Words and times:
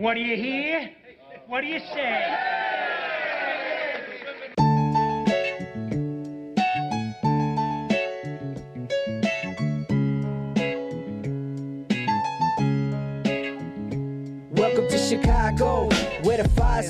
What 0.00 0.14
do 0.14 0.20
you 0.20 0.34
hear? 0.34 0.90
What 1.46 1.60
do 1.60 1.66
you 1.66 1.78
say? 1.78 2.59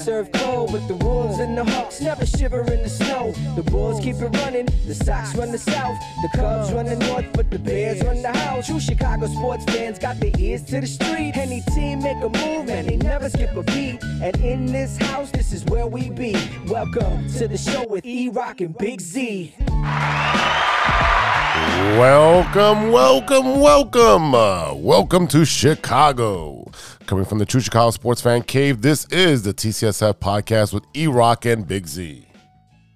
Serve 0.01 0.33
cold, 0.33 0.73
but 0.73 0.87
the 0.89 0.95
Wolves 1.05 1.39
and 1.41 1.57
the 1.57 1.65
Hawks 1.65 2.01
never 2.01 2.25
shiver 2.25 2.61
in 2.73 2.83
the 2.83 2.89
snow. 2.89 3.33
The 3.55 3.63
Bulls 3.63 4.01
keep 4.01 4.17
it 4.17 4.35
running, 4.39 4.67
the 4.87 4.95
Sox 4.95 5.35
run 5.35 5.53
the 5.53 5.59
South, 5.59 5.99
the 6.23 6.31
Cubs 6.35 6.73
run 6.73 6.87
the 6.87 6.97
North, 6.97 7.27
but 7.35 7.51
the 7.51 7.59
Bears 7.59 8.03
run 8.03 8.23
the 8.23 8.33
house. 8.33 8.67
True 8.67 8.81
Chicago 8.81 9.27
sports 9.27 9.65
fans 9.67 9.99
got 9.99 10.19
their 10.19 10.33
ears 10.39 10.63
to 10.65 10.81
the 10.81 10.87
street. 10.87 11.37
Any 11.37 11.61
team 11.75 12.03
make 12.03 12.17
a 12.17 12.29
move 12.29 12.71
and 12.71 12.89
they 12.89 12.97
never 12.97 13.29
skip 13.29 13.55
a 13.55 13.63
beat. 13.63 14.03
And 14.23 14.35
in 14.37 14.67
this 14.67 14.97
house, 14.97 15.31
this 15.31 15.53
is 15.53 15.65
where 15.67 15.87
we 15.87 16.09
be. 16.09 16.35
Welcome 16.67 17.29
to 17.35 17.47
the 17.47 17.59
show 17.59 17.87
with 17.87 18.07
E 18.07 18.31
Rock 18.31 18.63
and 18.63 18.77
Big 18.79 19.01
Z. 19.03 19.55
Welcome, 21.99 22.91
welcome, 22.91 23.61
welcome. 23.61 24.35
Uh, 24.35 24.73
welcome 24.75 25.27
to 25.29 25.45
Chicago. 25.45 26.60
Coming 27.11 27.25
from 27.25 27.39
the 27.39 27.45
True 27.45 27.61
Chicago 27.61 27.91
Sports 27.91 28.21
Fan 28.21 28.43
Cave, 28.43 28.83
this 28.83 29.05
is 29.07 29.43
the 29.43 29.53
TCSF 29.53 30.15
podcast 30.21 30.73
with 30.73 30.85
E 30.95 31.09
Rock 31.09 31.45
and 31.45 31.67
Big 31.67 31.89
Z. 31.89 32.25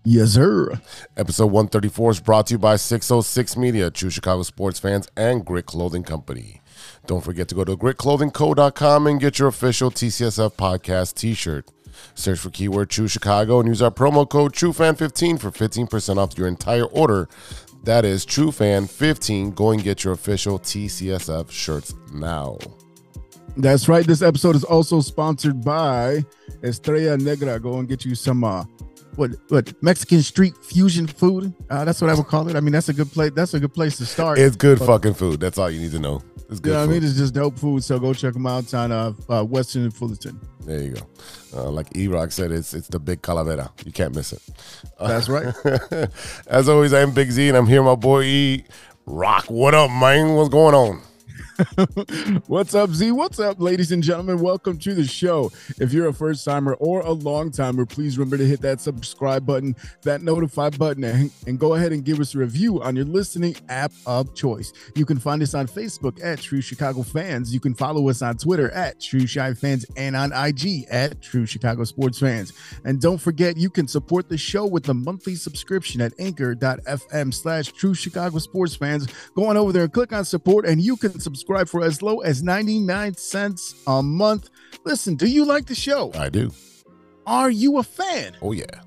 Yes, 0.05 0.35
sir. 0.35 0.81
Episode 1.17 1.47
134 1.47 2.11
is 2.13 2.21
brought 2.21 2.47
to 2.47 2.55
you 2.55 2.59
by 2.59 2.77
606 2.77 3.57
Media, 3.57 3.91
True 3.91 4.11
Chicago 4.11 4.45
Sports 4.45 4.79
Fans, 4.79 5.09
and 5.17 5.45
Grit 5.45 5.67
Clothing 5.67 6.05
Company. 6.05 6.63
Don't 7.09 7.25
forget 7.25 7.49
to 7.49 7.57
go 7.57 7.65
to 7.65 7.77
gritclothingco.com 7.77 9.09
and 9.09 9.21
get 9.21 9.41
your 9.41 9.49
official 9.49 9.91
TCSF 9.91 10.53
podcast 10.53 11.15
t 11.15 11.35
shirt. 11.35 11.69
Search 12.15 12.39
for 12.39 12.51
keyword 12.51 12.91
True 12.91 13.09
Chicago 13.09 13.59
and 13.59 13.69
use 13.69 13.83
our 13.83 13.91
promo 13.91 14.31
code 14.31 14.53
TrueFan15 14.53 15.41
for 15.41 15.51
15% 15.51 16.19
off 16.19 16.39
your 16.39 16.47
entire 16.47 16.87
order. 16.87 17.29
That 17.83 18.05
is 18.05 18.25
TrueFan15. 18.25 19.57
Go 19.57 19.73
and 19.73 19.83
get 19.83 20.05
your 20.05 20.13
official 20.13 20.61
TCSF 20.61 21.51
shirts 21.51 21.95
now. 22.13 22.59
That's 23.57 23.89
right. 23.89 24.07
This 24.07 24.23
episode 24.23 24.57
is 24.57 24.65
also 24.65 25.01
sponsored 25.01 25.65
by 25.65 26.25
Estrella 26.63 27.17
Negra. 27.17 27.61
Go 27.61 27.79
and 27.79 27.89
get 27.89 28.05
you 28.05 28.15
some 28.15 28.43
uh 28.43 28.65
what 29.17 29.31
what 29.49 29.73
Mexican 29.83 30.23
street 30.23 30.57
fusion 30.63 31.07
food. 31.07 31.55
Uh, 31.71 31.85
that's 31.85 32.01
what 32.01 32.11
I 32.11 32.15
would 32.15 32.27
call 32.27 32.49
it. 32.49 32.57
I 32.57 32.61
mean, 32.61 32.73
that's 32.73 32.89
a 32.89 32.93
good 32.93 33.11
place. 33.13 33.33
That's 33.35 33.55
a 33.55 33.61
good 33.61 33.73
place 33.73 33.97
to 33.99 34.07
start. 34.07 34.39
It's 34.39 34.57
good 34.57 34.79
fucking 34.79 35.15
food. 35.15 35.41
That's 35.41 35.59
all 35.59 35.71
you 35.71 35.81
need 35.81 35.93
to 35.93 36.01
know. 36.01 36.23
It's 36.51 36.61
good 36.61 36.71
you 36.71 36.77
know 36.77 36.83
I 36.83 36.87
mean? 36.87 37.05
It's 37.05 37.17
just 37.17 37.35
dope 37.35 37.59
food. 37.59 37.85
So 37.85 37.99
go 37.99 38.13
check 38.13 38.35
them 38.35 38.47
out 38.47 38.73
on 38.75 38.93
uh, 38.93 39.13
uh 39.29 39.45
Western 39.45 39.83
and 39.83 39.95
Fullerton. 39.95 40.41
There 40.61 40.83
you 40.83 40.91
go. 40.91 41.07
Uh, 41.55 41.71
like 41.71 41.97
E 41.97 42.09
Rock 42.09 42.33
said, 42.33 42.51
it's 42.51 42.75
it's 42.75 42.89
the 42.89 42.99
big 42.99 43.23
calavera. 43.23 43.71
You 43.87 43.93
can't 43.93 44.15
miss 44.15 44.33
it. 44.33 44.43
That's 45.01 45.29
right. 45.29 45.55
As 46.49 46.69
always, 46.69 46.93
I'm 46.93 47.13
Big 47.13 47.31
Z, 47.31 47.49
and 47.49 47.57
I'm 47.57 47.67
here, 47.67 47.83
my 47.83 47.95
boy 47.95 48.23
E 48.23 48.65
Rock. 49.07 49.47
What 49.47 49.75
up, 49.75 49.91
man? 49.91 50.35
What's 50.35 50.49
going 50.49 50.75
on? 50.75 51.03
What's 52.49 52.75
up, 52.75 52.91
Z? 52.91 53.13
What's 53.13 53.39
up, 53.39 53.61
ladies 53.61 53.93
and 53.93 54.03
gentlemen? 54.03 54.41
Welcome 54.41 54.77
to 54.79 54.95
the 54.95 55.05
show. 55.05 55.53
If 55.79 55.93
you're 55.93 56.09
a 56.09 56.13
first 56.13 56.45
timer 56.45 56.75
or 56.75 57.03
a 57.03 57.13
long 57.13 57.53
timer, 57.53 57.87
please 57.87 58.19
remember 58.19 58.39
to 58.39 58.47
hit 58.47 58.61
that 58.63 58.81
subscribe 58.81 59.47
button, 59.47 59.77
that 60.03 60.23
notify 60.23 60.71
button, 60.71 61.05
and, 61.05 61.31
and 61.47 61.59
go 61.59 61.75
ahead 61.75 61.93
and 61.93 62.05
give 62.05 62.19
us 62.19 62.35
a 62.35 62.39
review 62.39 62.83
on 62.83 62.97
your 62.97 63.05
listening 63.05 63.55
app 63.69 63.93
of 64.05 64.35
choice. 64.35 64.73
You 64.97 65.07
can 65.07 65.19
find 65.19 65.43
us 65.43 65.55
on 65.55 65.69
Facebook 65.69 66.23
at 66.25 66.41
True 66.41 66.61
Chicago 66.61 67.03
Fans. 67.03 67.55
You 67.55 67.61
can 67.61 67.75
follow 67.75 68.09
us 68.09 68.21
on 68.21 68.37
Twitter 68.37 68.71
at 68.73 69.01
True 69.01 69.27
Chi 69.27 69.55
Fans 69.55 69.87
and 69.97 70.17
on 70.17 70.33
IG 70.33 70.87
at 70.91 71.23
True 71.23 71.47
Chicago 71.47 71.85
Sports 71.85 72.19
Fans. 72.19 72.53
And 72.85 73.01
don't 73.01 73.19
forget, 73.19 73.57
you 73.57 73.71
can 73.71 73.87
support 73.87 74.29
the 74.29 74.39
show 74.39 74.67
with 74.67 74.89
a 74.89 74.95
monthly 74.95 75.37
subscription 75.37 76.01
at 76.01 76.15
anchor.fm 76.19 77.33
slash 77.33 77.71
True 77.73 77.95
Chicago 77.95 78.39
Sports 78.39 78.75
Fans. 78.75 79.07
Go 79.37 79.47
on 79.47 79.57
over 79.57 79.73
there 79.73 79.85
and 79.85 79.93
click 79.93 80.13
on 80.13 80.25
support, 80.25 80.67
and 80.67 80.83
you 80.83 80.97
can 80.97 81.21
subscribe 81.21 81.44
for 81.47 81.83
as 81.83 82.03
low 82.03 82.21
as 82.21 82.43
99 82.43 83.15
cents 83.15 83.75
a 83.87 84.03
month. 84.03 84.51
Listen, 84.85 85.15
do 85.15 85.27
you 85.27 85.45
like 85.45 85.67
the 85.67 85.75
show? 85.75 86.13
I 86.15 86.29
do. 86.29 86.51
Are 87.27 87.51
you 87.51 87.79
a 87.79 87.83
fan? 87.83 88.37
Oh 88.43 88.53
yeah. 88.53 88.83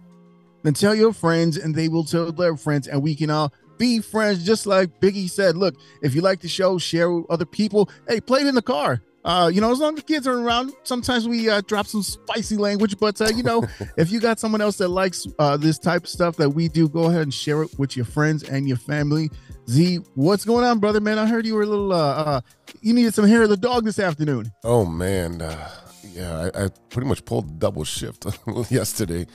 Then 0.63 0.73
tell 0.73 0.95
your 0.95 1.13
friends, 1.13 1.57
and 1.57 1.73
they 1.73 1.87
will 1.87 2.03
tell 2.03 2.31
their 2.31 2.57
friends, 2.57 2.87
and 2.87 3.01
we 3.01 3.15
can 3.15 3.29
all 3.29 3.53
be 3.77 3.99
friends. 3.99 4.43
Just 4.43 4.65
like 4.65 4.99
Biggie 4.99 5.29
said, 5.29 5.55
look, 5.55 5.75
if 6.01 6.13
you 6.13 6.21
like 6.21 6.41
the 6.41 6.47
show, 6.47 6.77
share 6.77 7.11
with 7.11 7.25
other 7.29 7.45
people. 7.45 7.89
Hey, 8.07 8.19
play 8.19 8.41
it 8.41 8.47
in 8.47 8.55
the 8.55 8.61
car. 8.61 9.01
Uh, 9.23 9.49
you 9.53 9.59
know, 9.59 9.71
as 9.71 9.79
long 9.79 9.93
as 9.93 9.99
the 9.99 10.05
kids 10.05 10.25
are 10.25 10.39
around, 10.39 10.71
sometimes 10.83 11.27
we 11.27 11.49
uh, 11.49 11.61
drop 11.67 11.85
some 11.85 12.01
spicy 12.01 12.55
language, 12.55 12.97
but 12.97 13.19
uh, 13.19 13.27
you 13.27 13.43
know, 13.43 13.61
if 13.97 14.09
you 14.09 14.21
got 14.21 14.39
someone 14.39 14.61
else 14.61 14.77
that 14.77 14.87
likes 14.87 15.27
uh, 15.37 15.57
this 15.57 15.77
type 15.77 16.03
of 16.03 16.09
stuff 16.09 16.37
that 16.37 16.49
we 16.49 16.69
do, 16.69 16.87
go 16.87 17.05
ahead 17.05 17.23
and 17.23 17.33
share 17.33 17.63
it 17.63 17.77
with 17.77 17.97
your 17.97 18.05
friends 18.05 18.43
and 18.43 18.67
your 18.67 18.77
family. 18.77 19.29
Z, 19.69 19.97
what's 20.15 20.45
going 20.45 20.63
on, 20.63 20.79
brother? 20.79 21.01
Man, 21.01 21.19
I 21.19 21.27
heard 21.27 21.45
you 21.45 21.55
were 21.55 21.63
a 21.63 21.65
little, 21.65 21.91
uh, 21.91 21.97
uh 21.97 22.41
you 22.81 22.93
needed 22.93 23.13
some 23.13 23.25
hair 23.25 23.43
of 23.43 23.49
the 23.49 23.57
dog 23.57 23.83
this 23.83 23.99
afternoon. 23.99 24.51
Oh 24.63 24.85
man. 24.85 25.41
Uh, 25.41 25.69
yeah, 26.13 26.49
I, 26.55 26.65
I 26.65 26.69
pretty 26.89 27.07
much 27.07 27.25
pulled 27.25 27.59
double 27.59 27.83
shift 27.83 28.25
yesterday, 28.71 29.27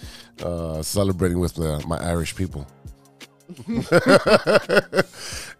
uh, 0.42 0.82
celebrating 0.82 1.38
with 1.38 1.58
uh, 1.58 1.80
my 1.86 1.98
Irish 1.98 2.34
people. 2.34 2.66
yeah, 3.68 3.82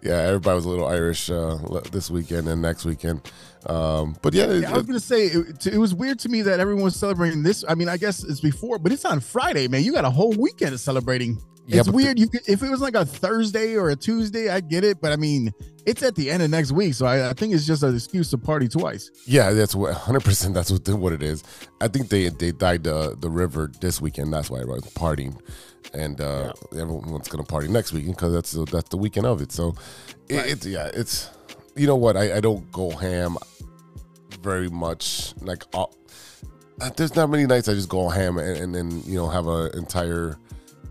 everybody 0.02 0.54
was 0.54 0.64
a 0.64 0.68
little 0.68 0.86
Irish 0.86 1.30
uh, 1.30 1.58
this 1.90 2.10
weekend 2.10 2.48
and 2.48 2.62
next 2.62 2.84
weekend. 2.84 3.20
Um, 3.66 4.16
but 4.22 4.34
yeah, 4.34 4.52
Yeah, 4.52 4.70
I 4.70 4.76
was 4.76 4.86
gonna 4.86 5.00
say 5.00 5.26
it, 5.26 5.66
it 5.66 5.78
was 5.78 5.94
weird 5.94 6.18
to 6.20 6.28
me 6.28 6.42
that 6.42 6.58
everyone 6.58 6.84
was 6.84 6.96
celebrating 6.96 7.42
this. 7.42 7.64
I 7.68 7.74
mean, 7.74 7.88
I 7.88 7.96
guess 7.96 8.24
it's 8.24 8.40
before, 8.40 8.78
but 8.78 8.92
it's 8.92 9.04
on 9.04 9.20
Friday, 9.20 9.68
man. 9.68 9.84
You 9.84 9.92
got 9.92 10.04
a 10.04 10.10
whole 10.10 10.32
weekend 10.32 10.74
of 10.74 10.80
celebrating. 10.80 11.40
Yeah, 11.66 11.80
it's 11.80 11.88
weird. 11.88 12.18
You 12.18 12.28
could, 12.28 12.40
if 12.48 12.62
it 12.62 12.70
was 12.70 12.80
like 12.80 12.94
a 12.96 13.04
Thursday 13.04 13.76
or 13.76 13.90
a 13.90 13.96
Tuesday, 13.96 14.48
I 14.48 14.60
get 14.60 14.82
it, 14.82 15.00
but 15.00 15.12
I 15.12 15.16
mean, 15.16 15.52
it's 15.86 16.02
at 16.02 16.14
the 16.16 16.30
end 16.30 16.42
of 16.42 16.50
next 16.50 16.72
week, 16.72 16.94
so 16.94 17.06
I, 17.06 17.30
I 17.30 17.32
think 17.34 17.54
it's 17.54 17.66
just 17.66 17.82
an 17.84 17.94
excuse 17.94 18.30
to 18.30 18.38
party 18.38 18.68
twice. 18.68 19.10
Yeah, 19.26 19.52
that's 19.52 19.74
what 19.74 19.90
100. 19.92 20.24
percent 20.24 20.54
That's 20.54 20.70
what 20.72 20.88
what 20.88 21.12
it 21.12 21.22
is. 21.22 21.44
I 21.80 21.88
think 21.88 22.08
they 22.08 22.28
they 22.30 22.50
dyed 22.52 22.82
the 22.84 23.16
the 23.18 23.30
river 23.30 23.70
this 23.80 24.00
weekend. 24.00 24.32
That's 24.32 24.50
why 24.50 24.58
everyone's 24.60 24.92
partying, 24.94 25.38
and 25.94 26.20
uh, 26.20 26.52
everyone's 26.72 27.28
gonna 27.28 27.44
party 27.44 27.68
next 27.68 27.92
weekend 27.92 28.16
because 28.16 28.32
that's 28.32 28.52
the- 28.52 28.64
that's 28.64 28.88
the 28.88 28.96
weekend 28.96 29.26
of 29.26 29.40
it. 29.40 29.52
So, 29.52 29.74
it, 30.28 30.46
it's 30.46 30.66
yeah, 30.66 30.90
it's 30.92 31.30
you 31.76 31.86
know 31.86 31.96
what 31.96 32.16
I, 32.16 32.36
I 32.36 32.40
don't 32.40 32.70
go 32.72 32.90
ham 32.90 33.36
very 34.42 34.68
much. 34.68 35.32
Like 35.40 35.64
uh, 35.74 35.86
there's 36.96 37.14
not 37.14 37.30
many 37.30 37.46
nights 37.46 37.68
I 37.68 37.74
just 37.74 37.88
go 37.88 38.08
ham 38.08 38.38
and, 38.38 38.56
and 38.56 38.74
then 38.74 39.02
you 39.06 39.14
know 39.16 39.28
have 39.28 39.46
an 39.46 39.76
entire 39.78 40.36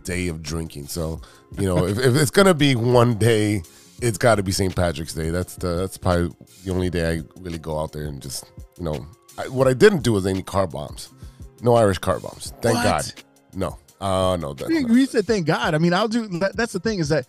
day 0.04 0.28
of 0.28 0.42
drinking. 0.42 0.88
So 0.88 1.22
you 1.58 1.66
know 1.68 1.86
if, 1.86 1.98
if 1.98 2.16
it's 2.16 2.32
gonna 2.32 2.54
be 2.54 2.76
one 2.76 3.16
day. 3.16 3.64
It's 4.04 4.18
got 4.18 4.34
to 4.36 4.42
be 4.42 4.52
St. 4.52 4.76
Patrick's 4.76 5.14
Day. 5.14 5.30
That's 5.30 5.58
the 5.58 5.76
that's 5.76 5.96
probably 5.96 6.32
the 6.66 6.72
only 6.72 6.90
day 6.90 7.18
I 7.20 7.22
really 7.40 7.60
go 7.60 7.80
out 7.80 7.92
there 7.92 8.06
and 8.06 8.20
just 8.20 8.52
you 8.80 8.84
know. 8.84 9.06
I, 9.38 9.48
what 9.48 9.68
I 9.68 9.74
didn't 9.76 10.02
do 10.02 10.14
was 10.14 10.26
any 10.26 10.42
car 10.42 10.66
bombs, 10.66 11.10
no 11.62 11.76
Irish 11.76 12.00
car 12.00 12.20
bombs. 12.20 12.52
Thank 12.64 12.78
What? 12.78 12.84
God. 12.84 13.14
No. 13.54 13.78
Uh 14.04 14.38
no. 14.38 14.56
That, 14.56 14.72
You 14.72 14.88
you 14.88 15.06
said 15.06 15.28
thank 15.28 15.46
God. 15.46 15.76
I 15.76 15.78
mean, 15.78 15.94
I'll 15.94 16.08
do. 16.08 16.28
that- 16.40 16.56
That's 16.58 16.74
the 16.74 16.80
thing 16.80 16.98
is 16.98 17.10
that 17.10 17.28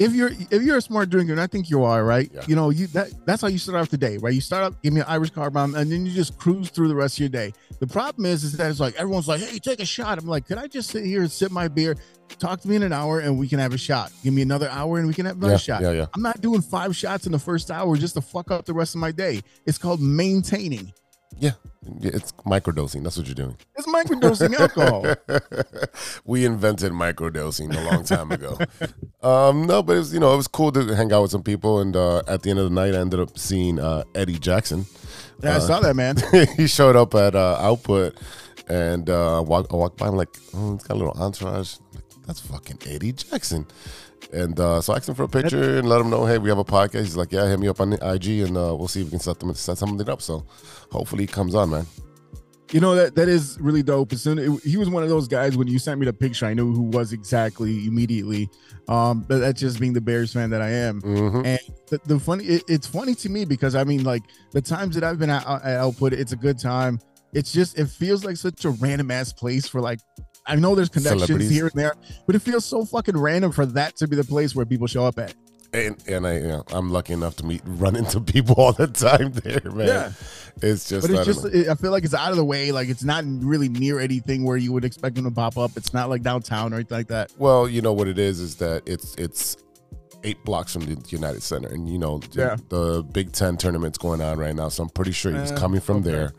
if 0.00 0.14
you're 0.14 0.30
if 0.50 0.62
you're 0.62 0.78
a 0.78 0.82
smart 0.82 1.10
drinker, 1.10 1.32
and 1.32 1.40
I 1.40 1.46
think 1.46 1.68
you 1.68 1.84
are, 1.84 2.02
right? 2.02 2.30
Yeah. 2.34 2.40
You 2.48 2.56
know, 2.56 2.70
you 2.70 2.86
that 2.88 3.12
that's 3.26 3.42
how 3.42 3.48
you 3.48 3.58
start 3.58 3.76
off 3.76 3.90
the 3.90 3.98
day, 3.98 4.16
right? 4.16 4.32
You 4.32 4.40
start 4.40 4.64
up, 4.64 4.82
give 4.82 4.94
me 4.94 5.02
an 5.02 5.06
Irish 5.06 5.30
car 5.30 5.50
bomb, 5.50 5.74
and 5.74 5.92
then 5.92 6.06
you 6.06 6.12
just 6.12 6.38
cruise 6.38 6.70
through 6.70 6.88
the 6.88 6.94
rest 6.94 7.16
of 7.16 7.20
your 7.20 7.28
day. 7.28 7.52
The 7.80 7.86
problem 7.86 8.24
is, 8.24 8.42
is 8.42 8.56
that 8.56 8.70
it's 8.70 8.80
like 8.80 8.96
everyone's 8.96 9.28
like, 9.28 9.42
"Hey, 9.42 9.58
take 9.58 9.78
a 9.78 9.84
shot." 9.84 10.18
I'm 10.18 10.26
like, 10.26 10.46
"Could 10.46 10.56
I 10.56 10.66
just 10.68 10.90
sit 10.90 11.04
here 11.04 11.20
and 11.20 11.30
sip 11.30 11.52
my 11.52 11.68
beer, 11.68 11.96
talk 12.38 12.62
to 12.62 12.68
me 12.68 12.76
in 12.76 12.82
an 12.82 12.94
hour, 12.94 13.20
and 13.20 13.38
we 13.38 13.46
can 13.46 13.58
have 13.58 13.74
a 13.74 13.78
shot? 13.78 14.10
Give 14.24 14.32
me 14.32 14.40
another 14.40 14.70
hour, 14.70 14.98
and 14.98 15.06
we 15.06 15.12
can 15.12 15.26
have 15.26 15.36
another 15.36 15.52
yeah, 15.52 15.58
shot." 15.58 15.82
yeah, 15.82 15.92
yeah. 15.92 16.06
I'm 16.14 16.22
not 16.22 16.40
doing 16.40 16.62
five 16.62 16.96
shots 16.96 17.26
in 17.26 17.32
the 17.32 17.38
first 17.38 17.70
hour 17.70 17.94
just 17.96 18.14
to 18.14 18.22
fuck 18.22 18.50
up 18.50 18.64
the 18.64 18.72
rest 18.74 18.94
of 18.94 19.02
my 19.02 19.12
day. 19.12 19.42
It's 19.66 19.78
called 19.78 20.00
maintaining. 20.00 20.94
Yeah. 21.38 21.52
Yeah, 21.98 22.10
It's 22.14 22.32
microdosing. 22.44 23.02
That's 23.02 23.16
what 23.16 23.26
you're 23.26 23.34
doing. 23.34 23.56
It's 23.76 23.86
microdosing 23.86 24.54
alcohol. 24.54 25.14
we 26.24 26.44
invented 26.44 26.92
microdosing 26.92 27.74
a 27.74 27.90
long 27.90 28.04
time 28.04 28.30
ago. 28.30 28.58
um, 29.22 29.66
no, 29.66 29.82
but 29.82 29.96
it 29.96 30.00
was 30.00 30.12
you 30.12 30.20
know 30.20 30.34
it 30.34 30.36
was 30.36 30.46
cool 30.46 30.72
to 30.72 30.94
hang 30.94 31.10
out 31.12 31.22
with 31.22 31.30
some 31.30 31.42
people, 31.42 31.80
and 31.80 31.96
uh, 31.96 32.22
at 32.28 32.42
the 32.42 32.50
end 32.50 32.58
of 32.58 32.66
the 32.66 32.74
night, 32.74 32.94
I 32.94 32.98
ended 32.98 33.18
up 33.18 33.38
seeing 33.38 33.78
uh, 33.78 34.04
Eddie 34.14 34.38
Jackson. 34.38 34.84
Yeah, 35.42 35.56
I 35.56 35.58
saw 35.60 35.80
that, 35.80 35.96
man. 35.96 36.16
he 36.56 36.66
showed 36.66 36.96
up 36.96 37.14
at 37.14 37.34
uh, 37.34 37.56
Output, 37.58 38.18
and 38.68 39.08
uh, 39.08 39.42
walk, 39.46 39.68
I 39.72 39.76
walked 39.76 39.96
by. 39.96 40.08
I'm 40.08 40.16
like, 40.16 40.28
oh, 40.54 40.74
it's 40.74 40.84
got 40.84 40.94
a 40.94 40.98
little 40.98 41.14
entourage. 41.14 41.76
Like, 41.94 42.04
That's 42.26 42.40
fucking 42.40 42.80
Eddie 42.86 43.12
Jackson. 43.12 43.66
And 44.32 44.58
uh, 44.60 44.80
so 44.80 44.92
I 44.92 44.96
asked 44.96 45.08
him 45.08 45.14
for 45.16 45.24
a 45.24 45.28
picture 45.28 45.78
and 45.78 45.88
let 45.88 46.00
him 46.00 46.08
know, 46.10 46.24
hey, 46.24 46.38
we 46.38 46.48
have 46.50 46.58
a 46.58 46.64
podcast. 46.64 47.00
He's 47.00 47.16
like, 47.16 47.32
yeah, 47.32 47.48
hit 47.48 47.58
me 47.58 47.68
up 47.68 47.80
on 47.80 47.90
the 47.90 47.96
IG, 48.14 48.46
and 48.48 48.56
uh, 48.56 48.74
we'll 48.76 48.88
see 48.88 49.00
if 49.00 49.06
we 49.06 49.10
can 49.10 49.18
set 49.20 49.40
them 49.40 49.52
set 49.54 49.76
something 49.78 50.08
up. 50.08 50.22
So 50.22 50.46
hopefully 50.92 51.24
he 51.24 51.26
comes 51.26 51.54
on, 51.54 51.70
man. 51.70 51.86
You 52.72 52.78
know 52.78 52.94
that 52.94 53.16
that 53.16 53.28
is 53.28 53.58
really 53.60 53.82
dope. 53.82 54.12
As 54.12 54.22
soon 54.22 54.38
it, 54.38 54.62
he 54.62 54.76
was 54.76 54.88
one 54.88 55.02
of 55.02 55.08
those 55.08 55.26
guys 55.26 55.56
when 55.56 55.66
you 55.66 55.80
sent 55.80 55.98
me 55.98 56.06
the 56.06 56.12
picture, 56.12 56.46
I 56.46 56.54
knew 56.54 56.72
who 56.72 56.82
was 56.82 57.12
exactly 57.12 57.84
immediately. 57.86 58.48
Um, 58.86 59.22
but 59.26 59.38
that's 59.38 59.58
just 59.58 59.80
being 59.80 59.92
the 59.92 60.00
Bears 60.00 60.32
fan 60.32 60.50
that 60.50 60.62
I 60.62 60.70
am. 60.70 61.02
Mhm. 61.02 61.44
And 61.44 61.58
the, 61.88 62.00
the 62.04 62.20
funny, 62.20 62.44
it, 62.44 62.62
it's 62.68 62.86
funny 62.86 63.16
to 63.16 63.28
me 63.28 63.44
because 63.44 63.74
I 63.74 63.82
mean, 63.82 64.04
like 64.04 64.22
the 64.52 64.62
times 64.62 64.94
that 64.94 65.02
I've 65.02 65.18
been 65.18 65.30
at, 65.30 65.44
at 65.48 65.78
Output, 65.80 66.12
it's 66.12 66.30
a 66.30 66.36
good 66.36 66.60
time. 66.60 67.00
it's 67.32 67.52
just 67.52 67.76
it 67.76 67.88
feels 67.88 68.24
like 68.24 68.36
such 68.36 68.64
a 68.64 68.70
random 68.70 69.10
ass 69.10 69.32
place 69.32 69.66
for 69.66 69.80
like. 69.80 69.98
I 70.46 70.56
know 70.56 70.74
there's 70.74 70.88
connections 70.88 71.48
here 71.50 71.66
and 71.66 71.74
there, 71.74 71.94
but 72.26 72.34
it 72.34 72.40
feels 72.40 72.64
so 72.64 72.84
fucking 72.84 73.16
random 73.16 73.52
for 73.52 73.66
that 73.66 73.96
to 73.96 74.08
be 74.08 74.16
the 74.16 74.24
place 74.24 74.54
where 74.54 74.64
people 74.66 74.86
show 74.86 75.04
up 75.04 75.18
at. 75.18 75.34
And 75.72 76.02
and 76.08 76.26
I 76.26 76.38
you 76.38 76.48
know, 76.48 76.64
I'm 76.72 76.90
lucky 76.90 77.12
enough 77.12 77.36
to 77.36 77.46
meet 77.46 77.62
run 77.64 77.94
into 77.94 78.20
people 78.32 78.56
all 78.56 78.72
the 78.72 78.88
time 78.88 79.32
there, 79.32 79.70
man. 79.70 79.86
Yeah. 79.86 80.12
It's 80.62 80.88
just 80.88 81.06
But 81.06 81.16
I 81.16 81.20
it's 81.20 81.26
don't 81.40 81.52
just, 81.52 81.54
it, 81.54 81.68
I 81.68 81.74
feel 81.76 81.92
like 81.92 82.02
it's 82.04 82.14
out 82.14 82.32
of 82.32 82.36
the 82.36 82.44
way. 82.44 82.72
Like 82.72 82.88
it's 82.88 83.04
not 83.04 83.24
really 83.26 83.68
near 83.68 84.00
anything 84.00 84.44
where 84.44 84.56
you 84.56 84.72
would 84.72 84.84
expect 84.84 85.14
them 85.14 85.24
to 85.24 85.30
pop 85.30 85.56
up. 85.56 85.70
It's 85.76 85.94
not 85.94 86.08
like 86.10 86.22
downtown 86.22 86.72
or 86.72 86.76
anything 86.76 86.98
like 86.98 87.08
that. 87.08 87.32
Well, 87.38 87.68
you 87.68 87.82
know 87.82 87.92
what 87.92 88.08
it 88.08 88.18
is 88.18 88.40
is 88.40 88.56
that 88.56 88.82
it's 88.84 89.14
it's 89.14 89.56
eight 90.24 90.44
blocks 90.44 90.72
from 90.72 90.82
the 90.86 91.00
United 91.08 91.42
Center, 91.42 91.68
and 91.68 91.88
you 91.88 91.98
know 91.98 92.18
the, 92.18 92.40
Yeah. 92.40 92.56
the 92.68 93.02
Big 93.04 93.32
Ten 93.32 93.56
tournament's 93.56 93.96
going 93.96 94.20
on 94.20 94.38
right 94.38 94.54
now, 94.54 94.68
so 94.68 94.82
I'm 94.82 94.88
pretty 94.90 95.12
sure 95.12 95.32
he's 95.38 95.52
Uh, 95.52 95.56
coming 95.56 95.80
from 95.80 95.98
okay. 95.98 96.10
there. 96.10 96.32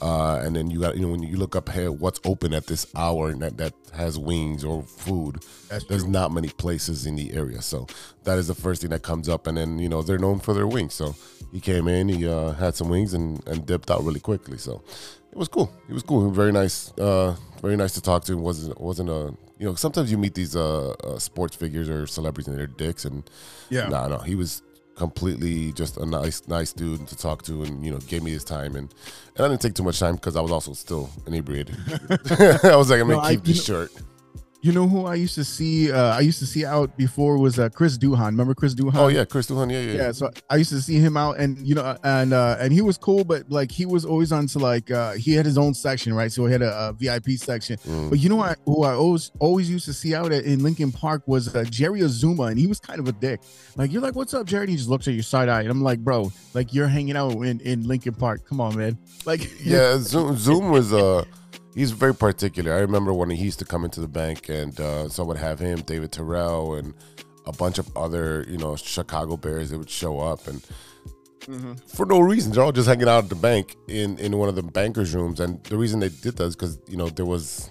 Uh, 0.00 0.40
and 0.44 0.54
then 0.54 0.70
you 0.70 0.80
got 0.80 0.94
you 0.94 1.00
know 1.02 1.08
when 1.08 1.22
you 1.22 1.36
look 1.38 1.56
up 1.56 1.70
here 1.70 1.90
what's 1.90 2.20
open 2.24 2.52
at 2.52 2.66
this 2.66 2.86
hour 2.94 3.30
and 3.30 3.40
that, 3.40 3.56
that 3.56 3.72
has 3.94 4.18
wings 4.18 4.62
or 4.62 4.82
food 4.82 5.42
That's 5.70 5.84
there's 5.86 6.04
not 6.06 6.32
many 6.32 6.48
places 6.48 7.06
in 7.06 7.16
the 7.16 7.32
area. 7.32 7.62
So 7.62 7.86
that 8.24 8.36
is 8.38 8.46
the 8.46 8.54
first 8.54 8.82
thing 8.82 8.90
that 8.90 9.02
comes 9.02 9.26
up. 9.28 9.46
And 9.46 9.56
then 9.56 9.78
you 9.78 9.88
know 9.88 10.02
they're 10.02 10.18
known 10.18 10.38
for 10.40 10.52
their 10.52 10.66
wings. 10.66 10.92
So 10.94 11.14
he 11.50 11.60
came 11.60 11.88
in 11.88 12.08
he 12.10 12.28
uh, 12.28 12.52
had 12.52 12.74
some 12.74 12.88
wings 12.90 13.14
and, 13.14 13.46
and 13.48 13.64
dipped 13.64 13.90
out 13.90 14.04
really 14.04 14.20
quickly. 14.20 14.58
So 14.58 14.82
it 15.32 15.38
was 15.38 15.48
cool. 15.48 15.72
He 15.86 15.94
was 15.94 16.02
cool. 16.02 16.30
Very 16.30 16.52
nice 16.52 16.92
uh, 16.98 17.34
very 17.62 17.76
nice 17.76 17.94
to 17.94 18.02
talk 18.02 18.24
to. 18.24 18.36
Wasn't 18.36 18.78
wasn't 18.78 19.08
a 19.08 19.34
you 19.58 19.66
know 19.66 19.74
sometimes 19.76 20.10
you 20.10 20.18
meet 20.18 20.34
these 20.34 20.54
uh, 20.54 20.90
uh, 20.90 21.18
sports 21.18 21.56
figures 21.56 21.88
or 21.88 22.06
celebrities 22.06 22.48
and 22.48 22.58
they're 22.58 22.66
dicks 22.66 23.06
and 23.06 23.22
Yeah. 23.70 23.88
no 23.88 24.08
no 24.08 24.18
he 24.18 24.34
was 24.34 24.60
completely 24.96 25.72
just 25.72 25.96
a 25.98 26.06
nice 26.06 26.42
nice 26.48 26.72
dude 26.72 27.06
to 27.06 27.16
talk 27.16 27.42
to 27.44 27.62
and 27.62 27.84
you 27.84 27.90
know 27.92 27.98
gave 27.98 28.22
me 28.22 28.30
his 28.32 28.44
time. 28.44 28.74
And 28.76 28.92
and 29.36 29.44
I 29.44 29.48
didn't 29.48 29.60
take 29.60 29.74
too 29.74 29.82
much 29.84 29.98
time 30.00 30.16
because 30.16 30.34
I 30.36 30.40
was 30.40 30.50
also 30.50 30.72
still 30.72 31.10
inebriated. 31.26 31.76
I 32.64 32.74
was 32.76 32.90
like 32.90 33.00
I'm 33.00 33.08
No, 33.08 33.16
gonna 33.16 33.28
I- 33.28 33.36
keep 33.36 33.44
this 33.44 33.68
you 33.68 33.74
know- 33.74 33.86
short 33.86 33.92
You 34.66 34.72
know 34.72 34.88
who 34.88 35.06
I 35.06 35.14
used 35.14 35.36
to 35.36 35.44
see? 35.44 35.92
Uh, 35.92 36.16
I 36.16 36.20
used 36.20 36.40
to 36.40 36.46
see 36.46 36.64
out 36.64 36.96
before 36.96 37.38
was 37.38 37.58
uh, 37.58 37.68
Chris 37.68 37.96
Duhon. 37.96 38.26
Remember 38.36 38.54
Chris 38.54 38.74
Duhon? 38.74 38.96
oh 38.96 39.06
yeah 39.08 39.24
Chris 39.24 39.46
Duhon 39.46 39.70
yeah 39.70 39.80
yeah, 39.80 39.92
yeah 40.02 40.12
so 40.12 40.30
i 40.50 40.56
used 40.56 40.70
to 40.70 40.80
see 40.82 40.98
him 41.06 41.16
out 41.16 41.38
and 41.38 41.50
you 41.68 41.74
know 41.74 41.96
and 42.02 42.32
uh 42.32 42.56
and 42.62 42.72
he 42.72 42.80
was 42.80 42.96
cool 42.98 43.22
but 43.24 43.40
like 43.58 43.70
he 43.70 43.84
was 43.86 44.04
always 44.04 44.32
on 44.32 44.46
to 44.48 44.58
like 44.58 44.90
uh 44.90 45.12
he 45.12 45.32
had 45.32 45.44
his 45.46 45.56
own 45.58 45.72
section 45.74 46.12
right 46.14 46.32
so 46.32 46.46
he 46.46 46.52
had 46.52 46.62
a, 46.62 46.88
a 46.88 46.92
vip 46.94 47.28
section 47.38 47.76
Mm. 47.86 48.10
but 48.10 48.18
you 48.18 48.28
know 48.28 48.36
what 48.36 48.58
who 48.64 48.82
i 48.84 48.92
always 48.94 49.30
always 49.38 49.70
used 49.70 49.84
to 49.86 49.92
see 49.92 50.14
out 50.14 50.32
at, 50.32 50.44
in 50.44 50.62
lincoln 50.62 50.90
park 50.90 51.22
was 51.26 51.54
uh, 51.54 51.64
jerry 51.78 52.00
azumah 52.00 52.50
and 52.50 52.58
he 52.58 52.66
was 52.66 52.80
kind 52.80 52.98
of 53.00 53.06
a 53.08 53.12
dick 53.12 53.40
like 53.76 53.92
you're 53.92 54.02
like 54.02 54.14
what's 54.16 54.34
up 54.34 54.46
jerry 54.46 54.62
and 54.64 54.70
he 54.70 54.76
just 54.76 54.88
looks 54.88 55.06
at 55.06 55.14
your 55.14 55.22
side 55.22 55.48
eye 55.48 55.60
and 55.62 55.70
i'm 55.70 55.82
like 55.82 56.00
bro 56.00 56.32
like 56.54 56.72
you're 56.74 56.88
hanging 56.88 57.16
out 57.16 57.32
in 57.32 57.60
in 57.60 57.86
lincoln 57.86 58.14
park 58.14 58.44
come 58.48 58.60
on 58.60 58.76
man 58.76 58.96
like 59.26 59.42
yeah 59.64 59.96
zoom 60.10 60.36
zoom 60.36 60.70
was 60.70 60.92
uh 60.92 61.24
he's 61.76 61.92
very 61.92 62.14
particular 62.14 62.72
i 62.74 62.78
remember 62.80 63.12
when 63.12 63.30
he 63.30 63.44
used 63.44 63.60
to 63.60 63.64
come 63.64 63.84
into 63.84 64.00
the 64.00 64.08
bank 64.08 64.48
and 64.48 64.80
uh 64.80 65.08
so 65.08 65.24
would 65.24 65.36
have 65.36 65.60
him 65.60 65.78
david 65.82 66.10
terrell 66.10 66.74
and 66.74 66.94
a 67.46 67.52
bunch 67.52 67.78
of 67.78 67.96
other 67.96 68.44
you 68.48 68.56
know 68.56 68.74
chicago 68.74 69.36
bears 69.36 69.70
that 69.70 69.78
would 69.78 69.90
show 69.90 70.18
up 70.18 70.48
and 70.48 70.66
for 71.86 72.04
no 72.06 72.18
reason 72.18 72.50
they're 72.50 72.64
all 72.64 72.72
just 72.72 72.88
hanging 72.88 73.08
out 73.08 73.22
at 73.22 73.30
the 73.30 73.36
bank 73.36 73.76
in 73.86 74.18
in 74.18 74.36
one 74.36 74.48
of 74.48 74.56
the 74.56 74.62
bankers 74.64 75.14
rooms 75.14 75.38
and 75.38 75.62
the 75.64 75.76
reason 75.76 76.00
they 76.00 76.08
did 76.08 76.36
that 76.36 76.46
is 76.46 76.56
because 76.56 76.80
you 76.88 76.96
know 76.96 77.08
there 77.10 77.26
was 77.26 77.70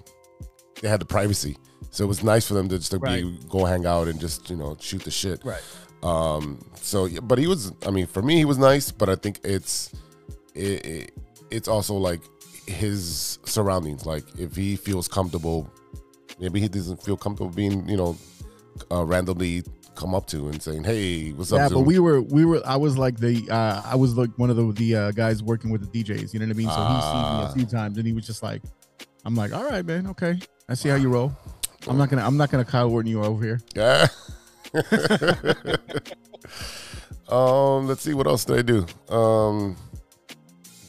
they 0.82 0.88
had 0.88 1.02
the 1.02 1.06
privacy 1.06 1.58
so 1.90 2.06
it 2.06 2.08
was 2.08 2.24
nice 2.24 2.48
for 2.48 2.54
them 2.54 2.70
to 2.70 2.78
just 2.78 2.92
to 2.92 3.00
be 3.00 3.38
go 3.50 3.66
hang 3.66 3.86
out 3.86 4.08
and 4.08 4.18
just 4.18 4.50
you 4.50 4.56
know 4.56 4.78
shoot 4.80 5.04
the 5.04 5.12
shit 5.12 5.44
right 5.44 5.62
um. 6.06 6.64
So, 6.76 7.10
but 7.22 7.40
he 7.40 7.48
was. 7.48 7.72
I 7.86 7.90
mean, 7.90 8.06
for 8.06 8.22
me, 8.22 8.38
he 8.38 8.46
was 8.46 8.58
nice. 8.58 8.92
But 8.92 9.10
I 9.10 9.16
think 9.16 9.40
it's, 9.44 9.92
it, 10.54 10.86
it, 10.86 11.12
it's 11.50 11.68
also 11.68 11.96
like 11.96 12.22
his 12.68 13.40
surroundings. 13.46 14.06
Like 14.06 14.24
if 14.38 14.56
he 14.56 14.76
feels 14.76 15.08
comfortable, 15.08 15.70
maybe 16.40 16.60
he 16.60 16.68
doesn't 16.68 17.02
feel 17.04 17.18
comfortable 17.18 17.52
being, 17.52 17.88
you 17.88 17.98
know, 17.98 18.18
uh, 18.92 19.04
randomly 19.06 19.64
come 19.96 20.14
up 20.14 20.28
to 20.28 20.50
and 20.50 20.62
saying, 20.62 20.84
"Hey, 20.84 21.32
what's 21.32 21.52
up?" 21.54 21.60
yeah, 21.60 21.68
Zoom?" 21.70 21.80
but 21.80 21.88
we 21.88 22.00
were 22.00 22.22
we 22.22 22.44
were. 22.46 22.62
I 22.66 22.76
was 22.76 22.98
like 22.98 23.18
the 23.18 23.48
uh 23.50 23.82
I 23.86 23.96
was 23.96 24.18
like 24.18 24.30
one 24.38 24.50
of 24.50 24.56
the 24.58 24.72
the 24.74 24.96
uh, 24.96 25.12
guys 25.12 25.42
working 25.42 25.72
with 25.72 25.90
the 25.92 26.04
DJs. 26.04 26.34
You 26.34 26.40
know 26.40 26.46
what 26.48 26.56
I 26.56 26.58
mean? 26.58 26.68
So 26.70 26.76
he's 26.76 27.04
seen 27.04 27.14
me 27.14 27.44
Ah. 27.46 27.50
a 27.50 27.54
few 27.54 27.66
times, 27.66 27.98
and 27.98 28.06
he 28.06 28.14
was 28.14 28.26
just 28.28 28.44
like, 28.44 28.62
"I'm 29.24 29.36
like, 29.36 29.54
all 29.54 29.64
right, 29.64 29.86
man, 29.86 30.08
okay, 30.08 30.40
I 30.68 30.74
see 30.74 30.90
how 30.90 30.96
you 30.96 31.10
roll. 31.10 31.32
I'm 31.88 31.98
not 31.98 32.10
gonna 32.10 32.26
I'm 32.26 32.36
not 32.36 32.50
gonna 32.52 32.66
Kyle 32.66 32.92
Orton 32.92 33.10
you 33.10 33.24
over 33.24 33.44
here. 33.44 33.62
Yeah. 33.76 34.08
um, 37.30 37.88
let's 37.88 38.02
see 38.02 38.14
what 38.14 38.28
else 38.28 38.46
did 38.46 38.60
I 38.60 38.62
do. 38.62 38.86
Um, 39.14 39.76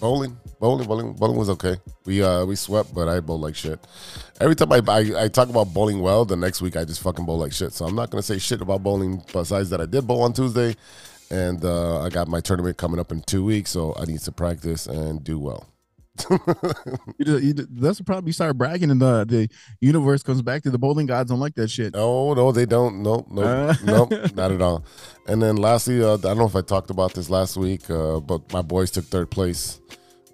bowling, 0.00 0.36
bowling, 0.60 0.86
bowling, 0.86 1.12
bowling 1.14 1.36
was 1.36 1.50
okay. 1.50 1.76
We 2.04 2.22
uh 2.22 2.44
we 2.44 2.56
swept, 2.56 2.94
but 2.94 3.08
I 3.08 3.20
bowled 3.20 3.40
like 3.40 3.54
shit. 3.54 3.78
Every 4.40 4.54
time 4.54 4.72
I, 4.72 4.80
I 4.88 5.24
I 5.24 5.28
talk 5.28 5.48
about 5.48 5.72
bowling 5.72 6.00
well, 6.00 6.24
the 6.24 6.36
next 6.36 6.62
week 6.62 6.76
I 6.76 6.84
just 6.84 7.02
fucking 7.02 7.24
bowl 7.24 7.38
like 7.38 7.52
shit. 7.52 7.72
So 7.72 7.84
I'm 7.84 7.94
not 7.94 8.10
gonna 8.10 8.22
say 8.22 8.38
shit 8.38 8.60
about 8.60 8.82
bowling. 8.82 9.22
Besides 9.32 9.70
that, 9.70 9.80
I 9.80 9.86
did 9.86 10.06
bowl 10.06 10.22
on 10.22 10.32
Tuesday, 10.32 10.76
and 11.30 11.64
uh, 11.64 12.02
I 12.02 12.08
got 12.10 12.28
my 12.28 12.40
tournament 12.40 12.76
coming 12.76 13.00
up 13.00 13.12
in 13.12 13.22
two 13.22 13.44
weeks, 13.44 13.70
so 13.70 13.94
I 13.98 14.04
need 14.04 14.20
to 14.20 14.32
practice 14.32 14.86
and 14.86 15.22
do 15.22 15.38
well. 15.38 15.66
You 17.18 17.24
just, 17.24 17.44
you 17.44 17.54
just- 17.54 17.68
that's 17.80 17.98
the 17.98 18.04
problem. 18.04 18.26
You 18.26 18.32
start 18.32 18.56
bragging, 18.58 18.90
and 18.90 19.00
the 19.00 19.24
the 19.26 19.48
universe 19.80 20.22
comes 20.22 20.42
back 20.42 20.62
to 20.64 20.70
the 20.70 20.78
bowling 20.78 21.06
gods. 21.06 21.30
Don't 21.30 21.40
like 21.40 21.54
that 21.56 21.68
shit. 21.70 21.94
No, 21.94 22.34
no, 22.34 22.52
they 22.52 22.66
don't. 22.66 23.02
No, 23.02 23.26
no, 23.30 23.42
Uh. 23.42 23.74
no, 23.84 24.08
not 24.34 24.52
at 24.52 24.60
all. 24.62 24.84
And 25.26 25.42
then 25.42 25.56
lastly, 25.56 26.02
uh, 26.02 26.14
I 26.14 26.16
don't 26.18 26.38
know 26.38 26.46
if 26.46 26.56
I 26.56 26.60
talked 26.62 26.90
about 26.90 27.14
this 27.14 27.28
last 27.30 27.56
week, 27.56 27.88
uh, 27.90 28.20
but 28.20 28.52
my 28.52 28.62
boys 28.62 28.90
took 28.90 29.04
third 29.04 29.30
place. 29.30 29.80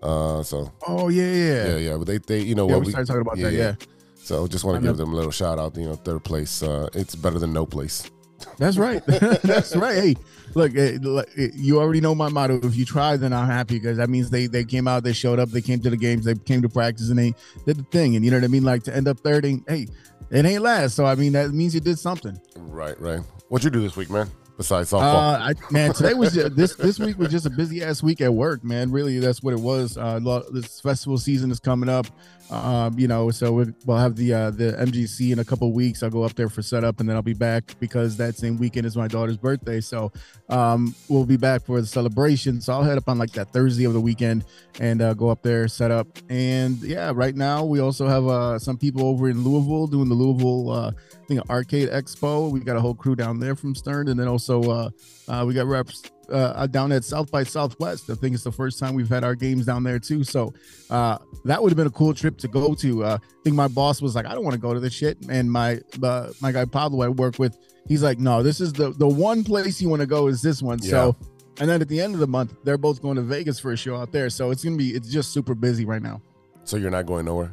Uh, 0.02 0.42
so 0.42 0.72
Oh 0.88 1.08
yeah, 1.08 1.22
yeah, 1.22 1.32
yeah, 1.32 1.64
yeah. 1.64 1.76
yeah, 1.90 1.96
but 1.96 2.06
they, 2.08 2.18
they, 2.18 2.40
you 2.40 2.54
know 2.56 2.68
Yeah, 2.68 2.76
what 2.76 2.86
we 2.86 2.90
started 2.90 3.06
talking 3.06 3.22
about 3.22 3.38
that, 3.38 3.52
yeah. 3.52 3.74
So 4.16 4.46
just 4.48 4.64
want 4.64 4.80
to 4.82 4.86
give 4.88 4.96
them 4.96 5.12
a 5.12 5.16
little 5.16 5.30
shout 5.30 5.58
out. 5.58 5.76
You 5.76 5.86
know, 5.88 5.94
third 5.94 6.24
place. 6.24 6.62
Uh, 6.62 6.88
it's 6.94 7.14
better 7.14 7.38
than 7.38 7.52
no 7.52 7.66
place. 7.66 8.10
That's 8.58 8.76
right. 8.76 9.04
That's 9.06 9.74
right. 9.76 9.94
Hey, 9.94 10.16
look, 10.54 10.76
eh, 10.76 10.98
eh, 11.36 11.48
you 11.54 11.80
already 11.80 12.00
know 12.00 12.14
my 12.14 12.28
motto. 12.28 12.60
If 12.62 12.76
you 12.76 12.84
try, 12.84 13.16
then 13.16 13.32
I'm 13.32 13.46
happy 13.46 13.78
because 13.78 13.96
that 13.96 14.08
means 14.10 14.30
they 14.30 14.46
they 14.46 14.64
came 14.64 14.88
out, 14.88 15.04
they 15.04 15.12
showed 15.12 15.38
up, 15.38 15.50
they 15.50 15.60
came 15.62 15.80
to 15.80 15.90
the 15.90 15.96
games, 15.96 16.24
they 16.24 16.34
came 16.34 16.62
to 16.62 16.68
practice, 16.68 17.10
and 17.10 17.18
they 17.18 17.34
did 17.66 17.78
the 17.78 17.84
thing. 17.84 18.16
And 18.16 18.24
you 18.24 18.30
know 18.30 18.38
what 18.38 18.44
I 18.44 18.48
mean? 18.48 18.64
Like 18.64 18.82
to 18.84 18.94
end 18.94 19.08
up 19.08 19.20
third, 19.20 19.44
ain't, 19.44 19.68
hey, 19.68 19.86
it 20.30 20.44
ain't 20.44 20.62
last. 20.62 20.94
So 20.94 21.04
I 21.04 21.14
mean, 21.14 21.32
that 21.32 21.50
means 21.50 21.74
you 21.74 21.80
did 21.80 21.98
something. 21.98 22.38
Right, 22.56 22.98
right. 23.00 23.20
What'd 23.48 23.64
you 23.64 23.70
do 23.70 23.80
this 23.80 23.96
week, 23.96 24.10
man? 24.10 24.30
Besides 24.56 24.90
softball. 24.90 25.14
Uh, 25.14 25.38
I, 25.50 25.54
man, 25.70 25.92
today 25.94 26.14
was 26.14 26.34
just, 26.34 26.54
this 26.54 26.74
this 26.76 26.98
week 26.98 27.18
was 27.18 27.30
just 27.30 27.46
a 27.46 27.50
busy 27.50 27.82
ass 27.82 28.02
week 28.02 28.20
at 28.20 28.32
work, 28.32 28.62
man. 28.62 28.90
Really, 28.92 29.18
that's 29.18 29.42
what 29.42 29.54
it 29.54 29.60
was. 29.60 29.96
Uh, 29.96 30.20
this 30.52 30.78
festival 30.80 31.16
season 31.16 31.50
is 31.50 31.58
coming 31.58 31.88
up, 31.88 32.06
um, 32.50 32.98
you 32.98 33.08
know, 33.08 33.30
so 33.30 33.52
we- 33.52 33.72
we'll 33.86 33.96
have 33.96 34.16
the 34.16 34.32
uh, 34.34 34.50
the 34.50 34.72
MGC 34.78 35.32
in 35.32 35.38
a 35.38 35.44
couple 35.44 35.72
weeks. 35.72 36.02
I'll 36.02 36.10
go 36.10 36.22
up 36.22 36.34
there 36.34 36.48
for 36.48 36.60
setup, 36.62 37.00
and 37.00 37.08
then 37.08 37.16
I'll 37.16 37.22
be 37.22 37.32
back 37.34 37.74
because 37.80 38.16
that 38.18 38.36
same 38.36 38.58
weekend 38.58 38.86
is 38.86 38.96
my 38.96 39.08
daughter's 39.08 39.36
birthday. 39.38 39.80
So 39.80 40.12
um, 40.48 40.94
we'll 41.08 41.24
be 41.24 41.36
back 41.36 41.64
for 41.64 41.80
the 41.80 41.86
celebration. 41.86 42.60
So 42.60 42.72
I'll 42.74 42.82
head 42.82 42.98
up 42.98 43.08
on 43.08 43.18
like 43.18 43.32
that 43.32 43.52
Thursday 43.52 43.84
of 43.84 43.94
the 43.94 44.00
weekend 44.00 44.44
and 44.80 45.00
uh, 45.00 45.14
go 45.14 45.28
up 45.28 45.42
there, 45.42 45.66
set 45.68 45.90
up, 45.90 46.06
and 46.28 46.78
yeah. 46.82 47.12
Right 47.14 47.34
now, 47.36 47.64
we 47.64 47.80
also 47.80 48.06
have 48.06 48.26
uh, 48.26 48.58
some 48.58 48.76
people 48.76 49.06
over 49.06 49.28
in 49.30 49.42
Louisville 49.44 49.86
doing 49.86 50.08
the 50.08 50.14
Louisville. 50.14 50.70
Uh, 50.70 50.90
I 50.90 51.24
think 51.26 51.48
Arcade 51.50 51.88
Expo. 51.90 52.50
We 52.50 52.60
got 52.60 52.76
a 52.76 52.80
whole 52.80 52.94
crew 52.94 53.14
down 53.16 53.38
there 53.40 53.54
from 53.56 53.74
Stern, 53.74 54.08
and 54.08 54.18
then 54.18 54.28
also 54.28 54.62
uh, 54.62 54.90
uh, 55.28 55.44
we 55.46 55.54
got 55.54 55.66
reps 55.66 56.02
uh, 56.32 56.66
down 56.66 56.92
at 56.92 57.04
South 57.04 57.30
by 57.30 57.44
Southwest. 57.44 58.10
I 58.10 58.14
think 58.14 58.34
it's 58.34 58.44
the 58.44 58.52
first 58.52 58.78
time 58.78 58.94
we've 58.94 59.08
had 59.08 59.24
our 59.24 59.34
games 59.34 59.66
down 59.66 59.82
there 59.84 59.98
too. 59.98 60.24
So 60.24 60.52
uh, 60.90 61.18
that 61.44 61.62
would 61.62 61.70
have 61.70 61.76
been 61.76 61.86
a 61.86 61.90
cool 61.90 62.14
trip 62.14 62.38
to 62.38 62.48
go 62.48 62.74
to. 62.74 63.04
Uh, 63.04 63.18
I 63.20 63.42
think 63.44 63.56
my 63.56 63.68
boss 63.68 64.00
was 64.00 64.14
like, 64.14 64.26
I 64.26 64.34
don't 64.34 64.44
want 64.44 64.54
to 64.54 64.60
go 64.60 64.72
to 64.74 64.80
this 64.80 64.92
shit, 64.92 65.18
and 65.28 65.50
my 65.50 65.80
uh, 66.02 66.28
my 66.40 66.52
guy 66.52 66.64
Pablo 66.64 67.04
I 67.04 67.08
work 67.08 67.38
with, 67.38 67.56
he's 67.88 68.02
like, 68.02 68.18
No, 68.18 68.42
this 68.42 68.60
is 68.60 68.72
the 68.72 68.90
the 68.90 69.08
one 69.08 69.44
place 69.44 69.80
you 69.80 69.88
want 69.88 70.00
to 70.00 70.06
go 70.06 70.26
is 70.28 70.42
this 70.42 70.62
one. 70.62 70.78
So. 70.80 71.16
And 71.60 71.68
then 71.68 71.82
at 71.82 71.88
the 71.88 72.00
end 72.00 72.14
of 72.14 72.20
the 72.20 72.26
month, 72.26 72.54
they're 72.64 72.78
both 72.78 73.02
going 73.02 73.16
to 73.16 73.22
Vegas 73.22 73.60
for 73.60 73.72
a 73.72 73.76
show 73.76 73.94
out 73.94 74.10
there. 74.10 74.30
So 74.30 74.50
it's 74.50 74.64
gonna 74.64 74.76
be 74.76 74.92
it's 74.92 75.10
just 75.10 75.34
super 75.34 75.54
busy 75.54 75.84
right 75.84 76.00
now. 76.00 76.22
so 76.64 76.78
you're 76.78 76.90
not 76.90 77.04
going 77.04 77.26
nowhere. 77.26 77.52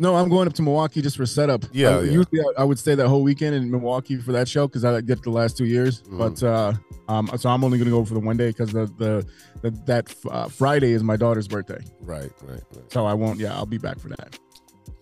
No, 0.00 0.16
I'm 0.16 0.30
going 0.30 0.48
up 0.48 0.54
to 0.54 0.62
Milwaukee 0.62 1.02
just 1.02 1.18
for 1.18 1.26
setup. 1.26 1.64
Yeah, 1.72 1.90
I, 1.90 2.00
yeah. 2.00 2.10
Usually, 2.12 2.40
I, 2.40 2.62
I 2.62 2.64
would 2.64 2.78
stay 2.78 2.94
that 2.94 3.06
whole 3.06 3.22
weekend 3.22 3.54
in 3.54 3.70
Milwaukee 3.70 4.16
for 4.16 4.32
that 4.32 4.48
show 4.48 4.66
because 4.66 4.82
I 4.82 5.00
did 5.02 5.22
the 5.22 5.28
last 5.30 5.58
two 5.58 5.66
years. 5.66 6.02
Mhm. 6.04 6.18
But 6.18 6.42
uh, 6.42 6.72
um, 7.06 7.30
so 7.36 7.50
I'm 7.50 7.62
only 7.62 7.76
going 7.76 7.84
to 7.90 7.94
go 7.96 8.04
for 8.06 8.14
the 8.14 8.20
one 8.20 8.38
day 8.38 8.48
because 8.48 8.72
the 8.72 8.86
the, 8.98 9.26
the 9.60 9.70
that 9.84 10.14
uh, 10.30 10.48
Friday 10.48 10.92
is 10.92 11.02
my 11.04 11.16
daughter's 11.16 11.46
birthday, 11.46 11.80
Right, 12.00 12.30
right, 12.42 12.62
right. 12.74 12.92
so 12.92 13.04
I 13.04 13.12
won't. 13.12 13.38
Yeah, 13.38 13.54
I'll 13.54 13.66
be 13.66 13.76
back 13.78 13.98
for 14.00 14.08
that. 14.08 14.38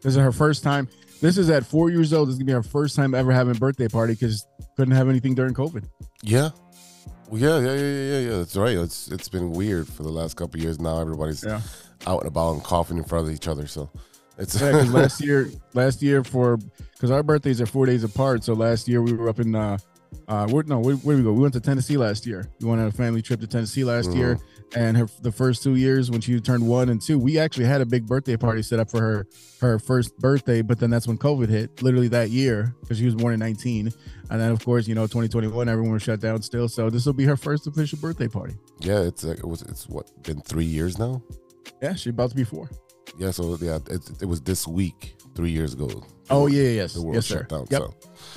This 0.02 0.14
is 0.14 0.16
her 0.16 0.32
first 0.32 0.64
time. 0.64 0.88
This 1.20 1.38
is 1.38 1.48
at 1.48 1.64
four 1.64 1.90
years 1.90 2.12
old. 2.12 2.28
This 2.28 2.32
is 2.34 2.38
gonna 2.38 2.46
be 2.46 2.52
her 2.52 2.62
first 2.64 2.96
time 2.96 3.14
ever 3.14 3.30
having 3.30 3.54
a 3.56 3.58
birthday 3.58 3.86
party 3.88 4.14
because 4.14 4.46
couldn't 4.76 4.94
have 4.94 5.08
anything 5.08 5.34
during 5.36 5.54
COVID. 5.54 5.84
Yeah. 6.24 6.50
Well, 7.28 7.40
yeah, 7.40 7.58
yeah, 7.60 7.74
yeah, 7.74 7.74
yeah, 7.74 8.02
yeah, 8.12 8.18
yeah. 8.30 8.36
That's 8.38 8.56
right. 8.56 8.76
It's 8.76 9.08
it's 9.12 9.28
been 9.28 9.52
weird 9.52 9.86
for 9.86 10.02
the 10.02 10.10
last 10.10 10.36
couple 10.36 10.58
of 10.58 10.64
years. 10.64 10.80
Now 10.80 10.98
everybody's 11.00 11.44
Yeah. 11.44 11.60
out 12.06 12.20
and 12.22 12.28
about 12.28 12.54
and 12.54 12.64
coughing 12.64 12.96
in 12.98 13.04
front 13.04 13.28
of 13.28 13.32
each 13.34 13.46
other. 13.46 13.66
So 13.68 13.90
it's 14.38 14.60
Yeah, 14.60 14.70
last 14.90 15.20
year, 15.22 15.50
last 15.74 16.02
year 16.02 16.22
for 16.24 16.58
because 16.92 17.10
our 17.10 17.22
birthdays 17.22 17.60
are 17.60 17.66
four 17.66 17.86
days 17.86 18.04
apart. 18.04 18.44
So 18.44 18.52
last 18.54 18.88
year 18.88 19.02
we 19.02 19.12
were 19.12 19.28
up 19.28 19.40
in 19.40 19.54
uh, 19.54 19.78
Uh, 20.26 20.46
where, 20.48 20.62
no, 20.64 20.78
where, 20.80 20.94
where 20.96 21.16
did 21.16 21.22
we 21.24 21.28
go? 21.30 21.34
We 21.34 21.42
went 21.42 21.52
to 21.54 21.60
Tennessee 21.60 21.98
last 21.98 22.26
year. 22.26 22.48
We 22.60 22.66
went 22.68 22.80
on 22.80 22.86
a 22.88 22.90
family 22.90 23.20
trip 23.22 23.40
to 23.40 23.46
Tennessee 23.46 23.84
last 23.84 24.10
year, 24.14 24.36
Mm-hmm. 24.36 24.78
and 24.80 24.96
her 24.96 25.06
the 25.22 25.32
first 25.32 25.62
two 25.62 25.74
years 25.76 26.10
when 26.10 26.20
she 26.22 26.40
turned 26.40 26.66
one 26.66 26.88
and 26.88 27.00
two, 27.00 27.18
we 27.18 27.38
actually 27.38 27.66
had 27.66 27.80
a 27.82 27.86
big 27.86 28.06
birthday 28.06 28.36
party 28.36 28.62
set 28.62 28.78
up 28.80 28.90
for 28.90 29.00
her 29.00 29.26
her 29.60 29.78
first 29.78 30.16
birthday. 30.18 30.62
But 30.62 30.78
then 30.80 30.88
that's 30.90 31.06
when 31.06 31.18
COVID 31.18 31.48
hit, 31.50 31.82
literally 31.82 32.08
that 32.08 32.30
year, 32.30 32.74
because 32.80 32.96
she 32.98 33.04
was 33.04 33.14
born 33.14 33.34
in 33.34 33.40
19, 33.40 33.92
and 34.30 34.40
then 34.40 34.50
of 34.50 34.64
course 34.64 34.88
you 34.88 34.94
know 34.94 35.06
2021, 35.06 35.68
everyone 35.68 35.92
was 35.92 36.02
shut 36.02 36.20
down 36.20 36.40
still. 36.42 36.68
So 36.68 36.88
this 36.90 37.04
will 37.06 37.12
be 37.22 37.24
her 37.24 37.36
first 37.36 37.66
official 37.66 37.98
birthday 37.98 38.28
party. 38.28 38.54
Yeah, 38.80 39.00
it's 39.02 39.24
uh, 39.24 39.30
it 39.42 39.44
was 39.46 39.60
it's 39.62 39.88
what 39.88 40.06
been 40.22 40.40
three 40.40 40.64
years 40.76 40.98
now. 40.98 41.22
Yeah, 41.82 41.94
she's 41.94 42.12
about 42.12 42.30
to 42.30 42.36
be 42.36 42.44
four. 42.44 42.70
Yeah, 43.16 43.30
so 43.30 43.56
yeah, 43.60 43.78
it, 43.90 44.22
it 44.22 44.26
was 44.26 44.40
this 44.40 44.66
week 44.66 45.16
three 45.34 45.50
years 45.50 45.74
ago. 45.74 45.88
Oh 46.30 46.46
yeah, 46.46 46.68
yes, 46.68 46.94
the 46.94 47.02
world 47.02 47.14
yes, 47.16 47.26
sir. 47.26 47.38
shut 47.38 47.48
down. 47.48 47.66
Yep. 47.70 47.80
So 47.80 47.94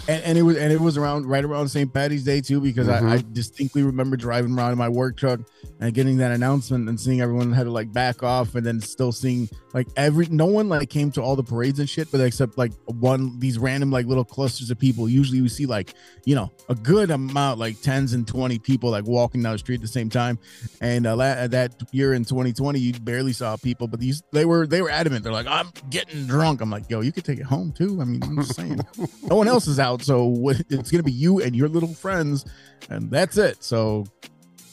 and, 0.08 0.24
and 0.24 0.38
it 0.38 0.42
was 0.42 0.58
and 0.58 0.72
it 0.72 0.80
was 0.80 0.98
around 0.98 1.26
right 1.26 1.44
around 1.44 1.70
St. 1.70 1.92
Patty's 1.94 2.24
Day 2.24 2.42
too 2.42 2.60
because 2.60 2.90
I, 2.90 3.16
I 3.16 3.24
distinctly 3.32 3.84
remember 3.84 4.18
driving 4.18 4.58
around 4.58 4.72
in 4.72 4.78
my 4.78 4.90
work 4.90 5.18
truck 5.18 5.40
and 5.80 5.94
getting 5.94 6.18
that 6.18 6.32
announcement 6.32 6.90
and 6.90 7.00
seeing 7.00 7.22
everyone 7.22 7.52
had 7.54 7.64
to 7.64 7.72
like 7.72 7.92
back 7.92 8.24
off 8.24 8.56
and 8.56 8.66
then 8.66 8.80
still 8.80 9.12
seeing 9.12 9.50
like 9.74 9.88
every 9.96 10.28
no 10.28 10.46
one 10.46 10.70
like 10.70 10.90
came 10.90 11.12
to 11.12 11.22
all 11.22 11.36
the 11.36 11.44
parades 11.44 11.80
and 11.80 11.90
shit 11.90 12.12
but 12.12 12.20
except 12.22 12.58
like 12.58 12.72
one 12.86 13.40
these 13.40 13.58
random 13.58 13.92
like 13.92 14.06
little 14.06 14.26
clusters 14.26 14.70
of 14.72 14.80
people. 14.80 15.08
Usually 15.08 15.42
we 15.42 15.50
see 15.50 15.66
like 15.66 15.94
you 16.26 16.36
know 16.36 16.52
a 16.70 16.76
good 16.76 17.12
amount 17.12 17.60
like 17.60 17.80
tens 17.82 18.14
and 18.14 18.28
20 18.28 18.60
people 18.60 18.90
like 18.90 19.06
walking 19.06 19.44
down 19.44 19.54
the 19.54 19.60
street 19.60 19.76
at 19.76 19.82
the 19.82 19.88
same 19.88 20.10
time. 20.10 20.40
And 20.82 21.06
uh, 21.06 21.16
la- 21.16 21.48
that 21.48 21.76
year 21.92 22.14
in 22.14 22.26
2020 22.26 22.80
you 22.80 22.94
barely 22.94 23.34
saw 23.34 23.56
people 23.58 23.88
but 23.88 24.00
these 24.00 24.24
they 24.32 24.46
were 24.46 24.66
they 24.68 24.82
were 24.82 24.90
adamant. 24.90 25.24
They're 25.24 25.34
like 25.34 25.48
i'm 25.48 25.70
getting 25.90 26.26
drunk. 26.26 26.62
I'm 26.62 26.70
like 26.70 26.90
yo 26.90 27.02
you 27.02 27.12
could 27.12 27.26
take 27.26 27.40
it 27.40 27.46
home 27.46 27.72
too. 27.72 28.00
I 28.02 28.06
mean 28.06 28.24
i'm 28.24 28.38
just 28.38 28.56
saying. 28.56 28.80
No 29.24 29.36
one 29.38 29.48
else 29.48 29.68
is 29.68 29.71
out. 29.80 30.02
So 30.02 30.26
what, 30.26 30.62
it's 30.70 30.92
gonna 30.92 31.04
be 31.04 31.12
you 31.12 31.42
and 31.42 31.56
your 31.56 31.68
little 31.70 31.94
friends 31.94 32.46
and 32.90 33.10
that's 33.12 33.38
it. 33.38 33.64
So 33.64 34.06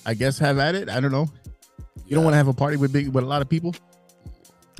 i 0.06 0.14
guess 0.14 0.38
have 0.38 0.58
at 0.58 0.74
it. 0.74 0.88
I 0.88 1.00
don't 1.00 1.12
know. 1.12 1.28
You 2.06 2.14
don't 2.14 2.24
want 2.24 2.32
to 2.34 2.38
have 2.38 2.48
a 2.48 2.54
party 2.54 2.76
with 2.76 2.92
big 2.92 3.08
with 3.08 3.24
a 3.24 3.26
lot 3.26 3.42
of 3.42 3.48
people? 3.48 3.74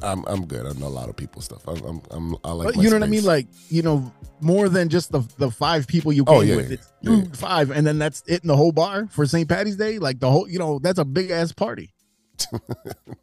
I'm 0.00 0.24
I'm 0.26 0.46
good. 0.46 0.64
I 0.64 0.72
know 0.78 0.86
a 0.86 0.88
lot 0.88 1.08
of 1.08 1.16
people 1.16 1.42
stuff. 1.42 1.66
I'm 1.66 1.84
I'm, 1.84 2.00
I'm 2.10 2.36
I 2.44 2.52
like. 2.52 2.74
but 2.74 2.76
you 2.82 2.88
know 2.88 2.96
what 2.96 3.02
i 3.02 3.06
mean? 3.08 3.24
like 3.24 3.48
you 3.68 3.82
know 3.82 4.12
more 4.40 4.68
than 4.68 4.88
just 4.88 5.10
the 5.10 5.20
the 5.38 5.50
five 5.50 5.88
people 5.88 6.12
you 6.12 6.22
oh, 6.28 6.34
came 6.34 6.36
Oh, 6.38 6.40
yeah, 6.42 6.56
with 6.56 6.70
it's 6.72 6.92
yeah, 7.02 7.16
yeah. 7.16 7.24
five 7.32 7.70
and 7.72 7.84
then 7.86 7.98
that's 7.98 8.22
it 8.28 8.42
in 8.42 8.48
the 8.48 8.56
whole 8.56 8.70
bar 8.72 9.08
for 9.10 9.26
st 9.26 9.48
patty's 9.48 9.76
day? 9.76 9.98
Like 9.98 10.20
the 10.20 10.30
whole 10.30 10.48
you 10.48 10.58
know 10.58 10.78
that's 10.78 10.98
a 11.00 11.04
big 11.04 11.30
ass 11.30 11.52
party. 11.52 11.92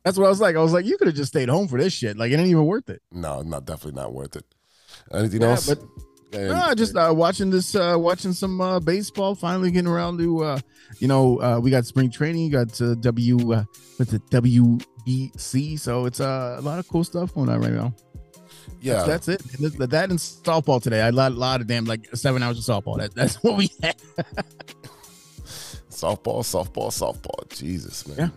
That's 0.03 0.17
what 0.17 0.25
i 0.25 0.29
was 0.29 0.41
like. 0.41 0.57
I 0.57 0.59
was 0.59 0.73
like 0.73 0.83
you 0.85 0.97
could 0.97 1.07
have 1.07 1.15
just 1.15 1.29
stayed 1.31 1.47
home 1.47 1.69
for 1.69 1.79
this 1.79 1.93
shit. 1.93 2.17
Like 2.17 2.31
it 2.33 2.35
ain't 2.37 2.49
even 2.49 2.65
worth 2.65 2.89
it. 2.89 3.01
No, 3.13 3.41
not 3.41 3.63
definitely 3.65 3.99
not 3.99 4.13
worth 4.13 4.35
it. 4.35 4.43
Anything 5.13 5.41
Yeah, 5.41 5.51
else? 5.51 5.67
but 5.67 5.79
And- 6.35 6.49
No, 6.49 6.73
just 6.75 6.95
uh, 6.95 7.13
watching 7.15 7.49
this, 7.49 7.75
uh, 7.75 7.95
watching 7.97 8.33
some 8.33 8.59
uh, 8.61 8.79
baseball. 8.79 9.35
Finally 9.35 9.71
getting 9.71 9.89
around 9.89 10.17
to, 10.19 10.43
uh, 10.43 10.59
you 10.99 11.07
know, 11.07 11.39
uh, 11.41 11.59
we 11.61 11.69
got 11.71 11.85
spring 11.85 12.09
training, 12.11 12.49
got 12.51 12.79
uh, 12.81 12.95
W, 12.95 13.53
uh, 13.53 13.63
what's 13.97 14.13
it, 14.13 14.21
WBC. 14.29 15.79
So 15.79 16.05
it's 16.05 16.19
uh, 16.19 16.55
a 16.59 16.61
lot 16.61 16.79
of 16.79 16.87
cool 16.87 17.03
stuff 17.03 17.33
going 17.33 17.49
on 17.49 17.59
right 17.61 17.71
now. 17.73 17.93
yeah, 18.81 19.03
That's, 19.03 19.25
that's 19.25 19.27
it. 19.29 19.59
And 19.61 19.77
th- 19.77 19.89
that 19.89 20.09
and 20.09 20.19
softball 20.19 20.81
today. 20.81 21.01
I 21.01 21.05
had 21.05 21.13
a 21.13 21.17
lot, 21.17 21.31
lot 21.33 21.61
of 21.61 21.67
damn 21.67 21.85
like 21.85 22.07
seven 22.15 22.43
hours 22.43 22.57
of 22.67 22.83
softball. 22.83 22.97
That, 22.99 23.13
that's 23.15 23.35
what 23.43 23.57
we 23.57 23.69
had. 23.81 23.95
softball, 25.89 26.41
softball, 26.43 26.89
softball. 26.91 27.49
Jesus, 27.57 28.07
man. 28.07 28.17
Yeah. 28.17 28.29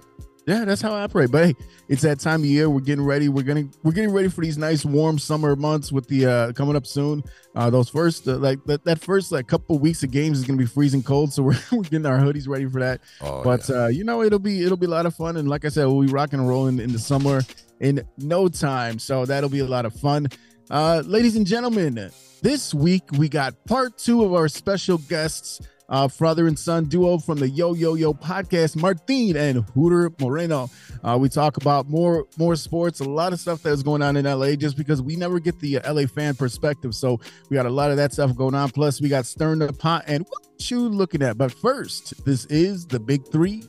Yeah, 0.48 0.64
that's 0.64 0.80
how 0.80 0.94
I 0.94 1.02
operate. 1.02 1.30
But 1.30 1.44
hey, 1.44 1.54
it's 1.88 2.00
that 2.02 2.20
time 2.20 2.40
of 2.40 2.46
year. 2.46 2.70
We're 2.70 2.80
getting 2.80 3.04
ready. 3.04 3.28
We're 3.28 3.42
gonna 3.42 3.64
we're 3.82 3.92
getting 3.92 4.12
ready 4.12 4.28
for 4.28 4.40
these 4.40 4.56
nice 4.56 4.82
warm 4.82 5.18
summer 5.18 5.54
months 5.54 5.92
with 5.92 6.08
the 6.08 6.24
uh 6.24 6.52
coming 6.54 6.74
up 6.74 6.86
soon. 6.86 7.22
Uh 7.54 7.68
those 7.68 7.90
first 7.90 8.26
uh, 8.26 8.38
like 8.38 8.64
that, 8.64 8.82
that 8.84 8.98
first 8.98 9.30
like 9.30 9.46
couple 9.46 9.78
weeks 9.78 10.02
of 10.02 10.10
games 10.10 10.38
is 10.38 10.46
gonna 10.46 10.56
be 10.56 10.64
freezing 10.64 11.02
cold. 11.02 11.34
So 11.34 11.42
we're, 11.44 11.58
we're 11.70 11.82
getting 11.82 12.06
our 12.06 12.18
hoodies 12.18 12.48
ready 12.48 12.64
for 12.64 12.80
that. 12.80 13.02
Oh, 13.20 13.44
but 13.44 13.68
yeah. 13.68 13.84
uh, 13.84 13.86
you 13.88 14.04
know, 14.04 14.22
it'll 14.22 14.38
be 14.38 14.64
it'll 14.64 14.78
be 14.78 14.86
a 14.86 14.90
lot 14.90 15.04
of 15.04 15.14
fun. 15.14 15.36
And 15.36 15.50
like 15.50 15.66
I 15.66 15.68
said, 15.68 15.84
we'll 15.84 16.00
be 16.00 16.12
rocking 16.12 16.38
and 16.38 16.48
rolling 16.48 16.80
in 16.80 16.92
the 16.92 16.98
summer 16.98 17.42
in 17.80 18.02
no 18.16 18.48
time. 18.48 18.98
So 18.98 19.26
that'll 19.26 19.50
be 19.50 19.60
a 19.60 19.66
lot 19.66 19.84
of 19.84 19.92
fun. 19.92 20.28
Uh, 20.70 21.02
ladies 21.06 21.36
and 21.36 21.46
gentlemen, 21.46 22.10
this 22.40 22.72
week 22.72 23.02
we 23.18 23.28
got 23.28 23.54
part 23.66 23.98
two 23.98 24.24
of 24.24 24.32
our 24.32 24.48
special 24.48 24.96
guests, 24.96 25.60
uh, 25.88 26.08
father 26.08 26.46
and 26.46 26.58
son 26.58 26.84
duo 26.84 27.18
from 27.18 27.38
the 27.38 27.48
Yo 27.48 27.74
Yo 27.74 27.94
Yo 27.94 28.12
podcast, 28.12 28.76
Martin 28.76 29.36
and 29.36 29.64
Hooter 29.74 30.10
Moreno. 30.20 30.68
Uh, 31.02 31.16
we 31.18 31.28
talk 31.28 31.56
about 31.56 31.88
more 31.88 32.26
more 32.36 32.56
sports, 32.56 33.00
a 33.00 33.04
lot 33.04 33.32
of 33.32 33.40
stuff 33.40 33.62
that's 33.62 33.82
going 33.82 34.02
on 34.02 34.16
in 34.16 34.24
LA, 34.24 34.54
just 34.54 34.76
because 34.76 35.00
we 35.00 35.16
never 35.16 35.40
get 35.40 35.58
the 35.60 35.80
LA 35.88 36.06
fan 36.06 36.34
perspective. 36.34 36.94
So 36.94 37.20
we 37.48 37.54
got 37.54 37.66
a 37.66 37.70
lot 37.70 37.90
of 37.90 37.96
that 37.96 38.12
stuff 38.12 38.36
going 38.36 38.54
on. 38.54 38.70
Plus, 38.70 39.00
we 39.00 39.08
got 39.08 39.26
Stern 39.26 39.60
the 39.60 39.72
Pot 39.72 40.04
and 40.06 40.26
what 40.28 40.70
you 40.70 40.80
looking 40.88 41.22
at. 41.22 41.38
But 41.38 41.52
first, 41.52 42.24
this 42.24 42.44
is 42.46 42.86
the 42.86 43.00
Big 43.00 43.26
Three 43.28 43.64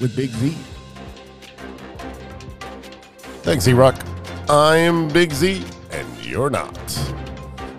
with 0.00 0.14
Big 0.14 0.30
Z. 0.30 0.56
Thanks, 3.42 3.66
E 3.66 3.72
Rock. 3.72 3.96
I'm 4.48 5.08
Big 5.08 5.32
Z, 5.32 5.64
and 5.90 6.24
you're 6.24 6.50
not. 6.50 6.76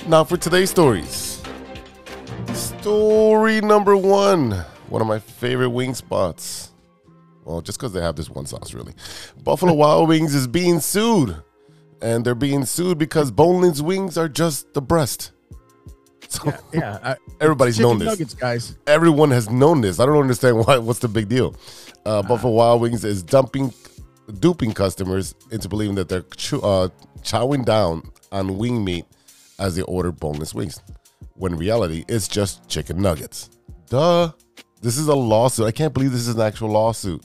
Now 0.08 0.24
for 0.24 0.38
today's 0.38 0.70
stories. 0.70 1.29
Story 2.94 3.62
number 3.62 3.96
one. 3.96 4.50
One 4.90 5.00
of 5.00 5.08
my 5.08 5.20
favorite 5.20 5.70
wing 5.70 5.94
spots. 5.94 6.72
Well, 7.46 7.62
just 7.62 7.78
because 7.78 7.94
they 7.94 8.02
have 8.02 8.16
this 8.16 8.32
one 8.32 8.48
sauce, 8.48 8.74
really. 8.74 8.96
Buffalo 9.44 9.74
Wild 9.76 10.10
Wings 10.10 10.34
is 10.34 10.48
being 10.48 10.80
sued. 10.80 11.36
And 12.02 12.26
they're 12.26 12.34
being 12.34 12.66
sued 12.66 12.98
because 12.98 13.30
boneless 13.30 13.80
wings 13.80 14.18
are 14.18 14.28
just 14.28 14.74
the 14.74 14.82
breast. 14.82 15.32
So 16.30 16.52
Yeah, 16.74 16.98
I, 17.04 17.16
everybody's 17.40 17.80
known 17.80 18.00
this 18.00 18.08
nuggets, 18.08 18.34
guys. 18.36 18.76
everyone 18.88 19.30
has 19.32 19.50
known 19.52 19.82
this. 19.82 20.00
I 20.00 20.06
don't 20.08 20.18
understand 20.18 20.58
why. 20.66 20.78
What's 20.80 21.00
the 21.00 21.08
big 21.08 21.28
deal? 21.30 21.56
Uh, 22.06 22.24
Buffalo 22.24 22.54
Wild 22.54 22.82
Wings 22.82 23.04
is 23.06 23.22
dumping, 23.22 23.72
duping 24.40 24.74
customers 24.74 25.34
into 25.52 25.70
believing 25.70 25.96
that 25.96 26.10
they're 26.10 26.24
chew, 26.38 26.60
uh, 26.62 26.90
chowing 27.22 27.66
down 27.66 28.12
on 28.32 28.58
wing 28.58 28.84
meat 28.84 29.06
as 29.60 29.76
they 29.76 29.82
order 29.84 30.12
boneless 30.12 30.54
wings, 30.54 30.80
when 31.34 31.56
reality 31.56 32.06
it's 32.08 32.28
just 32.28 32.68
chicken 32.68 33.02
nuggets. 33.02 33.50
Duh. 33.90 34.32
This 34.82 34.98
is 34.98 35.08
a 35.08 35.16
lawsuit. 35.16 35.66
I 35.68 35.72
can't 35.72 35.94
believe 35.94 36.12
this 36.12 36.28
is 36.28 36.36
an 36.36 36.42
actual 36.42 36.70
lawsuit. 36.70 37.22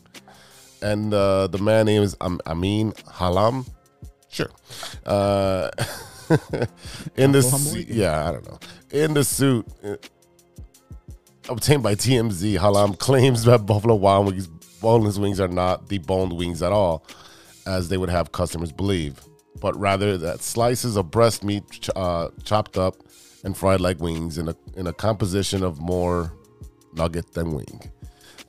And 0.82 1.14
uh, 1.14 1.46
the 1.46 1.58
man 1.58 1.86
name 1.86 2.02
is 2.02 2.16
Am- 2.20 2.40
Amin 2.46 2.92
Halim. 3.12 3.64
Sure. 4.28 4.50
Uh, 5.06 5.70
in 7.16 7.32
the 7.32 7.50
Uncle 7.52 7.78
yeah, 7.78 8.28
I 8.28 8.32
don't 8.32 8.46
know. 8.46 8.58
In 8.90 9.14
the 9.14 9.22
suit, 9.22 9.66
uh, 9.84 9.96
obtained 11.48 11.82
by 11.82 11.94
TMZ, 11.94 12.58
Halim 12.58 12.94
claims 12.94 13.44
that 13.44 13.66
Buffalo 13.66 13.94
Wild 13.94 14.26
Wings 14.26 14.48
boneless 14.84 15.18
wings 15.18 15.40
are 15.40 15.48
not 15.48 15.86
deboned 15.86 16.36
wings 16.36 16.62
at 16.62 16.70
all, 16.70 17.06
as 17.66 17.88
they 17.88 17.96
would 17.96 18.10
have 18.10 18.32
customers 18.32 18.70
believe, 18.70 19.18
but 19.58 19.74
rather 19.78 20.18
that 20.18 20.42
slices 20.42 20.96
of 20.96 21.10
breast 21.10 21.42
meat 21.42 21.62
ch- 21.70 21.88
uh, 21.96 22.28
chopped 22.44 22.76
up 22.76 22.96
and 23.44 23.56
fried 23.56 23.80
like 23.80 24.00
wings 24.00 24.38
in 24.38 24.48
a 24.48 24.56
in 24.76 24.86
a 24.86 24.92
composition 24.92 25.62
of 25.62 25.80
more 25.80 26.32
nugget 26.94 27.32
than 27.32 27.52
wing. 27.52 27.80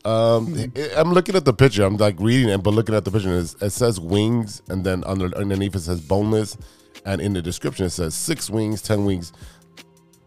Um, 0.05 0.71
I- 0.75 0.91
I'm 0.95 1.11
looking 1.13 1.35
at 1.35 1.45
the 1.45 1.53
picture. 1.53 1.83
I'm 1.83 1.97
like 1.97 2.15
reading 2.19 2.49
it, 2.49 2.59
but 2.63 2.73
looking 2.73 2.95
at 2.95 3.05
the 3.05 3.11
picture, 3.11 3.35
it 3.35 3.69
says 3.71 3.99
wings, 3.99 4.61
and 4.69 4.83
then 4.83 5.03
under 5.05 5.35
underneath 5.37 5.75
it 5.75 5.79
says 5.81 5.99
boneless, 6.01 6.57
and 7.05 7.21
in 7.21 7.33
the 7.33 7.41
description 7.41 7.87
it 7.87 7.91
says 7.91 8.13
six 8.15 8.49
wings, 8.49 8.81
ten 8.81 9.05
wings. 9.05 9.33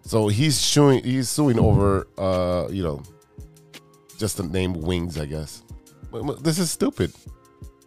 So 0.02 0.28
he's 0.28 0.58
suing. 0.58 1.04
He's 1.04 1.28
suing 1.28 1.58
over, 1.58 2.08
uh, 2.18 2.68
you 2.70 2.82
know, 2.82 3.02
just 4.18 4.36
the 4.38 4.42
name 4.42 4.72
wings, 4.72 5.18
I 5.18 5.26
guess. 5.26 5.62
This 6.40 6.58
is 6.58 6.70
stupid. 6.70 7.12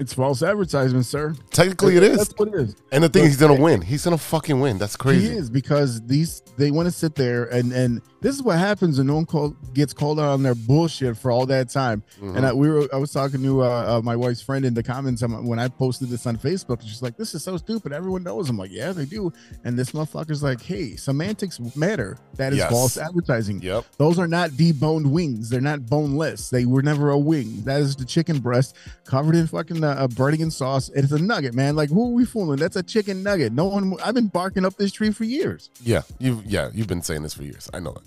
It's 0.02 0.16
false 0.16 0.42
advertisement, 0.42 1.06
sir. 1.06 1.36
Technically, 1.52 1.96
it 1.96 2.02
is. 2.02 2.18
That's 2.18 2.34
what 2.36 2.48
it 2.48 2.56
is. 2.56 2.76
And 2.92 3.04
the 3.04 3.10
thing, 3.10 3.22
is, 3.22 3.30
he's 3.30 3.38
gonna 3.38 3.62
win. 3.62 3.82
He's 3.82 4.04
gonna 4.04 4.18
fucking 4.18 4.60
win. 4.60 4.80
That's 4.80 4.96
crazy. 4.96 5.30
He 5.30 5.36
is 5.36 5.48
because 5.48 6.02
these 6.08 6.42
they 6.58 6.72
want 6.72 6.88
to 6.88 6.92
sit 6.92 7.14
there 7.14 7.44
and 7.46 7.72
and 7.72 8.02
this 8.22 8.36
is 8.36 8.44
what 8.44 8.58
happens 8.60 8.98
when 9.00 9.08
no 9.08 9.16
one 9.16 9.26
call, 9.26 9.50
gets 9.74 9.94
called 9.94 10.20
out 10.20 10.30
on 10.30 10.44
their 10.44 10.56
bullshit 10.56 11.18
for 11.18 11.32
all 11.32 11.46
that 11.48 11.70
time. 11.70 12.04
Mm-hmm. 12.22 12.38
And 12.38 12.46
I, 12.46 12.54
we 12.54 12.70
were 12.70 12.88
I 12.94 12.98
was 12.98 13.12
talking 13.12 13.42
to 13.44 13.64
uh, 13.64 13.98
uh, 13.98 14.02
my 14.04 14.16
wife's 14.16 14.42
friend 14.42 14.64
in 14.64 14.74
the 14.74 14.84
comments 14.84 15.24
when 15.24 15.60
I 15.60 15.68
posted 15.68 16.10
this 16.10 16.26
on 16.28 16.38
Facebook. 16.38 16.80
and 16.82 16.88
She's 16.88 17.02
like, 17.02 17.18
"This 17.18 17.34
is 17.34 17.44
so 17.44 17.58
stupid. 17.58 17.92
Everyone 17.94 18.24
knows." 18.24 18.50
I'm 18.50 18.58
like, 18.58 18.72
"Yeah, 18.72 18.92
they 18.92 19.06
do." 19.06 19.34
And 19.64 19.78
this 19.78 19.92
motherfucker's 19.92 20.44
like, 20.44 20.62
"Hey, 20.62 20.96
semantics 20.96 21.60
matter. 21.76 22.18
That 22.36 22.54
is 22.54 22.60
Yes. 22.60 22.70
false 22.72 22.98
advertising. 22.98 23.62
Yep. 23.62 23.86
Those 23.98 24.20
are 24.20 24.28
not 24.28 24.52
deboned 24.52 25.10
wings. 25.10 25.50
They're 25.50 25.60
not 25.62 25.88
boneless. 25.88 26.50
They 26.50 26.66
were 26.66 26.82
never 26.84 27.10
a 27.10 27.18
wing. 27.18 27.64
That 27.64 27.82
is 27.82 27.96
the 27.96 28.06
chicken 28.06 28.40
breast 28.40 28.76
covered 29.06 29.36
in 29.36 29.48
fucking 29.48 29.84
uh, 29.84 29.88
uh, 29.90 30.08
breading 30.08 30.42
and 30.42 30.54
sauce. 30.54 30.90
It's 30.94 31.12
a 31.12 31.20
nugget, 31.20 31.54
man. 31.54 31.76
Like 31.76 31.90
who 31.90 32.10
are 32.10 32.14
we 32.14 32.26
fooling? 32.26 32.60
That's 32.60 32.76
a 32.76 32.84
chicken 32.84 33.24
nugget. 33.24 33.52
No 33.54 33.66
one. 33.66 33.96
I've 34.06 34.14
been 34.14 34.28
barking 34.28 34.66
up 34.66 34.76
this 34.78 34.92
tree 34.92 35.12
for 35.12 35.24
years. 35.24 35.70
Yeah, 35.84 36.02
you 36.20 36.44
yeah 36.46 36.70
you've 36.74 36.88
been 36.88 37.02
saying 37.02 37.24
this 37.24 37.34
for 37.34 37.44
years. 37.44 37.70
I 37.74 37.80
know 37.80 37.92
it. 37.92 38.02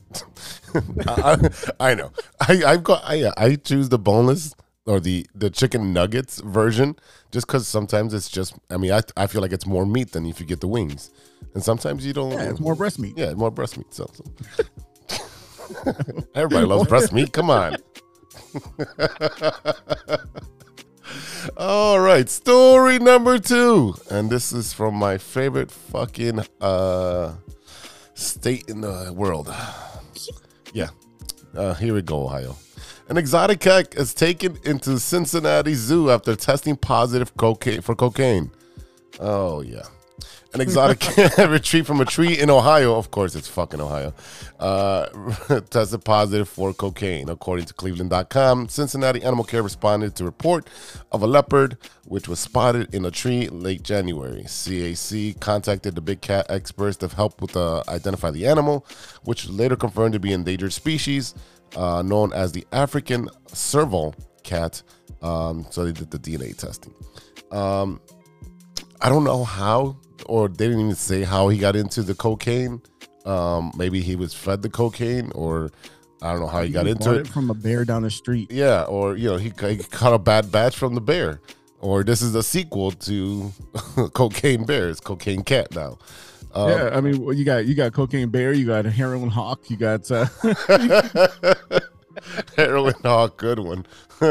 I, 1.06 1.50
I, 1.78 1.90
I 1.90 1.94
know. 1.94 2.12
I 2.40 2.62
I've 2.64 2.84
got 2.84 3.02
I 3.04 3.30
I 3.36 3.56
choose 3.56 3.88
the 3.88 3.98
boneless 3.98 4.54
or 4.86 5.00
the 5.00 5.26
the 5.34 5.50
chicken 5.50 5.92
nuggets 5.92 6.40
version 6.40 6.96
just 7.30 7.46
because 7.46 7.66
sometimes 7.66 8.14
it's 8.14 8.28
just. 8.28 8.54
I 8.70 8.76
mean, 8.76 8.92
I 8.92 9.00
I 9.16 9.26
feel 9.26 9.40
like 9.42 9.52
it's 9.52 9.66
more 9.66 9.86
meat 9.86 10.12
than 10.12 10.26
if 10.26 10.40
you 10.40 10.46
get 10.46 10.60
the 10.60 10.68
wings, 10.68 11.10
and 11.54 11.62
sometimes 11.62 12.06
you 12.06 12.12
don't. 12.12 12.32
Yeah, 12.32 12.50
it's 12.50 12.60
more 12.60 12.74
breast 12.74 12.98
meat. 12.98 13.14
Yeah, 13.16 13.34
more 13.34 13.50
breast 13.50 13.76
meat. 13.76 13.92
So, 13.92 14.10
so. 14.12 14.24
Everybody 16.34 16.66
loves 16.66 16.88
breast 16.88 17.12
meat. 17.12 17.32
Come 17.32 17.50
on. 17.50 17.76
All 21.56 22.00
right, 22.00 22.28
story 22.28 22.98
number 22.98 23.38
two, 23.38 23.94
and 24.10 24.30
this 24.30 24.52
is 24.52 24.72
from 24.72 24.94
my 24.94 25.18
favorite 25.18 25.70
fucking 25.70 26.40
uh 26.60 27.34
state 28.14 28.68
in 28.68 28.80
the 28.80 29.12
world. 29.12 29.54
Yeah, 30.74 30.90
uh, 31.56 31.72
here 31.74 31.94
we 31.94 32.02
go, 32.02 32.24
Ohio. 32.24 32.56
An 33.08 33.16
exotic 33.16 33.60
cat 33.60 33.94
is 33.94 34.12
taken 34.12 34.58
into 34.64 34.98
Cincinnati 34.98 35.74
Zoo 35.74 36.10
after 36.10 36.34
testing 36.34 36.76
positive 36.76 37.36
cocaine 37.36 37.80
for 37.80 37.94
cocaine. 37.94 38.50
Oh 39.20 39.60
yeah. 39.62 39.86
An 40.54 40.60
exotic 40.60 41.00
cat 41.00 41.50
retrieved 41.50 41.86
from 41.86 42.00
a 42.00 42.04
tree 42.04 42.38
in 42.38 42.48
Ohio, 42.48 42.96
of 42.96 43.10
course 43.10 43.34
it's 43.34 43.48
fucking 43.48 43.80
Ohio, 43.80 44.14
uh, 44.60 45.06
tested 45.70 46.04
positive 46.04 46.48
for 46.48 46.72
cocaine. 46.72 47.28
According 47.28 47.66
to 47.66 47.74
Cleveland.com, 47.74 48.68
Cincinnati 48.68 49.22
Animal 49.22 49.44
Care 49.44 49.62
responded 49.62 50.14
to 50.16 50.24
report 50.24 50.68
of 51.10 51.22
a 51.22 51.26
leopard 51.26 51.76
which 52.04 52.28
was 52.28 52.38
spotted 52.38 52.94
in 52.94 53.04
a 53.04 53.10
tree 53.10 53.48
late 53.48 53.82
January. 53.82 54.44
CAC 54.44 55.38
contacted 55.40 55.96
the 55.96 56.00
big 56.00 56.20
cat 56.20 56.46
experts 56.48 56.96
to 56.98 57.08
help 57.08 57.42
with 57.42 57.56
uh, 57.56 57.82
identify 57.88 58.30
the 58.30 58.46
animal, 58.46 58.86
which 59.24 59.44
was 59.44 59.54
later 59.54 59.76
confirmed 59.76 60.12
to 60.12 60.20
be 60.20 60.32
endangered 60.32 60.72
species 60.72 61.34
uh, 61.76 62.02
known 62.02 62.32
as 62.32 62.52
the 62.52 62.66
African 62.72 63.28
serval 63.48 64.14
cat. 64.42 64.82
Um, 65.22 65.66
so 65.70 65.84
they 65.84 65.92
did 65.92 66.10
the 66.10 66.18
DNA 66.18 66.56
testing. 66.56 66.94
Um, 67.50 68.00
I 69.00 69.08
don't 69.08 69.24
know 69.24 69.44
how, 69.44 69.96
or 70.26 70.48
they 70.48 70.66
didn't 70.66 70.80
even 70.80 70.94
say 70.94 71.22
how 71.22 71.48
he 71.48 71.58
got 71.58 71.76
into 71.76 72.02
the 72.02 72.14
cocaine. 72.14 72.82
Um, 73.24 73.72
maybe 73.76 74.00
he 74.00 74.16
was 74.16 74.34
fed 74.34 74.62
the 74.62 74.68
cocaine, 74.68 75.32
or 75.34 75.70
I 76.22 76.32
don't 76.32 76.40
know 76.40 76.46
how 76.46 76.62
he 76.62 76.70
got 76.70 76.86
into 76.86 77.04
bought 77.10 77.16
it. 77.16 77.28
from 77.28 77.50
a 77.50 77.54
bear 77.54 77.84
down 77.84 78.02
the 78.02 78.10
street. 78.10 78.50
Yeah, 78.50 78.82
or 78.84 79.16
you 79.16 79.30
know, 79.30 79.36
he, 79.36 79.52
he 79.68 79.76
caught 79.76 80.14
a 80.14 80.18
bad 80.18 80.52
batch 80.52 80.76
from 80.76 80.94
the 80.94 81.00
bear, 81.00 81.40
or 81.80 82.04
this 82.04 82.22
is 82.22 82.34
a 82.34 82.42
sequel 82.42 82.92
to 82.92 83.52
Cocaine 84.12 84.64
Bear. 84.64 84.90
It's 84.90 85.00
Cocaine 85.00 85.42
Cat 85.42 85.74
now. 85.74 85.98
Um, 86.54 86.68
yeah, 86.68 86.90
I 86.92 87.00
mean, 87.00 87.22
you 87.36 87.44
got 87.44 87.66
you 87.66 87.74
got 87.74 87.92
cocaine 87.92 88.28
bear, 88.28 88.52
you 88.52 88.64
got 88.64 88.86
a 88.86 88.90
heroin 88.90 89.28
hawk, 89.28 89.68
you 89.68 89.76
got 89.76 90.08
uh, 90.10 90.26
Heroin 92.56 92.94
Hawk, 93.02 93.36
good 93.36 93.58
one. 93.58 93.84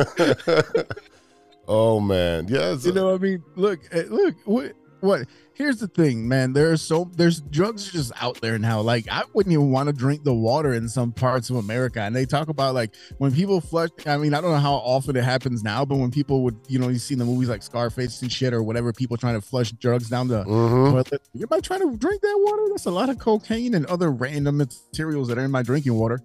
oh 1.68 2.00
man, 2.00 2.48
yes. 2.48 2.86
you 2.86 2.94
know, 2.94 3.14
I 3.14 3.18
mean, 3.18 3.44
look, 3.56 3.82
eh, 3.92 4.04
look, 4.08 4.36
what, 4.46 4.74
what? 5.02 5.28
Here's 5.56 5.78
the 5.78 5.88
thing, 5.88 6.28
man. 6.28 6.54
There's 6.54 6.82
so 6.82 7.12
there's 7.16 7.40
drugs 7.42 7.92
just 7.92 8.12
out 8.20 8.42
there 8.42 8.58
now. 8.58 8.82
Like 8.82 9.08
I 9.12 9.22
wouldn't 9.34 9.54
even 9.54 9.70
want 9.70 9.86
to 9.88 9.94
drink 9.94 10.24
the 10.24 10.34
water 10.34 10.74
in 10.74 10.90
some 10.90 11.12
parts 11.12 11.52
of 11.52 11.58
America. 11.58 12.02
And 12.02 12.16
they 12.16 12.26
talk 12.26 12.48
about 12.50 12.74
like 12.74 12.96
when 13.20 13.32
people 13.32 13.62
flush. 13.62 13.92
I 14.08 14.18
mean, 14.18 14.34
I 14.34 14.42
don't 14.42 14.52
know 14.52 14.58
how 14.58 14.74
often 14.74 15.16
it 15.16 15.24
happens 15.24 15.64
now, 15.64 15.86
but 15.86 15.98
when 15.98 16.10
people 16.10 16.42
would, 16.44 16.58
you 16.68 16.80
know, 16.80 16.88
you 16.90 16.98
see 16.98 17.14
in 17.14 17.20
the 17.20 17.26
movies 17.26 17.50
like 17.50 17.62
Scarface 17.62 18.20
and 18.24 18.32
shit 18.32 18.52
or 18.52 18.64
whatever, 18.64 18.92
people 18.92 19.16
trying 19.16 19.36
to 19.40 19.42
flush 19.42 19.72
drugs 19.74 20.10
down 20.10 20.28
the 20.28 20.44
Mhm. 20.44 20.90
toilet. 20.92 21.22
Am 21.40 21.48
I 21.52 21.60
trying 21.60 21.82
to 21.82 21.98
drink 21.98 22.22
that 22.24 22.40
water? 22.48 22.64
That's 22.70 22.86
a 22.88 22.92
lot 22.92 23.10
of 23.10 23.20
cocaine 23.20 23.76
and 23.76 23.86
other 23.86 24.12
random 24.12 24.58
materials 24.58 25.28
that 25.28 25.38
are 25.38 25.46
in 25.46 25.52
my 25.52 25.62
drinking 25.62 25.94
water. 25.94 26.20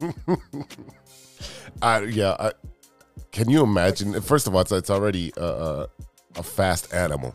I 1.80 2.00
yeah. 2.02 2.36
I, 2.38 2.52
can 3.30 3.48
you 3.48 3.62
imagine? 3.62 4.20
First 4.20 4.46
of 4.46 4.54
all, 4.54 4.60
it's, 4.60 4.72
it's 4.72 4.90
already 4.90 5.32
a, 5.38 5.86
a 6.36 6.42
fast 6.42 6.92
animal. 6.92 7.34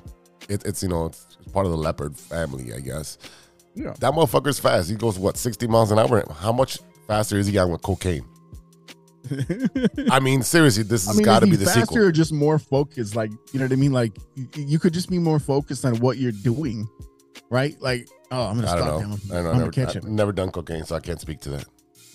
It, 0.49 0.65
it's 0.65 0.81
you 0.83 0.89
know 0.89 1.07
it's 1.07 1.25
part 1.53 1.65
of 1.65 1.71
the 1.71 1.77
leopard 1.77 2.15
family, 2.17 2.73
I 2.73 2.79
guess. 2.79 3.17
Yeah. 3.75 3.93
That 3.99 4.13
motherfucker's 4.13 4.59
fast. 4.59 4.89
He 4.89 4.95
goes 4.95 5.19
what 5.19 5.37
sixty 5.37 5.67
miles 5.67 5.91
an 5.91 5.99
hour. 5.99 6.23
How 6.39 6.51
much 6.51 6.79
faster 7.07 7.37
is 7.37 7.47
he 7.47 7.53
going 7.53 7.71
with 7.71 7.81
cocaine? 7.81 8.25
I 10.09 10.19
mean, 10.19 10.41
seriously, 10.41 10.83
this 10.83 11.05
I 11.07 11.11
has 11.11 11.17
mean, 11.17 11.25
got 11.25 11.39
to 11.39 11.47
be 11.47 11.55
the 11.57 11.65
faster 11.65 11.81
sequel. 11.81 11.97
or 11.99 12.11
just 12.11 12.31
more 12.31 12.57
focused? 12.59 13.15
Like, 13.15 13.31
you 13.51 13.59
know 13.59 13.65
what 13.65 13.73
I 13.73 13.75
mean? 13.75 13.91
Like, 13.91 14.17
you, 14.35 14.47
you 14.55 14.79
could 14.79 14.93
just 14.93 15.09
be 15.09 15.19
more 15.19 15.39
focused 15.39 15.83
on 15.85 15.97
what 15.97 16.17
you're 16.17 16.31
doing, 16.31 16.87
right? 17.49 17.75
Like, 17.81 18.07
oh, 18.31 18.43
I'm 18.47 18.55
gonna 18.55 18.67
I 18.67 18.77
stop 18.77 18.79
know. 18.79 18.85
I 18.85 19.01
don't 19.01 19.09
know. 19.09 19.15
I'm 19.15 19.37
I've 19.37 19.43
gonna 19.43 19.59
never, 19.59 19.71
catch 19.71 19.95
I've 19.97 20.03
him. 20.03 20.15
never 20.15 20.31
done 20.31 20.49
cocaine, 20.51 20.85
so 20.85 20.95
I 20.95 20.99
can't 21.01 21.19
speak 21.19 21.41
to 21.41 21.49
that. 21.49 21.65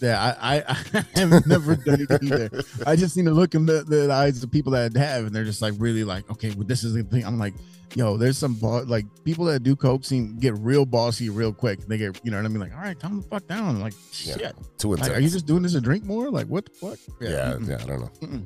Yeah, 0.02 0.34
I, 0.40 0.56
I, 0.58 0.64
I 1.16 1.18
have 1.20 1.46
never 1.46 1.76
done 1.76 2.00
it 2.08 2.22
either. 2.22 2.50
I 2.84 2.96
just 2.96 3.16
need 3.16 3.26
to 3.26 3.30
look 3.30 3.54
in 3.54 3.64
the, 3.66 3.84
the 3.84 4.12
eyes 4.12 4.42
of 4.42 4.50
people 4.50 4.72
that 4.72 4.94
have, 4.96 5.26
and 5.26 5.34
they're 5.34 5.44
just 5.44 5.62
like 5.62 5.74
really 5.78 6.02
like, 6.04 6.28
okay, 6.30 6.50
well, 6.50 6.66
this 6.66 6.82
is 6.84 6.92
the 6.94 7.04
thing. 7.04 7.24
I'm 7.24 7.38
like, 7.38 7.54
yo, 7.94 8.16
there's 8.16 8.36
some 8.36 8.54
bo- 8.54 8.82
like 8.82 9.06
people 9.24 9.44
that 9.44 9.62
do 9.62 9.76
coke 9.76 10.04
seem 10.04 10.36
get 10.38 10.54
real 10.58 10.84
bossy 10.84 11.30
real 11.30 11.52
quick. 11.52 11.86
They 11.86 11.98
get, 11.98 12.20
you 12.24 12.30
know 12.32 12.36
what 12.38 12.46
I 12.46 12.48
mean? 12.48 12.58
Like, 12.60 12.74
all 12.74 12.80
right, 12.82 12.98
calm 12.98 13.18
the 13.22 13.28
fuck 13.28 13.46
down. 13.46 13.80
Like, 13.80 13.94
Yeah. 14.24 14.36
shit. 14.38 14.56
Too 14.78 14.88
Like, 14.90 14.98
intense. 15.00 15.16
are 15.16 15.20
you 15.20 15.28
just 15.30 15.46
doing 15.46 15.62
this 15.62 15.72
to 15.74 15.80
drink 15.80 16.04
more? 16.04 16.30
Like, 16.30 16.48
what 16.48 16.64
the 16.66 16.72
fuck? 16.72 16.98
yeah, 17.20 17.52
mm-mm. 17.54 17.68
yeah, 17.68 17.78
I 17.80 17.86
don't 17.86 18.00
know. 18.00 18.42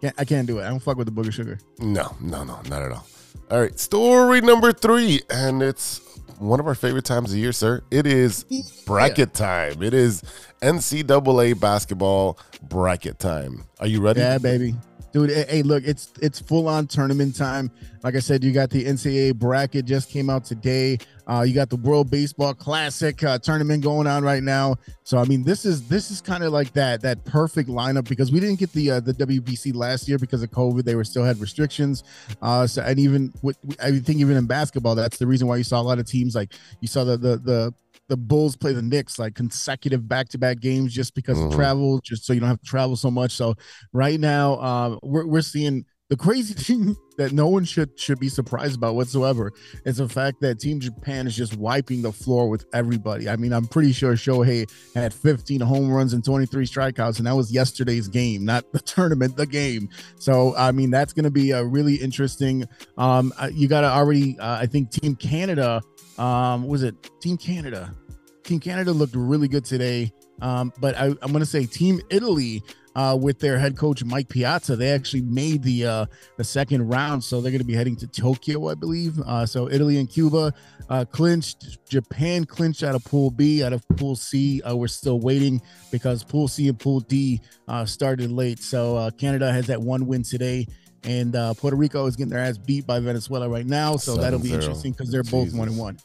Can't, 0.00 0.14
I 0.18 0.24
can't 0.24 0.46
do 0.46 0.60
it. 0.60 0.64
I 0.64 0.68
don't 0.70 0.80
fuck 0.80 0.96
with 0.96 1.06
the 1.06 1.12
booger 1.12 1.32
sugar. 1.32 1.58
No, 1.78 2.16
no, 2.20 2.42
no, 2.44 2.60
not 2.70 2.82
at 2.82 2.90
all. 2.92 3.06
All 3.50 3.60
right, 3.60 3.78
story 3.78 4.40
number 4.40 4.72
three, 4.72 5.20
and 5.28 5.62
it's 5.62 6.00
one 6.44 6.60
of 6.60 6.66
our 6.66 6.74
favorite 6.74 7.04
times 7.04 7.32
of 7.32 7.38
year, 7.38 7.52
sir. 7.52 7.82
It 7.90 8.06
is 8.06 8.44
bracket 8.86 9.34
time. 9.34 9.82
It 9.82 9.94
is 9.94 10.22
NCAA 10.62 11.58
basketball 11.58 12.38
bracket 12.62 13.18
time. 13.18 13.64
Are 13.80 13.86
you 13.86 14.00
ready? 14.00 14.20
Yeah, 14.20 14.38
baby. 14.38 14.74
Dude, 15.12 15.30
hey, 15.30 15.46
hey, 15.48 15.62
look, 15.62 15.84
it's 15.86 16.12
it's 16.20 16.40
full 16.40 16.68
on 16.68 16.88
tournament 16.88 17.36
time. 17.36 17.70
Like 18.02 18.16
I 18.16 18.18
said, 18.18 18.42
you 18.42 18.52
got 18.52 18.70
the 18.70 18.84
NCAA 18.84 19.36
bracket 19.36 19.84
just 19.84 20.10
came 20.10 20.28
out 20.28 20.44
today. 20.44 20.98
Uh, 21.26 21.44
you 21.46 21.54
got 21.54 21.70
the 21.70 21.76
World 21.76 22.10
Baseball 22.10 22.54
Classic 22.54 23.22
uh, 23.24 23.38
tournament 23.38 23.82
going 23.82 24.06
on 24.06 24.22
right 24.22 24.42
now. 24.42 24.76
So 25.04 25.18
I 25.18 25.24
mean, 25.24 25.42
this 25.44 25.64
is 25.64 25.88
this 25.88 26.10
is 26.10 26.20
kind 26.20 26.44
of 26.44 26.52
like 26.52 26.72
that 26.72 27.00
that 27.02 27.24
perfect 27.24 27.68
lineup 27.68 28.08
because 28.08 28.30
we 28.30 28.40
didn't 28.40 28.58
get 28.58 28.72
the 28.72 28.92
uh, 28.92 29.00
the 29.00 29.14
WBC 29.14 29.74
last 29.74 30.08
year 30.08 30.18
because 30.18 30.42
of 30.42 30.50
COVID. 30.50 30.84
They 30.84 30.94
were 30.94 31.04
still 31.04 31.24
had 31.24 31.40
restrictions. 31.40 32.04
Uh, 32.42 32.66
so 32.66 32.82
and 32.82 32.98
even 32.98 33.32
with, 33.42 33.56
I 33.82 33.98
think 33.98 34.20
even 34.20 34.36
in 34.36 34.46
basketball, 34.46 34.94
that's 34.94 35.18
the 35.18 35.26
reason 35.26 35.46
why 35.46 35.56
you 35.56 35.64
saw 35.64 35.80
a 35.80 35.82
lot 35.82 35.98
of 35.98 36.06
teams 36.06 36.34
like 36.34 36.52
you 36.80 36.88
saw 36.88 37.04
the 37.04 37.16
the 37.16 37.36
the 37.36 37.74
the 38.08 38.16
Bulls 38.16 38.54
play 38.54 38.72
the 38.72 38.82
Knicks 38.82 39.18
like 39.18 39.34
consecutive 39.34 40.06
back 40.06 40.28
to 40.30 40.38
back 40.38 40.60
games 40.60 40.92
just 40.92 41.14
because 41.14 41.40
of 41.40 41.54
travel, 41.54 42.00
just 42.00 42.26
so 42.26 42.32
you 42.32 42.40
don't 42.40 42.48
have 42.48 42.60
to 42.60 42.66
travel 42.66 42.96
so 42.96 43.10
much. 43.10 43.32
So 43.32 43.54
right 43.92 44.20
now 44.20 44.60
um, 44.60 45.00
we're, 45.02 45.26
we're 45.26 45.42
seeing 45.42 45.86
the 46.10 46.16
crazy 46.16 46.54
thing 46.62 46.96
that 47.16 47.32
no 47.32 47.46
one 47.46 47.64
should 47.64 47.98
should 47.98 48.18
be 48.18 48.28
surprised 48.28 48.76
about 48.76 48.94
whatsoever 48.94 49.52
is 49.84 49.98
the 49.98 50.08
fact 50.08 50.40
that 50.40 50.58
team 50.58 50.80
japan 50.80 51.26
is 51.26 51.36
just 51.36 51.56
wiping 51.56 52.02
the 52.02 52.12
floor 52.12 52.48
with 52.48 52.66
everybody. 52.72 53.28
I 53.28 53.36
mean 53.36 53.52
i'm 53.52 53.66
pretty 53.66 53.92
sure 53.92 54.14
shohei 54.14 54.70
had 54.94 55.14
15 55.14 55.60
home 55.60 55.90
runs 55.90 56.12
and 56.12 56.24
23 56.24 56.66
strikeouts 56.66 57.18
and 57.18 57.26
that 57.26 57.34
was 57.36 57.52
yesterday's 57.52 58.08
game 58.08 58.44
not 58.44 58.70
the 58.72 58.78
tournament 58.94 59.36
the 59.36 59.46
game. 59.46 59.88
So 60.18 60.54
i 60.56 60.72
mean 60.72 60.90
that's 60.90 61.12
going 61.12 61.24
to 61.24 61.30
be 61.30 61.52
a 61.52 61.64
really 61.64 61.94
interesting 61.94 62.66
um 62.98 63.32
uh, 63.38 63.50
you 63.52 63.68
got 63.68 63.82
to 63.82 63.88
already 63.88 64.38
uh, 64.38 64.58
i 64.60 64.66
think 64.66 64.90
team 64.90 65.16
canada 65.16 65.82
um 66.18 66.66
was 66.66 66.82
it 66.82 66.94
team 67.20 67.36
canada? 67.36 67.94
Team 68.42 68.60
canada 68.60 68.92
looked 68.92 69.14
really 69.16 69.48
good 69.48 69.64
today 69.64 70.12
um 70.42 70.72
but 70.78 70.94
I, 70.96 71.06
i'm 71.06 71.32
going 71.32 71.40
to 71.40 71.46
say 71.46 71.64
team 71.64 72.00
italy 72.10 72.62
uh, 72.94 73.18
with 73.20 73.38
their 73.40 73.58
head 73.58 73.76
coach 73.76 74.04
Mike 74.04 74.28
Piazza. 74.28 74.76
They 74.76 74.90
actually 74.90 75.22
made 75.22 75.62
the 75.62 75.86
uh, 75.86 76.06
the 76.36 76.44
second 76.44 76.88
round, 76.88 77.22
so 77.22 77.40
they're 77.40 77.52
going 77.52 77.60
to 77.60 77.66
be 77.66 77.74
heading 77.74 77.96
to 77.96 78.06
Tokyo, 78.06 78.68
I 78.68 78.74
believe. 78.74 79.18
Uh, 79.20 79.46
so 79.46 79.70
Italy 79.70 79.98
and 79.98 80.08
Cuba 80.08 80.52
uh, 80.88 81.04
clinched. 81.04 81.88
Japan 81.88 82.44
clinched 82.44 82.82
out 82.82 82.94
of 82.94 83.04
Pool 83.04 83.30
B. 83.30 83.62
Out 83.62 83.72
of 83.72 83.86
Pool 83.96 84.16
C, 84.16 84.62
uh, 84.62 84.76
we're 84.76 84.88
still 84.88 85.20
waiting 85.20 85.60
because 85.90 86.22
Pool 86.24 86.48
C 86.48 86.68
and 86.68 86.78
Pool 86.78 87.00
D 87.00 87.40
uh, 87.68 87.84
started 87.84 88.30
late. 88.30 88.60
So 88.60 88.96
uh, 88.96 89.10
Canada 89.10 89.52
has 89.52 89.66
that 89.66 89.80
one 89.80 90.06
win 90.06 90.22
today. 90.22 90.66
And 91.04 91.36
uh, 91.36 91.52
Puerto 91.52 91.76
Rico 91.76 92.06
is 92.06 92.16
getting 92.16 92.30
their 92.30 92.40
ass 92.40 92.56
beat 92.56 92.86
by 92.86 92.98
Venezuela 92.98 93.46
right 93.46 93.66
now, 93.66 93.96
so 93.96 94.16
that'll 94.16 94.38
be 94.38 94.54
interesting 94.54 94.92
because 94.92 95.10
they're 95.10 95.22
both 95.22 95.48
Jesus. 95.48 95.58
one 95.58 95.68
and 95.68 95.76
one, 95.76 95.98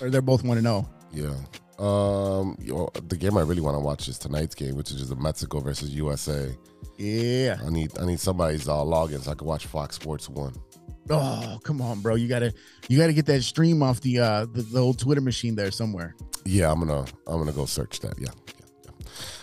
or 0.00 0.08
they're 0.08 0.22
both 0.22 0.42
one 0.42 0.56
and 0.56 0.66
oh. 0.66 0.88
zero. 1.14 1.34
Yeah. 1.34 1.58
Um, 1.78 2.56
you 2.60 2.74
know, 2.74 2.88
the 3.08 3.16
game 3.16 3.36
I 3.36 3.42
really 3.42 3.60
want 3.60 3.76
to 3.76 3.80
watch 3.80 4.08
is 4.08 4.18
tonight's 4.18 4.54
game, 4.54 4.74
which 4.74 4.90
is 4.90 5.08
the 5.08 5.16
Mexico 5.16 5.60
versus 5.60 5.90
USA. 5.94 6.54
Yeah. 6.96 7.56
I 7.64 7.70
need 7.70 7.96
I 7.98 8.04
need 8.06 8.18
somebody's 8.20 8.68
uh, 8.68 8.74
login 8.76 9.20
so 9.22 9.30
I 9.30 9.34
can 9.34 9.46
watch 9.46 9.66
Fox 9.66 9.94
Sports 9.96 10.28
One. 10.28 10.54
Oh, 11.10 11.58
come 11.62 11.80
on, 11.80 12.00
bro. 12.00 12.16
You 12.16 12.28
gotta 12.28 12.52
you 12.88 12.98
gotta 12.98 13.12
get 13.12 13.26
that 13.26 13.42
stream 13.42 13.82
off 13.82 14.00
the 14.00 14.18
uh 14.18 14.46
the, 14.52 14.62
the 14.62 14.80
old 14.80 14.98
Twitter 14.98 15.20
machine 15.20 15.54
there 15.54 15.70
somewhere. 15.70 16.14
Yeah, 16.44 16.70
I'm 16.72 16.80
gonna 16.80 17.04
I'm 17.26 17.38
gonna 17.38 17.52
go 17.52 17.64
search 17.64 18.00
that. 18.00 18.14
Yeah. 18.18 18.28
yeah, 18.46 18.64
yeah. 18.84 18.90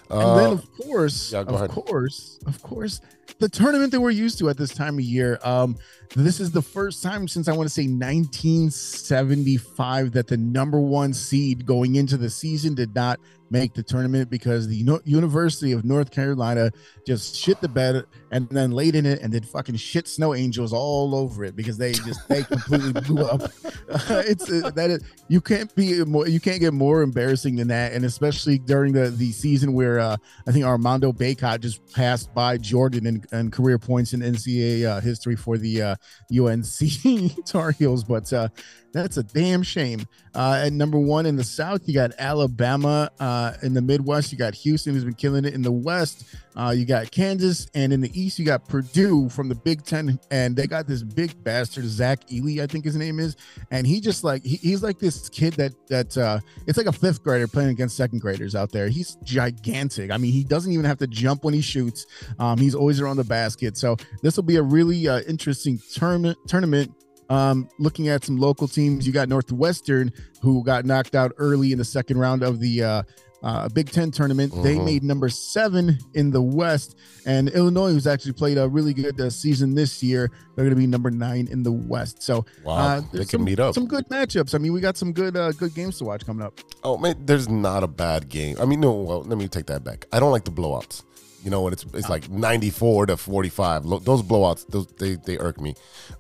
And 0.09 0.39
then 0.39 0.49
Uh, 0.49 0.51
of 0.53 0.71
course, 0.83 1.31
yeah, 1.31 1.39
of 1.39 1.49
ahead. 1.49 1.69
course, 1.71 2.39
of 2.45 2.61
course, 2.61 3.01
the 3.39 3.49
tournament 3.49 3.91
that 3.91 3.99
we're 3.99 4.11
used 4.11 4.37
to 4.39 4.47
at 4.49 4.57
this 4.57 4.73
time 4.73 4.95
of 4.95 5.03
year. 5.03 5.37
Um, 5.43 5.77
this 6.15 6.39
is 6.39 6.51
the 6.51 6.61
first 6.61 7.03
time 7.03 7.27
since 7.27 7.47
I 7.47 7.53
want 7.53 7.67
to 7.67 7.73
say 7.73 7.87
1975 7.87 10.11
that 10.13 10.27
the 10.27 10.37
number 10.37 10.79
one 10.79 11.13
seed 11.13 11.65
going 11.65 11.95
into 11.95 12.17
the 12.17 12.29
season 12.29 12.75
did 12.75 12.93
not 12.95 13.19
make 13.55 13.73
the 13.73 13.83
tournament 13.83 14.29
because 14.29 14.67
the 14.67 14.75
Uni- 14.75 14.99
University 15.05 15.71
of 15.71 15.85
North 15.85 16.11
Carolina 16.11 16.71
just 17.07 17.35
shit 17.35 17.61
the 17.61 17.69
bed 17.69 18.03
and 18.31 18.49
then 18.49 18.71
laid 18.71 18.95
in 18.95 19.05
it 19.05 19.21
and 19.21 19.31
did 19.31 19.47
fucking 19.47 19.77
shit 19.77 20.09
snow 20.09 20.35
angels 20.35 20.73
all 20.73 21.15
over 21.15 21.45
it 21.45 21.55
because 21.55 21.77
they 21.77 21.93
just 21.93 22.27
they 22.27 22.43
completely 22.43 22.91
blew 23.07 23.23
up. 23.23 23.43
Uh, 23.43 24.23
it's 24.27 24.51
uh, 24.51 24.71
that 24.75 24.89
is, 24.89 25.03
you 25.29 25.39
can't 25.39 25.73
be 25.73 26.03
more 26.03 26.27
you 26.27 26.41
can't 26.41 26.59
get 26.59 26.73
more 26.73 27.01
embarrassing 27.01 27.55
than 27.55 27.69
that, 27.69 27.93
and 27.93 28.03
especially 28.03 28.57
during 28.59 28.91
the 28.91 29.09
the 29.09 29.31
season 29.31 29.73
where 29.73 29.99
uh, 29.99 30.17
I 30.45 30.51
think 30.51 30.65
Armando 30.65 31.13
Bacot 31.13 31.61
just 31.61 31.79
passed 31.93 32.33
by 32.33 32.57
Jordan 32.57 33.07
in, 33.07 33.23
in 33.31 33.51
career 33.51 33.79
points 33.79 34.13
in 34.13 34.19
NCAA 34.19 34.85
uh, 34.85 34.99
history 34.99 35.37
for 35.37 35.57
the 35.57 35.81
uh, 35.81 35.95
UNC 36.37 37.45
Tar 37.45 37.71
Heels, 37.71 38.03
but 38.03 38.31
uh, 38.33 38.49
that's 38.95 39.17
a 39.17 39.23
damn 39.23 39.61
shame. 39.61 40.05
Uh, 40.33 40.63
at 40.65 40.71
number 40.71 40.97
one 40.97 41.25
in 41.25 41.35
the 41.35 41.43
South, 41.43 41.81
you 41.85 41.93
got 41.93 42.11
Alabama. 42.17 43.11
Uh, 43.19 43.51
in 43.61 43.73
the 43.73 43.81
Midwest, 43.81 44.31
you 44.31 44.37
got 44.37 44.55
Houston, 44.55 44.93
who's 44.93 45.03
been 45.03 45.13
killing 45.13 45.43
it. 45.43 45.53
In 45.53 45.61
the 45.61 45.71
West, 45.71 46.23
uh, 46.55 46.73
you 46.75 46.85
got 46.85 47.11
Kansas, 47.11 47.67
and 47.75 47.91
in 47.91 47.99
the 47.99 48.09
East, 48.19 48.39
you 48.39 48.45
got 48.45 48.67
Purdue 48.69 49.27
from 49.27 49.49
the 49.49 49.55
Big 49.55 49.83
Ten, 49.83 50.17
and 50.31 50.55
they 50.55 50.65
got 50.65 50.87
this 50.87 51.03
big 51.03 51.43
bastard 51.43 51.83
Zach 51.83 52.25
Edey, 52.27 52.61
I 52.61 52.67
think 52.67 52.85
his 52.85 52.95
name 52.95 53.19
is, 53.19 53.35
and 53.69 53.85
he 53.85 53.99
just 53.99 54.23
like 54.23 54.43
he, 54.45 54.55
he's 54.55 54.81
like 54.81 54.97
this 54.97 55.27
kid 55.27 55.55
that 55.55 55.73
that 55.89 56.17
uh, 56.17 56.39
it's 56.65 56.77
like 56.77 56.87
a 56.87 56.93
fifth 56.93 57.21
grader 57.21 57.47
playing 57.47 57.69
against 57.69 57.97
second 57.97 58.19
graders 58.19 58.55
out 58.55 58.71
there. 58.71 58.87
He's 58.87 59.17
gigantic. 59.23 60.09
I 60.09 60.17
mean, 60.17 60.31
he 60.31 60.45
doesn't 60.45 60.71
even 60.71 60.85
have 60.85 60.99
to 60.99 61.07
jump 61.07 61.43
when 61.43 61.53
he 61.53 61.61
shoots. 61.61 62.05
Um, 62.39 62.57
he's 62.57 62.75
always 62.75 63.01
around 63.01 63.17
the 63.17 63.25
basket. 63.25 63.75
So 63.75 63.97
this 64.21 64.37
will 64.37 64.43
be 64.43 64.55
a 64.55 64.63
really 64.63 65.05
uh, 65.09 65.19
interesting 65.27 65.81
tournament. 65.93 66.37
Tournament 66.47 66.91
um, 67.29 67.67
looking 67.79 68.07
at 68.07 68.23
some 68.23 68.37
local 68.37 68.67
teams, 68.67 69.05
you 69.07 69.13
got 69.13 69.29
Northwestern 69.29 70.11
who 70.41 70.63
got 70.63 70.85
knocked 70.85 71.15
out 71.15 71.31
early 71.37 71.71
in 71.71 71.77
the 71.77 71.85
second 71.85 72.17
round 72.17 72.43
of 72.43 72.59
the 72.59 72.83
uh, 72.83 73.03
uh, 73.43 73.69
Big 73.69 73.91
Ten 73.91 74.09
tournament. 74.11 74.51
They 74.63 74.75
Mhm. 74.75 74.85
made 74.85 75.03
number 75.03 75.29
seven 75.29 75.99
in 76.15 76.31
the 76.31 76.41
West, 76.41 76.95
and 77.27 77.49
Illinois, 77.49 77.91
who's 77.91 78.07
actually 78.07 78.31
played 78.33 78.57
a 78.57 78.67
really 78.67 78.93
good 78.93 79.19
uh, 79.21 79.29
season 79.29 79.75
this 79.75 80.01
year, 80.01 80.31
they're 80.55 80.65
going 80.65 80.75
to 80.75 80.79
be 80.79 80.87
number 80.87 81.11
nine 81.11 81.47
in 81.51 81.61
the 81.61 81.71
West. 81.71 82.23
So 82.23 82.45
Wow, 82.63 82.75
uh, 82.77 83.01
they 83.11 83.19
can 83.19 83.27
some, 83.27 83.43
meet 83.43 83.59
up. 83.59 83.75
Some 83.75 83.85
good 83.87 84.07
matchups. 84.09 84.55
I 84.55 84.57
mean, 84.57 84.73
we 84.73 84.79
got 84.81 84.97
some 84.97 85.11
good 85.13 85.35
uh, 85.37 85.51
good 85.51 85.75
games 85.75 85.97
to 85.99 86.05
watch 86.05 86.25
coming 86.25 86.43
up. 86.45 86.59
Oh 86.83 86.97
man, 86.97 87.15
there's 87.25 87.47
not 87.47 87.83
a 87.83 87.87
bad 87.87 88.29
game. 88.29 88.55
I 88.59 88.65
mean, 88.65 88.79
no. 88.79 88.91
Well, 88.93 89.21
let 89.23 89.37
me 89.37 89.47
take 89.47 89.67
that 89.67 89.83
back. 89.83 90.07
I 90.11 90.19
don't 90.19 90.31
like 90.31 90.45
the 90.45 90.51
blowouts. 90.51 91.03
You 91.45 91.51
know, 91.51 91.61
when 91.61 91.71
it's 91.73 91.85
it's 91.93 92.09
like 92.09 92.27
94 92.29 93.05
to 93.05 93.17
45. 93.17 93.85
Lo- 93.85 93.99
Those 93.99 94.23
blowouts, 94.23 94.65
those 94.67 94.87
they 94.97 95.15
they 95.15 95.37
irk 95.37 95.61
me. 95.61 95.75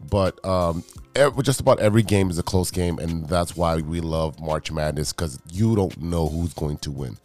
But 0.09 0.43
um, 0.45 0.83
ev- 1.15 1.41
just 1.43 1.59
about 1.59 1.79
every 1.79 2.03
game 2.03 2.29
is 2.29 2.37
a 2.37 2.43
close 2.43 2.69
game, 2.69 2.99
and 2.99 3.27
that's 3.27 3.57
why 3.57 3.77
we 3.77 3.99
love 4.01 4.39
March 4.39 4.71
Madness 4.71 5.11
because 5.11 5.39
you 5.51 5.75
don't 5.75 5.99
know 5.99 6.27
who's 6.29 6.53
going 6.53 6.77
to 6.77 6.91
win. 6.91 7.17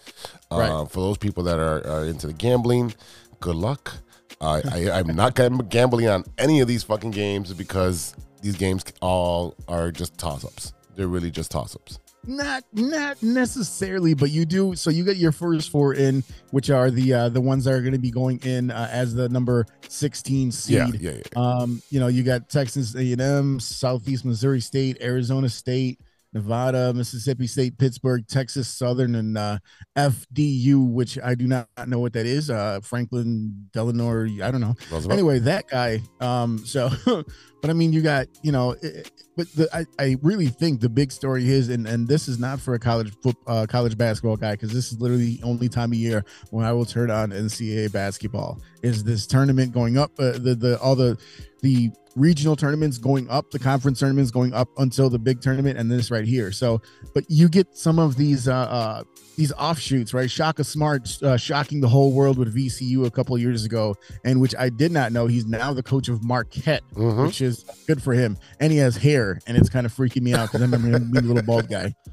Right. 0.50 0.70
Uh, 0.70 0.86
for 0.86 1.00
those 1.00 1.18
people 1.18 1.44
that 1.44 1.58
are, 1.58 1.86
are 1.86 2.06
into 2.06 2.26
the 2.26 2.32
gambling, 2.32 2.94
good 3.38 3.54
luck. 3.56 3.92
Uh, 4.40 4.62
I, 4.72 4.90
I'm 4.90 5.08
not 5.14 5.34
gambling 5.68 6.08
on 6.08 6.24
any 6.38 6.60
of 6.60 6.68
these 6.68 6.82
fucking 6.82 7.10
games 7.10 7.52
because 7.52 8.14
these 8.40 8.56
games 8.56 8.82
all 9.02 9.54
are 9.68 9.92
just 9.92 10.16
toss 10.16 10.42
ups. 10.44 10.72
They're 10.96 11.06
really 11.08 11.30
just 11.30 11.50
toss 11.50 11.76
ups. 11.76 11.98
Not 12.26 12.64
not 12.72 13.22
necessarily, 13.22 14.12
but 14.12 14.30
you 14.30 14.44
do. 14.44 14.74
So 14.74 14.90
you 14.90 15.04
get 15.04 15.16
your 15.16 15.33
first 15.33 15.70
four 15.70 15.94
in, 15.94 16.22
which 16.50 16.68
are 16.68 16.90
the 16.90 17.14
uh, 17.14 17.28
the 17.30 17.40
ones 17.40 17.64
that 17.64 17.72
are 17.72 17.80
going 17.80 17.94
to 17.94 17.98
be 17.98 18.11
going 18.11 18.40
in 18.44 18.70
uh, 18.70 18.88
as 18.92 19.14
the 19.14 19.28
number 19.30 19.66
sixteen 19.88 20.52
seed. 20.52 20.76
Yeah, 20.76 20.90
yeah, 21.12 21.16
yeah. 21.16 21.40
Um, 21.40 21.83
you 21.88 21.98
know, 21.98 22.09
you 22.09 22.22
got 22.22 22.50
Texas 22.50 22.94
A&M, 22.94 23.59
Southeast 23.59 24.26
Missouri 24.26 24.61
State, 24.61 24.98
Arizona 25.00 25.48
State, 25.48 25.98
Nevada, 26.33 26.92
Mississippi 26.94 27.46
State, 27.46 27.76
Pittsburgh, 27.78 28.26
Texas 28.28 28.68
Southern, 28.68 29.16
and 29.16 29.37
uh, 29.37 29.59
FDU, 29.96 30.88
which 30.88 31.18
I 31.22 31.35
do 31.35 31.46
not 31.46 31.68
know 31.87 31.98
what 31.98 32.12
that 32.12 32.26
is. 32.26 32.50
Uh, 32.50 32.80
Franklin 32.83 33.68
Delano, 33.72 34.26
I 34.44 34.50
don't 34.50 34.61
know. 34.61 34.74
Roosevelt? 34.92 35.12
Anyway, 35.12 35.38
that 35.40 35.68
guy. 35.68 36.00
Um, 36.20 36.59
so, 36.64 36.90
but 37.06 37.70
I 37.70 37.72
mean, 37.72 37.92
you 37.92 38.02
got 38.02 38.28
you 38.42 38.52
know, 38.52 38.76
it, 38.80 39.11
but 39.40 39.50
the, 39.55 39.74
I 39.74 39.87
I 39.98 40.16
really 40.20 40.48
think 40.48 40.81
the 40.81 40.90
big 40.90 41.11
story 41.11 41.48
is, 41.48 41.70
and 41.70 41.87
and 41.87 42.07
this 42.07 42.29
is 42.29 42.38
not 42.38 42.61
for 42.61 42.74
a 42.74 42.79
college 42.79 43.14
uh, 43.46 43.66
college 43.66 43.96
basketball 43.96 44.37
guy 44.37 44.53
because 44.53 44.70
this 44.70 44.92
is 44.92 45.00
literally 45.00 45.37
the 45.37 45.42
only 45.44 45.66
time 45.66 45.92
of 45.92 45.98
year 45.98 46.26
when 46.50 46.66
I 46.66 46.74
will 46.74 46.85
turn 46.85 47.11
on 47.11 47.31
NCAA 47.31 47.90
basketball. 47.90 48.61
Is 48.83 49.03
this 49.03 49.26
tournament 49.26 49.72
going 49.72 49.96
up? 49.96 50.11
Uh, 50.18 50.33
the 50.33 50.55
the 50.55 50.79
all 50.81 50.94
the 50.94 51.18
the 51.62 51.90
regional 52.16 52.55
tournaments 52.55 52.98
going 52.98 53.31
up, 53.31 53.50
the 53.50 53.59
conference 53.59 54.00
tournaments 54.00 54.31
going 54.31 54.53
up 54.53 54.68
until 54.76 55.09
the 55.09 55.18
big 55.18 55.40
tournament, 55.40 55.79
and 55.79 55.90
this 55.90 56.11
right 56.11 56.26
here. 56.26 56.53
So, 56.53 56.83
but 57.14 57.24
you 57.29 57.48
get 57.48 57.74
some 57.74 57.98
of 57.98 58.16
these 58.18 58.46
uh, 58.46 58.55
uh 58.55 59.05
these 59.40 59.53
offshoots, 59.53 60.12
right? 60.12 60.31
Shaka 60.31 60.62
Smart 60.64 61.16
uh, 61.22 61.37
shocking 61.38 61.81
the 61.81 61.88
whole 61.88 62.12
world 62.12 62.37
with 62.38 62.55
VCU 62.55 63.07
a 63.07 63.11
couple 63.11 63.37
years 63.38 63.64
ago, 63.64 63.96
and 64.22 64.38
which 64.40 64.55
I 64.59 64.68
did 64.68 64.92
not 64.92 65.12
know. 65.12 65.26
He's 65.26 65.46
now 65.46 65.72
the 65.72 65.83
coach 65.83 66.09
of 66.09 66.22
Marquette, 66.22 66.83
Mhm. 66.94 67.24
which 67.26 67.40
is 67.40 67.64
good 67.87 68.03
for 68.03 68.12
him. 68.12 68.37
And 68.61 68.70
he 68.70 68.79
has 68.79 68.96
hair, 68.98 69.40
and 69.46 69.57
it's 69.57 69.70
kind 69.70 69.87
of 69.87 69.94
freaking 69.94 70.20
me 70.22 70.35
out 70.35 70.48
because 70.48 70.61
I 70.61 70.64
remember 70.66 70.88
him 70.88 71.11
being 71.11 71.24
a 71.24 71.29
little 71.29 71.42
bald 71.42 71.68
guy. 71.70 71.94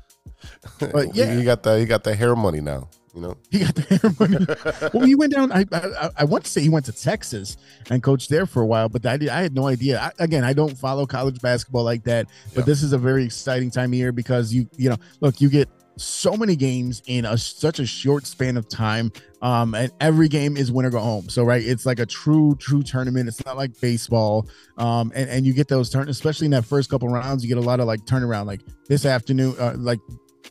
But 0.79 1.15
yeah. 1.15 1.33
you 1.33 1.43
got 1.43 1.63
the 1.63 1.79
you 1.79 1.85
got 1.85 2.03
the 2.03 2.15
hair 2.15 2.35
money 2.35 2.61
now. 2.61 2.89
You 3.15 3.21
know, 3.23 3.37
He 3.49 3.59
got 3.59 3.73
the 3.73 3.81
hair 3.81 4.11
money. 4.19 4.91
well, 4.93 5.03
he 5.05 5.15
went 5.15 5.33
down. 5.33 5.51
I, 5.51 5.65
I 5.71 6.09
I 6.17 6.23
want 6.23 6.45
to 6.45 6.51
say 6.51 6.61
he 6.61 6.69
went 6.69 6.85
to 6.85 6.91
Texas 6.91 7.57
and 7.89 8.03
coached 8.03 8.29
there 8.29 8.45
for 8.45 8.61
a 8.61 8.65
while, 8.65 8.87
but 8.89 9.03
I 9.07 9.17
did, 9.17 9.29
I 9.29 9.41
had 9.41 9.55
no 9.55 9.65
idea. 9.67 9.99
I, 9.99 10.11
again, 10.23 10.43
I 10.43 10.53
don't 10.53 10.77
follow 10.77 11.07
college 11.07 11.41
basketball 11.41 11.83
like 11.83 12.03
that, 12.03 12.27
but 12.53 12.61
Yeah. 12.61 12.65
this 12.65 12.83
is 12.83 12.93
a 12.93 12.97
very 12.99 13.23
exciting 13.25 13.71
time 13.71 13.89
of 13.91 13.95
year 13.95 14.11
because 14.11 14.53
you 14.53 14.69
you 14.77 14.89
know 14.91 14.97
look 15.19 15.41
you 15.41 15.49
get 15.49 15.67
so 15.97 16.35
many 16.37 16.55
games 16.55 17.01
in 17.07 17.25
a 17.25 17.37
such 17.37 17.79
a 17.79 17.85
short 17.85 18.25
span 18.25 18.55
of 18.57 18.67
time 18.69 19.11
um 19.41 19.73
and 19.75 19.91
every 19.99 20.27
game 20.27 20.55
is 20.55 20.71
winner 20.71 20.89
go 20.89 20.99
home 20.99 21.27
so 21.29 21.43
right 21.43 21.63
it's 21.65 21.85
like 21.85 21.99
a 21.99 22.05
true 22.05 22.55
true 22.59 22.83
tournament 22.83 23.27
it's 23.27 23.43
not 23.45 23.57
like 23.57 23.71
baseball 23.81 24.47
um 24.77 25.11
and, 25.15 25.29
and 25.29 25.45
you 25.45 25.53
get 25.53 25.67
those 25.67 25.89
turn 25.89 26.07
especially 26.09 26.45
in 26.45 26.51
that 26.51 26.65
first 26.65 26.89
couple 26.89 27.07
rounds 27.07 27.43
you 27.43 27.49
get 27.49 27.57
a 27.57 27.67
lot 27.67 27.79
of 27.79 27.87
like 27.87 27.99
turnaround 28.05 28.45
like 28.45 28.61
this 28.87 29.05
afternoon 29.05 29.55
uh, 29.59 29.73
like 29.77 29.99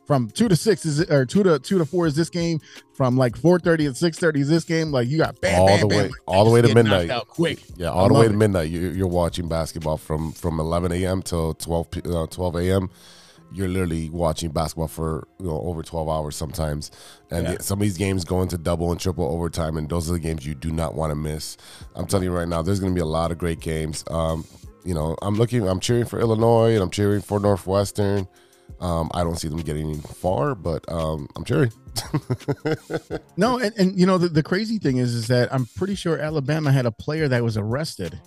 from 0.06 0.28
two 0.30 0.48
to 0.48 0.54
six 0.54 0.84
is 0.86 1.00
it, 1.00 1.10
or 1.10 1.26
two 1.26 1.42
to 1.42 1.58
two 1.58 1.78
to 1.78 1.84
four 1.84 2.06
is 2.06 2.14
this 2.14 2.30
game 2.30 2.60
from 2.94 3.16
like 3.16 3.34
4:30 3.34 3.86
and 3.86 3.94
6:30 3.96 4.36
is 4.38 4.48
this 4.48 4.64
game 4.64 4.92
like 4.92 5.08
you 5.08 5.18
got 5.18 5.40
bam, 5.40 5.60
all 5.60 5.66
bam, 5.66 5.80
the 5.80 5.86
way 5.88 6.10
all 6.26 6.44
the 6.44 6.50
way 6.50 6.62
to 6.62 6.72
midnight. 6.74 7.10
out 7.10 7.28
quick 7.28 7.60
Yeah, 7.76 7.88
I 7.88 7.92
all 7.92 8.08
the 8.08 8.14
way 8.14 8.28
to 8.28 8.32
it. 8.32 8.36
midnight. 8.36 8.70
You, 8.70 8.90
you're 8.90 9.06
watching 9.08 9.48
basketball 9.48 9.96
from 9.96 10.32
from 10.32 10.60
11 10.60 10.92
a.m. 10.92 11.22
till 11.22 11.54
12 11.54 11.88
uh, 12.06 12.26
12 12.26 12.56
a.m. 12.56 12.90
You're 13.52 13.68
literally 13.68 14.10
watching 14.10 14.50
basketball 14.50 14.88
for 14.88 15.28
you 15.38 15.46
know 15.46 15.60
over 15.60 15.82
12 15.82 16.08
hours 16.08 16.36
sometimes, 16.36 16.90
and 17.30 17.46
Yeah. 17.46 17.56
some 17.60 17.78
of 17.78 17.82
these 17.82 17.96
games 17.96 18.24
go 18.24 18.42
into 18.42 18.58
double 18.58 18.90
and 18.90 19.00
triple 19.00 19.24
overtime, 19.26 19.76
and 19.76 19.88
those 19.88 20.08
are 20.10 20.12
the 20.12 20.18
games 20.18 20.44
you 20.44 20.54
do 20.54 20.70
not 20.70 20.94
want 20.94 21.10
to 21.10 21.14
miss. 21.14 21.56
I'm 21.94 22.06
telling 22.06 22.24
you 22.24 22.32
right 22.32 22.48
now, 22.48 22.62
there's 22.62 22.80
going 22.80 22.92
to 22.92 22.94
be 22.94 23.02
a 23.02 23.06
lot 23.06 23.30
of 23.30 23.38
great 23.38 23.60
games. 23.60 24.04
Um, 24.10 24.44
you 24.84 24.94
know, 24.94 25.16
I'm 25.22 25.36
looking, 25.36 25.66
I'm 25.68 25.80
cheering 25.80 26.04
for 26.04 26.20
Illinois, 26.20 26.74
and 26.74 26.82
I'm 26.82 26.90
cheering 26.90 27.20
for 27.20 27.40
Northwestern. 27.40 28.28
Um, 28.80 29.10
I 29.14 29.24
don't 29.24 29.36
see 29.36 29.48
them 29.48 29.60
getting 29.60 30.00
far, 30.00 30.54
but 30.54 30.84
um, 30.90 31.28
I'm 31.36 31.44
cheering. 31.44 31.72
No, 33.38 33.58
and, 33.58 33.72
and 33.78 33.98
you 33.98 34.06
know 34.06 34.18
the, 34.18 34.28
the 34.28 34.42
crazy 34.42 34.78
thing 34.78 34.96
is 34.98 35.14
is 35.14 35.28
that 35.28 35.52
I'm 35.52 35.66
pretty 35.76 35.94
sure 35.94 36.18
Alabama 36.18 36.72
had 36.72 36.86
a 36.86 36.90
player 36.90 37.28
that 37.28 37.42
was 37.42 37.56
arrested 37.56 38.18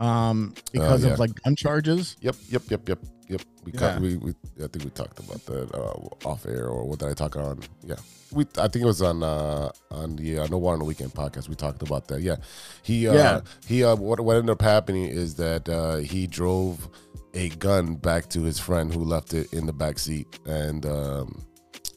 um 0.00 0.54
because 0.72 1.04
yeah. 1.04 1.12
of 1.12 1.18
like 1.18 1.34
gun 1.42 1.56
charges. 1.56 2.16
Yep, 2.20 2.36
yep, 2.48 2.62
yep, 2.68 2.88
yep, 2.88 2.98
yep. 3.28 3.42
We, 3.64 3.72
Yeah. 3.72 3.78
cut, 3.78 4.00
we, 4.00 4.16
we 4.16 4.30
I 4.62 4.66
think 4.68 4.84
we 4.84 4.90
talked 4.90 5.18
about 5.18 5.44
that 5.46 5.74
uh, 5.74 6.28
off 6.28 6.46
air, 6.46 6.66
or 6.68 6.84
what 6.88 6.98
did 6.98 7.08
I 7.08 7.14
talk 7.14 7.36
on? 7.36 7.60
Yeah, 7.84 7.96
we. 8.32 8.44
I 8.58 8.68
think 8.68 8.82
it 8.82 8.86
was 8.86 9.02
on 9.02 9.22
uh, 9.22 9.70
on 9.90 10.16
the 10.16 10.38
uh, 10.40 10.46
No 10.48 10.58
Water 10.58 10.74
on 10.74 10.78
the 10.80 10.84
Weekend 10.84 11.12
podcast. 11.14 11.48
We 11.48 11.54
talked 11.54 11.82
about 11.82 12.08
that. 12.08 12.20
Yeah, 12.22 12.36
he. 12.82 13.08
Uh, 13.08 13.14
Yeah. 13.14 13.40
He. 13.66 13.84
Uh, 13.84 13.96
what 13.96 14.20
what 14.20 14.36
ended 14.36 14.50
up 14.50 14.62
happening 14.62 15.04
is 15.06 15.34
that 15.36 15.68
uh, 15.68 15.96
he 15.96 16.26
drove 16.26 16.88
a 17.34 17.48
gun 17.50 17.96
back 17.96 18.28
to 18.30 18.42
his 18.42 18.58
friend 18.58 18.92
who 18.94 19.04
left 19.04 19.34
it 19.34 19.52
in 19.52 19.66
the 19.66 19.72
back 19.72 19.98
seat, 19.98 20.38
and 20.46 20.86
um, 20.86 21.42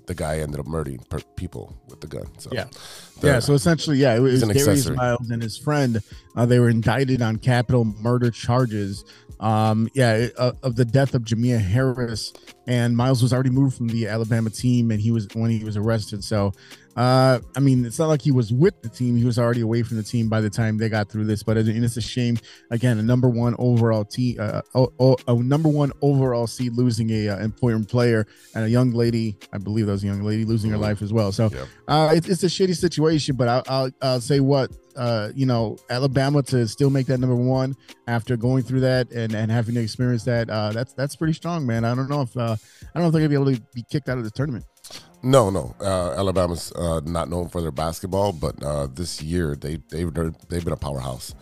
the 0.07 0.15
guy 0.15 0.39
ended 0.39 0.59
up 0.59 0.67
murdering 0.67 0.99
per- 1.09 1.21
people 1.35 1.77
with 1.87 2.01
the 2.01 2.07
gun. 2.07 2.25
So 2.39 2.49
Yeah. 2.51 2.65
the- 3.21 3.27
yeah, 3.27 3.39
so 3.39 3.53
essentially, 3.53 3.97
yeah, 3.97 4.15
it 4.15 4.19
was 4.19 4.41
an 4.43 4.49
Darius. 4.49 4.89
Miles 4.89 5.29
and 5.29 5.41
his 5.41 5.55
friend. 5.57 6.01
Uh, 6.35 6.45
they 6.47 6.59
were 6.59 6.69
indicted 6.69 7.21
on 7.21 7.37
capital 7.37 7.85
murder 7.85 8.31
charges. 8.31 9.05
Um, 9.39 9.87
yeah, 9.93 10.27
uh, 10.37 10.51
of 10.63 10.75
the 10.75 10.85
death 10.85 11.15
of 11.15 11.23
Jamea 11.23 11.59
Harris, 11.61 12.33
and 12.67 12.95
Miles 12.95 13.23
was 13.23 13.31
already 13.31 13.49
moved 13.49 13.77
from 13.77 13.87
the 13.87 14.07
Alabama 14.07 14.49
team, 14.49 14.91
and 14.91 14.99
he 14.99 15.11
was 15.11 15.27
when 15.33 15.49
he 15.49 15.63
was 15.63 15.77
arrested. 15.77 16.23
So, 16.23 16.51
uh, 16.99 17.39
I 17.55 17.59
mean, 17.61 17.85
it's 17.85 17.97
not 17.97 18.07
like 18.09 18.21
he 18.21 18.31
was 18.31 18.51
with 18.51 18.81
the 18.81 18.89
team; 18.89 19.15
he 19.15 19.23
was 19.23 19.39
already 19.39 19.61
away 19.61 19.83
from 19.83 19.95
the 19.97 20.03
team 20.03 20.27
by 20.27 20.41
the 20.41 20.49
time 20.49 20.77
they 20.77 20.89
got 20.89 21.09
through 21.09 21.25
this. 21.25 21.43
But 21.43 21.57
and 21.57 21.83
it's 21.85 21.95
a 21.95 22.01
shame. 22.01 22.37
Again, 22.71 22.99
a 22.99 23.01
number 23.01 23.29
one 23.29 23.55
overall 23.57 24.03
team, 24.03 24.35
uh, 24.39 24.61
oh, 24.75 24.91
oh, 24.99 25.15
a 25.27 25.35
number 25.35 25.69
one 25.69 25.91
overall 26.01 26.45
seed 26.45 26.73
losing 26.73 27.09
a 27.11 27.29
uh, 27.29 27.37
important 27.39 27.87
player, 27.87 28.27
and 28.53 28.65
a 28.65 28.69
young 28.69 28.91
lady, 28.91 29.37
I 29.53 29.57
believe 29.59 29.85
that 29.85 29.93
was 29.93 30.03
a 30.03 30.07
young 30.07 30.23
lady 30.23 30.43
losing 30.43 30.71
her 30.71 30.77
Mhm. 30.77 30.81
life 30.81 31.01
as 31.01 31.13
well. 31.13 31.31
So. 31.31 31.49
Yeah. 31.53 31.65
Uh, 31.87 32.11
it's, 32.13 32.27
it's 32.29 32.43
a 32.43 32.47
shitty 32.47 32.75
situation, 32.77 33.35
but 33.35 33.47
I'll, 33.47 33.63
I'll, 33.67 33.91
I'll 34.01 34.21
say 34.21 34.39
what, 34.41 34.71
uh, 34.95 35.29
you 35.33 35.47
know, 35.47 35.75
Alabama 35.89 36.43
to 36.43 36.67
still 36.67 36.91
make 36.91 37.07
that 37.07 37.19
number 37.19 37.35
one 37.35 37.75
after 38.07 38.37
going 38.37 38.61
through 38.61 38.81
that 38.81 39.11
and, 39.11 39.33
and 39.33 39.49
having 39.51 39.73
to 39.73 39.81
experience 39.81 40.23
that, 40.25 40.49
uh, 40.51 40.71
that's 40.71 40.93
that's 40.93 41.15
pretty 41.15 41.33
strong, 41.33 41.65
man. 41.65 41.85
I 41.85 41.95
don't 41.95 42.07
know 42.09 42.21
if 42.21 42.37
uh, 42.37 42.55
I 42.55 42.89
don't 42.93 43.03
know 43.03 43.07
if 43.07 43.13
they're 43.13 43.21
gonna 43.21 43.29
be 43.29 43.35
able 43.35 43.55
to 43.55 43.61
be 43.73 43.83
kicked 43.89 44.07
out 44.09 44.17
of 44.19 44.23
the 44.23 44.29
tournament. 44.31 44.65
No, 45.21 45.49
no. 45.49 45.75
Uh, 45.81 46.13
Alabama's 46.17 46.71
uh, 46.73 47.01
not 47.05 47.29
known 47.29 47.49
for 47.49 47.61
their 47.61 47.71
basketball, 47.71 48.31
but 48.31 48.61
uh, 48.63 48.87
this 48.87 49.21
year 49.21 49.55
they 49.55 49.79
they've 49.89 50.13
they've 50.47 50.63
been 50.63 50.73
a 50.73 50.77
powerhouse. 50.77 51.35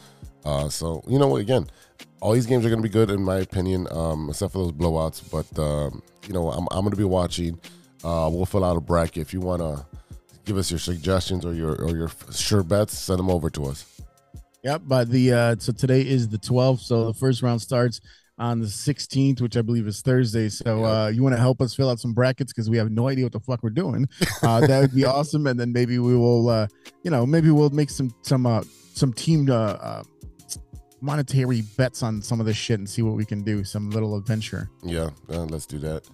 Uh, 0.43 0.67
so 0.69 1.03
you 1.07 1.19
know, 1.19 1.37
again, 1.37 1.67
all 2.19 2.33
these 2.33 2.47
games 2.47 2.65
are 2.65 2.69
going 2.69 2.81
to 2.81 2.87
be 2.87 2.91
good 2.91 3.11
in 3.11 3.21
my 3.21 3.37
opinion, 3.37 3.87
um, 3.91 4.29
except 4.29 4.53
for 4.53 4.59
those 4.59 4.71
blowouts. 4.71 5.29
But 5.29 5.59
um, 5.61 6.01
you 6.25 6.33
know, 6.33 6.49
I'm 6.49 6.67
I'm 6.71 6.81
going 6.81 6.91
to 6.91 6.97
be 6.97 7.03
watching. 7.03 7.59
Uh, 8.03 8.29
we'll 8.31 8.45
fill 8.45 8.63
out 8.63 8.77
a 8.77 8.81
bracket 8.81 9.17
if 9.17 9.33
you 9.33 9.41
want 9.41 9.61
to 9.61 9.85
give 10.45 10.57
us 10.57 10.71
your 10.71 10.79
suggestions 10.79 11.45
or 11.45 11.53
your 11.53 11.75
or 11.75 11.95
your 11.95 12.09
sure 12.31 12.63
bets. 12.63 12.97
Send 12.97 13.19
them 13.19 13.29
over 13.29 13.49
to 13.51 13.65
us. 13.65 14.01
Yep. 14.63 14.81
But 14.85 15.09
the 15.09 15.33
uh, 15.33 15.55
so 15.59 15.71
today 15.71 16.01
is 16.01 16.29
the 16.29 16.37
12th, 16.37 16.79
so 16.79 17.05
the 17.05 17.13
first 17.13 17.41
round 17.43 17.61
starts 17.61 18.01
on 18.39 18.59
the 18.59 18.67
16th, 18.67 19.41
which 19.41 19.57
I 19.57 19.61
believe 19.61 19.87
is 19.87 20.01
Thursday. 20.01 20.49
So 20.49 20.85
uh, 20.85 21.07
you 21.07 21.23
want 21.23 21.35
to 21.35 21.41
help 21.41 21.61
us 21.61 21.73
fill 21.73 21.89
out 21.89 21.99
some 21.99 22.13
brackets 22.13 22.53
because 22.53 22.69
we 22.69 22.77
have 22.77 22.91
no 22.91 23.07
idea 23.07 23.25
what 23.25 23.33
the 23.33 23.39
fuck 23.39 23.63
we're 23.63 23.69
doing. 23.69 24.07
Uh, 24.43 24.65
that 24.65 24.79
would 24.79 24.93
be 24.93 25.05
awesome, 25.05 25.47
and 25.47 25.59
then 25.59 25.71
maybe 25.71 25.99
we 25.99 26.15
will, 26.15 26.49
uh, 26.49 26.67
you 27.03 27.11
know, 27.11 27.25
maybe 27.25 27.49
we'll 27.49 27.69
make 27.71 27.89
some 27.89 28.13
some 28.21 28.45
uh, 28.45 28.61
some 28.93 29.13
team 29.13 29.49
uh, 29.49 29.53
uh, 29.53 30.03
monetary 31.01 31.61
bets 31.77 32.03
on 32.03 32.21
some 32.21 32.39
of 32.39 32.45
this 32.45 32.57
shit 32.57 32.79
and 32.79 32.89
see 32.89 33.01
what 33.01 33.15
we 33.15 33.25
can 33.25 33.43
do. 33.43 33.63
Some 33.63 33.89
little 33.89 34.15
adventure. 34.15 34.69
Yeah, 34.83 35.09
uh, 35.29 35.45
let's 35.45 35.65
do 35.65 35.79
that. 35.79 36.07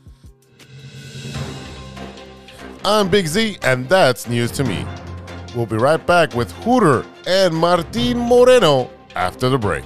I'm 2.86 3.09
Big 3.09 3.27
Z, 3.27 3.57
and 3.63 3.88
that's 3.88 4.27
news 4.27 4.51
to 4.51 4.63
me. 4.63 4.86
We'll 5.55 5.65
be 5.65 5.77
right 5.77 6.05
back 6.05 6.33
with 6.33 6.51
Hooter 6.63 7.05
and 7.27 7.53
Martin 7.53 8.17
Moreno 8.17 8.89
after 9.15 9.49
the 9.49 9.57
break. 9.57 9.86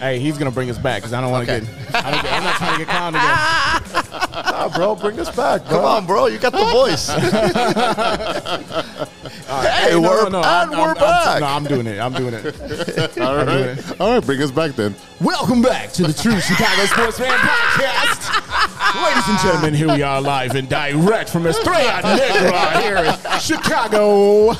Hey, 0.00 0.18
he's 0.18 0.38
gonna 0.38 0.50
bring 0.50 0.70
us 0.70 0.78
back 0.78 1.02
because 1.02 1.12
I 1.12 1.20
don't 1.20 1.30
want 1.30 1.46
to 1.46 1.52
Okay. 1.56 1.66
get. 1.66 1.94
I 2.04 2.10
don't 2.10 2.22
get. 2.22 2.32
I'm 2.32 2.42
not 2.44 2.56
trying 2.56 2.78
to 2.78 2.84
get 2.84 2.94
clowned 2.94 3.10
again. 3.10 3.36
Nah, 4.50 4.68
bro, 4.68 4.94
bring 4.94 5.18
us 5.20 5.34
back. 5.34 5.64
Come 5.66 5.84
on, 5.84 6.06
bro. 6.06 6.26
You 6.26 6.38
got 6.38 6.52
the 6.52 6.58
voice. 6.66 7.08
hey, 9.48 9.90
no, 9.92 10.00
we're, 10.02 10.24
no, 10.24 10.28
no, 10.30 10.38
and 10.38 10.46
I'm- 10.46 10.70
we're 10.70 10.76
I'm- 10.78 10.88
I'm- 10.88 10.96
back. 10.98 11.40
no, 11.40 11.46
I'm 11.46 11.64
doing 11.64 11.86
it. 11.86 11.98
I'm 11.98 12.12
doing 12.12 12.34
it. 12.34 13.18
All 13.18 13.36
right, 13.36 14.00
all 14.00 14.14
right, 14.14 14.24
bring 14.24 14.42
us 14.42 14.50
back 14.50 14.72
then. 14.72 14.94
Welcome 15.20 15.62
back 15.62 15.92
to 15.92 16.02
the 16.02 16.12
True 16.12 16.38
Chicago 16.40 16.84
Sports 16.86 17.18
Fan 17.18 17.38
Podcast. 17.38 19.04
Ladies 19.04 19.28
and 19.28 19.38
gentlemen, 19.40 19.74
here 19.74 19.88
we 19.88 20.02
are 20.02 20.20
live 20.20 20.54
and 20.54 20.68
direct 20.68 21.30
from 21.30 21.46
Estrella 21.46 22.00
Negra 22.02 22.80
here 22.80 22.96
in 22.98 23.40
Chicago. 23.40 24.52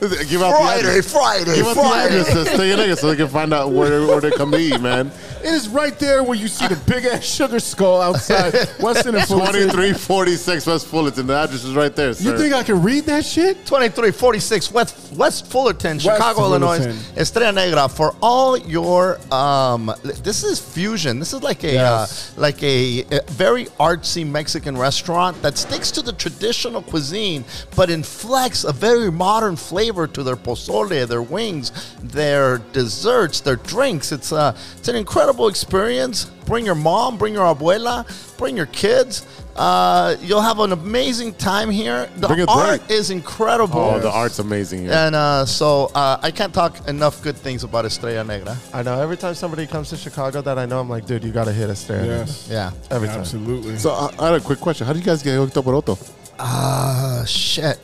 Give 0.00 0.42
out 0.42 0.52
Friday, 0.56 0.82
the 0.82 0.88
address. 0.90 1.12
Friday, 1.12 1.56
Give 1.56 1.66
us 1.66 1.74
the 1.76 1.82
Friday. 1.82 2.20
address. 2.20 2.54
Stay 2.54 2.90
in 2.90 2.96
so 2.96 3.08
they 3.08 3.16
can 3.16 3.28
find 3.28 3.52
out 3.52 3.72
where 3.72 4.06
where 4.06 4.20
they 4.20 4.30
come 4.30 4.52
to 4.52 4.58
eat, 4.58 4.80
man. 4.80 5.10
It 5.40 5.44
is 5.46 5.68
right 5.68 5.96
there 5.98 6.22
where 6.22 6.36
you 6.36 6.48
see 6.48 6.66
the 6.68 6.76
big 6.86 7.04
ass 7.04 7.24
sugar 7.24 7.60
skull 7.60 8.00
outside 8.00 8.52
Weston 8.80 9.14
and 9.14 9.24
Fulton. 9.26 9.48
Twenty 9.52 9.70
three 9.70 9.92
forty 9.92 10.34
six 10.36 10.66
West 10.66 10.86
Fullerton. 10.86 11.26
The 11.26 11.34
address 11.36 11.64
is 11.64 11.74
right 11.74 11.94
there, 11.94 12.12
sir. 12.14 12.30
You 12.32 12.38
think 12.38 12.54
I 12.54 12.62
can 12.62 12.82
read 12.82 13.04
that 13.04 13.24
shit? 13.24 13.56
2346 13.66 14.72
West, 14.72 15.12
West 15.14 15.46
Fullerton, 15.46 15.98
Chicago, 15.98 16.42
Illinois, 16.42 16.94
Estrella 17.16 17.52
Negra 17.52 17.88
for 17.88 18.14
all 18.22 18.56
your 18.58 19.18
um 19.32 19.92
this 20.02 20.42
is 20.44 20.58
fusion. 20.58 21.18
This 21.18 21.32
is 21.32 21.42
like 21.42 21.64
a 21.64 21.72
Yes. 21.72 22.32
uh, 22.36 22.40
like 22.40 22.62
a, 22.62 23.04
a 23.12 23.20
very 23.30 23.66
artsy 23.78 24.26
Mexican 24.26 24.76
restaurant 24.76 25.40
that 25.42 25.56
sticks 25.58 25.90
to 25.92 26.02
the 26.02 26.12
traditional 26.12 26.82
cuisine 26.82 27.44
but 27.76 27.90
inflects 27.90 28.64
a 28.64 28.72
very 28.72 29.10
modern 29.12 29.54
flavor 29.56 30.06
to 30.06 30.22
their 30.22 30.36
pozole, 30.36 31.06
their 31.06 31.22
wings, 31.22 31.72
their 32.02 32.58
desserts, 32.72 33.40
their 33.40 33.56
drinks. 33.56 34.12
It's 34.12 34.32
uh 34.32 34.56
it's 34.78 34.88
an 34.88 34.96
incredible 34.96 35.27
experience. 35.36 36.24
Bring 36.46 36.64
your 36.64 36.74
mom, 36.74 37.18
bring 37.18 37.34
your 37.34 37.44
abuela, 37.54 38.06
bring 38.38 38.56
your 38.56 38.66
kids. 38.66 39.26
Uh, 39.54 40.16
you'll 40.20 40.40
have 40.40 40.60
an 40.60 40.70
amazing 40.72 41.34
time 41.34 41.68
here. 41.68 42.08
The 42.16 42.28
Bring 42.28 42.48
art 42.48 42.78
drink. 42.78 42.90
is 42.90 43.10
incredible. 43.10 43.80
Oh, 43.80 43.98
the 43.98 44.10
art's 44.10 44.38
amazing 44.38 44.82
here. 44.82 44.92
And 44.92 45.16
uh, 45.16 45.44
so 45.46 45.90
uh, 45.96 46.18
I 46.22 46.30
can't 46.30 46.54
talk 46.54 46.88
enough 46.88 47.20
good 47.22 47.36
things 47.36 47.64
about 47.64 47.84
Estrella 47.84 48.22
Negra. 48.22 48.56
I 48.72 48.84
know. 48.84 49.00
Every 49.00 49.16
time 49.16 49.34
somebody 49.34 49.66
comes 49.66 49.90
to 49.90 49.96
Chicago 49.96 50.40
that 50.42 50.58
I 50.58 50.64
know, 50.66 50.78
I'm 50.78 50.88
like, 50.88 51.06
dude, 51.06 51.24
you 51.24 51.32
got 51.32 51.46
to 51.46 51.52
hit 51.52 51.70
Estrella 51.70 52.06
there. 52.06 52.18
Yes. 52.18 52.48
Yeah. 52.48 52.70
Every 52.92 53.08
time. 53.08 53.18
Absolutely. 53.20 53.76
So 53.78 53.90
I, 53.90 54.10
I 54.20 54.26
had 54.30 54.40
a 54.40 54.44
quick 54.44 54.60
question. 54.60 54.86
How 54.86 54.92
did 54.92 55.00
you 55.00 55.06
guys 55.06 55.24
get 55.24 55.34
hooked 55.34 55.56
up 55.56 55.64
with 55.66 55.74
Otto? 55.74 55.98
Uh, 56.38 57.24
shit. 57.24 57.80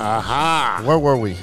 Aha! 0.00 0.82
Where 0.84 0.98
were 0.98 1.16
we? 1.16 1.36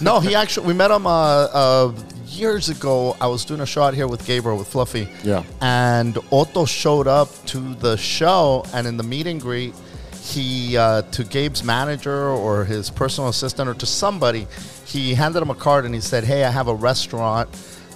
no, 0.00 0.20
he 0.20 0.36
actually, 0.36 0.68
we 0.68 0.74
met 0.74 0.92
him 0.92 1.08
uh, 1.08 1.10
uh, 1.10 1.92
years 2.32 2.68
ago. 2.68 3.16
I 3.20 3.26
was 3.26 3.44
doing 3.44 3.60
a 3.60 3.66
show 3.66 3.82
out 3.82 3.94
here 3.94 4.06
with 4.08 4.24
Gabriel, 4.26 4.58
with 4.58 4.68
Fluffy. 4.68 5.08
Yeah. 5.22 5.42
And 5.60 6.18
Otto 6.30 6.64
showed 6.64 7.06
up 7.06 7.28
to 7.46 7.58
the 7.76 7.96
show, 7.96 8.64
and 8.74 8.86
in 8.86 8.96
the 8.96 9.02
meet 9.02 9.26
and 9.26 9.40
greet, 9.40 9.74
he, 10.22 10.76
uh, 10.76 11.02
to 11.02 11.24
Gabe's 11.24 11.64
manager 11.64 12.28
or 12.28 12.64
his 12.64 12.90
personal 12.90 13.28
assistant 13.30 13.68
or 13.68 13.74
to 13.74 13.86
somebody, 13.86 14.46
he 14.86 15.14
handed 15.14 15.42
him 15.42 15.50
a 15.50 15.54
card 15.54 15.84
and 15.84 15.94
he 15.94 16.00
said, 16.00 16.24
Hey, 16.24 16.44
I 16.44 16.50
have 16.50 16.68
a 16.68 16.74
restaurant, 16.74 17.48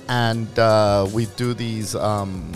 and 0.09 0.59
uh, 0.59 1.07
we 1.13 1.27
do 1.37 1.55
these. 1.55 1.95
Um, 1.95 2.53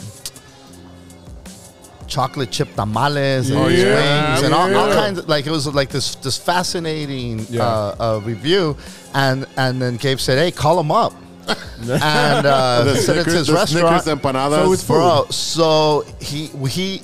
chocolate 2.06 2.50
chip 2.50 2.68
tamales 2.74 3.50
and 3.50 3.58
Oh, 3.60 3.68
these 3.68 3.84
yeah, 3.84 4.32
wings 4.32 4.42
and 4.44 4.52
all, 4.52 4.74
all 4.74 4.92
kinds 4.92 5.20
of 5.20 5.28
like 5.28 5.46
it 5.46 5.50
was 5.52 5.68
like 5.72 5.90
this 5.90 6.16
this 6.16 6.36
fascinating 6.36 7.46
Yeah. 7.48 7.62
uh, 7.64 7.94
uh, 8.16 8.20
review 8.24 8.76
and 9.14 9.46
and 9.56 9.80
then 9.80 9.96
Gabe 9.96 10.18
said 10.18 10.36
hey 10.36 10.50
call 10.50 10.80
him 10.80 10.90
up 10.90 11.12
and 11.50 12.46
uh, 12.46 12.84
The 12.84 12.94
he 12.94 13.00
Snickers- 13.00 13.32
his 13.34 13.46
the 13.48 13.54
restaurant 13.54 14.02
Snickers 14.02 14.22
empanadas. 14.22 14.76
so 14.78 14.86
bro. 14.94 15.26
So 15.30 16.04
he 16.20 16.46
he 16.68 17.02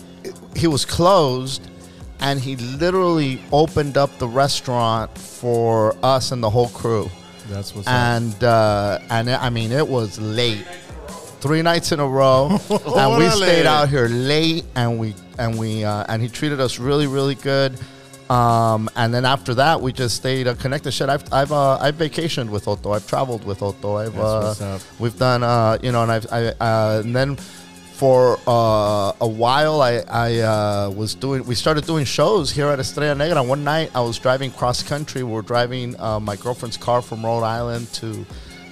he 0.54 0.66
was 0.66 0.84
closed 0.84 1.68
and 2.20 2.40
he 2.40 2.56
literally 2.56 3.42
opened 3.52 3.96
up 3.96 4.16
the 4.18 4.28
restaurant 4.28 5.16
for 5.18 5.94
us 6.02 6.32
and 6.32 6.42
the 6.42 6.50
whole 6.50 6.68
crew. 6.68 7.10
That's 7.48 7.74
what's 7.74 7.86
and 7.86 8.42
uh, 8.42 8.98
and 9.10 9.30
I 9.30 9.50
mean 9.50 9.70
it 9.70 9.86
was 9.86 10.18
late, 10.18 10.64
three 11.40 11.62
nights 11.62 11.92
in 11.92 12.00
a 12.00 12.06
row, 12.08 12.58
and 12.70 13.18
we 13.18 13.28
stayed 13.30 13.66
out 13.66 13.88
here 13.88 14.08
late, 14.08 14.64
and 14.74 14.98
we 14.98 15.14
and 15.38 15.56
we 15.58 15.84
uh, 15.84 16.04
and 16.08 16.20
he 16.20 16.28
treated 16.28 16.60
us 16.60 16.78
really 16.78 17.06
really 17.06 17.36
good. 17.36 17.78
Um, 18.28 18.90
and 18.96 19.14
then 19.14 19.24
after 19.24 19.54
that, 19.54 19.80
we 19.80 19.92
just 19.92 20.16
stayed 20.16 20.48
uh, 20.48 20.54
connected. 20.54 20.90
Shit, 20.92 21.08
I've 21.08 21.32
I've 21.32 21.52
uh, 21.52 21.78
I've 21.78 21.94
vacationed 21.94 22.50
with 22.50 22.66
Otto. 22.66 22.92
I've 22.92 23.06
traveled 23.06 23.44
with 23.44 23.62
Otto. 23.62 23.96
I've 23.96 24.18
uh, 24.18 24.78
we've 24.98 25.16
done 25.16 25.42
uh, 25.42 25.78
you 25.82 25.92
know, 25.92 26.02
and 26.02 26.10
I've 26.10 26.26
I 26.32 26.46
uh, 26.48 27.02
and 27.04 27.14
then 27.14 27.36
for 27.96 28.38
uh, 28.46 29.12
a 29.20 29.28
while 29.28 29.80
I 29.80 30.02
I 30.08 30.38
uh, 30.40 30.90
was 30.90 31.14
doing 31.14 31.46
we 31.46 31.54
started 31.54 31.86
doing 31.86 32.04
shows 32.04 32.50
here 32.50 32.66
at 32.68 32.80
Estrella 32.80 33.14
Negra. 33.14 33.42
One 33.42 33.62
night 33.62 33.90
I 33.94 34.00
was 34.00 34.18
driving 34.18 34.50
cross 34.50 34.82
country. 34.82 35.22
We 35.22 35.34
are 35.38 35.42
driving 35.42 35.98
uh, 36.00 36.18
my 36.18 36.36
girlfriend's 36.36 36.76
car 36.76 37.02
from 37.02 37.24
Rhode 37.24 37.44
Island 37.44 37.92
to 37.94 38.26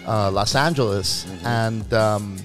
uh, 0.07 0.31
Los 0.33 0.55
Angeles, 0.55 1.27
and 1.45 1.95
um, 1.95 2.37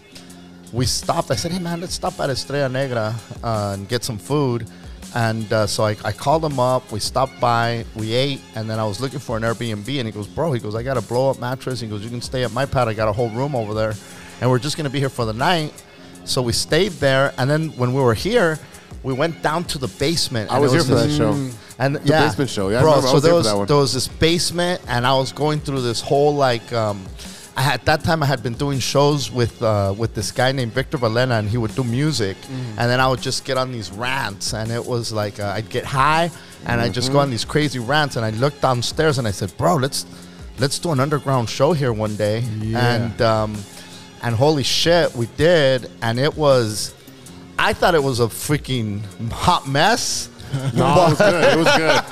we 0.71 0.85
stopped. 0.85 1.31
I 1.31 1.35
said, 1.35 1.51
"Hey 1.51 1.59
man, 1.59 1.81
let's 1.81 1.95
stop 1.95 2.19
at 2.19 2.29
Estrella 2.29 2.69
Negra 2.69 3.15
uh, 3.43 3.71
and 3.75 3.89
get 3.89 4.03
some 4.03 4.19
food." 4.19 4.69
And 5.15 5.51
uh, 5.51 5.65
so 5.67 5.83
I, 5.83 5.95
I 6.03 6.11
called 6.11 6.45
him 6.45 6.59
up. 6.59 6.91
We 6.91 6.99
stopped 6.99 7.39
by. 7.39 7.85
We 7.95 8.13
ate, 8.13 8.41
and 8.55 8.69
then 8.69 8.79
I 8.79 8.85
was 8.85 9.01
looking 9.01 9.19
for 9.19 9.37
an 9.37 9.43
Airbnb. 9.43 9.87
And 9.97 10.07
he 10.07 10.11
goes, 10.11 10.27
"Bro," 10.27 10.53
he 10.53 10.59
goes, 10.59 10.75
"I 10.75 10.83
got 10.83 10.97
a 10.97 11.01
blow 11.01 11.31
up 11.31 11.39
mattress." 11.39 11.79
He 11.79 11.87
goes, 11.87 12.03
"You 12.03 12.09
can 12.09 12.21
stay 12.21 12.43
at 12.43 12.51
my 12.51 12.65
pad. 12.65 12.87
I 12.87 12.93
got 12.93 13.07
a 13.07 13.13
whole 13.13 13.29
room 13.29 13.55
over 13.55 13.73
there." 13.73 13.93
and 14.41 14.49
we're 14.49 14.59
just 14.59 14.77
gonna 14.77 14.89
be 14.89 14.99
here 14.99 15.09
for 15.09 15.25
the 15.25 15.33
night. 15.33 15.73
So 16.25 16.41
we 16.41 16.53
stayed 16.53 16.91
there, 16.93 17.33
and 17.37 17.49
then 17.49 17.69
when 17.69 17.93
we 17.93 18.01
were 18.01 18.13
here, 18.13 18.59
we 19.03 19.13
went 19.13 19.41
down 19.41 19.63
to 19.65 19.77
the 19.77 19.87
basement. 19.87 20.51
I 20.51 20.55
and 20.55 20.63
was 20.63 20.71
here 20.71 20.83
for 20.83 20.95
that 20.95 21.09
show. 21.11 21.31
And 21.79 21.95
The 21.95 22.01
yeah, 22.03 22.27
basement 22.27 22.49
show. 22.49 22.69
Yeah, 22.69 22.81
bro. 22.81 22.93
I 22.93 22.99
so 23.01 23.13
was 23.13 23.23
there 23.23 23.33
was 23.33 23.45
that 23.45 23.57
one. 23.57 23.67
there 23.67 23.77
was 23.77 23.93
this 23.93 24.07
basement, 24.07 24.81
and 24.87 25.07
I 25.07 25.15
was 25.15 25.31
going 25.31 25.59
through 25.59 25.81
this 25.81 26.01
whole 26.01 26.35
like. 26.35 26.71
Um, 26.73 27.05
I 27.59 27.73
at 27.73 27.83
that 27.85 28.01
time 28.03 28.19
I 28.23 28.27
had 28.33 28.41
been 28.47 28.57
doing 28.63 28.79
shows 28.79 29.21
with 29.39 29.55
uh, 29.61 29.93
with 30.01 30.11
this 30.19 30.31
guy 30.31 30.49
named 30.59 30.73
Victor 30.73 30.97
Valena, 30.97 31.35
and 31.39 31.47
he 31.53 31.57
would 31.63 31.75
do 31.75 31.83
music, 31.83 32.37
Mm-hmm. 32.37 32.79
and 32.79 32.85
then 32.91 32.99
I 32.99 33.07
would 33.11 33.21
just 33.29 33.39
get 33.45 33.57
on 33.57 33.71
these 33.77 33.89
rants, 34.05 34.53
and 34.53 34.71
it 34.71 34.83
was 34.93 35.11
like 35.21 35.35
uh, 35.39 35.57
I'd 35.57 35.69
get 35.69 35.85
high, 35.85 36.31
and 36.65 36.75
I'd 36.81 36.93
just 36.93 37.07
Mm-hmm. 37.09 37.17
go 37.17 37.19
on 37.25 37.29
these 37.35 37.45
crazy 37.53 37.79
rants, 37.79 38.15
and 38.17 38.23
I 38.25 38.31
looked 38.43 38.61
downstairs, 38.61 39.17
and 39.19 39.27
I 39.27 39.31
said, 39.31 39.51
"Bro, 39.57 39.75
let's 39.85 40.05
let's 40.59 40.79
do 40.79 40.91
an 40.91 40.99
underground 40.99 41.49
show 41.49 41.73
here 41.73 41.91
one 42.05 42.15
day," 42.15 42.37
and 42.75 43.21
um, 43.21 43.51
and 44.23 44.35
holy 44.35 44.63
shit, 44.63 45.13
we 45.15 45.27
did, 45.37 45.89
and 46.01 46.19
it 46.19 46.33
was. 46.37 46.93
I 47.61 47.73
thought 47.73 47.93
it 47.93 48.03
was 48.03 48.19
a 48.21 48.27
freaking 48.27 49.01
hot 49.31 49.67
mess. 49.67 50.29
No, 50.73 51.07
it 51.07 51.09
was 51.09 51.17
good. 51.17 51.43
It 51.43 51.57
was 51.57 51.77
good. 51.77 52.03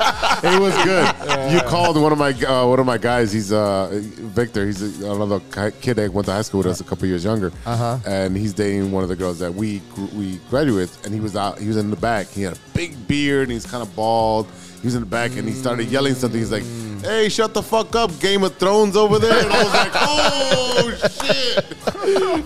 It 0.43 0.60
was 0.60 0.84
good. 0.84 1.54
You 1.54 1.62
called 1.62 2.00
one 2.00 2.12
of 2.12 2.17
my 2.17 2.32
uh, 2.32 2.67
one 2.67 2.80
of 2.80 2.86
my 2.86 2.97
guys. 2.97 3.32
He's 3.32 3.52
uh, 3.52 3.89
Victor. 3.91 4.65
He's 4.65 5.02
a, 5.02 5.12
another 5.12 5.39
kid 5.82 5.95
that 5.95 6.12
went 6.12 6.26
to 6.28 6.34
high 6.34 6.41
school 6.41 6.60
with 6.60 6.67
us 6.67 6.80
a 6.80 6.84
couple 6.84 7.08
years 7.08 7.23
younger. 7.23 7.52
Uh-huh. 7.65 7.97
And 8.06 8.36
he's 8.36 8.54
dating 8.54 8.91
one 8.91 9.04
of 9.04 9.10
the 9.10 9.15
girls 9.15 9.39
that 9.39 9.54
we 9.54 9.82
we 10.13 10.38
graduated. 10.50 10.95
And 11.06 11.13
he 11.13 11.19
was 11.19 11.36
out. 11.36 11.60
He 11.60 11.67
was 11.67 11.78
in 11.78 11.89
the 11.89 11.95
back. 11.95 12.28
He 12.28 12.41
had 12.43 12.54
a 12.54 12.60
big 12.73 13.08
beard. 13.08 13.43
and 13.43 13.54
He's 13.54 13.65
kind 13.65 13.82
of 13.82 13.95
bald. 13.95 14.47
He 14.82 14.86
was 14.88 14.93
in 14.95 15.02
the 15.02 15.08
back, 15.08 15.36
and 15.36 15.47
he 15.47 15.54
started 15.54 15.88
yelling 15.88 16.13
something. 16.13 16.39
He's 16.39 16.52
like, 16.52 16.63
"Hey, 17.02 17.30
shut 17.30 17.54
the 17.56 17.63
fuck 17.63 17.95
up, 17.95 18.17
Game 18.19 18.43
of 18.43 18.56
Thrones 18.58 18.95
over 18.95 19.17
there!" 19.17 19.43
And 19.43 19.52
I 19.52 19.63
was 19.63 19.73
like, 19.73 19.91
"Oh 19.95 20.93
shit!" 21.23 21.65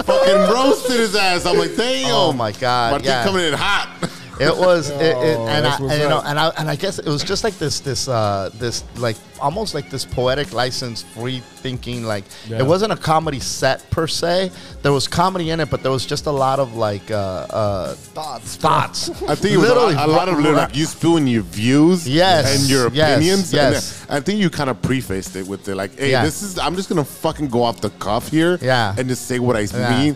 Fucking 0.05 0.35
roasted 0.53 0.99
his 0.99 1.15
ass. 1.15 1.45
I'm 1.45 1.57
like, 1.57 1.75
"Damn!" 1.75 2.13
Oh, 2.13 2.31
my 2.31 2.53
God, 2.53 2.91
Martin 2.91 3.07
yeah. 3.07 3.23
coming 3.25 3.43
in 3.45 3.53
hot. 3.53 4.09
It 4.41 4.57
was, 4.57 4.89
it, 4.89 4.99
it, 5.01 5.37
Oh, 5.37 5.47
and, 5.47 5.67
I, 5.67 5.75
and, 5.77 5.91
you 6.01 6.09
know, 6.09 6.21
and 6.25 6.37
I 6.39 6.49
and 6.57 6.69
I 6.69 6.75
guess 6.75 6.99
it 6.99 7.05
was 7.07 7.23
just 7.23 7.43
like 7.43 7.57
this, 7.59 7.79
this, 7.79 8.07
uh, 8.07 8.49
this, 8.55 8.83
like 8.97 9.15
almost 9.39 9.73
like 9.73 9.89
this 9.89 10.05
poetic 10.05 10.53
license, 10.53 11.01
free 11.03 11.39
thinking. 11.39 12.03
Like 12.03 12.23
Yeah. 12.47 12.59
it 12.59 12.65
wasn't 12.65 12.91
a 12.91 12.95
comedy 12.97 13.39
set 13.39 13.87
per 13.91 14.07
se. 14.07 14.51
There 14.81 14.91
was 14.93 15.07
comedy 15.07 15.49
in 15.51 15.59
it, 15.59 15.69
but 15.69 15.81
there 15.83 15.91
was 15.91 16.05
just 16.05 16.25
a 16.25 16.31
lot 16.31 16.59
of 16.59 16.75
like 16.75 17.09
uh, 17.11 17.15
uh, 17.15 17.93
thoughts, 17.93 18.55
thoughts. 18.55 19.09
I 19.27 19.35
think 19.35 19.53
it 19.53 19.57
was 19.57 19.69
a 19.69 19.75
lot, 19.75 20.09
a 20.09 20.11
lot 20.11 20.29
of 20.29 20.37
little, 20.37 20.53
like 20.53 20.75
you 20.75 20.85
spewing 20.85 21.27
your 21.27 21.43
views 21.43 22.07
Yes, 22.07 22.59
and 22.61 22.69
your 22.69 22.89
yes, 22.91 23.17
opinions. 23.17 23.53
yes. 23.53 24.01
And 24.03 24.11
I 24.17 24.19
think 24.21 24.39
you 24.39 24.49
kind 24.49 24.69
of 24.69 24.81
prefaced 24.81 25.35
it 25.35 25.47
with 25.47 25.63
the 25.65 25.75
like, 25.75 25.97
hey, 25.97 26.11
Yeah. 26.11 26.23
this 26.23 26.41
is 26.41 26.57
I'm 26.57 26.75
just 26.75 26.89
gonna 26.89 27.05
fucking 27.05 27.49
go 27.49 27.63
off 27.63 27.81
the 27.81 27.89
cuff 27.91 28.27
here 28.29 28.57
Yeah. 28.61 28.95
and 28.97 29.07
just 29.07 29.27
say 29.27 29.39
what 29.39 29.55
I 29.55 29.61
Yeah. 29.61 29.97
mean. 29.99 30.15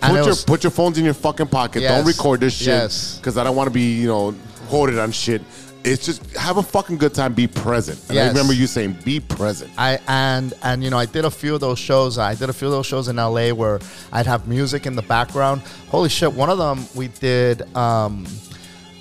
Put 0.00 0.14
your 0.14 0.26
was- 0.26 0.44
put 0.44 0.64
your 0.64 0.70
phones 0.70 0.98
in 0.98 1.04
your 1.04 1.14
fucking 1.14 1.48
pocket. 1.48 1.82
Yes, 1.82 1.96
Don't 1.96 2.06
record 2.06 2.40
this 2.40 2.54
shit. 2.54 2.66
yes. 2.68 3.16
Because 3.16 3.36
I 3.36 3.44
don't 3.44 3.56
want 3.56 3.66
to 3.68 3.74
be, 3.74 3.94
you 4.00 4.06
know, 4.08 4.34
quoted 4.68 4.98
on 4.98 5.12
shit. 5.12 5.42
It's 5.82 6.04
just 6.04 6.24
have 6.36 6.58
a 6.58 6.62
fucking 6.62 6.98
good 6.98 7.14
time. 7.14 7.32
Be 7.32 7.46
present. 7.46 7.98
And 8.10 8.18
I 8.18 8.28
remember 8.28 8.52
you 8.52 8.66
saying, 8.66 8.98
be 9.02 9.18
present. 9.18 9.70
I 9.78 9.98
and 10.08 10.52
and 10.62 10.84
you 10.84 10.90
know 10.90 10.98
I 10.98 11.06
did 11.06 11.24
a 11.24 11.30
few 11.30 11.54
of 11.54 11.60
those 11.60 11.78
shows. 11.78 12.18
I 12.18 12.34
did 12.34 12.50
a 12.50 12.52
few 12.52 12.66
of 12.68 12.72
those 12.72 12.84
shows 12.84 13.08
in 13.08 13.16
LA 13.16 13.48
where 13.54 13.80
I'd 14.12 14.26
have 14.26 14.46
music 14.46 14.84
in 14.86 14.94
the 14.94 15.00
background. 15.02 15.62
Holy 15.88 16.10
shit! 16.10 16.34
One 16.34 16.50
of 16.50 16.58
them 16.58 16.84
we 16.94 17.08
did 17.08 17.74
um, 17.74 18.26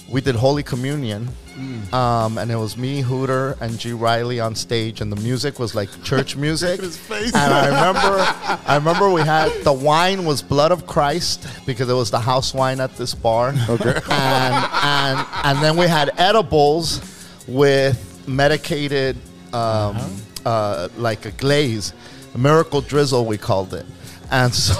we 0.09 0.21
did 0.21 0.35
Holy 0.35 0.63
Communion, 0.63 1.27
um, 1.93 2.37
and 2.37 2.51
it 2.51 2.55
was 2.55 2.77
me, 2.77 3.01
Hooter, 3.01 3.57
and 3.59 3.77
G 3.77 3.93
Riley 3.93 4.39
on 4.39 4.55
stage, 4.55 5.01
and 5.01 5.11
the 5.11 5.15
music 5.17 5.59
was 5.59 5.75
like 5.75 5.89
church 6.03 6.35
music. 6.45 6.79
And 6.81 7.35
I 7.35 7.65
remember, 7.67 8.65
I 8.67 8.75
remember 8.75 9.09
we 9.09 9.21
had 9.21 9.51
the 9.63 9.73
wine 9.73 10.25
was 10.25 10.41
Blood 10.41 10.71
of 10.71 10.85
Christ 10.87 11.47
because 11.65 11.89
it 11.89 11.93
was 11.93 12.11
the 12.11 12.19
house 12.19 12.53
wine 12.53 12.79
at 12.79 12.95
this 12.97 13.13
bar. 13.13 13.53
Okay. 13.69 13.99
And 14.09 14.65
and 14.83 15.27
and 15.43 15.59
then 15.63 15.75
we 15.77 15.87
had 15.87 16.11
edibles 16.17 17.01
with 17.47 18.05
medicated, 18.27 19.17
um, 19.53 19.97
uh, 20.45 20.87
like 20.97 21.25
a 21.25 21.31
glaze, 21.31 21.93
a 22.35 22.37
miracle 22.37 22.81
drizzle 22.81 23.25
we 23.25 23.37
called 23.37 23.73
it. 23.73 23.85
And 24.31 24.53
so 24.53 24.75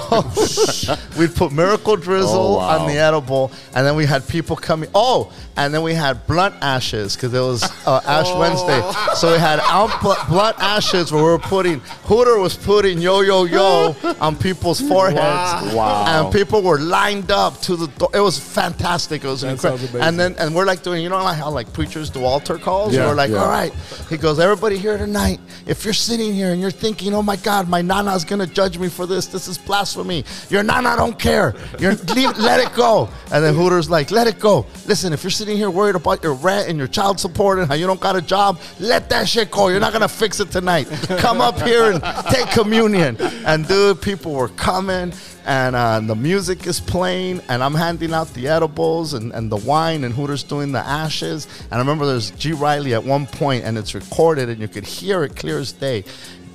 we'd 1.18 1.34
put 1.34 1.52
miracle 1.52 1.96
drizzle 1.96 2.30
Oh, 2.30 2.56
wow. 2.58 2.78
on 2.80 2.86
the 2.88 2.98
edible, 2.98 3.50
and 3.74 3.84
then 3.86 3.96
we 3.96 4.06
had 4.06 4.26
people 4.28 4.54
coming. 4.56 4.88
Oh, 4.94 5.32
and 5.56 5.74
then 5.74 5.82
we 5.82 5.92
had 5.92 6.26
blunt 6.26 6.54
ashes 6.62 7.16
because 7.16 7.34
it 7.34 7.40
was 7.40 7.64
uh, 7.86 8.00
Ash 8.06 8.32
Wednesday. 8.34 8.80
So 9.16 9.32
we 9.32 9.38
had 9.38 9.58
out 9.64 9.90
bl- 10.00 10.12
blunt 10.32 10.56
ashes 10.60 11.10
where 11.12 11.22
we 11.22 11.28
were 11.30 11.38
putting 11.38 11.80
Hooter 12.04 12.38
was 12.38 12.56
putting 12.56 12.98
yo 13.00 13.20
yo 13.22 13.44
yo 13.44 13.96
on 14.20 14.36
people's 14.36 14.80
foreheads. 14.80 15.74
Wow. 15.74 16.04
And 16.24 16.32
people 16.32 16.62
were 16.62 16.78
lined 16.78 17.30
up 17.30 17.60
to 17.62 17.76
the 17.76 17.88
door. 17.88 18.10
It 18.14 18.20
was 18.20 18.38
fantastic. 18.38 19.24
It 19.24 19.26
was 19.28 19.40
That 19.42 19.52
incredible. 19.52 20.00
And 20.02 20.18
then 20.18 20.34
and 20.38 20.54
we're 20.54 20.64
like 20.64 20.82
doing, 20.82 21.02
you 21.02 21.08
know 21.08 21.22
like 21.22 21.36
how 21.36 21.50
like 21.50 21.72
preachers 21.72 22.08
do 22.10 22.24
altar 22.24 22.56
calls? 22.56 22.94
Yeah, 22.94 23.08
we're 23.08 23.14
like, 23.14 23.30
yeah. 23.30 23.38
all 23.42 23.48
right. 23.48 23.72
He 24.08 24.16
goes, 24.16 24.38
everybody 24.38 24.78
here 24.78 24.96
tonight, 24.96 25.40
if 25.66 25.84
you're 25.84 25.92
sitting 25.94 26.32
here 26.32 26.52
and 26.52 26.60
you're 26.60 26.70
thinking, 26.70 27.12
oh 27.14 27.22
my 27.22 27.36
God, 27.36 27.68
my 27.68 27.82
nana's 27.82 28.24
gonna 28.24 28.46
judge 28.46 28.78
me 28.78 28.88
for 28.88 29.06
this. 29.06 29.26
This 29.26 29.39
is 29.48 29.58
blasphemy. 29.58 30.24
Your 30.48 30.62
nana 30.62 30.96
don't 30.96 31.18
care. 31.18 31.54
You're 31.78 31.94
leave, 31.94 32.36
let 32.38 32.60
it 32.60 32.74
go. 32.74 33.08
And 33.32 33.44
then 33.44 33.54
Hooter's 33.54 33.90
like, 33.90 34.10
let 34.10 34.26
it 34.26 34.38
go. 34.38 34.66
Listen, 34.86 35.12
if 35.12 35.22
you're 35.22 35.30
sitting 35.30 35.56
here 35.56 35.70
worried 35.70 35.94
about 35.94 36.22
your 36.22 36.34
rent 36.34 36.68
and 36.68 36.78
your 36.78 36.88
child 36.88 37.20
support 37.20 37.58
and 37.58 37.68
how 37.68 37.74
you 37.74 37.86
don't 37.86 38.00
got 38.00 38.16
a 38.16 38.22
job, 38.22 38.60
let 38.78 39.08
that 39.10 39.28
shit 39.28 39.50
go. 39.50 39.68
You're 39.68 39.80
not 39.80 39.92
gonna 39.92 40.08
fix 40.08 40.40
it 40.40 40.50
tonight. 40.50 40.86
Come 41.18 41.40
up 41.40 41.60
here 41.60 41.92
and 41.92 42.02
take 42.30 42.48
communion. 42.50 43.16
And 43.46 43.66
dude, 43.66 44.00
people 44.00 44.32
were 44.32 44.48
coming 44.48 45.12
and 45.46 45.74
uh, 45.74 46.00
the 46.00 46.14
music 46.14 46.66
is 46.66 46.80
playing 46.80 47.40
and 47.48 47.62
I'm 47.62 47.74
handing 47.74 48.12
out 48.12 48.28
the 48.34 48.48
edibles 48.48 49.14
and, 49.14 49.32
and 49.32 49.50
the 49.50 49.56
wine 49.56 50.04
and 50.04 50.14
Hooter's 50.14 50.42
doing 50.42 50.72
the 50.72 50.80
ashes. 50.80 51.48
And 51.64 51.74
I 51.74 51.78
remember 51.78 52.06
there's 52.06 52.30
G 52.32 52.52
Riley 52.52 52.94
at 52.94 53.02
one 53.02 53.26
point 53.26 53.64
and 53.64 53.78
it's 53.78 53.94
recorded 53.94 54.48
and 54.48 54.60
you 54.60 54.68
could 54.68 54.86
hear 54.86 55.24
it 55.24 55.36
clear 55.36 55.58
as 55.58 55.72
day. 55.72 56.04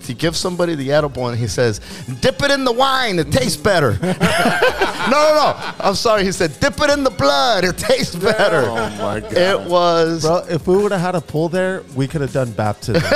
He 0.08 0.14
gives 0.14 0.38
somebody 0.38 0.76
the 0.76 0.92
edible 0.92 1.28
and 1.28 1.38
he 1.38 1.48
says, 1.48 1.80
"Dip 2.22 2.42
it 2.42 2.52
in 2.52 2.64
the 2.64 2.72
wine; 2.72 3.20
it 3.20 3.32
tastes 3.32 3.58
better." 3.58 3.98
no, 4.02 4.14
no, 5.10 5.34
no. 5.36 5.74
I'm 5.80 5.96
sorry. 5.96 6.24
He 6.24 6.32
said, 6.32 6.60
"Dip 6.60 6.80
it 6.82 6.90
in 6.90 7.04
the 7.04 7.10
blood; 7.12 7.64
it 7.64 7.78
tastes 7.78 8.16
better." 8.16 8.64
Oh 8.68 8.90
my 8.98 9.20
god. 9.20 9.34
It 9.34 9.62
was 9.62 10.22
Bro, 10.24 10.46
if 10.50 10.68
we 10.68 10.78
would 10.78 10.92
have 10.92 11.02
had 11.02 11.16
a 11.16 11.22
pool 11.22 11.50
there, 11.50 11.84
we 11.96 12.08
could 12.08 12.22
have 12.22 12.34
done 12.34 12.52
baptism. 12.52 12.96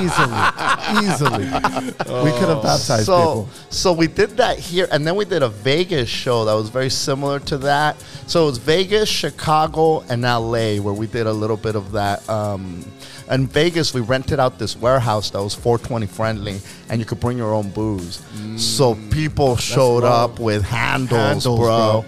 easily, 0.00 1.06
easily. 1.06 1.44
we 2.24 2.30
could 2.38 2.48
have 2.48 2.62
baptized 2.62 3.06
so 3.06 3.18
people. 3.18 3.48
so 3.70 3.92
we 3.92 4.06
did 4.06 4.30
that 4.30 4.58
here 4.58 4.88
and 4.90 5.06
then 5.06 5.16
we 5.16 5.24
did 5.24 5.42
a 5.42 5.48
vegas 5.48 6.08
show 6.08 6.44
that 6.44 6.54
was 6.54 6.68
very 6.68 6.90
similar 6.90 7.38
to 7.38 7.58
that 7.58 8.02
so 8.26 8.44
it 8.44 8.46
was 8.46 8.58
vegas 8.58 9.08
chicago 9.08 10.00
and 10.08 10.22
la 10.22 10.40
where 10.48 10.94
we 10.94 11.06
did 11.06 11.26
a 11.26 11.32
little 11.32 11.56
bit 11.56 11.74
of 11.76 11.92
that 11.92 12.26
um 12.28 12.84
in 13.30 13.46
vegas 13.46 13.94
we 13.94 14.00
rented 14.00 14.38
out 14.40 14.58
this 14.58 14.76
warehouse 14.76 15.30
that 15.30 15.42
was 15.42 15.54
420 15.54 16.06
friendly 16.06 16.60
and 16.88 17.00
you 17.00 17.04
could 17.06 17.20
bring 17.20 17.38
your 17.38 17.54
own 17.54 17.70
booze 17.70 18.22
so 18.56 18.96
people 19.10 19.56
showed 19.56 20.04
up 20.04 20.38
with 20.38 20.62
handles, 20.62 21.44
Handles, 21.44 21.58
bro. 21.58 22.02
bro. 22.02 22.04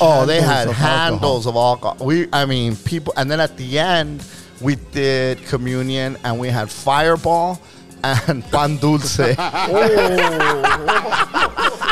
oh 0.00 0.26
they 0.26 0.40
had 0.40 0.68
of 0.68 0.74
handles 0.74 1.46
of 1.46 1.56
alcohol 1.56 1.96
we 2.04 2.28
i 2.32 2.44
mean 2.44 2.76
people 2.76 3.12
and 3.16 3.30
then 3.30 3.40
at 3.40 3.56
the 3.56 3.78
end 3.78 4.24
we 4.60 4.76
did 4.92 5.44
communion 5.46 6.16
and 6.24 6.38
we 6.38 6.48
had 6.48 6.70
fireball 6.70 7.60
and 8.02 8.44
pan 8.50 8.76
dulce 8.76 9.16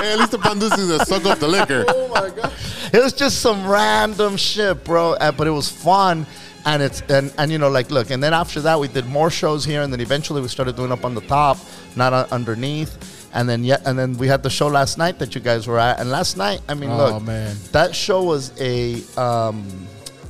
hey, 0.03 0.13
at 0.13 0.19
least 0.19 0.33
the 0.33 0.39
pandus 0.39 0.77
is 0.79 0.91
a 0.91 1.05
suck 1.05 1.25
up 1.25 1.39
the 1.39 1.49
liquor. 1.49 1.85
Oh 1.89 2.09
my 2.09 2.29
god! 2.31 2.53
It 2.93 3.03
was 3.03 3.13
just 3.13 3.41
some 3.41 3.67
random 3.67 4.37
shit, 4.37 4.85
bro. 4.85 5.13
Uh, 5.13 5.33
but 5.33 5.47
it 5.47 5.51
was 5.51 5.69
fun, 5.71 6.27
and 6.65 6.83
it's 6.83 7.01
and 7.09 7.33
and 7.39 7.51
you 7.51 7.59
know 7.59 7.69
like 7.69 7.91
look, 7.91 8.11
and 8.11 8.23
then 8.23 8.33
after 8.35 8.61
that 8.63 8.79
we 8.79 8.89
did 8.89 9.07
more 9.07 9.31
shows 9.31 9.65
here, 9.65 9.83
and 9.83 9.93
then 9.93 10.01
eventually 10.01 10.41
we 10.41 10.49
started 10.49 10.77
doing 10.77 10.93
up 10.93 11.05
on 11.05 11.15
the 11.15 11.21
top, 11.23 11.59
not 11.97 12.13
uh, 12.13 12.27
underneath. 12.31 13.19
And 13.35 13.49
then 13.49 13.65
yet, 13.65 13.81
and 13.87 13.99
then 13.99 14.19
we 14.19 14.27
had 14.29 14.43
the 14.43 14.51
show 14.51 14.67
last 14.67 14.99
night 14.99 15.19
that 15.21 15.35
you 15.35 15.41
guys 15.41 15.67
were 15.67 15.79
at. 15.79 15.99
And 16.01 16.11
last 16.11 16.37
night, 16.37 16.61
I 16.69 16.75
mean, 16.75 16.91
Oh, 16.91 16.97
look, 17.15 17.23
man. 17.23 17.57
that 17.73 17.95
show 17.95 18.23
was 18.23 18.53
a, 18.61 19.01
um, 19.19 19.65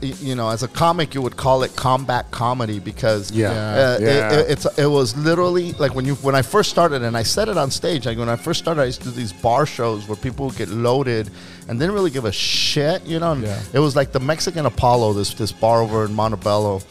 you 0.02 0.34
know, 0.34 0.48
as 0.50 0.62
a 0.62 0.68
comic, 0.68 1.14
you 1.14 1.22
would 1.22 1.36
call 1.36 1.62
it 1.62 1.74
combat 1.76 2.30
comedy 2.30 2.78
because 2.78 3.30
Yeah. 3.30 3.50
uh, 3.50 3.96
it- 4.00 4.02
Yeah. 4.02 4.32
it, 4.32 4.50
it's 4.50 4.66
it 4.78 4.86
was 4.86 5.16
literally 5.16 5.72
like 5.74 5.94
when 5.94 6.04
you 6.04 6.14
when 6.16 6.34
I 6.34 6.42
first 6.42 6.70
started, 6.70 7.02
and 7.02 7.16
I 7.16 7.22
said 7.22 7.48
it 7.48 7.56
on 7.56 7.70
stage. 7.70 8.06
Like 8.06 8.18
when 8.18 8.28
I 8.28 8.36
first 8.36 8.60
started, 8.60 8.82
I 8.82 8.86
used 8.86 9.02
to 9.02 9.08
do 9.08 9.14
these 9.14 9.32
bar 9.32 9.64
shows 9.66 10.06
where 10.08 10.16
people 10.16 10.46
would 10.46 10.56
get 10.56 10.68
loaded 10.68 11.30
and 11.68 11.78
didn't 11.78 11.94
really 11.94 12.10
give 12.10 12.24
a 12.24 12.32
shit, 12.32 13.04
you 13.06 13.18
know. 13.20 13.32
And 13.32 13.42
Yeah. 13.44 13.58
It 13.72 13.78
was 13.78 13.94
like 13.96 14.12
the 14.12 14.20
Mexican 14.20 14.66
Apollo, 14.66 15.12
this 15.14 15.34
this 15.34 15.52
bar 15.52 15.80
over 15.82 16.04
in 16.04 16.14
Montebello, 16.14 16.82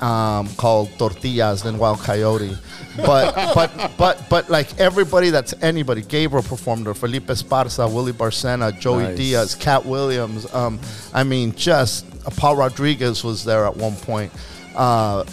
um, 0.00 0.48
called 0.56 0.90
Tortillas 0.98 1.64
in 1.64 1.78
Wild 1.78 1.98
Coyote. 2.00 2.56
But 2.96 3.34
but 3.54 3.70
but 3.96 4.28
but 4.28 4.48
like 4.50 4.78
everybody 4.80 5.30
that's 5.30 5.54
anybody, 5.62 6.02
Gabriel 6.02 6.42
performed 6.42 6.86
there, 6.86 6.94
Felipe 6.94 7.26
Esparza, 7.28 7.92
Willie 7.92 8.12
Barcena, 8.12 8.76
Joey 8.78 9.04
Nice. 9.04 9.16
Diaz, 9.16 9.54
Katt 9.54 9.84
Williams. 9.86 10.52
Um, 10.54 10.78
I 11.14 11.22
mean, 11.24 11.54
just 11.54 12.04
Paul 12.30 12.56
Rodriguez 12.56 13.22
was 13.24 13.44
there 13.44 13.64
at 13.66 13.76
one 13.76 13.96
point. 13.96 14.32
Uh, 14.76 15.24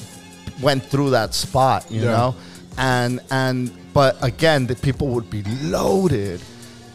went 0.61 0.83
through 0.83 1.09
that 1.11 1.33
spot, 1.33 1.85
you 1.91 2.01
Yeah. 2.01 2.11
know. 2.11 2.35
and 2.77 3.19
and 3.31 3.71
but 3.93 4.17
again, 4.21 4.67
the 4.67 4.75
people 4.75 5.07
would 5.09 5.29
be 5.29 5.43
loaded, 5.63 6.41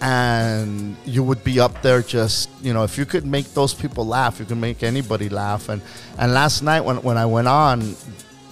and 0.01 0.97
you 1.05 1.23
would 1.23 1.43
be 1.45 1.61
up 1.61 1.83
there 1.83 2.03
just 2.03 2.49
you 2.63 2.73
know 2.73 2.85
if 2.85 2.97
you 2.99 3.05
could 3.07 3.25
make 3.27 3.53
those 3.55 3.75
people 3.75 4.07
laugh, 4.07 4.39
you 4.41 4.47
can 4.47 4.61
make 4.61 4.83
anybody 4.83 5.29
laugh. 5.29 5.69
And 5.69 5.83
and 6.19 6.33
last 6.35 6.63
night 6.63 6.85
when 6.85 6.97
when 7.03 7.17
I 7.19 7.27
went 7.27 7.49
on. 7.49 7.95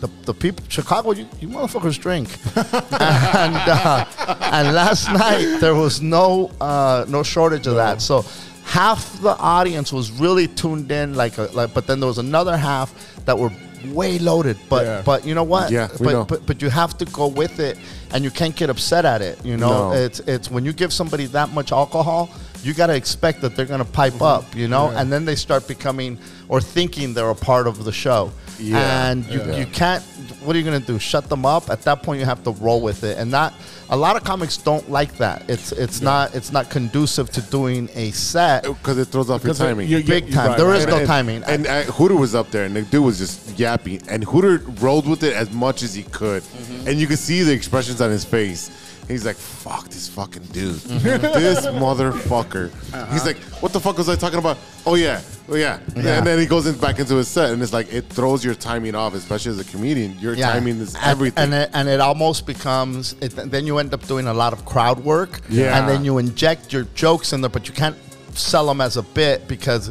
The, 0.01 0.09
the 0.27 0.33
people 0.33 0.65
Chicago 0.69 1.11
you, 1.11 1.27
you 1.41 1.49
motherfuckers 1.49 1.99
drink 2.01 2.29
and 2.55 3.57
uh, 3.57 4.05
and 4.53 4.73
last 4.73 5.09
night 5.11 5.59
there 5.61 5.75
was 5.75 6.01
no 6.01 6.53
uh, 6.61 7.05
no 7.09 7.25
shortage 7.25 7.67
of 7.67 7.75
that 7.75 8.01
so 8.01 8.25
half 8.69 9.19
the 9.23 9.35
audience 9.39 9.93
was 9.93 10.11
really 10.11 10.47
tuned 10.47 10.91
in 10.93 11.15
like 11.15 11.39
a, 11.39 11.45
like 11.55 11.73
but 11.73 11.87
then 11.87 12.01
there 12.01 12.07
was 12.07 12.19
another 12.19 12.55
half 12.57 12.93
that 13.25 13.39
were 13.39 13.51
way 13.87 14.19
loaded 14.19 14.59
but 14.69 14.85
Yeah. 14.85 15.03
but 15.05 15.25
you 15.25 15.35
know 15.35 15.43
what 15.45 15.71
Yeah, 15.71 15.89
we 15.99 16.07
but, 16.07 16.13
know. 16.13 16.25
but 16.25 16.45
but 16.47 16.61
you 16.61 16.69
have 16.69 16.99
to 16.99 17.05
go 17.07 17.29
with 17.29 17.61
it 17.61 17.79
and 18.13 18.23
you 18.25 18.31
can't 18.31 18.55
get 18.55 18.69
upset 18.69 19.05
at 19.07 19.23
it 19.23 19.43
you 19.45 19.57
know 19.57 19.91
No. 19.91 19.93
it's 19.93 20.21
it's 20.21 20.51
when 20.51 20.65
you 20.67 20.73
give 20.75 20.93
somebody 20.93 21.27
that 21.27 21.49
much 21.55 21.73
alcohol 21.73 22.29
you 22.63 22.75
got 22.75 22.89
to 22.89 22.95
expect 22.97 23.41
that 23.43 23.55
they're 23.57 23.65
going 23.75 23.85
to 23.85 23.93
pipe 24.03 24.15
Mm-hmm. 24.15 24.23
up 24.51 24.55
you 24.55 24.69
know 24.69 24.89
and 24.99 25.11
then 25.13 25.25
they 25.25 25.37
start 25.37 25.67
becoming 25.67 26.19
or 26.49 26.61
thinking 26.61 27.15
they're 27.15 27.31
a 27.31 27.35
part 27.53 27.67
of 27.67 27.85
the 27.85 27.93
show 27.93 28.33
Yeah. 28.59 29.11
and 29.11 29.25
you, 29.27 29.39
Yeah. 29.41 29.57
you 29.59 29.67
can't 29.67 30.03
what 30.43 30.55
are 30.55 30.59
you 30.59 30.65
going 30.65 30.81
to 30.81 30.87
do 30.87 30.99
shut 30.99 31.29
them 31.29 31.45
up 31.47 31.69
at 31.71 31.83
that 31.83 32.03
point 32.03 32.21
you 32.21 32.27
have 32.27 32.43
to 32.45 32.51
roll 32.53 32.81
with 32.81 33.03
it 33.05 33.19
and 33.19 33.33
that 33.33 33.53
a 33.91 33.97
lot 33.97 34.17
of 34.17 34.25
comics 34.25 34.57
don't 34.57 34.89
like 34.91 35.17
that 35.19 35.49
it's 35.49 35.73
it's 35.73 36.01
not 36.01 36.35
it's 36.35 36.53
not 36.53 36.69
conducive 36.71 37.31
to 37.31 37.41
doing 37.43 37.89
a 37.95 38.11
set 38.13 38.63
because 38.65 38.99
it 38.99 39.07
throws 39.07 39.31
off 39.31 39.43
your 39.43 39.53
Because 39.55 39.61
it- 39.61 39.65
timing. 39.65 39.89
you- 39.89 40.03
big 40.05 40.27
you- 40.27 40.33
time 40.33 40.49
right, 40.51 40.59
there 40.59 40.67
right. 40.69 40.79
is 40.81 40.87
no 40.87 40.99
and, 40.99 41.07
timing 41.07 41.43
And 41.45 41.67
uh, 41.67 41.83
Hooter 41.85 42.15
was 42.17 42.35
up 42.35 42.51
there, 42.51 42.65
and 42.65 42.75
the 42.77 42.83
dude 42.83 43.05
was 43.05 43.19
just 43.19 43.59
yapping. 43.59 44.03
And 44.09 44.23
Hooter 44.25 44.59
rolled 44.81 45.07
with 45.09 45.23
it 45.23 45.35
as 45.35 45.51
much 45.51 45.83
as 45.83 45.95
he 45.95 46.03
could, 46.05 46.43
Mm-hmm. 46.43 46.89
and 46.89 47.01
you 47.01 47.07
could 47.07 47.19
see 47.19 47.43
the 47.43 47.53
expressions 47.53 48.01
on 48.01 48.11
his 48.11 48.25
face. 48.25 48.71
He's 49.09 49.25
like, 49.25 49.37
"Fuck 49.37 49.89
this 49.89 50.07
fucking 50.09 50.43
dude, 50.53 50.77
this 50.77 51.67
motherfucker." 51.83 52.71
Uh-huh. 52.95 53.07
He's 53.13 53.25
like, 53.27 53.39
"What 53.63 53.73
the 53.73 53.81
fuck 53.81 53.97
was 53.99 54.09
I 54.09 54.17
talking 54.17 54.39
about?" 54.39 54.59
Oh 54.87 54.95
yeah, 54.95 55.21
oh 55.49 55.55
yeah. 55.57 55.81
Yeah. 55.97 56.19
And 56.19 56.27
then 56.27 56.39
he 56.39 56.47
goes 56.47 56.67
in, 56.67 56.77
back 56.79 56.99
into 56.99 57.17
his 57.17 57.29
set, 57.29 57.51
and 57.51 57.63
it's 57.63 57.73
like 57.73 57.93
it 57.93 58.07
throws 58.07 58.45
your 58.45 58.55
timing 58.55 58.95
off, 58.95 59.15
especially 59.15 59.53
as 59.53 59.59
a 59.59 59.65
comedian. 59.65 60.19
Your 60.19 60.37
timing 60.37 60.79
is 60.81 60.95
And- 60.95 61.05
everything. 61.05 61.45
and 61.45 61.55
it, 61.55 61.71
and 61.73 61.89
it 61.89 62.01
almost 62.01 62.47
becomes 62.47 63.15
it, 63.21 63.31
then 63.31 63.67
you 63.67 63.79
end 63.79 63.93
up 63.95 64.07
doing 64.07 64.27
a 64.27 64.35
lot 64.35 64.53
of 64.53 64.65
crowd 64.65 65.01
work 65.01 65.41
Yeah. 65.49 65.79
and 65.79 65.89
then 65.89 66.05
you 66.05 66.19
inject 66.19 66.73
your 66.73 66.85
jokes 66.95 67.33
in 67.33 67.41
there 67.41 67.51
but 67.51 67.67
you 67.69 67.75
can't 67.75 67.97
sell 68.35 68.67
them 68.67 68.81
as 68.81 68.97
a 68.97 69.03
bit 69.03 69.49
because 69.49 69.89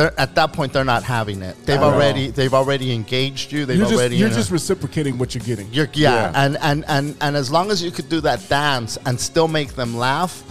they're 0.00 0.18
at 0.18 0.34
that 0.34 0.52
point 0.52 0.72
they're 0.72 0.84
not 0.96 1.02
having 1.02 1.42
it 1.42 1.54
they've 1.66 1.82
already 1.82 2.30
they've 2.30 2.54
already 2.54 2.92
engaged 2.94 3.52
you 3.52 3.66
they've 3.66 3.76
You're 3.78 3.86
just, 3.86 3.98
already 3.98 4.16
you're 4.16 4.28
you 4.28 4.34
know- 4.34 4.40
just 4.40 4.50
reciprocating 4.50 5.18
what 5.18 5.34
you're 5.34 5.44
getting. 5.44 5.68
you're, 5.72 5.88
yeah, 5.92 6.10
Yeah. 6.32 6.32
And, 6.34 6.56
and 6.60 6.84
and 6.88 7.16
and 7.20 7.36
as 7.36 7.50
long 7.50 7.70
as 7.70 7.82
you 7.82 7.90
could 7.90 8.08
do 8.08 8.20
that 8.22 8.48
dance 8.48 8.98
and 9.06 9.20
still 9.20 9.48
make 9.48 9.74
them 9.74 9.96
laugh, 9.96 10.42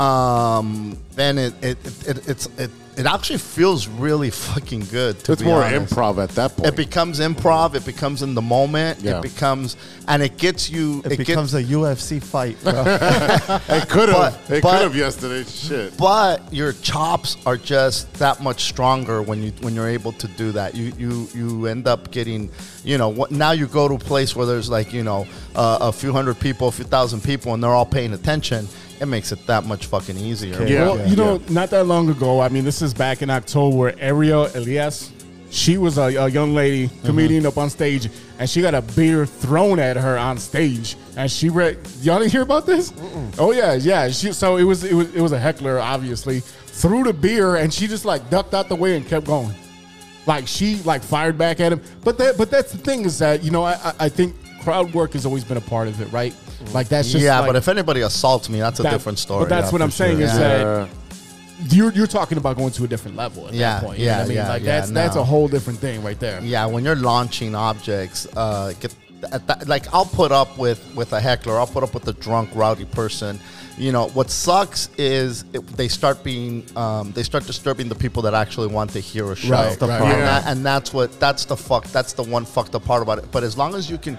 um, 0.00 0.98
then 1.14 1.38
it 1.38 1.52
it, 1.62 1.78
it, 1.86 2.08
it 2.08 2.28
it's 2.28 2.46
it, 2.58 2.70
it 2.96 3.06
actually 3.06 3.38
feels 3.38 3.88
really 3.88 4.30
fucking 4.30 4.80
good. 4.86 5.18
To 5.20 5.32
it's 5.32 5.42
be 5.42 5.48
more 5.48 5.62
honest. 5.62 5.94
improv 5.94 6.22
at 6.22 6.30
that 6.30 6.56
point. 6.56 6.68
It 6.68 6.76
becomes 6.76 7.20
improv. 7.20 7.74
It 7.74 7.84
becomes 7.84 8.22
in 8.22 8.34
the 8.34 8.42
moment. 8.42 9.00
Yeah. 9.00 9.18
It 9.18 9.22
becomes 9.22 9.76
and 10.06 10.22
it 10.22 10.36
gets 10.36 10.70
you. 10.70 11.02
It, 11.04 11.18
becomes 11.18 11.52
gets, 11.54 11.70
a 11.70 11.72
UFC 11.72 12.22
fight, 12.22 12.56
bro. 12.62 12.72
it 13.76 13.88
could 13.88 14.08
have. 14.10 14.40
but- 14.48 14.50
It 14.50 14.62
could 14.62 14.82
have 14.82 14.96
yesterday. 14.96 15.44
Shit. 15.48 15.96
but 15.96 16.52
your 16.52 16.72
chops 16.72 17.36
are 17.46 17.56
just 17.56 18.12
that 18.14 18.42
much 18.42 18.64
stronger 18.64 19.22
when 19.22 19.42
you 19.42 19.50
when 19.60 19.74
you're 19.74 19.88
able 19.88 20.12
to 20.12 20.28
do 20.28 20.52
that. 20.52 20.74
You 20.74 20.92
you 20.96 21.28
you 21.34 21.66
end 21.66 21.86
up 21.86 22.10
getting, 22.10 22.50
you 22.84 22.98
know, 22.98 23.08
what, 23.08 23.30
now 23.30 23.52
you 23.52 23.66
go 23.66 23.88
to 23.88 23.94
a 23.94 23.98
place 23.98 24.36
where 24.36 24.46
there's 24.46 24.70
like 24.70 24.92
you 24.92 25.02
know 25.02 25.26
uh, 25.54 25.78
a 25.80 25.92
few 25.92 26.12
hundred 26.12 26.38
people, 26.38 26.68
a 26.68 26.72
few 26.72 26.84
thousand 26.84 27.22
people, 27.22 27.54
and 27.54 27.62
they're 27.62 27.70
all 27.70 27.86
paying 27.86 28.12
attention. 28.12 28.68
It 29.04 29.06
makes 29.06 29.32
it 29.32 29.46
that 29.46 29.66
much 29.66 29.84
fucking 29.84 30.16
easier. 30.16 30.66
Yeah. 30.66 30.86
well, 30.86 31.08
you 31.08 31.14
know, 31.14 31.36
not 31.50 31.68
that 31.70 31.84
long 31.84 32.08
ago, 32.08 32.40
I 32.40 32.48
mean, 32.48 32.64
this 32.64 32.80
is 32.80 32.94
back 32.94 33.20
in 33.20 33.28
October, 33.28 33.92
Ariel 33.98 34.48
Elias, 34.54 35.12
she 35.50 35.76
was 35.76 35.98
a, 35.98 36.04
a 36.04 36.28
young 36.28 36.54
lady, 36.54 36.88
mm-hmm. 36.88 37.06
comedian 37.06 37.44
up 37.44 37.58
on 37.58 37.68
stage, 37.68 38.08
and 38.38 38.48
she 38.48 38.62
got 38.62 38.74
a 38.74 38.80
beer 38.80 39.26
thrown 39.26 39.78
at 39.78 39.98
her 39.98 40.16
on 40.16 40.38
stage. 40.38 40.96
And 41.18 41.30
she 41.30 41.50
read, 41.50 41.78
y'all 42.00 42.18
didn't 42.18 42.32
hear 42.32 42.40
about 42.40 42.64
this? 42.64 42.94
Oh, 43.38 43.52
yeah, 43.52 43.74
yeah. 43.74 44.08
She, 44.08 44.32
so 44.32 44.56
it 44.56 44.64
was, 44.64 44.84
it 44.84 44.94
was, 44.94 45.14
it 45.14 45.20
was 45.20 45.32
a 45.32 45.38
heckler, 45.38 45.78
obviously, 45.78 46.40
threw 46.40 47.04
the 47.04 47.12
beer, 47.12 47.56
and 47.56 47.72
she 47.72 47.86
just 47.86 48.06
like 48.06 48.30
ducked 48.30 48.54
out 48.54 48.70
the 48.70 48.74
way 48.74 48.96
and 48.96 49.06
kept 49.06 49.26
going. 49.26 49.54
Like 50.26 50.48
she 50.48 50.76
like 50.84 51.02
fired 51.02 51.36
back 51.36 51.60
at 51.60 51.72
him. 51.72 51.82
But 52.02 52.16
that, 52.16 52.38
but 52.38 52.50
that's 52.50 52.72
the 52.72 52.78
thing 52.78 53.04
is 53.04 53.18
that, 53.18 53.44
you 53.44 53.50
know, 53.50 53.64
I, 53.64 53.74
I- 53.74 53.94
I 54.00 54.08
think 54.08 54.34
crowd 54.62 54.94
work 54.94 55.12
has 55.12 55.26
always 55.26 55.44
been 55.44 55.58
a 55.58 55.60
part 55.60 55.88
of 55.88 56.00
it, 56.00 56.10
right? 56.10 56.34
Like 56.72 56.88
that's 56.88 57.10
just 57.10 57.24
yeah, 57.24 57.38
like- 57.40 57.48
but 57.50 57.56
if 57.56 57.68
anybody 57.68 58.00
assaults 58.02 58.48
me, 58.48 58.60
that's 58.60 58.80
a 58.80 58.82
that- 58.84 58.90
different 58.92 59.18
story. 59.18 59.40
But 59.44 59.48
that's 59.50 59.66
Yeah, 59.68 59.72
what 59.72 59.82
I'm 59.82 59.90
saying 59.90 60.18
sure. 60.18 60.26
is 60.26 60.32
Yeah. 60.32 60.38
that 60.38 60.88
you're 61.72 61.92
you're 61.92 62.06
talking 62.06 62.36
about 62.38 62.56
going 62.56 62.72
to 62.72 62.84
a 62.84 62.88
different 62.88 63.16
level 63.16 63.46
at 63.48 63.54
Yeah, 63.54 63.74
that 63.74 63.84
point. 63.84 63.98
You 63.98 64.06
know 64.06 64.10
yeah, 64.12 64.16
what 64.18 64.24
I 64.24 64.28
mean? 64.28 64.36
yeah, 64.36 64.48
like 64.48 64.62
yeah, 64.62 64.80
that's 64.80 64.90
that's 64.90 65.16
a 65.16 65.24
whole 65.24 65.48
different 65.48 65.78
thing 65.78 66.02
right 66.02 66.18
there. 66.18 66.40
yeah, 66.42 66.66
when 66.66 66.84
you're 66.84 66.96
launching 66.96 67.54
objects, 67.54 68.26
uh, 68.36 68.72
get 68.80 68.94
at 69.32 69.46
that, 69.46 69.66
like 69.68 69.86
I'll 69.94 70.04
put 70.04 70.32
up 70.32 70.58
with 70.58 70.80
with 70.94 71.12
a 71.12 71.20
heckler. 71.20 71.58
I'll 71.58 71.66
put 71.66 71.82
up 71.82 71.94
with 71.94 72.06
a 72.08 72.12
drunk, 72.12 72.50
rowdy 72.54 72.84
person. 72.84 73.38
You 73.78 73.90
know 73.90 74.08
what 74.08 74.30
sucks 74.30 74.88
is 74.98 75.44
it, 75.52 75.66
they 75.76 75.88
start 75.88 76.22
being 76.22 76.64
um, 76.76 77.12
they 77.12 77.22
start 77.24 77.44
disturbing 77.46 77.88
the 77.88 77.94
people 77.96 78.22
that 78.22 78.34
actually 78.34 78.68
want 78.68 78.90
to 78.92 79.00
hear 79.00 79.32
a 79.32 79.36
show, 79.36 79.50
Right, 79.50 79.80
right. 79.80 79.90
and, 79.90 80.08
Yeah. 80.10 80.24
that, 80.40 80.46
and 80.46 80.64
that's 80.64 80.92
what 80.92 81.18
that's 81.18 81.44
the 81.46 81.56
fuck 81.56 81.86
that's 81.88 82.12
the 82.12 82.22
one 82.22 82.44
fucked 82.44 82.74
up 82.74 82.84
part 82.84 83.02
about 83.02 83.18
it. 83.18 83.24
But 83.32 83.42
as 83.42 83.56
long 83.56 83.74
as 83.74 83.88
you 83.90 83.98
can 83.98 84.16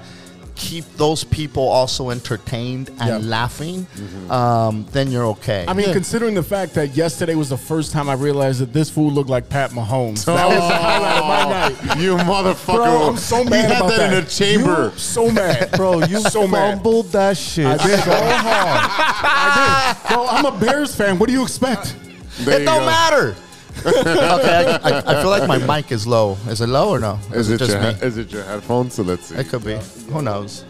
keep 0.56 0.86
those 0.97 1.24
people 1.24 1.68
also 1.68 2.10
entertained 2.10 2.89
and 2.99 3.10
Yeah. 3.10 3.18
laughing, 3.30 3.86
um, 4.30 4.86
then 4.91 5.12
you're 5.12 5.26
okay. 5.28 5.66
I 5.68 5.74
mean, 5.74 5.91
considering 5.91 6.34
the 6.34 6.43
fact 6.43 6.74
that 6.76 6.95
yesterday 6.95 7.36
was 7.36 7.49
the 7.49 7.58
first 7.58 7.91
time 7.91 8.10
I 8.10 8.14
realized 8.14 8.60
that 8.62 8.72
this 8.74 8.89
fool 8.89 9.12
looked 9.12 9.30
like 9.30 9.49
Pat 9.49 9.72
Mahomes. 9.72 10.26
That 10.36 10.47
was 10.47 10.58
the 10.58 10.76
highlight 10.76 11.18
of 11.18 11.28
my 11.28 11.49
night. 11.95 11.99
You 12.01 12.16
motherfucker! 12.18 12.76
Bro, 12.76 13.10
I'm 13.10 13.18
so 13.18 13.43
he 13.43 13.49
mad 13.49 13.72
had 13.72 13.78
about 13.82 13.97
that, 13.97 14.14
in 14.14 14.24
a 14.24 14.26
chamber. 14.28 14.91
You 14.93 14.99
so 14.99 15.30
mad, 15.32 15.72
Bro, 15.78 16.03
you 16.06 16.20
so 16.22 16.47
mad. 16.47 16.76
fumbled 16.76 17.12
that 17.12 17.38
shit 17.38 17.66
I 17.66 17.78
did. 17.78 17.99
so 17.99 18.12
hard. 18.12 18.89
I 19.24 19.95
did. 20.08 20.14
Bro, 20.16 20.28
I'm 20.28 20.45
a 20.45 20.51
Bears 20.58 20.95
fan. 20.95 21.20
What 21.20 21.28
do 21.28 21.34
you 21.34 21.43
expect? 21.43 21.95
There 22.39 22.56
it 22.56 22.60
you 22.62 22.66
don't 22.66 22.80
go. 22.80 22.86
matter. 22.86 23.36
okay, 23.86 24.80
I, 24.84 24.89
I, 24.89 25.03
I 25.19 25.21
feel 25.21 25.30
like 25.30 25.47
my 25.47 25.57
mic 25.59 25.91
is 25.91 26.05
low. 26.07 26.38
Is 26.47 26.61
it 26.61 26.67
low 26.67 26.89
or 26.89 26.99
no? 26.99 27.19
Or 27.32 27.38
Is 27.38 27.49
it 27.49 27.57
just 27.59 27.71
your 27.71 27.82
me? 27.82 27.89
is 28.01 28.17
it 28.17 28.32
your 28.32 28.43
headphones? 28.43 28.93
So 28.95 29.03
let's 29.03 29.28
see. 29.28 29.36
It 29.36 29.47
could 29.49 29.63
be. 29.63 29.78
Who 30.11 30.21
knows? 30.21 30.63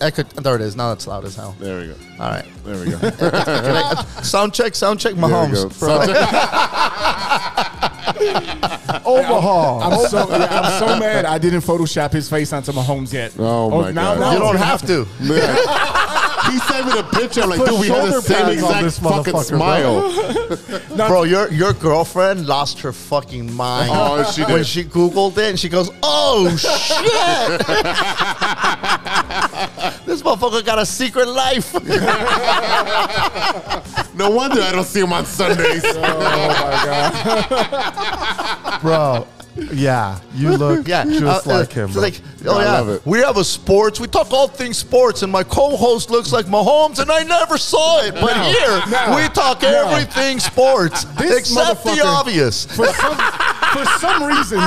It 0.00 0.12
could. 0.14 0.28
There 0.30 0.56
it 0.56 0.60
is. 0.62 0.74
Now 0.76 0.92
it's 0.92 1.06
loud 1.06 1.24
as 1.24 1.36
hell. 1.36 1.54
There 1.60 1.80
we 1.80 1.86
go. 1.88 1.94
All 2.18 2.30
right. 2.30 2.44
There 2.64 2.76
we 2.84 2.90
go. 2.90 2.98
Can 3.10 3.76
I- 3.76 4.04
sound 4.22 4.52
check. 4.54 4.74
Sound 4.74 4.98
check. 5.00 5.14
There 5.14 5.24
we 5.24 5.30
Mahomes. 5.30 5.62
go. 5.62 5.68
Sound 5.70 6.08
check. 6.10 6.28
Overhaul. 9.06 9.82
I'm 9.82 10.08
so 10.08 10.28
yeah, 10.30 10.48
I'm 10.60 10.78
so 10.80 10.98
mad. 10.98 11.24
I 11.24 11.38
didn't 11.38 11.60
Photoshop 11.60 12.12
his 12.12 12.28
face 12.28 12.52
onto 12.52 12.72
Mahomes 12.72 13.12
yet. 13.12 13.32
Oh, 13.38 13.72
oh 13.72 13.82
my 13.82 13.90
now, 13.92 14.14
God. 14.14 14.20
Now 14.20 14.32
You 14.32 14.38
don't 14.40 14.56
have 14.56 14.80
happen. 14.80 15.04
To, 15.04 15.06
he 16.50 16.58
sent 16.60 16.86
me 16.86 16.92
the 16.92 17.02
picture. 17.12 17.42
I'm 17.42 17.48
like, 17.50 17.58
Put 17.60 17.68
dude, 17.70 17.80
we 17.80 17.88
had 17.88 18.12
the 18.12 18.20
same 18.20 18.48
exact 18.50 18.82
this 18.82 18.98
fucking 18.98 19.38
smile. 19.40 20.02
bro. 21.08 21.22
Your 21.24 21.50
your 21.50 21.72
girlfriend 21.72 22.46
lost 22.46 22.80
her 22.80 22.92
fucking 22.92 23.52
mind 23.54 23.90
Oh, 23.92 24.22
she 24.30 24.42
when 24.44 24.62
she 24.64 24.84
googled 24.84 25.36
it, 25.38 25.50
and 25.50 25.58
she 25.58 25.68
goes, 25.68 25.90
"Oh 26.02 26.48
shit! 26.56 26.68
this 30.06 30.22
motherfucker 30.22 30.62
got 30.64 30.78
a 30.78 30.86
secret 30.86 31.26
life." 31.28 31.74
No 34.16 34.30
wonder 34.30 34.62
I 34.62 34.70
don't 34.70 34.84
see 34.84 35.00
him 35.00 35.12
on 35.12 35.26
Sundays. 35.26 35.82
Oh, 35.84 36.00
my 36.00 37.48
God. 38.70 38.80
Bro, 38.80 39.26
yeah, 39.72 40.20
you 40.34 40.50
look 40.56 40.86
Yeah, 40.86 41.02
just 41.04 41.48
uh, 41.48 41.50
uh, 41.50 41.58
like 41.58 41.72
him. 41.72 41.90
bro. 41.90 42.00
Like, 42.02 42.20
oh 42.46 42.58
I 42.58 42.64
yeah, 42.64 42.72
love 42.72 42.88
it. 42.90 43.06
we 43.06 43.18
have 43.20 43.36
a 43.36 43.44
sports. 43.44 44.00
We 44.00 44.06
talk 44.06 44.30
all 44.32 44.48
things 44.48 44.78
sports, 44.78 45.22
and 45.22 45.30
my 45.32 45.42
co-host 45.44 46.10
looks 46.10 46.32
like 46.32 46.46
Mahomes, 46.46 46.98
and 46.98 47.10
I 47.10 47.22
never 47.22 47.58
saw 47.58 48.00
it. 48.02 48.14
But 48.14 48.34
here, 48.46 48.82
no, 48.90 49.16
we 49.16 49.28
talk 49.34 49.62
no. 49.62 49.68
everything 49.90 50.38
sports 50.40 51.04
This 51.18 51.38
except 51.38 51.84
the 51.84 51.90
motherfucker- 51.90 52.04
obvious. 52.04 52.64
For 52.66 52.86
some, 52.86 53.16
for 53.72 53.84
some 53.98 54.22
reason, 54.24 54.60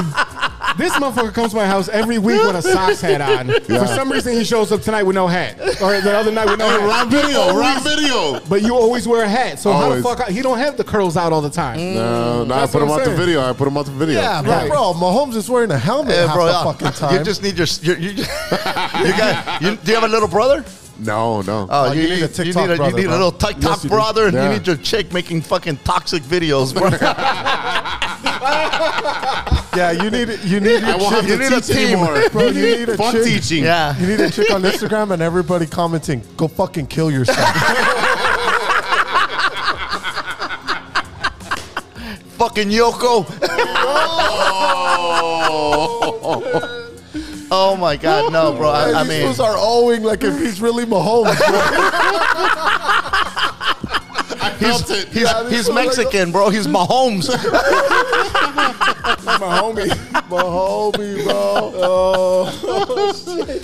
this 0.77 0.93
motherfucker 0.93 1.33
comes 1.33 1.51
to 1.51 1.57
my 1.57 1.65
house 1.65 1.87
every 1.89 2.17
week 2.17 2.41
with 2.41 2.55
a 2.55 2.61
socks 2.61 3.01
hat 3.01 3.21
on. 3.21 3.49
For 3.61 3.85
some 3.87 4.11
reason, 4.11 4.33
he 4.33 4.43
shows 4.43 4.71
up 4.71 4.81
tonight 4.81 5.03
with 5.03 5.15
no 5.15 5.27
hat, 5.27 5.59
or 5.81 5.99
the 6.01 6.15
other 6.17 6.31
night 6.31 6.49
with 6.49 6.59
no 6.59 6.67
hat. 6.67 6.81
Rob 6.81 7.09
video, 7.09 7.55
Rob 7.55 7.83
video. 7.83 8.39
But 8.49 8.61
you 8.63 8.75
always 8.75 9.07
wear 9.07 9.23
a 9.23 9.29
hat, 9.29 9.59
so 9.59 9.71
Always. 9.71 10.03
how 10.03 10.13
the 10.15 10.17
fuck? 10.23 10.29
He 10.29 10.41
don't 10.41 10.57
have 10.57 10.77
the 10.77 10.83
curls 10.83 11.15
out 11.17 11.31
all 11.33 11.41
the 11.41 11.49
time. 11.49 11.77
No, 11.95 12.43
no, 12.43 12.53
I 12.55 12.65
put 12.67 12.81
him 12.81 12.89
what 12.89 13.01
I'm 13.01 13.07
out 13.09 13.11
the 13.11 13.17
video. 13.17 13.41
I 13.41 13.53
put 13.53 13.67
him 13.67 13.77
out 13.77 13.85
the 13.85 13.91
video. 13.91 14.19
yeah, 14.21 14.41
but 14.41 14.49
Right. 14.49 14.69
bro, 14.69 14.93
Mahomes 14.93 15.35
is 15.35 15.49
wearing 15.49 15.71
a 15.71 15.77
helmet 15.77 16.15
half 16.15 16.33
bro, 16.35 16.45
the 16.45 16.51
yeah. 16.51 16.63
fucking 16.63 16.91
time. 16.91 17.17
You 17.17 17.23
just 17.23 17.43
need 17.43 17.57
your. 17.57 17.66
Your 17.81 17.97
you, 17.97 18.09
you 18.11 18.23
got. 19.17 19.61
You, 19.61 19.75
do 19.75 19.87
you 19.91 19.95
have 19.95 20.03
a 20.03 20.07
little 20.07 20.27
brother? 20.27 20.63
No, 20.99 21.41
no. 21.43 21.67
Oh, 21.69 21.89
oh 21.89 21.91
you 21.91 22.03
need 22.09 22.11
a 22.13 22.19
you 22.21 22.27
TikTok 22.27 22.67
need 22.69 22.73
a, 22.73 22.75
brother, 22.77 22.89
you 22.89 22.95
need 22.97 23.05
a 23.05 23.11
little 23.11 23.31
TikTok 23.31 23.83
Yes, 23.83 23.85
brother, 23.85 24.25
and 24.27 24.33
Yeah. 24.33 24.43
you 24.51 24.57
need 24.57 24.65
your 24.67 24.77
chick 24.77 25.13
making 25.13 25.41
fucking 25.41 25.77
toxic 25.83 26.23
videos. 26.23 26.73
bro. 26.73 26.89
Yeah, 29.77 29.91
you 29.91 30.09
need 30.09 30.39
you 30.43 30.59
need 30.59 30.83
I 30.83 30.93
a 30.93 30.97
won't 30.97 31.15
chick. 31.27 31.27
to 31.27 31.37
need 31.37 31.51
a 31.53 31.61
teach 31.61 31.67
team. 31.75 31.87
anymore. 31.99 32.29
Bro, 32.31 32.47
you 32.47 32.77
need 32.77 32.89
a 32.89 32.97
Fuck 32.97 33.13
chick. 33.13 33.25
teaching. 33.25 33.63
Yeah. 33.63 33.95
You 33.99 34.07
need 34.07 34.19
a 34.19 34.31
chick 34.31 34.49
on 34.51 34.63
Instagram 34.63 35.11
and 35.11 35.21
everybody 35.21 35.67
commenting, 35.67 36.23
"Go 36.35 36.47
fucking 36.47 36.87
kill 36.87 37.11
yourself." 37.11 37.37
Fucking 42.39 42.69
Yoko. 42.69 43.25
oh 46.23 46.73
Oh 47.49 47.75
my 47.77 47.95
God, 47.95 48.31
no, 48.33 48.53
bro. 48.53 48.69
I, 48.69 48.91
I 48.99 49.03
These 49.03 49.09
mean, 49.09 49.21
fools 49.25 49.39
are 49.39 49.55
owing 49.57 50.03
like 50.03 50.23
if 50.23 50.37
he's 50.37 50.59
really 50.61 50.85
Mahomes. 50.85 51.37
Bro. 51.37 51.61
Felt 54.57 54.89
it. 54.89 55.07
he's, 55.09 55.29
he's 55.49 55.69
Mexican, 55.71 56.31
bro. 56.31 56.49
He's 56.49 56.67
Mahomes. 56.67 57.27
My 59.39 59.59
homie. 59.59 59.87
My 60.29 60.41
homie, 60.41 61.23
bro. 61.23 61.71
Oh, 61.75 63.63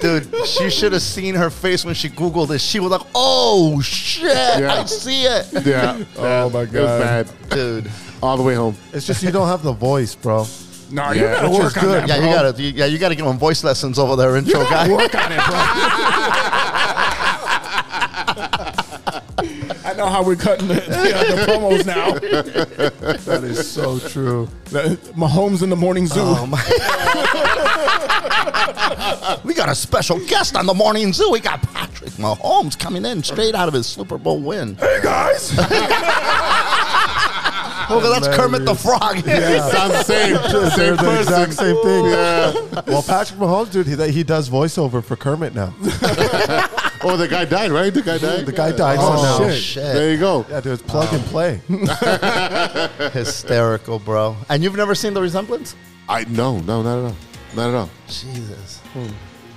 Dude, 0.00 0.46
she 0.46 0.68
should 0.68 0.92
have 0.92 1.02
seen 1.02 1.34
her 1.36 1.48
face 1.48 1.84
when 1.84 1.94
she 1.94 2.08
Googled 2.08 2.48
this. 2.48 2.60
She 2.62 2.80
was 2.80 2.90
like, 2.90 3.06
oh, 3.14 3.80
shit. 3.80 4.24
Yeah. 4.34 4.80
I 4.80 4.84
see 4.84 5.24
it. 5.24 5.46
Yeah. 5.64 6.02
Oh, 6.16 6.50
my 6.50 6.62
It 6.62 6.72
was 6.72 6.72
God. 6.72 7.00
bad. 7.00 7.30
Dude. 7.50 7.90
All 8.20 8.36
the 8.36 8.42
way 8.42 8.54
home. 8.56 8.76
It's 8.92 9.06
just 9.06 9.22
you 9.22 9.30
don't 9.30 9.46
have 9.48 9.62
the 9.62 9.72
voice, 9.72 10.14
bro. 10.16 10.44
No, 10.92 11.10
Yeah, 11.10 11.12
you 11.12 11.20
gotta 11.22 11.48
which 11.50 11.58
work 11.60 11.76
on 11.78 11.84
good. 11.84 12.02
that, 12.02 12.08
Yeah, 12.08 12.16
bro. 12.18 12.26
you 12.28 12.34
gotta, 12.34 12.62
you, 12.62 12.68
yeah, 12.70 12.86
you 12.86 12.98
gotta 12.98 13.14
give 13.14 13.26
him 13.26 13.38
voice 13.38 13.62
lessons 13.64 13.98
over 13.98 14.16
there, 14.16 14.36
intro 14.36 14.62
guy. 14.64 14.88
work 14.90 15.14
on 15.14 15.32
it, 15.32 15.36
bro. 15.36 15.44
I 19.84 19.94
know 19.96 20.06
how 20.06 20.22
we're 20.24 20.36
cutting 20.36 20.68
the, 20.68 20.74
the, 20.74 21.16
uh, 21.16 21.34
the 21.34 21.42
promos 21.52 21.84
now. 21.86 22.12
That 23.24 23.44
is 23.44 23.70
so 23.70 23.98
true. 23.98 24.48
Mahomes 24.70 25.62
in 25.62 25.68
the 25.70 25.76
morning 25.76 26.06
zoo. 26.06 26.20
Oh 26.22 26.46
my! 26.46 26.62
we 29.44 29.52
got 29.54 29.68
a 29.68 29.74
special 29.74 30.18
guest 30.26 30.56
on 30.56 30.64
the 30.66 30.74
morning 30.74 31.12
zoo. 31.12 31.30
We 31.30 31.40
got 31.40 31.60
Patrick 31.74 32.10
Mahomes 32.12 32.78
coming 32.78 33.04
in 33.04 33.22
straight 33.22 33.54
out 33.54 33.68
of 33.68 33.74
his 33.74 33.86
Super 33.86 34.16
Bowl 34.18 34.40
win. 34.40 34.76
hey 34.76 35.00
guys, 35.02 35.50
Look, 37.90 38.02
that's 38.02 38.28
Kermit 38.36 38.64
the 38.64 38.74
Frog. 38.74 39.24
Yeah. 39.26 39.68
Sounds 39.70 39.92
the 39.92 40.02
same. 40.04 40.36
Same 40.70 40.96
the 40.96 41.18
exact 41.20 41.54
same 41.54 41.76
thing. 41.82 42.04
Yeah. 42.06 42.82
Well, 42.86 43.02
Patrick 43.02 43.38
Mahomes, 43.38 43.70
dude, 43.70 43.86
he, 43.86 44.12
he 44.12 44.22
does 44.22 44.48
voiceover 44.50 45.02
for 45.04 45.16
Kermit 45.16 45.54
now. 45.54 45.74
Oh, 47.04 47.16
the 47.16 47.26
guy 47.26 47.44
died, 47.44 47.72
right? 47.72 47.92
The 47.92 48.00
guy 48.00 48.16
died. 48.18 48.46
The 48.46 48.52
guy 48.52 48.70
died. 48.70 48.98
Oh, 49.00 49.16
so 49.36 49.42
now, 49.44 49.50
shit. 49.50 49.60
shit! 49.60 49.82
There 49.82 50.12
you 50.12 50.18
go. 50.18 50.46
Yeah, 50.48 50.60
dude, 50.60 50.74
it's 50.74 50.82
plug 50.82 51.12
and 51.12 51.24
play. 51.24 51.60
Hysterical, 53.12 53.98
bro. 53.98 54.36
And 54.48 54.62
you've 54.62 54.76
never 54.76 54.94
seen 54.94 55.12
the 55.12 55.20
resemblance? 55.20 55.74
I 56.08 56.24
no, 56.28 56.60
no, 56.60 56.80
not 56.82 56.98
at 56.98 57.04
all. 57.06 57.16
Not 57.56 57.68
at 57.70 57.74
all. 57.74 57.90
Jesus. 58.06 58.80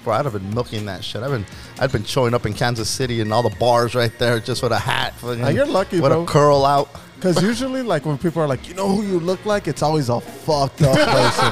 Bro, 0.04 0.14
I'd 0.16 0.26
have 0.26 0.34
been 0.34 0.54
milking 0.56 0.86
that 0.88 1.04
shit. 1.04 1.22
I've 1.22 1.30
been, 1.32 1.46
I'd 1.80 1.92
been 1.92 2.04
showing 2.04 2.34
up 2.34 2.48
in 2.48 2.54
Kansas 2.54 2.90
City 2.90 3.22
and 3.22 3.32
all 3.32 3.44
the 3.44 3.56
bars 3.58 3.94
right 3.94 4.12
there, 4.18 4.40
just 4.40 4.64
with 4.64 4.72
a 4.72 4.80
hat. 4.80 5.14
fucking- 5.16 5.42
Now, 5.42 5.50
you're 5.50 5.66
lucky, 5.68 6.00
with 6.00 6.12
bro. 6.12 6.24
a 6.24 6.26
curl 6.26 6.66
out. 6.66 6.90
Because 7.16 7.42
usually, 7.42 7.82
like, 7.82 8.06
when 8.06 8.18
people 8.18 8.42
are 8.42 8.48
like, 8.48 8.68
you 8.68 8.74
know 8.76 8.88
who 8.90 9.04
you 9.04 9.20
look 9.20 9.44
like, 9.46 9.68
it's 9.68 9.82
always 9.82 10.10
a 10.10 10.20
fucked 10.22 10.82
up 10.84 10.96
person. 10.96 11.46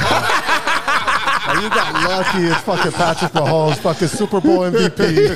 Like, 1.45 1.61
you 1.61 1.69
got 1.69 1.93
lucky. 2.09 2.45
It's 2.47 2.61
fucking 2.61 2.91
Patrick 2.93 3.31
Mahomes, 3.33 3.77
fucking 3.79 4.07
Super 4.07 4.39
Bowl 4.39 4.59
MVP. 4.59 5.35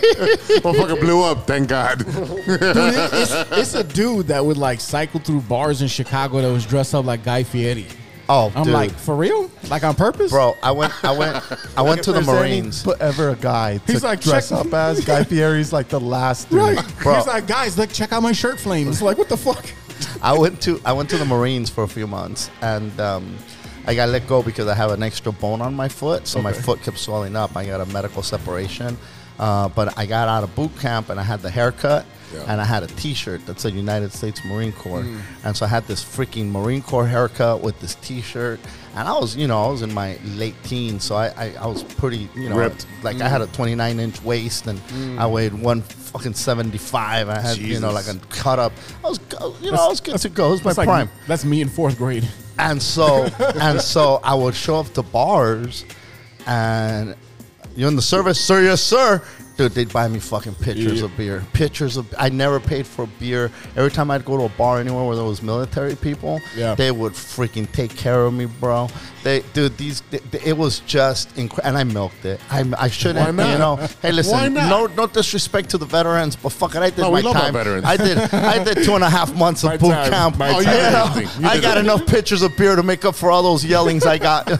Motherfucker 0.61 0.99
blew 1.01 1.21
up. 1.23 1.45
Thank 1.47 1.67
God. 1.69 1.99
dude, 1.99 2.07
it- 2.09 3.09
it's, 3.13 3.51
it's 3.51 3.75
a 3.75 3.83
dude 3.83 4.27
that 4.27 4.45
would 4.45 4.57
like 4.57 4.79
cycle 4.79 5.19
through 5.19 5.41
bars 5.41 5.81
in 5.81 5.87
Chicago 5.89 6.41
that 6.41 6.51
was 6.51 6.65
dressed 6.65 6.95
up 6.95 7.05
like 7.05 7.23
Guy 7.25 7.43
Fieri. 7.43 7.87
Oh, 8.29 8.51
I'm 8.55 8.63
dude. 8.65 8.73
like, 8.73 8.91
for 8.91 9.15
real? 9.15 9.49
Like 9.69 9.83
on 9.83 9.95
purpose, 9.95 10.31
bro, 10.31 10.55
I 10.61 10.71
went, 10.71 10.93
I 11.03 11.11
went, 11.17 11.43
I 11.77 11.81
went 11.81 12.03
to 12.03 12.11
the 12.11 12.19
If 12.19 12.25
there's 12.25 12.39
Marines. 12.39 12.85
Any, 12.87 12.95
ever 12.99 13.29
a 13.29 13.35
guy 13.35 13.77
to 13.77 13.91
He's 13.91 14.03
like, 14.03 14.19
dress 14.21 14.49
check- 14.49 14.59
up 14.65 14.73
as 14.73 15.03
Guy 15.05 15.23
Fieri's 15.23 15.71
like 15.71 15.87
the 15.89 15.99
last 15.99 16.49
dude. 16.49 16.59
Right. 16.59 16.93
Bro. 17.03 17.15
He's 17.15 17.27
like, 17.27 17.47
guys, 17.47 17.77
look, 17.77 17.89
check 17.91 18.11
out 18.11 18.21
my 18.23 18.33
shirt 18.33 18.59
flames. 18.59 19.01
Like, 19.01 19.17
what 19.17 19.29
the 19.29 19.37
fuck? 19.37 19.65
I 20.21 20.37
went 20.37 20.61
to 20.63 20.81
I 20.85 20.93
went 20.93 21.09
to 21.11 21.17
the 21.17 21.25
Marines 21.25 21.69
for 21.69 21.83
a 21.83 21.87
few 21.87 22.07
months, 22.07 22.49
and 22.61 22.99
um, 22.99 23.37
I 23.85 23.95
got 23.95 24.09
let 24.09 24.27
go 24.27 24.43
because 24.43 24.67
I 24.67 24.75
have 24.75 24.91
an 24.91 25.03
extra 25.03 25.31
bone 25.31 25.61
on 25.61 25.73
my 25.75 25.87
foot, 25.87 26.27
so 26.27 26.41
my 26.41 26.53
foot 26.53 26.81
kept 26.81 26.97
swelling 26.97 27.35
up. 27.35 27.55
I 27.55 27.65
got 27.65 27.81
a 27.81 27.85
medical 27.85 28.21
separation, 28.21 28.97
uh, 29.39 29.69
but 29.69 29.97
I 29.97 30.05
got 30.05 30.27
out 30.27 30.43
of 30.43 30.55
boot 30.55 30.77
camp 30.79 31.09
and 31.09 31.19
I 31.19 31.23
had 31.23 31.41
the 31.41 31.49
haircut. 31.49 32.05
Yeah. 32.33 32.43
And 32.47 32.59
I 32.59 32.65
had 32.65 32.83
a 32.83 32.87
T-shirt 32.87 33.45
that 33.45 33.59
said 33.59 33.73
United 33.73 34.11
States 34.11 34.43
Marine 34.43 34.73
Corps, 34.73 35.03
hmm. 35.03 35.19
and 35.45 35.55
so 35.55 35.65
I 35.65 35.69
had 35.69 35.85
this 35.87 36.03
freaking 36.03 36.51
Marine 36.51 36.81
Corps 36.81 37.05
haircut 37.05 37.61
with 37.61 37.79
this 37.79 37.95
T-shirt, 37.95 38.59
and 38.95 39.07
I 39.07 39.13
was, 39.13 39.35
you 39.35 39.47
know, 39.47 39.63
I 39.63 39.71
was 39.71 39.81
in 39.81 39.93
my 39.93 40.17
late 40.35 40.55
teens, 40.63 41.05
so 41.05 41.15
I, 41.15 41.27
I, 41.27 41.53
I 41.61 41.67
was 41.67 41.83
pretty, 41.83 42.29
you 42.35 42.49
know, 42.49 42.57
Ripped. 42.57 42.85
like 43.01 43.15
I 43.17 43.25
hmm. 43.25 43.31
had 43.31 43.41
a 43.41 43.47
29 43.47 43.99
inch 43.99 44.21
waist, 44.23 44.67
and 44.67 44.77
hmm. 44.79 45.19
I 45.19 45.27
weighed 45.27 45.53
one 45.53 45.81
fucking 45.81 46.33
75. 46.33 47.29
I 47.29 47.39
had, 47.39 47.57
you 47.57 47.79
know, 47.79 47.91
like 47.91 48.07
a 48.07 48.15
cut 48.29 48.59
up. 48.59 48.73
I 49.03 49.09
was, 49.09 49.19
you 49.61 49.71
know, 49.71 49.85
I 49.85 49.87
was 49.87 50.01
good 50.01 50.17
to 50.17 50.29
go. 50.29 50.49
It 50.49 50.51
was 50.51 50.65
my 50.65 50.71
like- 50.71 50.87
prime. 50.87 51.09
that's 51.27 51.45
me 51.45 51.61
in 51.61 51.69
fourth 51.69 51.97
grade. 51.97 52.27
And 52.59 52.81
so, 52.81 53.25
and 53.39 53.79
so, 53.79 54.19
I 54.23 54.33
would 54.33 54.55
show 54.55 54.77
up 54.77 54.87
to 54.93 55.03
bars, 55.03 55.85
and 56.45 57.15
you're 57.75 57.87
in 57.87 57.95
the 57.95 58.01
service, 58.01 58.43
sir, 58.43 58.63
yes, 58.63 58.81
sir. 58.81 59.23
Dude, 59.57 59.71
they'd 59.71 59.91
buy 59.91 60.07
me 60.07 60.19
fucking 60.19 60.53
pitchers 60.55 61.01
of 61.01 61.15
beer. 61.17 61.43
Pitchers 61.53 61.97
of. 61.97 62.13
I 62.17 62.29
never 62.29 62.59
paid 62.59 62.85
for 62.85 63.07
beer. 63.19 63.49
Every 63.75 63.89
time 63.89 64.11
I'd 64.11 64.23
go 64.23 64.37
to 64.37 64.43
a 64.43 64.49
bar 64.49 64.79
anywhere 64.79 65.03
where 65.03 65.15
there 65.15 65.25
was 65.25 65.41
military 65.41 65.95
people, 65.95 66.39
Yeah. 66.55 66.75
they 66.75 66.91
would 66.91 67.13
freaking 67.13 67.69
take 67.71 67.95
care 67.97 68.23
of 68.25 68.33
me, 68.35 68.45
bro. 68.45 68.87
They, 69.23 69.41
dude, 69.53 69.75
these. 69.77 70.01
th- 70.11 70.21
th- 70.31 70.43
it 70.45 70.55
was 70.55 70.79
just 70.81 71.35
incredible, 71.37 71.69
and 71.69 71.77
I 71.77 71.83
milked 71.91 72.23
it. 72.23 72.39
I, 72.51 72.71
I 72.77 72.87
shouldn't, 72.89 73.25
Why 73.25 73.31
not? 73.31 73.51
you 73.51 73.57
know. 73.57 73.75
Hey, 74.01 74.11
listen, 74.19 74.53
no, 74.53 74.85
no 74.85 75.07
disrespect 75.07 75.71
to 75.71 75.79
the 75.79 75.85
veterans, 75.87 76.35
but 76.35 76.49
fuck 76.49 76.75
it, 76.75 76.81
I 76.83 76.91
did 76.91 76.99
No, 76.99 77.09
my 77.11 77.17
we 77.17 77.23
love 77.23 77.35
our 77.35 77.41
time. 77.41 77.53
veterans. 77.53 77.83
I 77.85 77.97
did, 77.97 78.17
I 78.19 78.63
did 78.63 78.83
two 78.83 78.93
and 78.93 79.03
a 79.03 79.09
half 79.09 79.33
months 79.35 79.63
of 79.63 79.71
boot 79.79 79.89
time, 79.89 80.11
camp. 80.11 80.37
my 80.37 80.53
Oh, 80.53 80.59
You 80.59 80.65
know, 80.67 81.49
I 81.49 81.59
got 81.59 81.77
everything. 81.77 81.85
enough 81.85 82.05
pitchers 82.05 82.43
of 82.43 82.55
beer 82.55 82.75
to 82.75 82.83
make 82.83 83.05
up 83.05 83.15
for 83.15 83.31
all 83.31 83.41
those 83.41 83.65
yellings 83.65 84.05
I 84.05 84.19
got. 84.19 84.47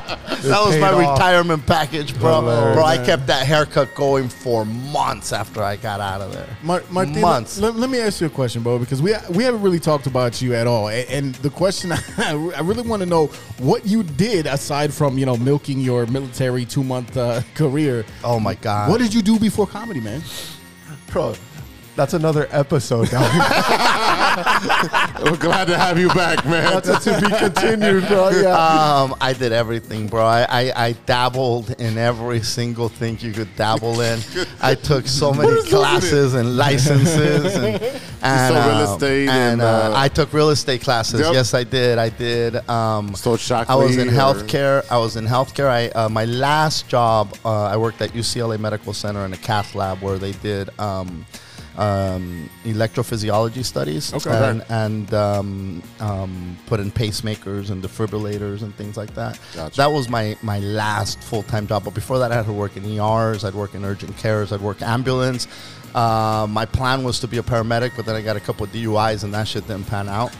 that 0.49 0.65
was 0.65 0.77
my 0.77 0.91
off. 0.91 1.17
retirement 1.17 1.65
package, 1.65 2.17
bro. 2.19 2.41
Hilarious. 2.41 2.75
Bro, 2.75 2.85
I 2.85 2.97
kept 2.97 3.27
that 3.27 3.45
haircut 3.45 3.93
going 3.95 4.29
for 4.29 4.65
months 4.65 5.31
after 5.33 5.61
I 5.61 5.75
got 5.75 5.99
out 5.99 6.21
of 6.21 6.33
there. 6.33 6.47
Mar- 6.63 6.83
Martin, 6.89 7.19
Months. 7.21 7.59
Let, 7.59 7.75
let 7.75 7.89
me 7.89 7.99
ask 7.99 8.21
you 8.21 8.27
a 8.27 8.29
question, 8.29 8.63
bro, 8.63 8.79
because 8.79 9.01
we 9.01 9.13
we 9.29 9.43
haven't 9.43 9.61
really 9.61 9.79
talked 9.79 10.07
about 10.07 10.41
you 10.41 10.53
at 10.55 10.67
all. 10.67 10.89
A- 10.89 11.05
And, 11.07 11.35
the 11.35 11.49
question 11.49 11.91
I, 12.17 12.61
really 12.61 12.87
want 12.87 13.01
to 13.01 13.05
know 13.05 13.27
what 13.57 13.85
you 13.85 14.03
did 14.03 14.45
aside 14.47 14.93
from 14.93 15.17
you 15.17 15.25
know 15.25 15.37
milking 15.37 15.79
your 15.79 16.05
military 16.07 16.65
two 16.65 16.83
month 16.83 17.15
uh, 17.17 17.41
career. 17.55 18.05
Oh 18.23 18.39
my 18.39 18.55
god. 18.55 18.89
What 18.89 18.99
did 18.99 19.13
you 19.13 19.21
do 19.21 19.39
before 19.39 19.67
comedy, 19.67 19.99
man? 20.01 20.21
Bro, 21.11 21.35
that's 21.95 22.13
another 22.13 22.47
episode. 22.51 23.09
dog. 24.21 25.23
We're 25.23 25.37
glad 25.37 25.67
to 25.67 25.77
have 25.77 25.99
you 25.99 26.07
back, 26.09 26.45
man. 26.45 26.81
that's 26.83 27.03
to 27.03 27.21
be 27.21 27.29
continued, 27.37 28.07
bro. 28.07 28.29
Yeah. 28.29 28.53
Um, 28.53 29.15
I 29.21 29.33
did 29.33 29.51
everything, 29.51 30.07
bro. 30.07 30.25
I, 30.25 30.45
I, 30.49 30.87
I 30.87 30.91
dabbled 31.05 31.71
in 31.79 31.97
every 31.97 32.41
single 32.41 32.89
thing 32.89 33.17
you 33.19 33.31
could 33.31 33.55
dabble 33.55 34.01
in. 34.01 34.19
I 34.61 34.75
took 34.75 35.07
so 35.07 35.33
many 35.33 35.61
classes 35.69 36.33
and 36.33 36.57
licenses 36.57 37.55
and, 37.55 37.81
and, 38.21 38.53
saw 38.53 38.67
real 38.67 38.87
um, 38.87 38.93
estate 38.93 39.29
and 39.29 39.51
and, 39.51 39.61
uh, 39.61 39.65
uh, 39.65 39.93
I 39.95 40.07
took 40.07 40.33
real 40.33 40.49
estate 40.49 40.81
classes. 40.81 41.19
Yep. 41.19 41.33
Yes, 41.33 41.53
I 41.53 41.63
did. 41.63 41.97
I 41.97 42.09
did. 42.09 42.55
Um, 42.69 43.15
So 43.15 43.37
Shockley 43.37 43.73
I 43.73 43.75
was 43.75 43.97
in 43.97 44.07
healthcare. 44.07 44.85
I 44.89 44.97
was 44.97 45.15
in 45.15 45.25
healthcare. 45.25 45.67
I 45.69 45.89
uh, 45.89 46.09
my 46.09 46.25
last 46.25 46.87
job, 46.87 47.35
uh, 47.43 47.65
I 47.65 47.77
worked 47.77 48.01
at 48.01 48.11
UCLA 48.11 48.59
Medical 48.59 48.93
Center 48.93 49.25
in 49.25 49.33
a 49.33 49.37
cath 49.37 49.75
lab 49.75 50.01
where 50.01 50.17
they 50.17 50.31
did. 50.33 50.69
Um, 50.79 51.25
um, 51.77 52.49
electrophysiology 52.63 53.63
studies 53.63 54.13
Okay. 54.13 54.29
and, 54.49 54.63
and 54.69 55.13
um, 55.13 55.83
um, 55.99 56.57
put 56.67 56.79
in 56.79 56.91
pacemakers 56.91 57.69
and 57.69 57.83
defibrillators 57.83 58.61
and 58.61 58.75
things 58.75 58.97
like 58.97 59.13
that. 59.15 59.39
Gotcha. 59.55 59.77
That 59.77 59.91
was 59.91 60.09
my, 60.09 60.35
my 60.41 60.59
last 60.59 61.21
full 61.23 61.43
time 61.43 61.67
job. 61.67 61.83
But 61.85 61.93
before 61.93 62.19
that, 62.19 62.31
I 62.31 62.35
had 62.35 62.45
to 62.45 62.53
work 62.53 62.75
in 62.77 62.85
ERs, 62.85 63.43
I'd 63.45 63.53
work 63.53 63.73
in 63.75 63.85
urgent 63.85 64.17
cares, 64.17 64.51
I'd 64.51 64.61
work 64.61 64.81
ambulance. 64.81 65.47
Uh, 65.95 66.47
my 66.49 66.65
plan 66.65 67.03
was 67.03 67.19
to 67.19 67.27
be 67.27 67.37
a 67.37 67.43
paramedic, 67.43 67.91
but 67.95 68.05
then 68.05 68.15
I 68.15 68.21
got 68.21 68.37
a 68.37 68.39
couple 68.39 68.63
of 68.65 68.71
DUIs 68.71 69.23
and 69.23 69.33
that 69.33 69.47
shit 69.47 69.67
didn't 69.67 69.87
pan 69.87 70.07
out. 70.07 70.33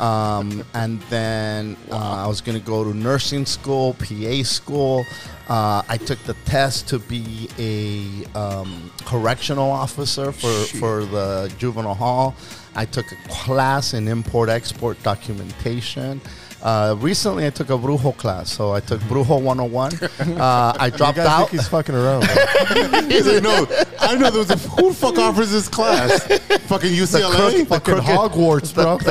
Um, 0.00 0.64
and 0.74 1.00
then 1.02 1.76
uh, 1.90 2.24
I 2.24 2.26
was 2.26 2.40
going 2.40 2.58
to 2.58 2.64
go 2.64 2.84
to 2.84 2.94
nursing 2.94 3.46
school, 3.46 3.94
PA 3.94 4.42
school. 4.42 5.04
Uh, 5.48 5.82
I 5.88 5.96
took 5.96 6.18
the 6.20 6.34
test 6.44 6.88
to 6.88 6.98
be 6.98 7.48
a 7.58 8.38
um, 8.38 8.90
correctional 9.04 9.70
officer 9.70 10.30
for, 10.30 10.52
for 10.78 11.04
the 11.04 11.52
juvenile 11.58 11.94
hall. 11.94 12.36
I 12.74 12.84
took 12.84 13.10
a 13.10 13.28
class 13.28 13.94
in 13.94 14.06
import 14.08 14.48
export 14.48 15.02
documentation. 15.02 16.20
Uh, 16.62 16.96
recently, 16.98 17.46
I 17.46 17.50
took 17.50 17.70
a 17.70 17.78
Brujo 17.78 18.16
class, 18.16 18.50
so 18.50 18.72
I 18.72 18.80
took 18.80 19.00
Brujo 19.02 19.40
101. 19.40 20.38
Uh, 20.38 20.74
I 20.78 20.90
dropped 20.90 21.18
out. 21.18 21.48
think 21.48 21.60
he's 21.60 21.68
fucking 21.68 21.94
around. 21.94 22.24
He's 23.10 23.26
like, 23.26 23.42
no, 23.42 23.66
I 24.00 24.16
know 24.16 24.30
there 24.30 24.40
was 24.40 24.50
a 24.50 24.56
who 24.56 24.88
the 24.88 24.94
fuck 24.94 25.18
offers 25.18 25.50
this 25.52 25.68
class? 25.68 26.26
Fucking 26.66 26.92
UCLA. 26.92 27.66
crook- 27.66 27.84
fucking 27.84 27.94
Hogwarts, 28.04 28.74
bro. 28.74 28.98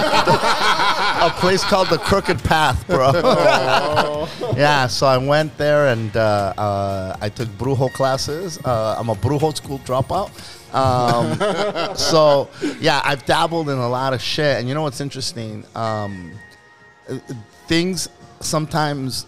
a 1.25 1.29
place 1.39 1.63
called 1.63 1.87
the 1.89 1.97
Crooked 1.97 2.43
Path, 2.43 2.85
bro. 2.87 3.11
yeah, 4.57 4.87
so 4.87 5.07
I 5.07 5.17
went 5.17 5.57
there 5.57 5.87
and 5.87 6.15
uh, 6.15 6.53
uh, 6.57 7.17
I 7.21 7.29
took 7.29 7.47
Brujo 7.49 7.91
classes. 7.93 8.59
Uh, 8.63 8.95
I'm 8.99 9.09
a 9.09 9.15
Brujo 9.15 9.55
school 9.55 9.79
dropout. 9.79 10.31
Um, 10.73 11.95
so 11.95 12.49
yeah, 12.81 13.01
I've 13.05 13.25
dabbled 13.25 13.69
in 13.69 13.77
a 13.77 13.87
lot 13.89 14.13
of 14.13 14.21
shit, 14.21 14.59
and 14.59 14.67
you 14.67 14.73
know 14.75 14.81
what's 14.81 14.99
interesting? 14.99 15.63
Um, 15.75 16.33
things 17.67 18.09
sometimes 18.39 19.25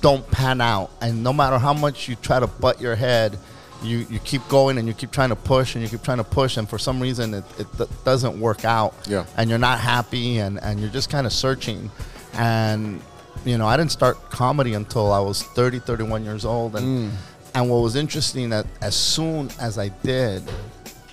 don't 0.00 0.28
pan 0.30 0.60
out, 0.60 0.90
and 1.00 1.22
no 1.22 1.32
matter 1.32 1.58
how 1.58 1.72
much 1.72 2.08
you 2.08 2.14
try 2.16 2.38
to 2.38 2.46
butt 2.46 2.80
your 2.80 2.94
head, 2.94 3.38
you, 3.82 4.06
you 4.10 4.18
keep 4.20 4.46
going 4.48 4.78
and 4.78 4.88
you 4.88 4.94
keep 4.94 5.10
trying 5.10 5.28
to 5.28 5.36
push 5.36 5.74
and 5.74 5.82
you 5.82 5.90
keep 5.90 6.02
trying 6.02 6.18
to 6.18 6.24
push, 6.24 6.56
and 6.56 6.68
for 6.68 6.78
some 6.78 7.00
reason 7.00 7.34
it, 7.34 7.44
it 7.58 7.66
d- 7.78 7.84
doesn't 8.04 8.38
work 8.40 8.64
out. 8.64 8.94
Yeah. 9.08 9.26
and 9.36 9.50
you're 9.50 9.58
not 9.58 9.80
happy, 9.80 10.38
and, 10.38 10.60
and 10.62 10.80
you're 10.80 10.90
just 10.90 11.10
kind 11.10 11.26
of 11.26 11.32
searching, 11.32 11.90
and 12.34 13.00
you 13.44 13.58
know 13.58 13.66
I 13.66 13.76
didn't 13.76 13.92
start 13.92 14.30
comedy 14.30 14.74
until 14.74 15.12
I 15.12 15.20
was 15.20 15.42
30, 15.42 15.80
31 15.80 16.24
years 16.24 16.44
old, 16.44 16.76
and 16.76 17.10
mm. 17.10 17.16
and 17.54 17.70
what 17.70 17.78
was 17.78 17.96
interesting 17.96 18.50
that 18.50 18.66
as 18.80 18.94
soon 18.94 19.50
as 19.60 19.78
I 19.78 19.88
did, 19.88 20.42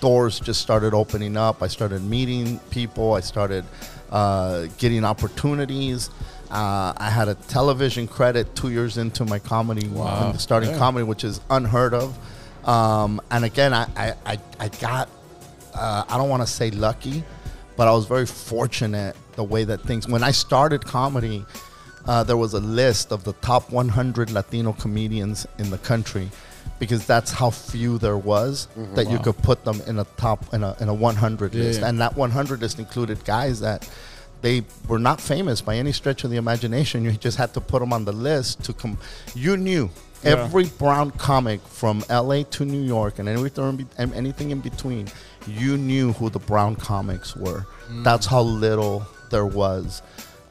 doors 0.04 0.38
just 0.40 0.62
started 0.62 0.94
opening 0.94 1.38
up. 1.38 1.64
I 1.64 1.68
started 1.68 2.04
meeting 2.04 2.60
people. 2.70 3.14
I 3.14 3.22
started 3.22 3.64
uh, 4.14 4.68
getting 4.78 5.04
opportunities. 5.04 6.10
Uh, 6.50 6.94
I 6.96 7.10
had 7.10 7.28
a 7.28 7.34
television 7.34 8.08
credit 8.08 8.56
two 8.56 8.70
years 8.70 8.98
into 8.98 9.26
my 9.26 9.40
comedy, 9.40 9.88
into 9.88 10.40
starting 10.40 10.70
comedy, 10.78 11.04
which 11.04 11.24
is 11.24 11.42
unheard 11.50 11.96
of. 11.96 12.18
Um, 12.68 13.20
and 13.32 13.44
again, 13.44 13.74
I, 13.74 13.88
I, 13.98 14.14
I, 14.26 14.40
I 14.60 14.68
got, 14.70 15.10
uh, 15.74 16.06
I 16.08 16.18
don't 16.18 16.30
want 16.30 16.44
to 16.44 16.48
say 16.48 16.70
lucky, 16.70 17.24
but 17.76 17.88
I 17.88 17.92
was 17.92 18.06
very 18.06 18.28
fortunate 18.28 19.16
the 19.36 19.44
way 19.44 19.64
that 19.64 19.82
things, 19.82 20.08
when 20.08 20.24
I 20.24 20.30
started 20.32 20.86
comedy, 20.86 21.44
uh, 22.06 22.24
there 22.24 22.38
was 22.38 22.54
a 22.54 22.60
list 22.60 23.12
of 23.12 23.24
the 23.24 23.34
top 23.34 23.72
100 23.72 24.30
Latino 24.30 24.74
comedians 24.74 25.48
in 25.58 25.72
the 25.72 25.80
country 25.80 26.30
because 26.80 27.06
that's 27.06 27.32
how 27.32 27.50
few 27.50 27.98
there 27.98 28.18
was 28.18 28.68
that 28.96 29.10
you 29.10 29.18
could 29.20 29.38
put 29.38 29.64
them 29.64 29.82
in 29.88 30.00
a 30.00 30.04
top 30.18 30.54
in 30.54 30.64
a, 30.64 30.76
in 30.82 30.90
a 30.90 30.94
100 30.94 31.54
list. 31.56 31.80
yeah. 31.82 31.88
and 31.90 32.00
that 32.00 32.16
100 32.18 32.62
list 32.62 32.80
included 32.80 33.24
guys 33.26 33.60
that 33.62 33.88
they 34.42 34.64
were 34.90 35.00
not 35.00 35.22
famous 35.22 35.62
by 35.62 35.76
any 35.78 35.94
stretch 35.94 36.24
of 36.26 36.30
the 36.32 36.36
imagination. 36.38 37.06
You 37.06 37.12
just 37.14 37.38
had 37.38 37.54
to 37.54 37.62
put 37.62 37.80
them 37.80 37.94
on 37.94 38.04
the 38.06 38.12
list 38.12 38.64
to 38.66 38.74
come 38.74 38.98
you 39.36 39.56
knew 39.56 39.90
every 40.26 40.66
brown 40.66 41.12
comic 41.12 41.62
from 41.62 42.04
LA 42.10 42.44
to 42.44 42.66
New 42.66 42.82
York 42.82 43.20
and 43.20 43.28
and 43.30 44.14
anything 44.14 44.52
in 44.52 44.60
between 44.60 45.08
you 45.48 45.78
knew 45.78 46.14
who 46.14 46.30
the 46.30 46.40
brown 46.40 46.76
comics 46.76 47.36
were. 47.36 47.66
That's 48.04 48.26
how 48.26 48.42
little 48.42 49.06
there 49.32 49.46
was. 49.46 50.02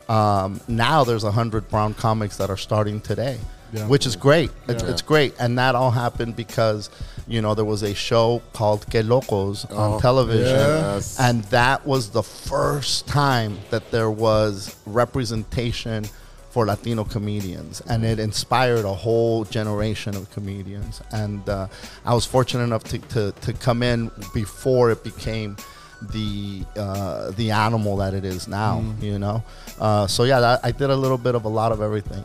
Um, 0.08 0.60
now 0.68 1.04
there's 1.04 1.24
a 1.24 1.30
hundred 1.32 1.68
brown 1.68 1.94
comics 1.94 2.36
that 2.36 2.50
are 2.50 2.56
starting 2.56 3.00
today, 3.00 3.38
Yeah. 3.72 3.86
which 3.88 4.06
is 4.06 4.16
great. 4.16 4.50
It's, 4.68 4.82
Yeah. 4.82 4.90
it's 4.90 5.02
great, 5.02 5.34
and 5.38 5.58
that 5.58 5.74
all 5.74 5.90
happened 5.90 6.36
because 6.36 6.90
you 7.26 7.40
know 7.40 7.54
there 7.54 7.64
was 7.64 7.82
a 7.82 7.94
show 7.94 8.42
called 8.52 8.86
Que 8.90 9.02
Locos 9.02 9.64
on 9.66 9.94
Oh, 9.94 10.00
television, 10.00 10.58
yes. 10.58 11.18
and 11.18 11.44
that 11.44 11.86
was 11.86 12.10
the 12.10 12.22
first 12.22 13.06
time 13.06 13.58
that 13.70 13.90
there 13.90 14.10
was 14.10 14.74
representation 14.86 16.04
for 16.50 16.66
Latino 16.66 17.02
comedians, 17.04 17.80
and 17.88 18.04
it 18.04 18.18
inspired 18.18 18.84
a 18.84 18.92
whole 18.92 19.44
generation 19.44 20.14
of 20.14 20.30
comedians. 20.32 21.00
And 21.10 21.48
uh, 21.48 21.68
I 22.04 22.12
was 22.12 22.26
fortunate 22.26 22.64
enough 22.64 22.84
to, 22.84 22.98
to, 22.98 23.32
to 23.40 23.52
come 23.54 23.82
in 23.82 24.10
before 24.34 24.90
it 24.90 25.02
became 25.02 25.56
the 26.12 26.64
uh, 26.76 27.30
the 27.30 27.52
animal 27.52 27.96
that 27.98 28.12
it 28.12 28.24
is 28.24 28.48
now. 28.48 28.80
Mm. 28.80 29.02
You 29.02 29.18
know, 29.18 29.42
uh, 29.80 30.06
so 30.08 30.24
yeah, 30.24 30.40
that, 30.40 30.60
I 30.62 30.72
did 30.72 30.90
a 30.90 30.96
little 30.96 31.16
bit 31.16 31.34
of 31.34 31.44
a 31.46 31.48
lot 31.48 31.72
of 31.72 31.80
everything. 31.80 32.24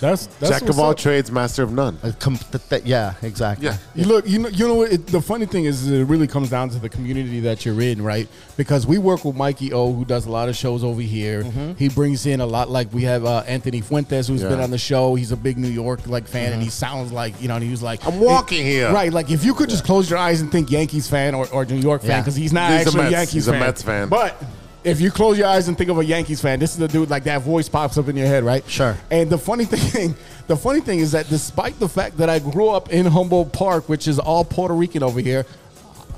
That's 0.00 0.26
that's 0.26 0.50
Jack 0.60 0.68
of 0.68 0.78
all 0.78 0.90
up. 0.90 0.96
trades, 0.98 1.30
master 1.30 1.62
of 1.62 1.72
none. 1.72 1.98
Com- 2.18 2.36
th- 2.36 2.68
th- 2.68 2.84
yeah, 2.84 3.14
exactly. 3.22 3.66
Yeah. 3.66 3.76
You 3.94 4.04
look, 4.04 4.28
you 4.28 4.38
know, 4.40 4.48
you 4.48 4.66
know 4.66 4.74
what? 4.74 4.92
It, 4.92 5.06
the 5.06 5.20
funny 5.22 5.46
thing 5.46 5.64
is, 5.66 5.88
it 5.90 6.04
really 6.04 6.26
comes 6.26 6.50
down 6.50 6.68
to 6.70 6.78
the 6.78 6.88
community 6.88 7.40
that 7.40 7.64
you're 7.64 7.80
in, 7.80 8.02
right? 8.02 8.28
Because 8.56 8.86
we 8.86 8.98
work 8.98 9.24
with 9.24 9.36
Mikey 9.36 9.72
O, 9.72 9.92
who 9.92 10.04
does 10.04 10.26
a 10.26 10.30
lot 10.30 10.48
of 10.48 10.56
shows 10.56 10.82
over 10.84 11.00
here. 11.00 11.42
He 11.78 11.88
brings 11.88 12.26
in 12.26 12.40
a 12.40 12.46
lot. 12.46 12.68
Like 12.70 12.92
we 12.92 13.02
have 13.04 13.24
uh, 13.24 13.44
Anthony 13.46 13.80
Fuentes, 13.80 14.26
who's 14.28 14.42
Yeah. 14.42 14.48
been 14.48 14.60
on 14.60 14.70
the 14.70 14.78
show. 14.78 15.14
He's 15.14 15.32
a 15.32 15.36
big 15.36 15.58
New 15.58 15.68
York 15.68 16.06
like 16.06 16.26
fan, 16.26 16.52
and 16.52 16.62
he 16.62 16.70
sounds 16.70 17.12
like 17.12 17.40
you 17.40 17.48
know. 17.48 17.54
And 17.54 17.64
he 17.64 17.70
was 17.70 17.82
like, 17.82 18.04
I'm 18.06 18.18
walking 18.20 18.64
here. 18.64 18.92
right? 18.92 19.12
Like 19.12 19.30
if 19.30 19.44
you 19.44 19.54
could 19.54 19.70
just 19.70 19.84
close 19.84 20.10
your 20.10 20.18
eyes 20.18 20.40
and 20.40 20.50
think 20.50 20.70
Yankees 20.70 21.08
fan 21.08 21.34
or, 21.34 21.48
or 21.50 21.64
New 21.64 21.76
York 21.76 22.00
fan, 22.02 22.10
Yeah. 22.10 22.20
because 22.20 22.34
he's 22.36 22.52
not 22.52 22.70
He's 22.72 22.80
actually 22.86 23.00
a, 23.00 23.02
Mets. 23.04 23.12
Yankees 23.12 23.32
He's 23.34 23.48
a. 23.48 23.52
Mets 23.52 23.82
fan. 23.82 24.08
But 24.08 24.42
if 24.84 25.00
you 25.00 25.10
close 25.10 25.38
your 25.38 25.46
eyes 25.48 25.68
and 25.68 25.76
think 25.78 25.90
of 25.90 25.98
a 25.98 26.04
Yankees 26.04 26.40
fan, 26.40 26.58
this 26.58 26.72
is 26.72 26.76
the 26.78 26.88
dude 26.88 27.10
like 27.10 27.24
that 27.24 27.42
voice 27.42 27.68
pops 27.68 27.96
up 27.98 28.08
in 28.08 28.16
your 28.16 28.26
head, 28.26 28.44
right? 28.44 28.62
Sure. 28.68 28.96
And 29.10 29.30
the 29.30 29.38
funny 29.38 29.64
thing, 29.66 30.14
the 30.46 30.56
funny 30.56 30.80
thing 30.80 30.98
is 31.00 31.12
that 31.12 31.28
despite 31.28 31.78
the 31.80 31.88
fact 31.88 32.18
that 32.18 32.28
I 32.28 32.38
grew 32.38 32.68
up 32.68 32.90
in 32.92 33.06
Humboldt 33.06 33.52
Park, 33.52 33.88
which 33.88 34.06
is 34.06 34.18
all 34.18 34.44
Puerto 34.44 34.74
Rican 34.74 35.02
over 35.02 35.20
here, 35.20 35.46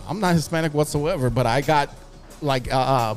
I'm 0.09 0.21
not 0.21 0.35
Hispanic 0.35 0.75
whatsoever. 0.75 1.31
But 1.31 1.47
I 1.47 1.61
got 1.61 1.91
like 2.43 2.73
uh, 2.73 2.77
uh, 2.79 3.17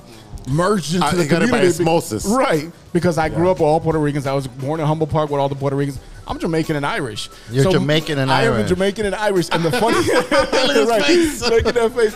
merged 0.50 0.94
into 0.96 1.06
Uh, 1.06 1.12
the 1.16 1.26
got 1.26 1.42
it 1.42 1.52
by 1.52 1.58
community, 1.60 1.84
osmosis. 1.84 2.26
right? 2.26 2.72
Because 2.94 3.18
I 3.18 3.30
grew 3.30 3.50
up 3.52 3.58
with 3.58 3.64
all 3.68 3.80
Puerto 3.80 4.00
Ricans. 4.00 4.26
I 4.28 4.34
was 4.34 4.48
born 4.48 4.80
in 4.80 4.86
Humboldt 4.88 5.12
Park 5.12 5.30
with 5.30 5.40
all 5.40 5.50
the 5.50 5.56
Puerto 5.56 5.76
Ricans. 5.76 6.00
I'm 6.28 6.38
Jamaican 6.38 6.76
and 6.76 6.86
Irish. 6.86 7.30
You're 7.52 7.72
Jamaican 7.72 8.20
and 8.20 8.32
I 8.32 8.44
am 8.44 8.54
a 8.54 8.56
Irish. 8.58 8.70
Jamaican 8.70 9.06
and 9.08 9.16
Irish. 9.16 9.50
And 9.52 9.64
the 9.66 9.72
funny, 9.72 9.98
right? 10.88 11.40
Look 11.50 11.66
at 11.66 11.74
that 11.74 11.92
face. 11.96 12.16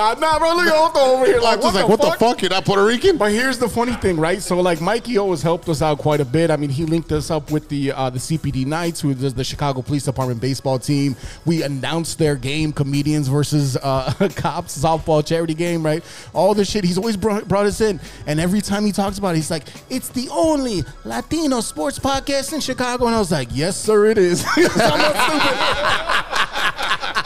Nah, 0.00 0.14
nah, 0.14 0.38
bro, 0.38 0.54
look 0.54 0.66
at 0.66 0.72
Otto 0.72 0.98
over 0.98 1.26
here. 1.26 1.40
Like, 1.40 1.52
I 1.52 1.56
was 1.56 1.64
what, 1.66 1.74
like, 1.74 1.84
the, 1.84 1.90
what 1.90 2.00
fuck? 2.00 2.18
the 2.18 2.24
fuck? 2.24 2.40
You're 2.40 2.50
not 2.50 2.64
Puerto 2.64 2.86
Rican? 2.86 3.18
But 3.18 3.32
here's 3.32 3.58
the 3.58 3.68
funny 3.68 3.92
thing, 3.92 4.16
right? 4.16 4.40
So 4.40 4.58
like 4.58 4.80
Mikey 4.80 5.18
always 5.18 5.42
helped 5.42 5.68
us 5.68 5.82
out 5.82 5.98
quite 5.98 6.20
a 6.20 6.24
bit. 6.24 6.50
I 6.50 6.56
mean, 6.56 6.70
he 6.70 6.86
linked 6.86 7.12
us 7.12 7.30
up 7.30 7.50
with 7.50 7.68
the 7.68 7.92
uh, 7.92 8.08
the 8.08 8.18
CPD 8.18 8.64
Knights, 8.64 9.02
who 9.02 9.10
is 9.10 9.34
the 9.34 9.44
Chicago 9.44 9.82
Police 9.82 10.06
Department 10.06 10.40
baseball 10.40 10.78
team. 10.78 11.16
We 11.44 11.64
announced 11.64 12.18
their 12.18 12.34
game, 12.34 12.72
comedians 12.72 13.28
versus 13.28 13.76
uh, 13.76 14.14
cops 14.36 14.82
softball 14.82 15.26
charity 15.26 15.52
game, 15.52 15.84
right? 15.84 16.02
All 16.32 16.54
this 16.54 16.70
shit. 16.70 16.82
He's 16.82 16.96
always 16.96 17.18
brought, 17.18 17.46
brought 17.46 17.66
us 17.66 17.82
in, 17.82 18.00
and 18.26 18.40
every 18.40 18.62
time 18.62 18.86
he 18.86 18.92
talks 18.92 19.18
about 19.18 19.34
it, 19.34 19.36
he's 19.36 19.50
like, 19.50 19.64
"It's 19.90 20.08
the 20.08 20.30
only 20.30 20.82
Latino 21.04 21.60
sports 21.60 21.98
podcast 21.98 22.54
in 22.54 22.60
Chicago," 22.60 23.04
and 23.04 23.14
I 23.14 23.18
was 23.18 23.30
like, 23.30 23.48
"Yes, 23.52 23.76
sir, 23.76 24.06
it 24.06 24.16
is." 24.16 24.46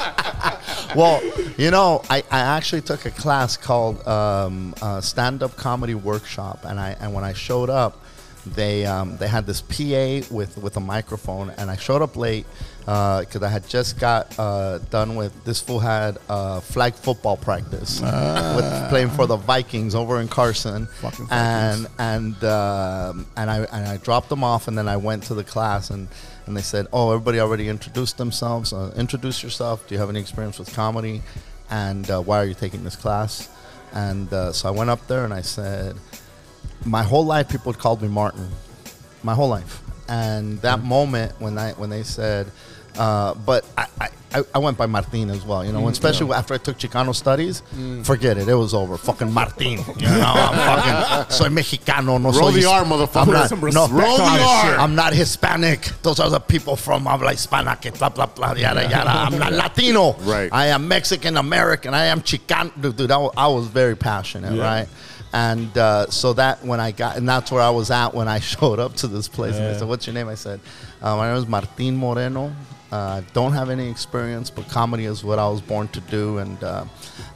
Well, 0.95 1.21
you 1.57 1.71
know, 1.71 2.03
I, 2.09 2.19
I 2.31 2.41
actually 2.41 2.83
took 2.83 3.05
a 3.05 3.11
class 3.11 3.57
called 3.57 4.07
um, 4.07 4.75
Stand 5.01 5.43
Up 5.43 5.57
Comedy 5.57 5.95
Workshop, 5.95 6.65
and 6.65 6.79
I 6.79 6.97
and 7.01 7.13
when 7.13 7.25
I 7.25 7.33
showed 7.33 7.69
up, 7.69 8.01
they 8.47 8.87
um, 8.87 9.17
they 9.17 9.27
had 9.27 9.47
this 9.47 9.61
PA 9.61 10.33
with 10.33 10.57
with 10.59 10.77
a 10.77 10.81
microphone, 10.81 11.51
and 11.51 11.71
I 11.71 11.77
showed 11.77 12.03
up 12.03 12.17
late 12.17 12.47
because 12.85 13.43
I 13.43 13.49
had 13.49 13.67
just 13.67 13.99
got 13.99 14.39
uh, 14.39 14.79
done 14.91 15.17
with 15.17 15.33
this 15.45 15.61
fool 15.61 15.81
had 15.81 16.19
uh, 16.29 16.61
flag 16.61 16.95
football 16.95 17.37
practice 17.37 18.01
with 18.01 18.89
playing 18.91 19.11
for 19.11 19.27
the 19.27 19.37
Vikings 19.37 19.95
over 19.95 20.21
in 20.21 20.29
Carson, 20.29 20.87
and 21.31 21.87
and 21.99 22.45
um, 22.45 23.27
and 23.37 23.51
I 23.51 23.59
and 23.73 23.87
I 23.89 23.97
dropped 23.97 24.29
them 24.29 24.45
off, 24.45 24.69
and 24.69 24.77
then 24.77 24.87
I 24.89 24.97
went 24.97 25.25
to 25.25 25.35
the 25.35 25.45
class 25.45 25.91
and. 25.91 26.09
And 26.47 26.55
they 26.55 26.61
said, 26.61 26.89
"Oh, 26.93 27.11
everybody 27.11 27.41
already 27.41 27.71
introduced 27.71 28.19
themselves. 28.19 28.75
Uh, 28.75 28.93
introduce 28.99 29.43
yourself. 29.43 29.89
Do 29.89 29.95
you 29.95 29.99
have 29.99 30.11
any 30.11 30.21
experience 30.21 30.59
with 30.59 30.75
comedy? 30.75 31.23
And 31.71 32.11
uh, 32.11 32.21
why 32.21 32.37
are 32.37 32.45
you 32.45 32.53
taking 32.53 32.85
this 32.85 32.97
class?" 32.97 33.49
And 33.95 34.31
uh, 34.31 34.53
so 34.53 34.69
I 34.69 34.71
went 34.71 34.91
up 34.91 35.07
there 35.07 35.25
and 35.25 35.33
I 35.33 35.41
said, 35.41 35.97
"My 36.85 37.03
whole 37.03 37.25
life, 37.25 37.49
people 37.49 37.73
had 37.73 37.81
called 37.81 38.03
me 38.03 38.09
Martin. 38.09 38.51
My 39.23 39.33
whole 39.33 39.49
life." 39.49 39.81
And 40.07 40.61
that 40.61 40.83
moment 40.83 41.33
when 41.41 41.57
I 41.57 41.73
when 41.73 41.89
they 41.89 42.03
said, 42.03 42.53
uh, 42.99 43.35
"But 43.35 43.65
I, 43.77 43.87
I 44.01 44.09
I 44.53 44.59
went 44.59 44.77
by 44.77 44.87
Martin 44.87 45.31
as 45.31 45.45
well, 45.47 45.65
you 45.65 45.71
know, 45.71 45.87
especially 45.89 46.33
after 46.33 46.55
I 46.55 46.59
took 46.59 46.77
Chicano 46.77 47.15
studies. 47.15 47.63
Forget 48.03 48.37
it, 48.37 48.49
it 48.49 48.55
was 48.55 48.75
over. 48.75 48.97
Fucking 48.99 49.31
Martin, 49.33 49.79
you 49.97 50.09
know. 50.09 50.33
I'm 50.35 50.57
fucking 51.27 51.31
soy 51.31 51.49
mexicano, 51.49 52.21
no 52.21 52.31
Roll 52.33 52.51
soy 52.51 52.61
the 52.61 52.65
R, 52.69 52.83
motherfucker. 52.85 53.53
I'm 53.53 53.61
not, 53.61 53.73
no, 53.75 53.87
Roll 53.97 54.17
the 54.17 54.23
I'm- 54.25 54.75
R. 54.75 54.81
I'm 54.81 54.95
not 54.97 55.13
Hispanic. 55.15 55.83
Those 56.03 56.19
are 56.19 56.29
the 56.31 56.41
people 56.41 56.75
from 56.75 57.05
habla 57.07 57.31
hispana, 57.33 57.81
que 57.81 57.93
blah, 57.93 58.09
blah, 58.09 58.27
blah, 58.27 58.55
yada, 58.55 58.83
yada. 58.83 59.09
I'm 59.11 59.39
not 59.39 59.53
Latino. 59.63 60.15
Right. 60.23 60.49
I 60.53 60.67
am 60.67 60.89
Mexican 60.89 61.37
American. 61.37 61.95
I 61.95 62.07
am 62.07 62.21
Chicano. 62.21 62.73
Dude, 62.81 62.97
dude 62.97 63.11
I, 63.13 63.19
wa- 63.19 63.33
I 63.37 63.47
was 63.47 63.69
very 63.69 63.95
passionate, 63.97 64.59
right? 64.59 64.89
And 65.33 65.77
uh, 65.79 66.07
so 66.11 66.33
that 66.35 66.65
when 66.65 66.81
I 66.81 66.91
got, 66.91 67.17
and 67.17 67.29
that's 67.29 67.51
where 67.53 67.63
I 67.63 67.71
was 67.71 67.91
at 67.93 68.15
when 68.15 68.27
I 68.27 68.41
showed 68.53 68.81
up 68.81 68.95
to 68.97 69.07
this 69.07 69.29
place. 69.29 69.55
And 69.57 69.65
they 69.67 69.79
said, 69.79 69.87
What's 69.89 70.07
your 70.09 70.15
name? 70.15 70.29
I 70.29 70.35
said, 70.35 70.59
uh, 71.03 71.17
My 71.17 71.29
name 71.29 71.37
is 71.37 71.47
Martin 71.47 71.97
Moreno. 71.97 72.53
Uh, 72.93 72.97
I 72.97 73.25
don't 73.33 73.53
have 73.55 73.71
any 73.71 73.91
experience, 73.91 74.51
but 74.51 74.69
comedy 74.69 75.07
is 75.07 75.25
what 75.25 75.39
I 75.41 75.49
was 75.49 75.61
born 75.61 75.89
to 75.89 76.01
do, 76.01 76.39
and 76.39 76.63
uh, 76.63 76.85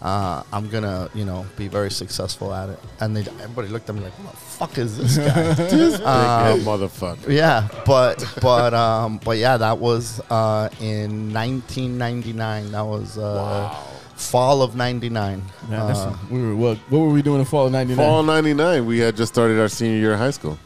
uh, 0.00 0.42
I'm 0.52 0.68
gonna, 0.68 1.10
you 1.14 1.24
know, 1.24 1.46
be 1.56 1.66
very 1.66 1.90
successful 1.90 2.54
at 2.54 2.68
it. 2.68 2.78
And 3.00 3.16
they, 3.16 3.22
everybody 3.42 3.68
looked 3.68 3.88
at 3.88 3.96
me 3.96 4.02
like, 4.02 4.12
"What 4.22 4.32
the 4.34 4.38
fuck 4.38 4.78
is 4.78 4.96
this 4.98 5.16
guy?" 5.18 5.54
Big 5.56 6.00
head 6.00 6.60
motherfucker. 6.60 7.28
Yeah, 7.28 7.66
but 7.84 8.24
but 8.40 8.72
um, 8.74 9.18
but 9.24 9.38
yeah, 9.38 9.56
that 9.56 9.78
was 9.78 10.20
uh, 10.30 10.68
in 10.80 11.32
1999. 11.32 12.70
That 12.72 12.86
was 12.86 13.18
uh, 13.18 13.74
fall 14.14 14.62
of 14.62 14.76
'99. 14.76 15.42
Yeah, 15.70 15.84
Uh, 15.86 16.16
we 16.30 16.40
were, 16.40 16.54
what, 16.56 16.78
what 16.88 16.98
were 17.00 17.10
we 17.10 17.22
doing 17.22 17.40
in 17.40 17.46
fall 17.46 17.66
of 17.66 17.72
'99? 17.72 17.96
Fall 18.06 18.22
'99, 18.22 18.86
we 18.86 18.98
had 18.98 19.16
just 19.16 19.32
started 19.34 19.58
our 19.58 19.68
senior 19.68 19.96
year 19.98 20.12
of 20.12 20.18
high 20.20 20.30
school. 20.30 20.56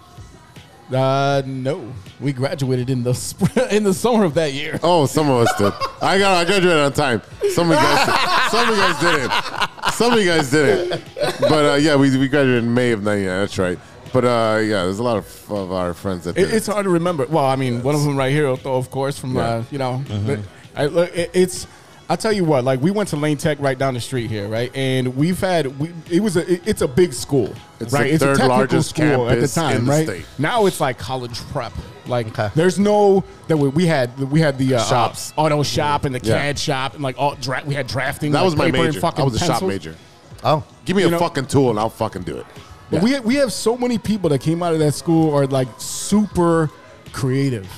Uh, 0.93 1.41
no, 1.47 1.91
we 2.23 2.33
graduated 2.33 2.89
in 2.91 3.03
the 3.03 3.15
spring, 3.15 3.67
in 3.71 3.83
the 3.83 3.93
summer 3.95 4.25
of 4.25 4.35
that 4.35 4.53
year. 4.53 4.79
Oh, 4.83 5.07
some 5.07 5.29
of 5.29 5.47
us 5.47 5.53
did. 5.59 5.73
I 6.01 6.19
got 6.19 6.35
I 6.35 6.45
graduated 6.45 6.79
on 6.83 6.93
time. 6.93 7.21
Some 7.51 7.71
of 7.71 7.77
you 7.77 7.83
guys, 7.83 8.51
some 8.51 8.69
of 8.69 8.77
you 8.77 8.83
guys 8.83 9.01
didn't. 9.01 9.93
Some 9.95 10.13
of 10.13 10.19
you 10.21 10.25
guys 10.27 10.51
didn't. 10.51 11.03
But 11.41 11.73
uh, 11.73 11.75
yeah, 11.77 11.97
we, 11.97 12.17
we 12.17 12.29
graduated 12.29 12.65
in 12.65 12.73
May 12.73 12.93
of 12.93 13.03
'99. 13.03 13.27
That's 13.41 13.59
right. 13.59 13.79
But 14.13 14.25
uh, 14.25 14.59
yeah, 14.61 14.85
there's 14.85 14.99
a 14.99 15.03
lot 15.03 15.17
of, 15.17 15.51
of 15.53 15.73
our 15.73 15.95
friends 15.95 16.25
that 16.25 16.37
It, 16.37 16.53
it's 16.53 16.67
hard 16.67 16.85
to 16.85 16.91
remember. 16.91 17.27
Well, 17.27 17.47
I 17.47 17.57
mean, 17.57 17.83
one 17.83 17.95
of 17.95 18.03
them 18.05 18.15
right 18.17 18.31
here, 18.33 18.47
of 18.47 18.91
course, 18.91 19.19
from 19.19 19.35
Yeah. 19.35 19.41
uh, 19.43 19.65
you 19.71 19.79
know, 19.79 20.03
but 20.27 20.39
I, 20.77 20.85
it, 21.07 21.31
it's. 21.33 21.67
I'll 22.11 22.17
tell 22.19 22.33
you 22.33 22.45
what. 22.45 22.63
Like 22.65 22.81
we 22.83 22.91
went 22.91 23.09
to 23.11 23.17
Lane 23.17 23.39
Tech 23.39 23.59
right 23.59 23.79
down 23.79 23.95
the 23.95 24.01
street 24.01 24.31
here, 24.31 24.49
right, 24.49 24.71
and 24.77 25.17
we've 25.17 25.41
had. 25.41 25.79
We, 25.79 25.93
it 26.11 26.21
was 26.21 26.37
a. 26.37 26.53
it- 26.53 26.63
it's 26.69 26.83
a 26.83 26.89
big 26.89 27.13
school, 27.15 27.55
It's 27.83 27.93
right? 27.93 28.05
the 28.09 28.15
it's 28.15 28.23
a 28.23 28.27
third 28.27 28.37
technical 28.39 28.57
largest 28.57 28.91
school 28.91 29.29
at 29.29 29.41
the 29.41 29.49
time, 29.49 29.77
in 29.77 29.85
the 29.87 29.91
right? 29.91 30.27
Now 30.39 30.67
it's 30.67 30.81
like 30.81 30.99
college 30.99 31.39
prep. 31.53 31.73
Like 32.07 32.27
Okay. 32.29 32.51
there's 32.55 32.79
no 32.79 33.23
that 33.49 33.57
we, 33.57 33.69
we 33.69 33.87
had 33.87 34.19
we 34.19 34.41
had 34.41 34.59
the 34.59 34.75
uh, 34.75 34.83
Shops. 34.85 35.33
uh, 35.37 35.43
auto 35.43 35.63
shop 35.63 36.05
and 36.05 36.15
the 36.15 36.21
Yeah. 36.27 36.37
CAD 36.39 36.59
shop 36.59 36.95
and 36.95 37.03
like 37.03 37.17
all 37.19 37.37
dra- 37.37 37.63
we 37.65 37.75
had 37.75 37.87
drafting. 37.87 38.33
that 38.33 38.39
like, 38.39 38.45
was 38.45 38.57
my 38.57 38.65
paper 38.71 38.85
major. 38.85 39.01
I 39.07 39.23
was 39.23 39.41
a 39.41 39.45
shop 39.45 39.63
major. 39.63 39.95
oh, 40.43 40.65
Give 40.85 40.97
me 40.97 41.03
You 41.03 41.09
a 41.09 41.13
know- 41.13 41.19
fucking 41.21 41.47
tool 41.47 41.71
and 41.71 41.79
I'll 41.79 41.89
fucking 41.91 42.23
do 42.23 42.37
it. 42.39 42.47
But 42.91 43.03
we 43.03 43.19
we 43.21 43.37
have 43.37 43.53
so 43.53 43.77
many 43.77 43.99
people 43.99 44.29
that 44.31 44.41
came 44.41 44.63
out 44.63 44.73
of 44.75 44.79
that 44.81 44.93
school 44.93 45.33
are 45.35 45.47
like 45.47 45.69
super 45.79 46.69
creative, 47.13 47.69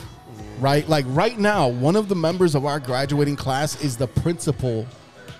right? 0.58 0.88
Like 0.88 1.04
right 1.08 1.38
now, 1.38 1.68
one 1.68 1.94
of 1.96 2.08
the 2.08 2.14
members 2.16 2.54
of 2.54 2.64
our 2.64 2.80
graduating 2.80 3.36
class 3.36 3.80
is 3.82 3.96
the 3.96 4.06
principal 4.08 4.86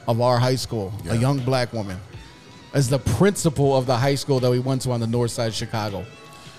of 0.07 0.21
our 0.21 0.39
high 0.39 0.55
school, 0.57 0.93
a 1.09 1.17
young 1.17 1.39
black 1.39 1.73
woman, 1.73 1.99
as 2.75 2.89
the 2.89 2.99
principal 2.99 3.75
of 3.75 3.87
the 3.87 3.97
high 3.97 4.17
school 4.17 4.41
that 4.41 4.51
we 4.51 4.59
went 4.59 4.83
to 4.83 4.91
on 4.91 5.01
the 5.01 5.07
north 5.07 5.31
side 5.31 5.49
of 5.49 5.55
Chicago. 5.55 6.05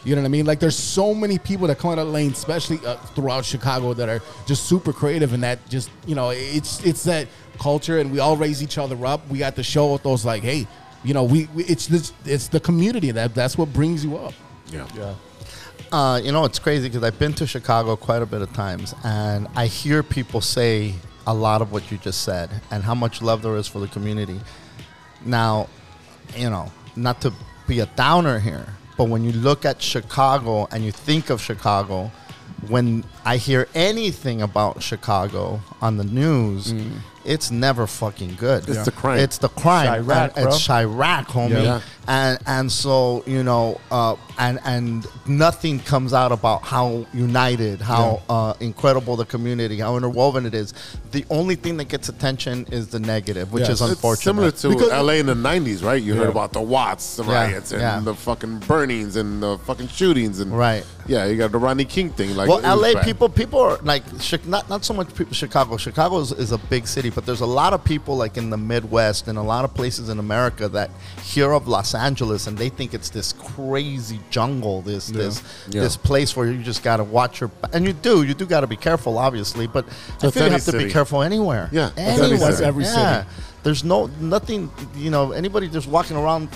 You 0.05 0.16
know 0.16 0.22
what 0.22 0.28
I 0.28 0.30
mean? 0.30 0.45
Like 0.45 0.59
there's 0.59 0.78
so 0.78 1.13
many 1.13 1.38
people 1.38 1.68
that 1.68 1.78
come 1.78 1.91
out 1.91 1.99
of 1.99 2.07
lane, 2.07 2.32
especially 2.32 2.80
uh, 2.86 2.95
throughout 3.16 3.43
Chicago, 3.43 3.93
that 3.95 4.07
are 4.07 4.22
just 4.45 4.66
super 4.66 4.93
creative, 4.93 5.34
and 5.34 5.43
that 5.43 5.68
just 5.68 5.89
you 6.05 6.16
know 6.16 6.30
it's 6.30 6.84
it's 6.86 7.03
that 7.03 7.28
culture, 7.59 7.99
and 7.99 8.11
we 8.11 8.20
all 8.20 8.38
raise 8.38 8.61
each 8.63 8.78
other 8.78 9.03
up. 9.05 9.28
We 9.30 9.39
got 9.39 9.55
to 9.55 9.63
show 9.63 9.93
with 9.93 10.03
those 10.03 10.24
like, 10.24 10.43
hey, 10.43 10.68
you 11.03 11.16
know, 11.16 11.24
we, 11.24 11.49
we 11.55 11.63
it's 11.66 11.88
this 11.88 12.13
it's 12.24 12.47
the 12.47 12.59
community 12.59 13.11
that 13.11 13.34
that's 13.34 13.57
what 13.57 13.74
brings 13.74 14.05
you 14.05 14.18
up. 14.18 14.34
Yeah. 14.72 14.88
Yeah. 14.95 15.16
Uh, 15.91 16.20
you 16.24 16.32
know, 16.32 16.45
it's 16.45 16.59
crazy 16.59 16.88
because 16.88 17.03
I've 17.03 17.18
been 17.18 17.34
to 17.34 17.47
Chicago 17.47 17.95
quite 17.95 18.22
a 18.22 18.26
bit 18.28 18.41
of 18.41 18.53
times, 18.53 18.93
and 19.03 19.47
I 19.55 19.66
hear 19.66 20.03
people 20.03 20.39
say 20.39 20.93
a 21.26 21.34
lot 21.34 21.63
of 21.63 21.72
what 21.72 21.91
you 21.91 21.97
just 21.97 22.22
said 22.22 22.49
and 22.70 22.84
how 22.84 22.93
much 22.93 23.24
love 23.24 23.41
there 23.41 23.55
is 23.55 23.68
for 23.68 23.80
the 23.80 23.88
community. 23.88 24.39
Now, 25.26 25.68
you 26.36 26.50
know, 26.50 26.72
not 26.96 27.22
to 27.22 27.34
be 27.68 27.80
a 27.80 27.86
downer 27.88 28.40
here, 28.40 28.66
but 28.98 29.06
when 29.06 29.24
you 29.24 29.32
look 29.32 29.66
at 29.66 29.82
Chicago 29.82 30.68
and 30.72 30.84
you 30.84 30.92
think 30.92 31.30
of 31.30 31.42
Chicago, 31.42 32.12
when 32.68 33.04
I 33.26 33.38
hear 33.38 33.68
anything 33.76 34.42
about 34.42 34.82
Chicago 34.82 35.62
on 35.82 35.98
the 35.98 36.04
news, 36.04 36.74
mm. 36.74 37.00
It's 37.26 37.52
never 37.52 37.88
fucking 37.88 38.36
good. 38.36 38.68
It's 38.70 38.86
the 38.86 38.92
crime. 38.92 39.20
It's 39.20 39.38
the 39.38 39.50
crime. 39.50 40.06
Chiraq, 40.06 40.34
And 40.38 40.48
It's 40.48 40.68
Chiraq, 40.68 41.26
homie. 41.28 41.64
Yeah. 41.64 41.82
And 42.08 42.38
and 42.46 42.72
so 42.72 43.24
you 43.26 43.42
know, 43.44 43.82
uh, 43.90 44.16
and 44.38 44.60
and 44.64 45.08
nothing 45.26 45.80
comes 45.80 46.14
out 46.14 46.32
about 46.32 46.62
how 46.62 47.08
united, 47.16 47.82
how 47.82 48.22
uh, 48.30 48.54
incredible 48.60 49.16
the 49.16 49.26
community, 49.26 49.80
how 49.80 49.98
interwoven 49.98 50.46
it 50.46 50.54
is. 50.54 50.76
The 51.14 51.26
only 51.32 51.56
thing 51.56 51.78
that 51.78 51.86
gets 51.86 52.08
attention 52.10 52.68
is 52.72 52.90
the 52.90 53.00
negative, 53.00 53.52
which 53.52 53.62
Yes. 53.62 53.70
is 53.72 53.82
It's 53.82 53.90
unfortunate. 53.94 54.22
similar 54.24 54.52
to 54.52 54.70
Because- 54.70 54.92
LA 54.92 55.14
in 55.14 55.26
the 55.26 55.34
90s, 55.34 55.82
right? 55.84 56.02
You 56.02 56.14
heard 56.14 56.30
about 56.30 56.54
the 56.54 56.62
Watts, 56.62 57.16
the 57.16 57.24
Yeah, 57.24 57.34
riots, 57.34 57.72
and 57.72 57.82
yeah. 57.82 58.00
the 58.00 58.14
fucking 58.14 58.60
burnings 58.68 59.16
and 59.16 59.42
the 59.42 59.58
fucking 59.66 59.88
shootings. 59.88 60.40
and 60.42 60.56
Right. 60.56 60.86
Yeah, 61.08 61.26
you 61.26 61.38
got 61.38 61.52
the 61.52 61.58
Rodney 61.58 61.86
King 61.86 62.10
thing. 62.12 62.36
Like, 62.36 62.50
well, 62.50 62.62
LA 62.64 62.94
bad. 62.94 63.04
people, 63.06 63.30
people 63.30 63.60
are 63.60 63.80
like 63.82 64.04
not 64.46 64.70
not 64.70 64.86
so 64.86 64.94
much 64.94 65.14
people, 65.16 65.34
Chicago. 65.34 65.78
Chicago 65.78 66.20
is, 66.20 66.32
is 66.34 66.52
a 66.52 66.58
big 66.58 66.88
city, 66.88 67.10
but 67.16 67.26
there's 67.26 67.41
a 67.41 67.45
lot 67.45 67.74
of 67.74 67.84
people 67.84 68.18
like 68.18 68.36
in 68.38 68.49
the 68.49 68.57
Midwest 68.57 69.28
and 69.28 69.38
a 69.38 69.41
lot 69.41 69.63
of 69.66 69.74
places 69.74 70.09
in 70.09 70.20
America 70.20 70.68
that 70.70 70.91
hear 71.24 71.53
of 71.53 71.68
Los 71.68 71.95
Angeles 71.95 72.45
and 72.45 72.57
they 72.57 72.70
think 72.70 72.93
it's 72.93 73.09
this 73.09 73.34
crazy 73.34 74.20
jungle, 74.30 74.82
this 74.82 75.07
this 75.07 75.41
Yeah. 75.70 75.82
this 75.82 75.97
place 75.97 76.36
where 76.36 76.45
you 76.51 76.61
just 76.61 76.84
got 76.84 76.97
to 76.97 77.03
watch 77.03 77.39
your 77.41 77.49
and 77.74 77.86
you 77.88 77.93
do 77.93 78.24
you 78.24 78.34
do 78.34 78.45
got 78.45 78.59
to 78.61 78.68
be 78.68 78.76
careful, 78.76 79.18
obviously, 79.18 79.66
but 79.66 79.86
I 80.22 80.30
feel 80.30 80.45
you 80.45 80.51
have 80.51 80.66
to 80.66 80.78
be 80.78 80.91
careful 80.91 81.24
anywhere. 81.24 81.70
Yeah, 81.72 81.89
that's 81.95 81.97
any 81.97 82.34
anywhere. 82.34 82.38
city. 82.38 82.41
That's 82.51 82.61
every 82.61 82.84
yeah. 82.84 83.24
City. 83.66 83.70
There's 83.76 83.84
no 83.84 84.07
nothing, 84.20 84.70
you 84.95 85.09
know. 85.09 85.32
Anybody 85.32 85.68
just 85.68 85.88
walking 85.88 86.16
around 86.18 86.49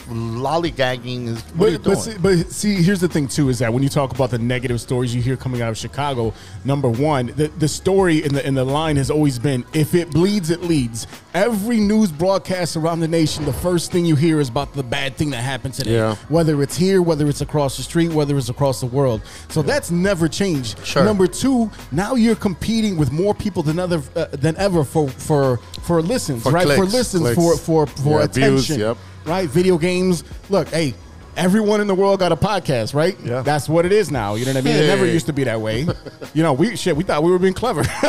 lollygagging 0.43 1.28
is 1.28 1.41
what 1.55 1.70
are 1.70 1.72
you 1.72 1.80
But, 1.80 1.84
doing? 1.84 1.95
but, 2.22 2.36
see, 2.36 2.43
but 2.45 2.51
see, 2.51 2.76
here's 2.84 2.99
the 3.01 3.07
thing 3.07 3.28
too: 3.28 3.49
is 3.49 3.60
that 3.60 3.72
when 3.74 3.84
you 3.84 3.89
talk 3.89 4.12
about 4.14 4.30
the 4.32 4.38
negative 4.39 4.80
stories 4.82 5.14
you 5.16 5.22
hear 5.22 5.36
coming 5.38 5.62
out 5.62 5.70
of 5.70 5.78
Chicago, 5.78 6.34
number 6.66 6.89
one, 6.89 7.28
the, 7.36 7.47
the 7.47 7.68
story 7.68 8.24
in 8.24 8.34
the 8.34 8.45
in 8.45 8.55
the 8.55 8.64
line 8.66 8.95
has 8.97 9.10
always 9.12 9.39
been: 9.39 9.66
if 9.74 9.93
it 9.95 10.12
bleeds, 10.12 10.49
it 10.49 10.62
leads. 10.64 11.07
Every 11.34 11.78
news 11.80 12.12
broadcast 12.12 12.76
around 12.76 13.01
the 13.01 13.07
nation, 13.07 13.45
the 13.45 13.53
first 13.53 13.91
thing 13.91 14.05
you 14.05 14.16
hear 14.16 14.39
is 14.39 14.49
about 14.49 14.74
the 14.74 14.84
bad 14.84 15.16
thing 15.16 15.30
that 15.32 15.43
happened 15.43 15.76
today. 15.76 15.93
Yeah. 15.93 16.16
Whether 16.28 16.62
it's 16.64 16.76
here, 16.76 17.01
whether 17.01 17.28
it's 17.28 17.41
across 17.41 17.78
the 17.78 17.84
street, 17.84 18.12
whether 18.12 18.38
it's 18.38 18.49
across 18.49 18.80
the 18.80 18.88
world. 18.88 19.22
So 19.49 19.62
that's 19.62 19.91
never 19.91 20.28
changed. 20.28 20.84
Sure. 20.86 21.03
Number 21.03 21.28
two, 21.28 21.70
now 21.91 22.16
you're 22.16 22.36
competing 22.36 22.97
with 22.97 23.12
more 23.12 23.34
people 23.36 23.62
than 23.64 23.78
other 23.80 24.01
uh, 24.16 24.26
than 24.32 24.55
ever 24.57 24.84
for 24.84 25.07
for 25.10 25.57
for 25.84 26.01
listens, 26.01 26.43
For 26.43 26.51
right? 26.51 26.68
For 26.68 26.76
clicks. 26.76 26.93
Listens, 27.00 27.24
Clicks. 27.24 27.36
for 27.36 27.58
for 27.58 27.88
for 27.88 28.20
Yeah, 28.20 28.26
attention 28.26 28.76
views, 28.76 28.78
yep. 28.78 28.97
right? 29.26 29.50
Video 29.50 29.78
games. 29.78 30.24
Look, 30.50 30.68
hey, 30.70 30.93
everyone 31.38 31.80
in 31.80 31.88
the 31.88 31.95
world 31.95 32.20
got 32.20 32.32
a 32.32 32.36
podcast, 32.36 32.93
right? 32.93 33.18
Yeah. 33.24 33.41
That's 33.41 33.70
what 33.70 33.86
it 33.86 33.91
is 33.93 34.12
now. 34.12 34.36
You 34.36 34.45
know 34.45 34.52
what 34.54 34.58
I 34.58 34.62
mean? 34.62 34.76
It 34.76 34.88
never 34.88 35.06
used 35.06 35.26
to 35.28 35.34
be 35.34 35.45
that 35.45 35.62
way. 35.62 35.88
you 36.34 36.43
know, 36.43 36.52
we 36.54 36.76
shit. 36.76 36.95
We 36.97 37.04
thought 37.04 37.24
we 37.24 37.32
were 37.32 37.39
being 37.39 37.54
clever. 37.54 37.82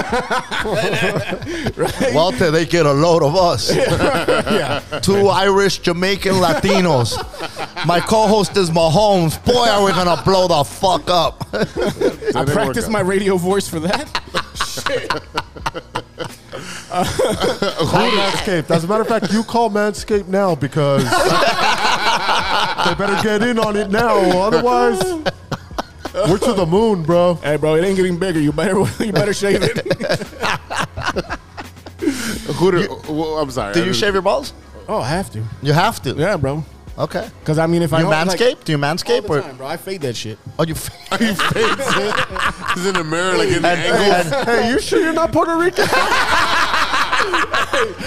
right? 1.77 2.11
Walter, 2.13 2.51
they 2.51 2.65
get 2.67 2.87
a 2.87 2.93
load 2.93 3.23
of 3.23 3.37
us. 3.37 3.75
yeah. 3.77 4.81
Two 5.03 5.29
Irish 5.29 5.79
Jamaican 5.79 6.35
Latinos. 6.35 7.17
My 7.87 8.01
co-host 8.01 8.57
is 8.57 8.71
Mahomes. 8.71 9.43
Boy, 9.45 9.69
are 9.69 9.85
we 9.85 9.93
gonna 9.93 10.21
blow 10.25 10.49
the 10.49 10.65
fuck 10.65 11.09
up. 11.09 11.47
I 12.35 12.45
practiced 12.53 12.91
my 12.91 13.01
radio 13.01 13.37
voice 13.37 13.69
for 13.69 13.81
that. 13.81 14.09
Call 16.91 18.11
Manscaped. 18.11 18.71
As 18.71 18.85
a 18.85 18.87
matter 18.89 19.03
of 19.03 19.09
fact, 19.09 19.33
you 19.33 19.43
call 19.45 19.71
Manscaped 19.71 20.29
now 20.29 20.55
because 20.55 21.03
they 22.85 22.95
better 22.95 23.23
get 23.23 23.43
in 23.43 23.59
on 23.59 23.77
it 23.77 23.91
now. 23.91 24.17
Otherwise, 24.41 25.01
we're 26.29 26.39
to 26.39 26.53
the 26.53 26.67
moon, 26.67 27.03
bro. 27.03 27.35
hey, 27.35 27.57
bro, 27.57 27.75
it 27.77 27.85
ain't 27.85 27.97
getting 27.97 28.19
bigger. 28.19 28.41
You 28.41 28.53
better, 28.53 28.79
you 29.05 29.13
better 29.13 29.33
shave 29.33 29.61
it. 29.63 29.87
Hooter, 32.57 32.89
well, 33.13 33.39
I'm 33.39 33.51
sorry. 33.51 33.73
Do 33.75 33.81
I 33.81 33.83
you 33.83 33.87
didn't- 33.93 33.97
shave 34.01 34.13
your 34.15 34.23
balls? 34.23 34.53
oh, 34.89 34.99
I 35.01 35.09
have 35.11 35.31
to. 35.33 35.43
You 35.63 35.73
have 35.73 36.03
to. 36.03 36.15
Yeah, 36.15 36.37
bro. 36.37 36.65
Okay. 36.99 37.29
Because 37.41 37.59
I 37.59 37.67
mean, 37.67 37.83
if 37.83 37.93
I 37.95 37.99
You 38.01 38.05
don't, 38.11 38.13
manscape? 38.13 38.57
like, 38.57 38.65
Do 38.65 38.73
you 38.73 38.79
all 38.79 38.83
manscape 38.85 39.23
the 39.23 39.29
or? 39.33 39.41
time, 39.41 39.57
bro, 39.57 39.67
I 39.69 39.77
fade 39.79 40.01
that 40.03 40.17
shit. 40.17 40.37
Oh, 40.59 40.65
you. 40.65 40.75
He 40.75 40.81
fakes 40.81 41.39
it. 41.97 42.15
He's 42.75 42.87
in 42.87 42.95
the 42.95 43.05
mirror, 43.05 43.39
like 43.39 43.49
in 43.49 43.63
the 43.63 43.69
And- 43.69 43.81
angle. 44.35 44.45
Hey, 44.45 44.71
you 44.71 44.81
sure 44.81 45.01
you're 45.01 45.13
not 45.15 45.33
Puerto 45.33 45.57
Rican? 45.57 45.87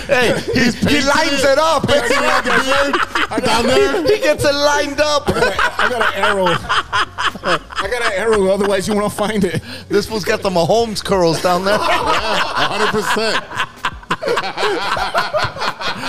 Hey, 0.07 0.39
he, 0.53 0.71
he 0.71 1.01
lines 1.01 1.43
it 1.43 1.57
up. 1.57 1.87
down 1.87 3.65
there. 3.65 4.03
He 4.03 4.19
gets 4.19 4.43
it 4.43 4.53
lined 4.53 4.99
up. 4.99 5.23
I 5.27 5.87
got 5.89 6.01
an 6.01 6.23
arrow. 6.23 6.47
I 6.47 7.87
got 7.89 8.01
an 8.05 8.13
arrow. 8.13 8.47
Otherwise, 8.47 8.87
you 8.87 8.95
won't 8.95 9.13
find 9.13 9.43
it. 9.43 9.61
This 9.89 10.09
one's 10.09 10.23
got 10.25 10.41
the 10.41 10.49
Mahomes 10.49 11.03
curls 11.03 11.41
down 11.41 11.65
there. 11.65 11.77
100%. 11.77 13.63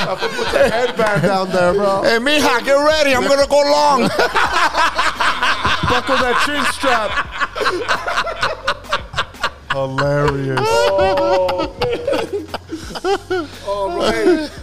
I 0.07 0.17
put 0.19 0.31
the 0.53 0.71
headband 0.71 1.23
down 1.23 1.51
there, 1.51 1.73
bro. 1.73 2.03
Hey, 2.03 2.19
mija, 2.19 2.65
get 2.65 2.75
ready. 2.75 3.15
I'm 3.15 3.27
gonna 3.27 3.47
go 3.47 3.63
long. 3.63 4.01
Buckle 5.89 6.17
that 6.19 6.43
chin 6.45 6.65
strap. 6.73 7.11
Hilarious. 9.73 10.61
Oh. 10.63 12.41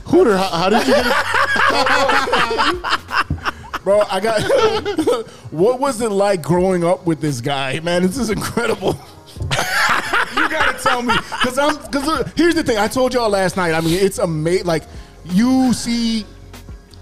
Hooter, 0.05 0.35
how, 0.35 0.49
how 0.49 0.69
did 0.69 0.87
you 0.87 0.93
get 0.93 1.05
it? 1.05 1.13
Bro, 3.83 4.01
I 4.09 4.19
got. 4.19 4.41
what 5.51 5.79
was 5.79 6.01
it 6.01 6.11
like 6.11 6.41
growing 6.41 6.83
up 6.83 7.05
with 7.05 7.21
this 7.21 7.39
guy, 7.39 7.79
man? 7.81 8.01
This 8.01 8.17
is 8.17 8.31
incredible. 8.31 8.99
you 9.39 10.49
gotta 10.49 10.79
tell 10.81 11.03
me, 11.03 11.13
cause 11.43 11.59
I'm. 11.59 11.77
Cause 11.91 12.07
uh, 12.07 12.27
here's 12.35 12.55
the 12.55 12.63
thing. 12.63 12.79
I 12.79 12.87
told 12.87 13.13
y'all 13.13 13.29
last 13.29 13.57
night. 13.57 13.73
I 13.73 13.81
mean, 13.81 13.93
it's 13.93 14.17
amazing. 14.17 14.65
Like 14.65 14.85
you 15.25 15.71
see, 15.73 16.25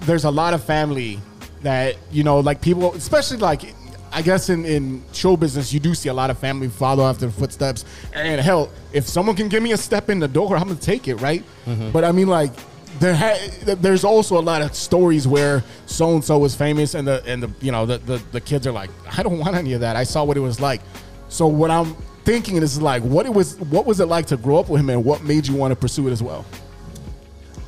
there's 0.02 0.26
a 0.26 0.32
lot 0.32 0.54
of 0.54 0.62
family 0.64 1.22
that 1.62 1.96
you 2.12 2.24
know, 2.24 2.40
like 2.40 2.62
people, 2.62 2.94
especially 2.96 3.38
like. 3.38 3.74
I 4.12 4.22
guess 4.22 4.50
in, 4.50 4.66
in 4.66 5.04
show 5.14 5.38
business, 5.38 5.72
you 5.74 5.80
do 5.80 5.94
see 5.94 6.10
a 6.10 6.14
lot 6.14 6.30
of 6.30 6.38
family 6.40 6.68
follow 6.70 7.06
after 7.06 7.28
the 7.28 7.32
footsteps. 7.32 7.86
And 8.14 8.42
hell, 8.42 8.70
if 8.92 9.08
someone 9.08 9.36
can 9.36 9.50
give 9.50 9.62
me 9.62 9.72
a 9.74 9.78
step 9.78 10.10
in 10.10 10.20
the 10.20 10.28
door, 10.28 10.56
I'm 10.58 10.68
gonna 10.68 10.80
take 10.80 11.08
it, 11.08 11.16
right? 11.16 11.44
But 11.92 12.04
I 12.04 12.12
mean, 12.12 12.28
like, 12.28 12.52
there 13.00 13.16
ha- 13.16 13.38
there's 13.76 14.04
also 14.04 14.40
a 14.40 14.42
lot 14.42 14.62
of 14.64 14.74
stories 14.74 15.28
where 15.28 15.64
so 15.86 16.16
and 16.16 16.24
so 16.26 16.38
was 16.40 16.56
famous, 16.56 16.96
and 16.96 17.08
the 17.08 17.24
and 17.26 17.44
the 17.44 17.50
you 17.62 17.72
know 17.72 17.86
the, 17.86 18.00
the 18.00 18.22
the 18.32 18.42
kids 18.42 18.66
are 18.66 18.72
like, 18.72 18.90
I 19.18 19.22
don't 19.24 19.38
want 19.40 19.56
any 19.56 19.74
of 19.74 19.82
that. 19.82 19.96
I 19.96 20.04
saw 20.04 20.24
what 20.24 20.38
it 20.38 20.42
was 20.42 20.60
like. 20.60 20.82
So 21.30 21.46
what 21.46 21.70
I'm 21.70 21.96
thinking 22.26 22.58
is 22.58 22.82
like, 22.82 23.04
what 23.04 23.26
it 23.26 23.34
was, 23.34 23.58
what 23.60 23.86
was 23.86 24.00
it 24.00 24.08
like 24.08 24.26
to 24.28 24.38
grow 24.38 24.58
up 24.58 24.70
with 24.70 24.82
him, 24.82 24.90
and 24.90 25.06
what 25.06 25.24
made 25.24 25.48
you 25.48 25.56
want 25.56 25.72
to 25.72 25.76
pursue 25.76 26.08
it 26.08 26.12
as 26.12 26.24
well? 26.24 26.46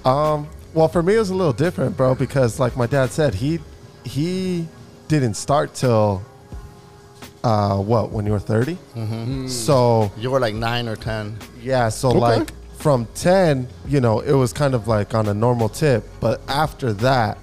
Um, 0.04 0.50
well, 0.74 0.88
for 0.88 1.04
me, 1.04 1.16
it 1.16 1.20
was 1.20 1.30
a 1.30 1.36
little 1.36 1.54
different, 1.54 1.96
bro, 1.96 2.16
because 2.16 2.60
like 2.60 2.76
my 2.76 2.88
dad 2.88 3.12
said, 3.12 3.36
he 3.36 3.60
he 4.04 4.68
didn't 5.08 5.36
start 5.36 5.74
till 5.76 6.24
uh, 7.44 7.78
what 7.78 8.12
when 8.12 8.26
you 8.26 8.32
were 8.32 8.40
30 8.40 8.78
Mm-hmm. 8.96 9.48
So 9.48 10.12
You 10.18 10.30
were 10.32 10.40
like 10.40 10.54
nine 10.56 10.88
or 10.88 10.96
ten. 10.96 11.38
yeah, 11.62 11.90
so 11.90 12.10
like 12.12 12.52
from 12.78 13.08
ten, 13.16 13.68
you 13.88 14.00
know, 14.02 14.20
it 14.22 14.34
was 14.34 14.52
kind 14.54 14.74
of 14.74 14.88
like 14.88 15.14
on 15.14 15.28
a 15.28 15.34
normal 15.34 15.70
tip, 15.70 16.04
but 16.20 16.42
after 16.48 16.94
that. 16.94 17.38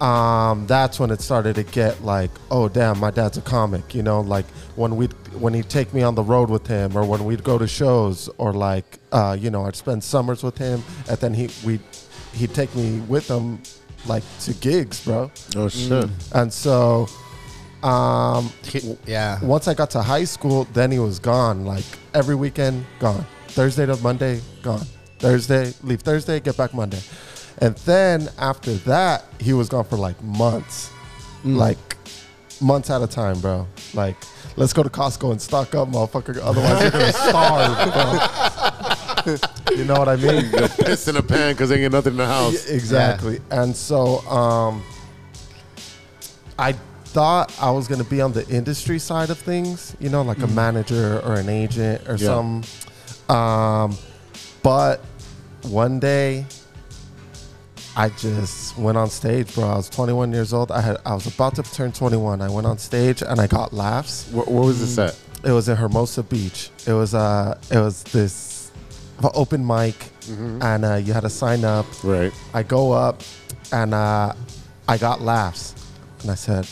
Um, 0.00 0.68
that's 0.68 1.00
when 1.00 1.10
it 1.10 1.20
started 1.20 1.56
to 1.56 1.64
get 1.64 2.04
like, 2.04 2.30
oh 2.52 2.68
damn, 2.68 3.00
my 3.00 3.10
dad's 3.10 3.36
a 3.36 3.40
comic, 3.40 3.96
you 3.96 4.04
know, 4.04 4.20
like 4.20 4.46
when 4.76 4.94
we 4.94 5.08
would 5.08 5.40
when 5.42 5.54
he'd 5.54 5.68
take 5.68 5.92
me 5.92 6.02
on 6.02 6.14
the 6.14 6.22
road 6.22 6.50
with 6.50 6.68
him, 6.68 6.96
or 6.96 7.04
when 7.04 7.24
we'd 7.24 7.42
go 7.42 7.58
to 7.58 7.66
shows, 7.66 8.28
or 8.38 8.52
like, 8.52 8.98
uh, 9.10 9.36
you 9.38 9.50
know, 9.50 9.64
I'd 9.66 9.74
spend 9.74 10.04
summers 10.04 10.44
with 10.44 10.56
him, 10.56 10.84
and 11.10 11.18
then 11.18 11.34
he 11.34 11.50
we 11.66 11.80
he'd 12.32 12.54
take 12.54 12.72
me 12.76 13.00
with 13.08 13.26
him 13.28 13.60
like 14.06 14.22
to 14.42 14.54
gigs, 14.54 15.04
bro. 15.04 15.32
Oh 15.56 15.68
shit! 15.68 16.08
And 16.32 16.52
so, 16.52 17.08
um, 17.82 18.50
He- 18.64 18.96
yeah. 19.06 19.42
once 19.44 19.68
I 19.68 19.74
got 19.74 19.90
to 19.90 20.02
high 20.02 20.24
school, 20.24 20.64
then 20.72 20.90
he 20.90 20.98
was 20.98 21.18
gone. 21.18 21.64
Like 21.64 21.84
every 22.14 22.34
weekend, 22.34 22.84
gone. 22.98 23.24
Thursday 23.48 23.86
to 23.86 23.96
Monday, 23.96 24.40
gone. 24.62 24.86
Thursday, 25.18 25.72
leave 25.82 26.00
Thursday, 26.02 26.40
get 26.40 26.56
back 26.56 26.74
Monday. 26.74 27.00
And 27.58 27.74
then 27.78 28.28
after 28.38 28.74
that, 28.74 29.24
he 29.40 29.52
was 29.52 29.68
gone 29.68 29.84
for 29.84 29.96
like 29.96 30.22
months. 30.22 30.90
Like 31.44 31.78
months 32.60 32.90
at 32.90 33.02
a 33.02 33.06
time, 33.06 33.40
bro. 33.40 33.66
Like, 33.94 34.16
let's 34.56 34.72
go 34.72 34.82
to 34.82 34.88
Costco 34.90 35.32
and 35.32 35.40
stock 35.40 35.74
up, 35.74 35.88
motherfucker. 35.88 36.38
Otherwise, 36.42 36.82
you're 36.82 36.90
gonna 36.90 37.12
starve, 37.12 37.92
bro. 39.24 39.36
you 39.76 39.84
know 39.84 39.94
what 39.94 40.08
I 40.08 40.16
mean? 40.16 40.50
Piss 40.84 41.08
in 41.08 41.16
a 41.16 41.22
pan 41.22 41.54
because 41.54 41.70
ain't 41.72 41.80
get 41.80 41.92
nothing 41.92 42.12
in 42.12 42.18
the 42.18 42.26
house. 42.26 42.68
Yeah, 42.68 42.74
exactly. 42.74 43.40
And 43.50 43.74
so 43.74 44.18
um, 44.28 44.82
I 46.58 46.74
thought 47.12 47.52
I 47.60 47.70
was 47.70 47.88
going 47.88 48.02
to 48.02 48.08
be 48.08 48.20
on 48.20 48.32
the 48.32 48.46
industry 48.48 48.98
side 48.98 49.30
of 49.30 49.38
things, 49.38 49.96
you 50.00 50.08
know, 50.08 50.22
like 50.22 50.38
a 50.42 50.46
manager 50.48 51.20
or 51.24 51.34
an 51.34 51.48
agent 51.48 52.06
or 52.08 52.16
Yeah. 52.16 52.26
some. 52.26 52.62
Um, 53.36 53.96
but 54.62 55.00
one 55.62 55.98
day 56.00 56.46
I 57.96 58.10
just 58.10 58.76
went 58.78 58.96
on 58.96 59.10
stage, 59.10 59.54
bro. 59.54 59.64
I 59.68 59.76
was 59.76 59.88
21 59.90 60.32
years 60.32 60.52
old. 60.52 60.70
I 60.70 60.80
had 60.80 60.98
I 61.04 61.14
was 61.14 61.26
about 61.26 61.56
to 61.56 61.62
turn 61.62 61.90
21. 61.92 62.40
I 62.40 62.48
went 62.48 62.66
on 62.66 62.78
stage 62.78 63.22
and 63.22 63.40
I 63.40 63.46
got 63.46 63.72
laughs. 63.72 64.28
What, 64.30 64.48
where 64.48 64.64
was 64.64 64.78
this 64.80 64.98
at? 64.98 65.18
It 65.44 65.52
was 65.52 65.68
in 65.68 65.76
Hermosa 65.76 66.22
Beach. 66.22 66.70
It 66.86 66.92
was 66.92 67.14
uh 67.14 67.58
it 67.70 67.78
was 67.78 68.02
this 68.04 68.70
open 69.34 69.66
mic 69.66 69.96
and 70.62 70.84
uh, 70.84 70.94
you 70.96 71.12
had 71.12 71.22
to 71.22 71.30
sign 71.30 71.64
up 71.64 71.86
Right. 72.04 72.32
I 72.54 72.62
go 72.62 72.92
up 72.92 73.22
and 73.72 73.94
uh, 73.94 74.32
I 74.86 74.96
got 74.98 75.20
laughs. 75.22 75.74
And 76.22 76.30
I 76.30 76.34
said, 76.34 76.68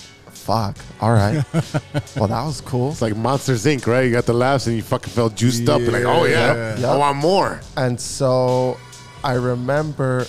fuck, 0.47 0.77
all 1.01 1.13
right. 1.13 1.45
well, 2.17 2.29
that 2.29 2.45
was 2.47 2.61
cool. 2.61 2.91
It's 2.93 3.03
like 3.03 3.17
Monsters 3.17 3.65
Inc., 3.65 3.87
right? 3.87 4.03
You 4.03 4.13
got 4.13 4.27
the 4.27 4.33
laughs 4.33 4.67
and 4.69 4.77
you 4.77 4.83
fucking 4.83 5.13
felt 5.13 5.35
juiced 5.35 5.69
up. 5.69 5.81
And 5.81 5.93
like, 5.93 6.05
oh 6.05 6.25
yeah, 6.25 6.79
Yeah. 6.79 6.93
I 6.93 6.97
want 6.97 7.19
more. 7.19 7.61
And 7.77 8.01
so 8.01 8.79
I 9.25 9.33
remember 9.35 10.27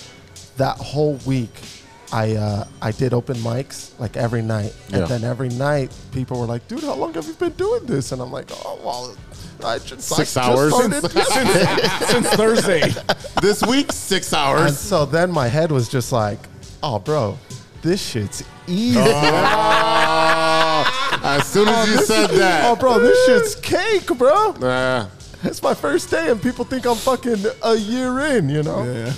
that 0.56 0.76
whole 0.78 1.14
week. 1.26 1.50
I 2.10 2.36
uh, 2.36 2.64
I 2.80 2.90
did 2.92 3.12
open 3.12 3.36
mics 3.38 3.92
like 4.00 4.16
every 4.16 4.40
night, 4.40 4.74
and 4.92 5.06
then 5.06 5.24
every 5.24 5.50
night 5.50 5.94
people 6.10 6.40
were 6.40 6.46
like, 6.46 6.66
"Dude, 6.66 6.82
how 6.82 6.94
long 6.94 7.12
have 7.12 7.26
you 7.26 7.34
been 7.34 7.52
doing 7.52 7.84
this?" 7.84 8.12
And 8.12 8.22
I'm 8.22 8.32
like, 8.32 8.48
"Oh, 8.50 8.80
well, 8.82 9.14
I 9.62 9.78
just 9.78 10.08
Six 10.08 10.34
I 10.38 10.44
hours? 10.48 10.72
Just 10.72 11.20
started." 11.20 12.06
Since 12.06 12.28
Thursday, 12.30 12.82
This 13.42 13.62
week, 13.66 13.92
six 13.92 14.32
hours. 14.32 14.60
and 14.60 14.68
hours. 14.70 14.78
so 14.78 15.04
then 15.04 15.30
my 15.30 15.48
head 15.48 15.70
was 15.70 15.86
just 15.90 16.10
like, 16.10 16.38
"Oh, 16.82 16.98
bro, 16.98 17.38
this 17.82 18.04
shit's 18.04 18.42
easy." 18.66 18.98
Oh, 19.00 21.20
as 21.24 21.46
soon 21.46 21.68
as 21.68 21.88
you 21.88 21.98
said 22.04 22.30
Oh, 22.30 22.36
that, 22.36 22.70
Oh, 22.70 22.76
bro, 22.76 22.98
this 23.00 23.26
shit's 23.26 23.54
cake, 23.54 24.06
bro. 24.18 24.52
Nah. 24.60 25.06
It's 25.44 25.62
my 25.62 25.72
first 25.72 26.10
day, 26.10 26.32
and 26.32 26.42
people 26.42 26.64
think 26.64 26.84
I'm 26.84 26.96
fucking 26.96 27.44
a 27.62 27.76
year 27.76 28.18
in, 28.36 28.48
you 28.48 28.64
know? 28.64 28.82
Yeah, 28.82 29.12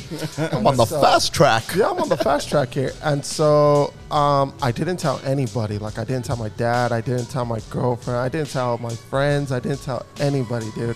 I'm 0.52 0.66
on 0.66 0.76
the 0.76 0.84
So- 0.84 1.00
fast 1.00 1.32
track. 1.32 1.64
Yeah, 1.74 1.88
I'm 1.88 1.98
on 1.98 2.10
the 2.10 2.16
fast 2.18 2.50
track 2.50 2.74
here. 2.74 2.92
And 3.02 3.24
so 3.24 3.94
um, 4.10 4.52
I 4.60 4.70
didn't 4.70 4.98
tell 4.98 5.18
anybody. 5.24 5.78
Like, 5.78 5.98
I 5.98 6.04
didn't 6.04 6.26
tell 6.26 6.36
my 6.36 6.50
dad. 6.50 6.92
I 6.92 7.00
didn't 7.00 7.30
tell 7.30 7.46
my 7.46 7.60
girlfriend. 7.70 8.20
I 8.20 8.28
didn't 8.28 8.50
tell 8.50 8.76
my 8.76 8.94
friends. 8.94 9.50
I 9.50 9.60
didn't 9.60 9.80
tell 9.82 10.04
anybody, 10.18 10.66
dude. 10.74 10.94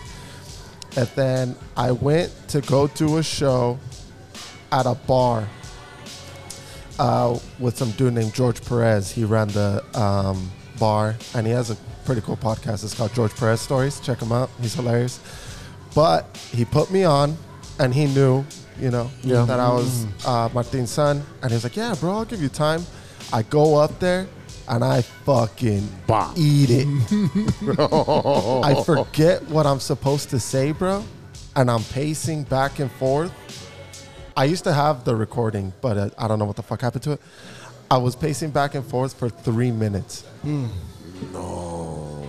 And 0.96 1.08
then 1.16 1.56
I 1.74 1.92
went 1.92 2.30
to 2.48 2.60
go 2.60 2.86
do 2.88 3.16
a 3.16 3.22
show 3.22 3.78
at 4.72 4.84
a 4.84 4.94
bar 4.94 5.48
uh, 6.98 7.38
with 7.58 7.76
some 7.76 7.90
dude 7.92 8.14
named 8.14 8.34
George 8.34 8.64
Perez. 8.64 9.10
He 9.10 9.24
ran 9.24 9.48
the 9.48 9.82
um, 9.98 10.50
bar, 10.78 11.16
and 11.34 11.46
he 11.46 11.52
has 11.52 11.70
a 11.70 11.76
pretty 12.04 12.20
cool 12.20 12.36
podcast. 12.36 12.84
It's 12.84 12.94
called 12.94 13.14
George 13.14 13.34
Perez 13.34 13.60
Stories. 13.60 14.00
Check 14.00 14.20
him 14.20 14.32
out. 14.32 14.50
He's 14.60 14.74
hilarious. 14.74 15.20
But 15.94 16.36
he 16.52 16.64
put 16.64 16.90
me 16.90 17.04
on, 17.04 17.36
and 17.78 17.94
he 17.94 18.06
knew, 18.06 18.44
you 18.80 18.90
know, 18.90 19.10
Yeah. 19.22 19.44
that 19.44 19.60
I 19.60 19.68
was 19.72 20.06
uh, 20.26 20.48
Martin's 20.52 20.90
son. 20.90 21.22
And 21.42 21.50
he 21.50 21.54
was 21.54 21.64
like, 21.64 21.76
"Yeah, 21.76 21.94
bro, 21.98 22.18
I'll 22.18 22.24
give 22.24 22.42
you 22.42 22.48
time." 22.48 22.84
I 23.32 23.42
go 23.42 23.76
up 23.76 23.98
there, 24.00 24.26
and 24.68 24.84
I 24.84 25.02
fucking 25.02 25.88
Bomb. 26.06 26.34
eat 26.36 26.68
it. 26.70 26.86
I 27.78 28.82
forget 28.84 29.42
what 29.48 29.66
I'm 29.66 29.80
supposed 29.80 30.30
to 30.30 30.40
say, 30.40 30.72
bro, 30.72 31.04
and 31.56 31.70
I'm 31.70 31.82
pacing 31.84 32.44
back 32.44 32.78
and 32.80 32.90
forth. 32.92 33.32
I 34.36 34.44
used 34.44 34.64
to 34.64 34.72
have 34.72 35.04
the 35.04 35.14
recording, 35.14 35.72
but 35.80 35.96
uh, 35.96 36.10
I 36.18 36.26
don't 36.28 36.38
know 36.38 36.44
what 36.44 36.56
the 36.56 36.62
fuck 36.62 36.80
happened 36.80 37.02
to 37.04 37.12
it. 37.12 37.20
I 37.90 37.98
was 37.98 38.16
pacing 38.16 38.50
back 38.50 38.74
and 38.74 38.84
forth 38.84 39.14
for 39.14 39.28
three 39.28 39.70
minutes. 39.70 40.24
No. 41.32 42.26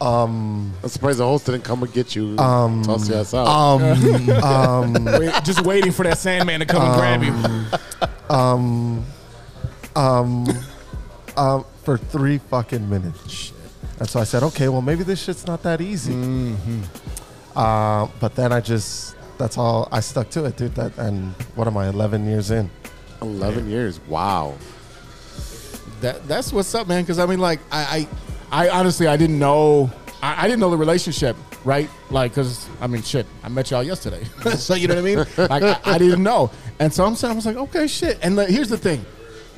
I'm 0.00 0.88
surprised 0.88 1.18
the 1.18 1.24
host 1.24 1.46
didn't 1.46 1.62
come 1.62 1.82
and 1.82 1.92
get 1.92 2.14
you. 2.16 2.36
Um, 2.38 2.82
toss 2.82 3.08
your 3.08 3.18
ass 3.18 3.32
out. 3.34 3.46
Um, 3.46 5.04
Wait, 5.04 5.32
just 5.44 5.62
waiting 5.62 5.92
for 5.92 6.02
that 6.04 6.18
Sandman 6.18 6.60
to 6.60 6.66
come 6.66 6.82
and 6.82 6.94
grab 6.94 7.22
you. 7.22 7.34
um, 8.34 9.04
um, 9.96 10.46
um, 11.36 11.64
for 11.84 11.96
three 11.96 12.38
fucking 12.38 12.88
minutes. 12.88 13.52
And 13.98 14.08
so 14.08 14.20
I 14.20 14.24
said, 14.24 14.42
okay, 14.42 14.68
well, 14.68 14.82
maybe 14.82 15.04
this 15.04 15.22
shit's 15.22 15.46
not 15.46 15.62
that 15.62 15.80
easy. 15.80 16.54
Uh, 17.54 18.08
but 18.20 18.34
then 18.34 18.52
I 18.52 18.60
just, 18.60 19.16
that's 19.38 19.58
all, 19.58 19.88
I 19.92 20.00
stuck 20.00 20.30
to 20.30 20.44
it, 20.44 20.56
dude. 20.56 20.74
That, 20.74 20.96
and 20.98 21.32
what 21.54 21.66
am 21.66 21.76
I, 21.76 21.88
11 21.88 22.26
years 22.26 22.50
in? 22.50 22.70
Eleven 23.22 23.70
years. 23.70 24.00
Wow. 24.08 24.54
That 26.00 26.26
that's 26.28 26.52
what's 26.52 26.74
up, 26.74 26.86
man. 26.86 27.02
Because 27.02 27.18
I 27.18 27.26
mean, 27.26 27.38
like, 27.38 27.60
I, 27.72 28.06
I, 28.50 28.66
I 28.66 28.68
honestly, 28.68 29.06
I 29.06 29.16
didn't 29.16 29.38
know, 29.38 29.90
I, 30.22 30.44
I 30.44 30.48
didn't 30.48 30.60
know 30.60 30.70
the 30.70 30.76
relationship, 30.76 31.36
right? 31.64 31.88
Like, 32.10 32.32
because 32.32 32.68
I 32.80 32.86
mean, 32.86 33.02
shit, 33.02 33.26
I 33.42 33.48
met 33.48 33.70
y'all 33.70 33.82
yesterday, 33.82 34.24
so 34.56 34.74
you 34.74 34.88
know 34.88 34.96
what 34.96 35.04
I 35.04 35.14
mean. 35.14 35.26
Like, 35.48 35.62
I, 35.62 35.94
I 35.94 35.98
didn't 35.98 36.22
know, 36.22 36.50
and 36.78 36.92
so 36.92 37.04
I'm 37.04 37.14
saying, 37.14 37.32
I 37.32 37.34
was 37.34 37.46
like, 37.46 37.56
okay, 37.56 37.86
shit. 37.86 38.18
And 38.22 38.36
like, 38.36 38.48
here's 38.48 38.68
the 38.68 38.76
thing, 38.78 39.04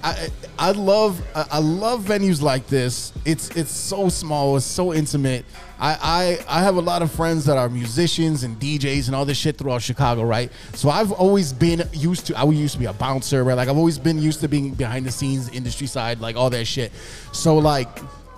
I, 0.02 0.28
I 0.58 0.70
love, 0.72 1.20
I, 1.34 1.58
love 1.58 2.04
venues 2.04 2.40
like 2.40 2.66
this. 2.68 3.12
It's, 3.24 3.50
it's 3.56 3.70
so 3.70 4.08
small, 4.08 4.56
it's 4.56 4.64
so 4.64 4.94
intimate. 4.94 5.44
I, 5.78 6.38
I, 6.48 6.58
I 6.60 6.62
have 6.62 6.76
a 6.76 6.80
lot 6.80 7.02
of 7.02 7.10
friends 7.10 7.44
that 7.46 7.56
are 7.58 7.68
musicians 7.68 8.44
and 8.44 8.58
DJs 8.58 9.06
and 9.06 9.16
all 9.16 9.24
this 9.24 9.36
shit 9.36 9.58
throughout 9.58 9.82
Chicago, 9.82 10.22
right? 10.22 10.50
So 10.74 10.88
I've 10.88 11.12
always 11.12 11.52
been 11.52 11.82
used 11.92 12.26
to. 12.26 12.38
I 12.38 12.44
used 12.44 12.74
to 12.74 12.80
be 12.80 12.86
a 12.86 12.92
bouncer, 12.92 13.44
right? 13.44 13.54
Like 13.54 13.68
I've 13.68 13.76
always 13.76 13.98
been 13.98 14.18
used 14.18 14.40
to 14.40 14.48
being 14.48 14.74
behind 14.74 15.04
the 15.04 15.10
scenes, 15.12 15.48
industry 15.50 15.86
side, 15.86 16.20
like 16.20 16.36
all 16.36 16.50
that 16.50 16.66
shit. 16.66 16.92
So 17.32 17.58
like 17.58 17.88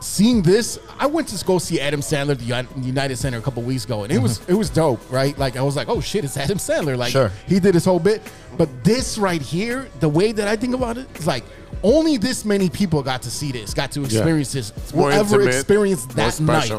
seeing 0.01 0.43
this, 0.43 0.79
I 0.99 1.07
went 1.07 1.29
to 1.29 1.45
go 1.45 1.59
see 1.59 1.81
Adam 1.81 2.01
Sandler 2.01 2.33
at 2.33 2.69
the 2.75 2.81
United 2.81 3.17
Center 3.17 3.39
a 3.39 3.43
couple 3.43 3.63
weeks 3.63 3.85
ago, 3.85 4.05
and 4.05 4.13
it 4.13 4.19
was 4.19 4.39
mm-hmm. 4.39 4.53
it 4.53 4.55
was 4.55 4.71
dope, 4.71 5.01
right? 5.11 5.37
Like 5.39 5.57
I 5.57 5.63
was 5.63 5.77
like, 5.77 5.89
oh 5.89 6.01
shit, 6.01 6.25
it's 6.25 6.37
Adam 6.37 6.59
Sandler. 6.59 6.97
Like 6.97 7.13
Sure. 7.13 7.31
he 7.47 7.61
did 7.61 7.75
his 7.75 7.85
whole 7.85 8.01
bit. 8.01 8.23
But 8.57 8.85
this 8.85 9.19
right 9.19 9.43
here, 9.43 9.89
the 10.01 10.09
way 10.09 10.33
that 10.33 10.49
I 10.49 10.57
think 10.57 10.75
about 10.75 10.99
it, 10.99 11.07
is 11.17 11.27
like 11.27 11.45
only 11.83 12.17
this 12.17 12.45
many 12.45 12.69
people 12.69 13.03
got 13.03 13.23
to 13.23 13.31
see 13.31 13.53
this, 13.53 13.75
got 13.75 13.93
to 13.93 14.05
experience 14.05 14.53
this, 14.53 14.73
will 14.93 15.09
ever 15.11 15.47
experience 15.47 16.07
that 16.07 16.41
night. 16.41 16.73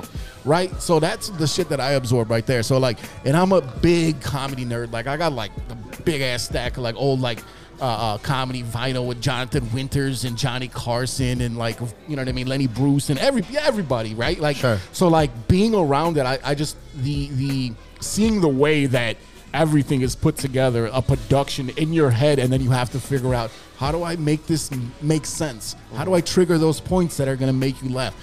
Right? 0.46 0.74
So 0.82 1.00
that's 1.00 1.30
the 1.30 1.46
shit 1.46 1.70
that 1.70 1.82
I 1.82 1.92
absorb 1.92 2.32
right 2.32 2.46
there. 2.46 2.64
So 2.64 2.78
like, 2.78 2.98
and 3.26 3.36
I'm 3.36 3.52
a 3.52 3.62
big 3.62 4.22
comedy 4.22 4.66
nerd. 4.66 4.92
Like 4.92 5.06
I 5.06 5.18
got 5.18 5.34
like 5.34 5.52
a 5.70 6.02
big 6.04 6.22
ass 6.22 6.44
stack 6.44 6.78
of 6.78 6.84
like 6.84 6.96
old 6.96 7.20
like 7.20 7.44
uh, 7.82 7.86
uh, 7.86 8.18
comedy 8.20 8.64
vinyl 8.64 9.08
with 9.08 9.22
Jonathan 9.22 9.72
Winters 9.74 10.24
and 10.26 10.38
Johnny 10.38 10.68
Carson 10.68 11.42
and 11.42 11.58
like 11.58 11.80
you 12.08 12.16
know 12.16 12.22
what 12.22 12.30
I 12.30 12.32
mean, 12.34 12.48
Lenny 12.48 12.68
Bruce 12.68 13.10
and 13.10 13.20
every 13.20 13.44
everybody, 13.58 14.14
right? 14.16 14.40
Like 14.40 14.58
Sure. 14.58 14.80
so 14.92 15.08
like 15.08 15.48
being 15.48 15.74
around 15.76 16.18
it, 16.18 16.26
I, 16.26 16.40
I 16.44 16.56
just 16.56 16.78
the 16.96 17.28
the 17.30 17.74
seeing 18.02 18.42
the 18.42 18.50
way 18.50 18.86
that 18.88 19.18
everything 19.54 20.02
is 20.02 20.16
put 20.16 20.36
together, 20.38 20.90
a 20.94 21.02
production 21.02 21.70
in 21.70 21.92
your 21.94 22.12
head, 22.12 22.40
and 22.40 22.52
then 22.54 22.62
you 22.62 22.70
have 22.70 22.92
to 22.92 23.00
figure 23.00 23.34
out 23.34 23.52
how 23.78 23.92
do 23.92 24.04
I 24.04 24.16
make 24.18 24.46
this 24.46 24.70
make 25.02 25.26
sense? 25.26 25.76
How 25.96 26.06
do 26.06 26.14
I 26.14 26.22
trigger 26.22 26.58
those 26.58 26.80
points 26.80 27.18
that 27.18 27.28
are 27.28 27.36
gonna 27.36 27.54
make 27.54 27.82
you 27.82 27.90
laugh? 27.90 28.16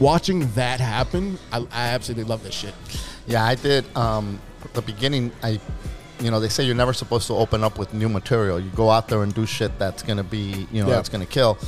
Watching 0.00 0.50
that 0.54 0.80
happen, 0.80 1.38
I, 1.52 1.58
I 1.70 1.88
absolutely 1.88 2.24
love 2.24 2.42
this 2.42 2.54
shit. 2.54 2.74
Yeah, 3.26 3.44
I 3.44 3.54
did. 3.54 3.84
Um, 3.96 4.40
the 4.72 4.82
beginning, 4.82 5.30
I, 5.42 5.60
you 6.24 6.30
know, 6.30 6.40
they 6.40 6.48
say 6.48 6.64
you're 6.64 6.74
never 6.74 6.94
supposed 6.94 7.26
to 7.26 7.34
open 7.34 7.62
up 7.62 7.78
with 7.78 7.92
new 7.92 8.08
material. 8.08 8.58
You 8.58 8.70
go 8.70 8.90
out 8.90 9.08
there 9.08 9.22
and 9.22 9.32
do 9.34 9.44
shit 9.46 9.78
that's 9.78 10.02
gonna 10.02 10.24
be, 10.24 10.66
you 10.72 10.82
know, 10.82 10.88
Yeah. 10.88 10.96
that's 10.96 11.10
gonna 11.10 11.26
kill. 11.26 11.58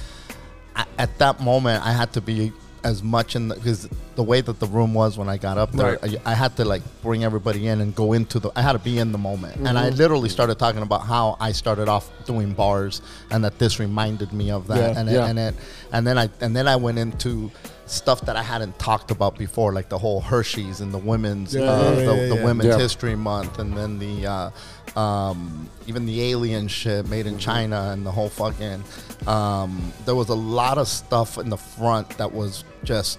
I, 0.74 0.84
at 0.98 1.18
that 1.18 1.40
moment, 1.40 1.84
I 1.84 1.92
had 1.92 2.12
to 2.14 2.20
be 2.20 2.52
as 2.84 3.02
much 3.02 3.34
in 3.36 3.48
because 3.48 3.88
the, 4.14 4.22
way 4.22 4.40
that 4.40 4.60
the 4.60 4.66
room 4.66 4.94
was 4.94 5.18
when 5.18 5.28
I 5.28 5.36
got 5.38 5.58
up 5.58 5.72
there, 5.72 5.98
Right. 6.02 6.16
I, 6.24 6.32
I 6.32 6.34
had 6.34 6.56
to 6.58 6.64
like 6.64 6.82
bring 7.02 7.24
everybody 7.24 7.66
in 7.66 7.80
and 7.80 7.94
go 7.94 8.12
into 8.12 8.38
the. 8.38 8.50
I 8.56 8.62
had 8.62 8.72
to 8.72 8.78
be 8.78 8.98
in 8.98 9.12
the 9.12 9.18
moment, 9.18 9.56
and 9.56 9.66
Mm-hmm. 9.66 9.76
I 9.76 9.88
literally 9.90 10.28
started 10.28 10.58
talking 10.58 10.82
about 10.82 11.02
how 11.02 11.36
I 11.40 11.52
started 11.52 11.88
off 11.88 12.08
doing 12.24 12.52
bars, 12.52 13.02
and 13.30 13.44
that 13.44 13.58
this 13.58 13.78
reminded 13.80 14.32
me 14.32 14.50
of 14.50 14.66
that, 14.68 14.78
Yeah, 14.94 15.00
and 15.00 15.10
yeah. 15.10 15.26
and 15.26 15.38
it, 15.38 15.54
and 15.92 16.06
then 16.06 16.16
I 16.16 16.30
and 16.40 16.54
then 16.56 16.66
I 16.68 16.76
went 16.76 16.98
into 16.98 17.50
stuff 17.86 18.22
that 18.22 18.36
I 18.36 18.42
hadn't 18.42 18.78
talked 18.78 19.10
about 19.10 19.38
before, 19.38 19.72
like 19.72 19.88
the 19.88 19.98
whole 19.98 20.20
Hershey's 20.20 20.80
and 20.80 20.92
the 20.92 20.98
women's, 20.98 21.54
Yeah, 21.54 21.62
uh, 21.62 21.90
yeah, 21.90 21.94
the, 22.04 22.14
yeah, 22.16 22.26
the. 22.34 22.44
Women's 22.44 22.68
Yeah. 22.68 22.78
History 22.78 23.14
Month, 23.16 23.58
and 23.58 23.76
then 23.76 23.98
the 23.98 24.26
uh, 24.26 24.98
um, 24.98 25.68
even 25.86 26.04
the 26.06 26.22
alien 26.30 26.68
shit 26.68 27.08
made 27.08 27.26
in 27.26 27.38
China 27.38 27.90
and 27.92 28.04
the 28.04 28.10
whole 28.10 28.28
fucking. 28.28 28.82
Um, 29.26 29.92
there 30.04 30.14
was 30.14 30.28
a 30.30 30.34
lot 30.34 30.78
of 30.78 30.88
stuff 30.88 31.38
in 31.38 31.48
the 31.48 31.56
front 31.56 32.10
that 32.18 32.32
was 32.32 32.64
just 32.84 33.18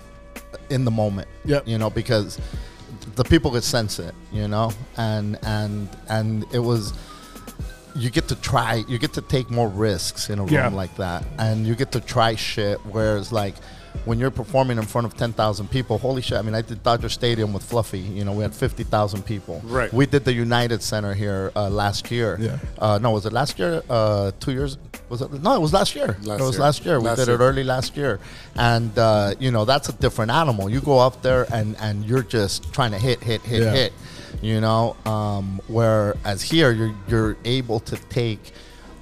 in 0.70 0.86
the 0.86 0.91
moment. 0.91 1.28
Yep. 1.45 1.68
You 1.68 1.78
know, 1.78 1.89
because 1.89 2.39
the 3.15 3.24
people 3.24 3.51
could 3.51 3.63
sense 3.63 3.99
it. 3.99 4.13
You 4.34 4.47
know, 4.47 4.72
and 4.97 5.38
and 5.43 5.89
and 6.09 6.45
it 6.53 6.59
was. 6.59 6.93
You 7.95 8.11
get 8.11 8.28
to 8.28 8.36
try. 8.36 8.84
You 8.88 8.99
get 8.99 9.13
to 9.13 9.22
take 9.24 9.49
more 9.49 9.68
risks 9.70 10.30
in 10.30 10.38
a 10.38 10.43
room 10.43 10.53
Yeah. 10.53 10.68
like 10.68 10.95
that, 10.97 11.26
and 11.39 11.65
you 11.65 11.74
get 11.74 11.91
to 11.93 11.99
try 11.99 12.36
shit. 12.36 12.78
Whereas, 12.86 13.32
like, 13.32 13.55
when 14.05 14.19
you're 14.19 14.31
performing 14.31 14.77
in 14.77 14.85
front 14.85 15.05
of 15.07 15.15
ten 15.15 15.33
thousand 15.33 15.69
people, 15.69 15.97
holy 15.97 16.21
shit! 16.21 16.37
I 16.37 16.41
mean, 16.41 16.55
I 16.55 16.61
did 16.61 16.81
Dodger 16.83 17.09
Stadium 17.09 17.53
with 17.53 17.63
Fluffy. 17.63 17.99
You 17.99 18.23
know, 18.25 18.33
we 18.33 18.43
had 18.43 18.53
fifty 18.55 18.83
thousand 18.83 19.23
people. 19.23 19.61
Right. 19.65 19.91
We 19.93 20.05
did 20.05 20.25
the 20.25 20.33
United 20.33 20.81
Center 20.81 21.13
here 21.13 21.51
uh, 21.55 21.69
last 21.69 22.09
year. 22.11 22.37
Yeah. 22.39 22.59
Uh, 22.79 22.99
no, 23.01 23.11
was 23.11 23.25
it 23.25 23.33
last 23.33 23.59
year? 23.59 23.81
Uh, 23.89 24.31
two 24.39 24.51
years? 24.51 24.77
Was 25.09 25.21
it? 25.21 25.31
No, 25.41 25.53
it 25.55 25.61
was 25.61 25.73
last 25.73 25.95
year. 25.95 26.17
Last 26.23 26.39
it 26.41 26.43
was 26.43 26.55
year. 26.55 26.61
last 26.61 26.85
year. 26.85 26.99
We 26.99 27.05
Last 27.05 27.17
did 27.17 27.27
year. 27.27 27.35
it 27.35 27.39
early 27.41 27.63
last 27.63 27.95
year, 27.97 28.19
and 28.55 28.97
uh, 28.97 29.33
you 29.39 29.51
know 29.51 29.65
that's 29.65 29.89
a 29.89 29.93
different 29.93 30.31
animal. 30.31 30.69
You 30.69 30.81
go 30.81 30.99
up 30.99 31.21
there 31.21 31.45
and 31.53 31.75
and 31.79 32.05
you're 32.05 32.23
just 32.23 32.73
trying 32.73 32.91
to 32.91 32.97
hit, 32.99 33.21
hit, 33.23 33.41
hit, 33.41 33.61
Yeah. 33.63 33.71
hit. 33.71 33.93
You 34.41 34.61
know, 34.61 34.95
um, 35.05 35.59
whereas 35.67 36.41
here 36.43 36.71
you're 36.71 36.93
you're 37.07 37.37
able 37.45 37.79
to 37.81 37.95
take 38.09 38.51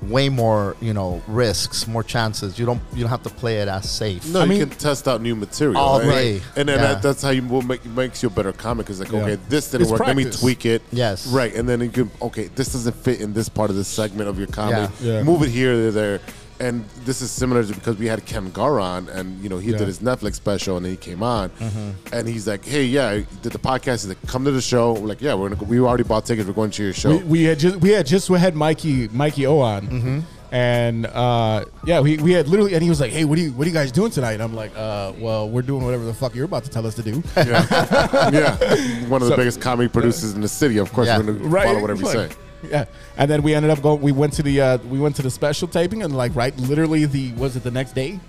way 0.10 0.30
more 0.30 0.76
you 0.82 0.94
know 0.94 1.22
risks, 1.28 1.88
more 1.88 2.04
chances. 2.04 2.58
You 2.60 2.66
don't 2.66 2.82
you 2.94 3.02
don't 3.02 3.10
have 3.10 3.24
to 3.24 3.30
play 3.30 3.58
it 3.58 3.68
as 3.68 3.90
safe. 3.90 4.28
No, 4.32 4.40
I 4.42 4.44
you 4.44 4.50
mean- 4.50 4.60
can 4.60 4.70
test 4.78 5.08
out 5.08 5.22
new 5.22 5.36
material. 5.36 5.78
All 5.78 6.00
right? 6.00 6.10
day. 6.10 6.42
And 6.56 6.70
then 6.70 6.80
Yeah. 6.80 6.94
that, 6.94 7.02
that's 7.02 7.22
how 7.22 7.30
you 7.32 7.44
will 7.48 7.62
make 7.62 7.86
makes 7.86 8.22
you 8.24 8.28
a 8.28 8.32
better 8.32 8.52
comic. 8.52 8.90
Is 8.90 9.00
like, 9.00 9.12
Yeah. 9.12 9.20
okay, 9.22 9.38
this 9.50 9.72
didn't 9.72 9.84
It's 9.84 9.92
work. 9.92 10.06
Let 10.06 10.16
me 10.16 10.26
tweak 10.30 10.66
it. 10.66 10.82
Yes. 10.92 11.28
Right. 11.28 11.54
And 11.56 11.68
then 11.68 11.82
you 11.82 11.90
can, 11.90 12.12
okay, 12.22 12.50
this 12.56 12.74
doesn't 12.74 12.96
fit 12.96 13.22
in 13.22 13.34
this 13.34 13.50
part 13.50 13.70
of 13.70 13.76
the 13.76 13.84
segment 13.84 14.30
of 14.30 14.38
your 14.38 14.48
comedy. 14.48 14.92
Yeah. 15.02 15.14
Yeah. 15.14 15.24
Move 15.24 15.44
it 15.44 15.50
here, 15.50 15.76
there, 15.78 15.92
there. 15.92 16.20
And 16.58 16.86
this 17.04 17.22
is 17.22 17.32
similar 17.32 17.64
to 17.66 17.74
because 17.74 17.98
we 17.98 18.06
had 18.08 18.26
Ken 18.26 18.50
Garon, 18.52 19.10
and 19.10 19.42
you 19.44 19.50
know 19.50 19.58
he 19.58 19.72
Yeah. 19.72 19.78
did 19.80 19.88
his 19.88 20.00
Netflix 20.00 20.36
special, 20.36 20.78
and 20.78 20.86
then 20.86 20.92
he 20.94 20.98
came 20.98 21.22
on, 21.22 21.50
Mm-hmm. 21.50 21.90
and 22.16 22.28
he's 22.30 22.48
like, 22.48 22.64
"Hey, 22.64 22.84
yeah, 22.86 23.10
I 23.10 23.26
did 23.42 23.52
the 23.52 23.60
podcast. 23.60 24.04
He's 24.04 24.08
like, 24.08 24.26
come 24.26 24.46
to 24.46 24.52
the 24.52 24.62
show." 24.62 24.94
We're 24.94 25.08
like, 25.08 25.22
"Yeah, 25.22 25.34
we're 25.34 25.50
gonna. 25.50 25.60
Go, 25.60 25.66
we 25.66 25.80
already 25.82 26.04
bought 26.04 26.26
tickets. 26.26 26.48
We're 26.48 26.54
going 26.54 26.72
to 26.72 26.84
your 26.84 26.94
show." 26.94 27.18
We, 27.18 27.24
we 27.24 27.44
had 27.44 27.60
just 27.60 27.76
we 27.82 27.90
had 27.90 28.06
just 28.06 28.30
had 28.30 28.56
Mikey 28.56 29.10
Mikey 29.10 29.46
O 29.48 29.60
on, 29.60 29.82
Mm-hmm. 29.88 30.20
and 30.56 31.06
uh, 31.08 31.66
yeah, 31.86 32.00
we, 32.00 32.18
we 32.20 32.32
had 32.32 32.48
literally, 32.48 32.74
and 32.74 32.82
he 32.82 32.88
was 32.90 33.02
like, 33.02 33.12
"Hey, 33.12 33.26
what 33.26 33.38
are 33.38 33.42
you 33.42 33.52
what 33.52 33.66
are 33.66 33.70
you 33.70 33.74
guys 33.76 33.92
doing 33.92 34.12
tonight?" 34.12 34.34
And 34.34 34.44
I'm 34.44 34.56
like, 34.56 34.72
uh, 34.78 35.12
"Well, 35.20 35.50
we're 35.50 35.62
doing 35.62 35.84
whatever 35.84 36.06
the 36.06 36.14
fuck 36.14 36.34
you're 36.36 36.46
about 36.46 36.64
to 36.64 36.70
tell 36.70 36.88
us 36.88 36.96
to 36.96 37.04
do." 37.04 37.22
yeah, 37.36 37.66
yeah. 38.32 39.08
One 39.10 39.22
of 39.22 39.28
the 39.28 39.34
So- 39.34 39.36
biggest 39.36 39.60
comedy 39.60 39.90
producers 39.90 40.32
in 40.34 40.40
the 40.40 40.48
city. 40.48 40.78
Of 40.78 40.94
course, 40.94 41.08
Yeah. 41.08 41.18
we're 41.20 41.34
gonna 41.34 41.64
follow 41.66 41.82
whatever 41.82 42.02
you 42.02 42.08
say. 42.08 42.30
Yeah, 42.64 42.86
and 43.18 43.30
then 43.30 43.44
we 43.44 43.54
ended 43.54 43.72
up 43.72 43.82
going. 43.82 44.02
We 44.02 44.12
went 44.12 44.34
to 44.34 44.44
the 44.44 44.60
uh, 44.62 44.78
we 44.90 45.00
went 45.00 45.16
to 45.18 45.22
the 45.22 45.30
special 45.30 45.68
taping, 45.68 46.04
and 46.04 46.16
like 46.16 46.36
right, 46.36 46.56
literally 46.58 47.06
the 47.06 47.32
was 47.34 47.56
it 47.56 47.64
the 47.64 47.72
next 47.72 47.94
day? 47.94 48.20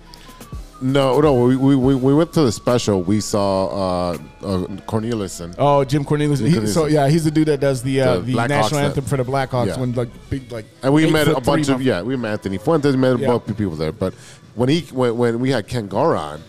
No, 0.82 1.20
no. 1.20 1.32
We, 1.46 1.56
we, 1.56 1.74
we 1.74 1.94
we 1.94 2.12
went 2.12 2.34
to 2.34 2.42
the 2.42 2.52
special. 2.52 3.02
We 3.02 3.20
saw 3.22 4.10
uh, 4.10 4.12
uh, 4.42 4.66
Cornelison. 4.86 5.54
Oh, 5.58 5.84
Jim 5.84 6.04
Cornelison. 6.04 6.50
Jim 6.50 6.62
He, 6.62 6.66
so 6.66 6.84
yeah, 6.84 7.08
he's 7.08 7.24
the 7.24 7.30
dude 7.30 7.48
that 7.48 7.60
does 7.60 7.82
the 7.82 8.02
uh, 8.02 8.16
The 8.18 8.32
the, 8.32 8.46
national 8.48 8.80
that- 8.80 8.86
anthem 8.88 9.04
for 9.06 9.16
the 9.16 9.24
Blackhawks 9.24 9.68
Yeah. 9.68 9.80
when 9.80 9.92
like 9.94 10.08
big 10.28 10.52
like. 10.52 10.66
And 10.82 10.92
we 10.92 11.10
met 11.10 11.28
a 11.28 11.40
bunch 11.40 11.70
of 11.70 11.80
yeah. 11.80 12.02
We 12.02 12.14
met 12.16 12.32
Anthony 12.32 12.58
Fuentes. 12.58 12.94
We 12.94 13.00
met 13.00 13.18
Yeah. 13.18 13.26
a 13.28 13.38
bunch 13.38 13.48
of 13.48 13.56
people 13.56 13.76
there. 13.76 13.92
But 13.92 14.12
when 14.54 14.68
he 14.68 14.80
when, 14.92 15.16
when 15.16 15.40
we 15.40 15.50
had 15.50 15.66
Ken 15.66 15.88
Gar 15.88 16.14
on, 16.14 16.42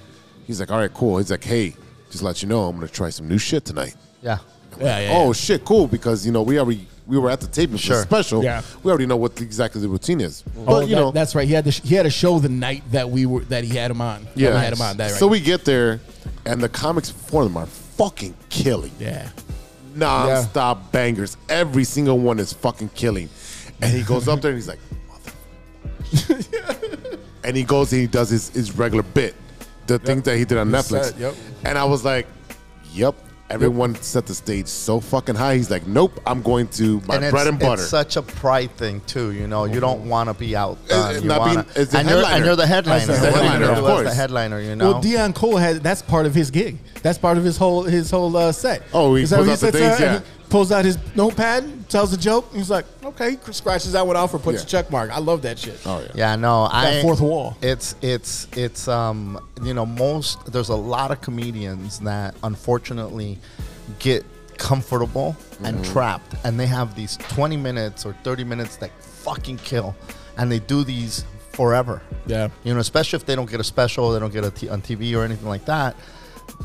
he's 0.45 0.59
like, 0.59 0.71
"All 0.71 0.79
right, 0.79 0.93
cool." 0.93 1.19
He's 1.19 1.31
like, 1.31 1.45
"Hey, 1.45 1.73
just 2.11 2.21
let 2.21 2.41
you 2.43 2.49
know, 2.49 2.63
I'm 2.67 2.75
gonna 2.75 2.89
try 2.89 3.09
some 3.11 3.29
new 3.29 3.37
shit 3.37 3.63
tonight." 3.63 3.95
Yeah. 4.21 4.39
Yeah, 4.77 4.99
yeah, 4.99 5.09
Oh 5.13 5.27
yeah. 5.27 5.33
shit, 5.33 5.63
cool! 5.65 5.87
Because 5.87 6.25
you 6.25 6.31
know 6.33 6.41
we 6.41 6.59
already 6.59 6.85
we 7.07 7.17
were 7.17 7.29
at 7.29 7.39
the 7.39 7.47
taping 7.47 7.77
Sure. 7.77 8.01
special. 8.03 8.43
Yeah. 8.43 8.61
we 8.83 8.89
already 8.91 9.05
know 9.05 9.15
what 9.17 9.35
the, 9.37 9.43
exactly 9.43 9.79
the 9.81 9.87
routine 9.89 10.19
is. 10.21 10.43
Oh, 10.45 10.65
but 10.65 10.71
Oh, 10.73 10.79
you 10.81 10.87
that- 10.89 10.95
know, 10.95 11.11
that's 11.11 11.33
right. 11.35 11.47
He 11.47 11.53
had 11.53 11.63
the 11.65 11.71
sh- 11.71 11.81
he 11.83 11.95
had 11.95 12.05
a 12.05 12.09
show 12.09 12.37
the 12.39 12.49
night 12.49 12.83
that 12.91 13.09
we 13.09 13.25
were 13.25 13.41
that 13.45 13.63
he 13.63 13.75
had 13.77 13.89
him 13.91 14.01
on. 14.01 14.27
Yeah, 14.35 14.59
had 14.59 14.73
him 14.73 14.81
on. 14.81 14.97
That 14.97 15.11
right. 15.11 15.19
So 15.19 15.25
we 15.27 15.39
get 15.39 15.63
there, 15.65 15.99
and 16.45 16.61
the 16.61 16.69
comics 16.69 17.09
for 17.09 17.43
them 17.43 17.55
are 17.57 17.65
fucking 17.65 18.35
killing. 18.49 18.91
yeah. 18.99 19.29
non-stop 19.95 20.91
bangers. 20.91 21.37
Every 21.49 21.83
single 21.83 22.19
one 22.19 22.37
is 22.39 22.53
fucking 22.53 22.89
killing. 22.89 23.29
And 23.81 23.91
he 23.95 24.03
goes 24.03 24.27
up 24.27 24.41
there 24.41 24.51
and 24.51 24.57
he's 24.57 24.67
like, 24.67 24.79
and 27.43 27.55
he 27.57 27.63
goes 27.63 27.91
and 27.91 28.01
he 28.01 28.07
does 28.07 28.29
his, 28.29 28.49
his 28.49 28.75
regular 28.77 29.03
bit, 29.03 29.33
the 29.87 29.97
thing 29.99 30.21
that 30.21 30.37
he 30.37 30.45
did 30.45 30.57
on 30.57 30.69
Netflix. 30.69 31.05
set, 31.05 31.17
yep. 31.19 31.35
And 31.63 31.77
I 31.77 31.83
was 31.83 32.03
like, 32.05 32.27
yep. 32.93 33.15
Everyone 33.49 33.95
set 33.95 34.25
the 34.25 34.33
stage 34.35 34.67
so 34.67 34.99
fucking 34.99 35.35
high. 35.35 35.55
He's 35.55 35.71
like, 35.71 35.87
nope, 35.87 36.19
I'm 36.25 36.41
going 36.41 36.67
to 36.69 36.99
my 37.07 37.15
and 37.15 37.31
bread 37.31 37.47
and 37.47 37.57
butter. 37.57 37.81
It's 37.81 37.89
such 37.89 38.17
a 38.17 38.21
pride 38.21 38.71
thing 38.75 38.99
too. 39.07 39.31
You 39.31 39.47
know, 39.47 39.63
you 39.63 39.79
don't 39.79 40.09
want 40.09 40.27
to 40.29 40.33
be 40.33 40.53
outdone. 40.53 41.15
It's 41.15 41.21
You 41.23 41.29
not 41.29 41.39
wanna, 41.39 41.63
being- 41.63 41.75
it's 41.77 41.95
and, 41.95 42.09
you're, 42.09 42.17
and 42.17 42.25
headliner. 42.27 42.45
you're 42.45 42.55
the 42.57 42.67
headliner. 42.67 43.05
That's 43.05 43.19
the 43.21 43.25
What 43.31 43.35
headliner, 43.41 43.65
gonna 43.67 43.79
of 43.79 43.85
course. 43.85 44.07
the 44.09 44.13
headliner. 44.13 44.59
You 44.59 44.75
know. 44.75 44.91
Well, 44.91 45.01
Deon 45.01 45.33
Cole 45.33 45.55
had 45.55 45.77
that's 45.77 46.01
part 46.01 46.25
of 46.25 46.35
his 46.35 46.51
gig. 46.51 46.77
That's 47.01 47.17
part 47.17 47.37
of 47.37 47.45
his 47.45 47.55
whole 47.55 47.83
his 47.83 48.11
whole 48.11 48.35
uh, 48.35 48.51
set. 48.51 48.83
Oh, 48.93 49.15
he 49.15 49.23
Is 49.23 49.29
that 49.29 49.37
pulls 49.37 49.47
out 49.49 49.51
the 49.51 49.57
sits 49.57 49.77
things, 49.77 49.97
there 49.97 50.13
yeah. 50.15 50.19
he 50.19 50.36
pulls 50.49 50.71
out 50.71 50.85
his 50.85 50.97
notepad, 51.15 51.89
tells 51.89 52.13
a 52.13 52.17
joke. 52.17 52.47
And 52.49 52.57
he's 52.57 52.69
like, 52.69 52.85
okay, 53.03 53.37
scratches 53.51 53.91
that 53.93 54.05
one 54.07 54.15
off 54.15 54.33
or 54.33 54.39
puts 54.39 54.59
Yeah. 54.61 54.63
a 54.63 54.67
check 54.67 54.91
mark. 54.91 55.11
I 55.11 55.19
love 55.19 55.41
that 55.43 55.59
shit. 55.59 55.79
oh, 55.85 55.99
yeah. 56.01 56.07
Yeah, 56.15 56.35
no, 56.35 56.67
I 56.71 57.01
fourth 57.01 57.21
wall. 57.21 57.57
It's 57.61 57.95
it's 58.01 58.47
it's 58.55 58.87
um 58.87 59.39
you 59.61 59.73
know 59.73 59.85
most 59.85 60.51
there's 60.51 60.69
a 60.69 60.75
lot 60.75 61.11
of 61.11 61.21
comedians 61.21 61.99
that 61.99 62.35
unfortunately 62.43 63.39
get 63.99 64.25
comfortable 64.57 65.35
and 65.63 65.83
trapped, 65.85 66.33
and 66.43 66.59
they 66.59 66.65
have 66.65 66.95
these 66.95 67.17
20 67.17 67.57
minutes 67.57 68.05
or 68.05 68.13
30 68.23 68.43
minutes 68.43 68.75
that 68.77 68.91
fucking 69.03 69.57
kill, 69.57 69.95
and 70.37 70.51
they 70.51 70.59
do 70.59 70.83
these 70.83 71.25
forever. 71.53 72.01
Yeah. 72.25 72.49
You 72.63 72.73
know, 72.73 72.79
especially 72.79 73.17
if 73.17 73.25
they 73.25 73.35
don't 73.35 73.49
get 73.49 73.59
a 73.59 73.63
special, 73.63 74.11
they 74.11 74.19
don't 74.19 74.33
get 74.33 74.43
a 74.45 74.51
t- 74.51 74.69
on 74.69 74.81
TV 74.81 75.15
or 75.15 75.23
anything 75.23 75.47
like 75.47 75.65
that. 75.65 75.95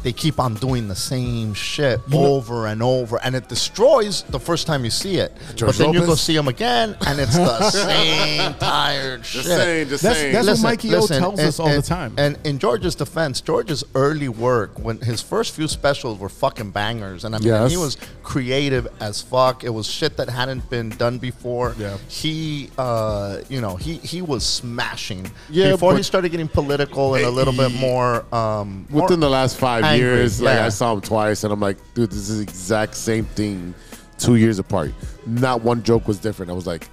They 0.03 0.13
keep 0.13 0.41
on 0.41 0.55
doing 0.55 0.89
the 0.89 0.97
same 0.97 1.55
shit 1.55 2.07
know- 2.09 2.25
over 2.25 2.67
and 2.67 2.83
over, 2.83 3.21
and 3.23 3.37
it 3.37 3.49
destroys 3.49 4.23
the 4.25 4.41
first 4.41 4.67
time 4.67 4.85
you 4.85 4.91
see 4.91 5.17
it. 5.19 5.33
George 5.55 5.79
but 5.79 5.85
then 5.85 5.95
you 5.95 6.01
go 6.05 6.17
see 6.17 6.35
them 6.35 6.49
again, 6.49 6.97
and 7.07 7.21
it's 7.21 7.37
the 7.37 7.71
same 7.71 8.55
tired 8.55 9.23
Just 9.23 9.47
shit. 9.47 9.57
saying, 9.59 9.89
just 9.89 10.03
That's- 10.03 10.21
saying. 10.21 10.33
that's- 10.35 10.59
what 10.59 10.71
Mikey 10.71 10.95
O 10.97 11.07
tells 11.07 11.39
us 11.41 11.61
all 11.61 11.69
the 11.69 11.83
time. 11.83 12.15
And 12.19 12.37
in 12.45 12.59
George's 12.59 12.97
defense, 12.97 13.41
George's 13.41 13.85
early 13.95 14.29
work, 14.29 14.77
when 14.79 14.99
his 15.01 15.23
first 15.23 15.55
few 15.55 15.69
specials 15.69 16.19
were 16.19 16.29
fucking 16.29 16.71
bangers, 16.73 17.25
and 17.25 17.35
I 17.37 17.39
mean, 17.39 17.49
Yes. 17.49 17.71
he 17.71 17.77
was 17.77 17.97
creative 18.25 18.89
as 19.01 19.23
fuck. 19.23 19.63
It 19.63 19.71
was 19.71 19.87
shit 19.87 20.17
that 20.17 20.29
hadn't 20.29 20.69
been 20.69 20.89
done 20.91 21.19
before. 21.19 21.77
Yeah. 21.79 21.97
He, 22.09 22.71
uh, 22.77 23.39
you 23.49 23.61
know, 23.61 23.77
he 23.77 23.95
he 23.99 24.21
was 24.23 24.45
smashing. 24.45 25.31
Yeah, 25.51 25.73
before 25.73 25.97
he 25.97 26.03
started 26.03 26.31
getting 26.31 26.49
political 26.49 27.15
and 27.15 27.25
a 27.25 27.31
little 27.31 27.53
bit 27.53 27.73
more. 27.75 28.25
Um, 28.35 28.87
Within 28.91 28.99
more- 29.21 29.29
the 29.29 29.31
last 29.31 29.57
five 29.57 29.72
angry, 29.81 29.99
years, 29.99 30.41
like 30.41 30.57
yeah. 30.57 30.67
I 30.67 30.69
saw 30.69 30.93
him 30.93 31.01
twice, 31.01 31.45
and 31.45 31.53
I'm 31.53 31.61
like, 31.61 31.79
dude, 31.95 32.11
this 32.11 32.29
is 32.29 32.39
the 32.39 32.43
exact 32.43 32.95
same 32.95 33.25
thing, 33.25 33.75
two 34.19 34.37
years 34.37 34.59
apart. 34.59 34.93
Not 35.27 35.63
one 35.63 35.83
joke 35.83 36.07
was 36.07 36.19
different. 36.19 36.51
I 36.51 36.55
was 36.55 36.67
like, 36.67 36.89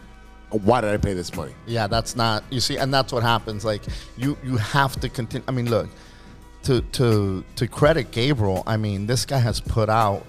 why 0.52 0.82
did 0.82 0.92
I 0.92 0.98
pay 0.98 1.14
this 1.14 1.36
money? 1.36 1.54
Yeah, 1.66 1.88
that's 1.88 2.16
not 2.16 2.44
you 2.50 2.60
see, 2.60 2.78
and 2.78 2.94
that's 2.94 3.14
what 3.14 3.24
happens. 3.24 3.64
Like 3.66 3.84
you, 4.18 4.38
you 4.44 4.58
have 4.58 5.00
to 5.02 5.10
continue. 5.10 5.46
I 5.48 5.52
mean, 5.52 5.70
look, 5.70 5.90
to 6.64 6.82
to 6.82 7.44
to 7.56 7.68
credit 7.68 8.12
Gabriel. 8.12 8.64
I 8.66 8.78
mean, 8.78 9.08
this 9.08 9.26
guy 9.26 9.40
has 9.40 9.60
put 9.60 9.90
out 9.90 10.26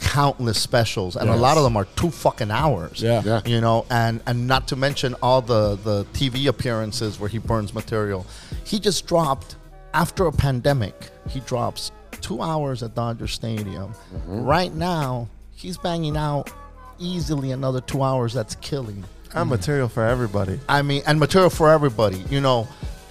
countless 0.00 0.60
specials, 0.60 1.16
and 1.16 1.28
a 1.28 1.36
lot 1.36 1.56
of 1.56 1.62
them 1.62 1.76
are 1.76 1.84
two 1.84 2.10
fucking 2.10 2.50
hours. 2.50 3.02
Yeah. 3.02 3.22
Yeah. 3.24 3.42
you 3.44 3.60
know, 3.60 3.86
and 3.90 4.22
and 4.26 4.46
not 4.46 4.68
to 4.68 4.76
mention 4.76 5.14
all 5.22 5.42
the 5.42 5.76
the 5.76 6.04
TV 6.12 6.46
appearances 6.48 7.20
where 7.20 7.28
he 7.28 7.38
burns 7.38 7.74
material. 7.74 8.26
He 8.64 8.80
just 8.80 9.06
dropped 9.06 9.56
after 9.94 10.26
a 10.26 10.32
pandemic. 10.32 11.10
He 11.28 11.40
drops 11.40 11.92
two 12.20 12.42
hours 12.42 12.82
at 12.82 12.94
Dodger 12.94 13.26
Stadium. 13.26 13.92
Mm-hmm. 13.92 14.42
Right 14.42 14.74
now, 14.74 15.28
he's 15.54 15.78
banging 15.78 16.16
out 16.16 16.50
easily 16.98 17.50
another 17.52 17.80
two 17.80 18.02
hours. 18.02 18.32
That's 18.32 18.54
killing. 18.56 19.04
I'm 19.32 19.48
material 19.48 19.88
for 19.88 20.04
everybody. 20.04 20.58
I 20.68 20.82
mean, 20.82 21.02
and 21.06 21.20
material 21.20 21.50
for 21.50 21.70
everybody. 21.70 22.18
You 22.30 22.40
know, 22.40 22.66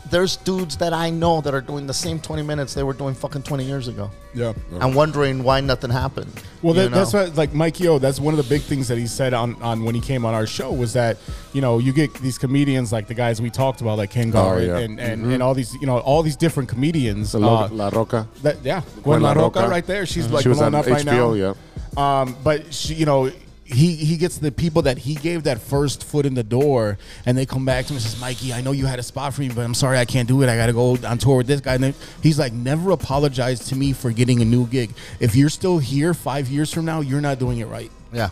there's 0.09 0.37
dudes 0.37 0.77
that 0.77 0.93
I 0.93 1.09
know 1.09 1.41
that 1.41 1.53
are 1.53 1.61
doing 1.61 1.87
the 1.87 1.93
same 1.93 2.19
20 2.19 2.41
minutes 2.43 2.73
they 2.73 2.83
were 2.83 2.93
doing 2.93 3.13
fucking 3.15 3.43
20 3.43 3.63
years 3.63 3.87
ago. 3.87 4.09
Yeah. 4.33 4.53
I'm 4.79 4.93
wondering 4.93 5.43
why 5.43 5.61
nothing 5.61 5.89
happened. 5.89 6.31
Well, 6.61 6.73
that, 6.75 6.91
that's 6.91 7.13
know? 7.13 7.23
what 7.25 7.35
like 7.35 7.53
Mikey 7.53 7.87
O. 7.87 7.99
That's 7.99 8.19
one 8.19 8.33
of 8.33 8.37
the 8.37 8.49
big 8.49 8.61
things 8.61 8.87
that 8.87 8.97
he 8.97 9.07
said 9.07 9.33
on, 9.33 9.61
on 9.61 9.83
when 9.83 9.95
he 9.95 10.01
came 10.01 10.25
on 10.25 10.33
our 10.33 10.45
show 10.45 10.71
was 10.71 10.93
that 10.93 11.17
you 11.53 11.61
know 11.61 11.79
you 11.79 11.93
get 11.93 12.13
these 12.15 12.37
comedians 12.37 12.91
like 12.91 13.07
the 13.07 13.13
guys 13.13 13.41
we 13.41 13.49
talked 13.49 13.81
about 13.81 13.97
like 13.97 14.11
Ken 14.11 14.29
Gar 14.31 14.55
Oh, 14.55 14.57
yeah. 14.59 14.77
and, 14.77 14.99
and, 14.99 15.31
and 15.31 15.41
all 15.43 15.53
these 15.53 15.73
you 15.75 15.87
know 15.87 15.99
all 15.99 16.21
these 16.23 16.35
different 16.35 16.69
comedians. 16.69 17.31
The 17.31 17.39
Lo- 17.39 17.65
uh, 17.65 17.69
La 17.71 17.89
Roca. 17.89 18.27
that, 18.43 18.63
yeah, 18.63 18.81
Gwen 19.03 19.21
La 19.21 19.33
Roca 19.33 19.67
right 19.67 19.85
there. 19.85 20.05
She's 20.05 20.27
like 20.29 20.43
She 20.43 20.49
was 20.49 20.59
blowing 20.59 20.75
on 20.75 20.79
up 20.81 20.87
right 20.87 21.05
now. 21.05 21.31
HBO, 21.31 21.55
yeah. 21.97 22.21
Um, 22.21 22.35
but 22.43 22.73
she, 22.73 22.93
you 22.93 23.05
know, 23.05 23.31
he 23.71 23.95
he 23.95 24.17
gets 24.17 24.37
the 24.39 24.51
people 24.51 24.81
that 24.83 24.97
he 24.97 25.15
gave 25.15 25.43
that 25.43 25.61
first 25.61 26.03
foot 26.03 26.25
in 26.25 26.33
the 26.33 26.43
door, 26.43 26.97
and 27.25 27.37
they 27.37 27.45
come 27.45 27.65
back 27.65 27.85
to 27.85 27.93
him 27.93 27.97
and 27.97 28.03
says, 28.03 28.19
"Mikey, 28.19 28.51
I 28.51 28.61
know 28.61 28.71
you 28.71 28.85
had 28.85 28.99
a 28.99 29.03
spot 29.03 29.33
for 29.33 29.41
me, 29.41 29.49
but 29.49 29.61
I'm 29.61 29.73
sorry 29.75 29.97
I 29.99 30.05
can't 30.05 30.27
do 30.27 30.41
it. 30.41 30.49
I 30.49 30.55
got 30.55 30.67
to 30.67 30.73
go 30.73 30.97
on 31.05 31.17
tour 31.17 31.37
with 31.37 31.47
this 31.47 31.61
guy." 31.61 31.75
And 31.75 31.83
then 31.83 31.93
he's 32.23 32.39
like, 32.39 32.51
"Never 32.51 32.91
apologize 32.91 33.59
to 33.67 33.75
me 33.75 33.93
for 33.93 34.11
getting 34.11 34.41
a 34.41 34.45
new 34.45 34.65
gig. 34.67 34.91
If 35.19 35.35
you're 35.35 35.49
still 35.49 35.77
here 35.77 36.13
five 36.13 36.49
years 36.49 36.73
from 36.73 36.85
now, 36.85 37.01
you're 37.01 37.21
not 37.21 37.37
doing 37.39 37.59
it 37.59 37.67
right." 37.67 37.91
Yeah. 38.11 38.29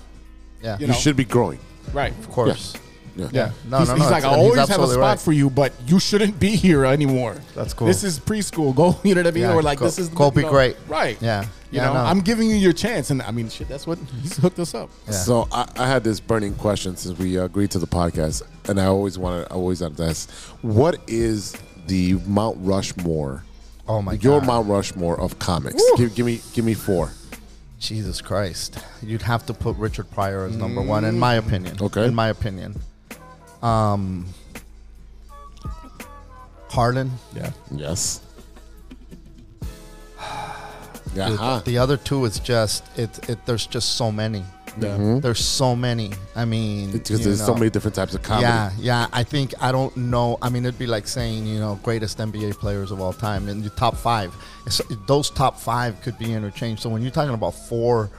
Yeah. 0.62 0.78
You 0.80 0.88
You 0.88 0.94
should 0.94 1.16
be 1.16 1.26
growing. 1.26 1.60
Right. 1.94 2.18
Of 2.18 2.30
course. 2.30 2.74
Yeah. 2.74 2.82
Yeah. 3.18 3.52
No, 3.68 3.80
he's, 3.80 3.90
no, 3.90 3.96
he's 3.96 4.12
like, 4.12 4.24
I 4.24 4.30
always 4.30 4.68
have 4.68 4.80
a 4.80 4.88
spot 4.88 4.98
right. 4.98 5.20
for 5.20 5.32
you, 5.32 5.50
but 5.50 5.74
you 5.86 6.00
shouldn't 6.00 6.40
be 6.40 6.56
here 6.56 6.86
anymore. 6.86 7.36
That's 7.56 7.74
cool. 7.74 7.88
This 7.88 8.04
is 8.04 8.20
preschool. 8.20 8.76
Go, 8.76 8.98
you 9.04 9.16
know 9.16 9.22
what 9.22 9.28
I 9.28 9.32
mean? 9.32 9.44
Yeah, 9.44 9.54
or 9.54 9.62
like, 9.62 9.80
go- 9.80 9.86
this 9.86 10.00
is 10.00 10.10
the 10.10 10.16
go 10.16 10.26
you 10.26 10.32
be 10.32 10.42
know, 10.44 10.50
great. 10.50 10.78
Right. 10.88 11.18
Yeah. 11.22 11.44
You 11.72 11.80
Yeah, 11.80 11.88
know, 11.88 11.94
no. 11.96 12.00
I'm 12.00 12.22
giving 12.22 12.50
you 12.50 12.56
your 12.56 12.74
chance, 12.74 13.10
and 13.10 13.22
I 13.22 13.32
mean, 13.32 13.50
shit. 13.50 13.68
That's 13.68 13.86
what 13.86 14.00
he's 14.22 14.38
hooked 14.38 14.60
us 14.60 14.74
up. 14.74 14.90
Yeah. 15.06 15.14
So 15.14 15.48
I, 15.52 15.68
I 15.78 15.88
had 15.88 16.04
this 16.04 16.20
burning 16.20 16.56
question 16.56 16.96
since 16.96 17.18
we 17.18 17.38
agreed 17.38 17.72
to 17.72 17.80
the 17.80 17.88
podcast, 17.88 18.44
and 18.70 18.80
I 18.80 18.86
always 18.86 19.18
wanted, 19.18 19.48
I 19.52 19.56
always 19.56 19.82
wanted 19.82 19.98
to 19.98 20.04
ask, 20.06 20.30
what 20.62 21.00
is 21.08 21.56
the 21.88 22.14
Mount 22.26 22.58
Rushmore? 22.62 23.44
Oh 23.88 24.02
my 24.02 24.14
Your 24.14 24.40
God. 24.40 24.48
Mount 24.48 24.68
Rushmore 24.68 25.20
of 25.20 25.40
comics. 25.40 25.82
Give, 25.98 26.14
give 26.14 26.26
me, 26.26 26.42
give 26.54 26.66
me 26.66 26.74
four. 26.74 27.12
Jesus 27.80 28.22
Christ. 28.22 28.80
You'd 29.02 29.22
have 29.22 29.46
to 29.48 29.54
put 29.54 29.78
Richard 29.78 30.10
Pryor 30.12 30.46
as 30.46 30.56
number 30.56 30.82
mm. 30.82 30.88
one, 30.88 31.06
in 31.06 31.20
my 31.20 31.36
opinion. 31.36 31.78
Okay. 31.80 32.06
In 32.06 32.16
my 32.16 32.30
opinion. 32.30 32.76
Um, 33.62 34.26
Harlan. 36.70 37.12
Yeah. 37.36 37.52
Yes. 37.72 38.22
Dude, 41.08 41.16
Yeah. 41.16 41.62
The 41.66 41.78
other 41.78 41.98
two 41.98 42.26
is 42.26 42.40
just 42.40 42.84
it. 42.98 43.30
It 43.30 43.46
there's 43.46 43.66
just 43.66 43.96
so 43.96 44.12
many. 44.12 44.44
Yeah. 44.80 45.18
There's 45.20 45.44
so 45.44 45.76
many. 45.76 46.12
I 46.36 46.46
mean, 46.46 46.92
Because 46.92 47.20
you 47.20 47.26
there's 47.26 47.44
so 47.44 47.56
many 47.56 47.72
different 47.72 47.96
types 47.96 48.14
of 48.14 48.22
comedy. 48.22 48.44
Yeah, 48.46 48.72
yeah. 48.78 49.08
I 49.12 49.24
think 49.24 49.56
I 49.60 49.72
don't 49.72 49.96
know. 49.98 50.38
I 50.40 50.50
mean, 50.50 50.66
it'd 50.66 50.78
be 50.78 50.86
like 50.86 51.08
saying 51.08 51.48
you 51.48 51.60
know 51.60 51.80
greatest 51.82 52.20
NBA 52.20 52.58
players 52.60 52.92
of 52.92 53.02
all 53.02 53.14
time 53.14 53.48
and 53.50 53.64
your 53.64 53.72
top 53.74 53.96
five. 53.96 54.36
It's, 54.68 54.80
those 55.08 55.32
top 55.32 55.60
five 55.60 56.00
could 56.02 56.20
be 56.20 56.32
interchanged. 56.32 56.84
So 56.84 56.90
when 56.90 57.02
you're 57.02 57.12
talking 57.12 57.34
about 57.34 57.56
four, 57.56 58.12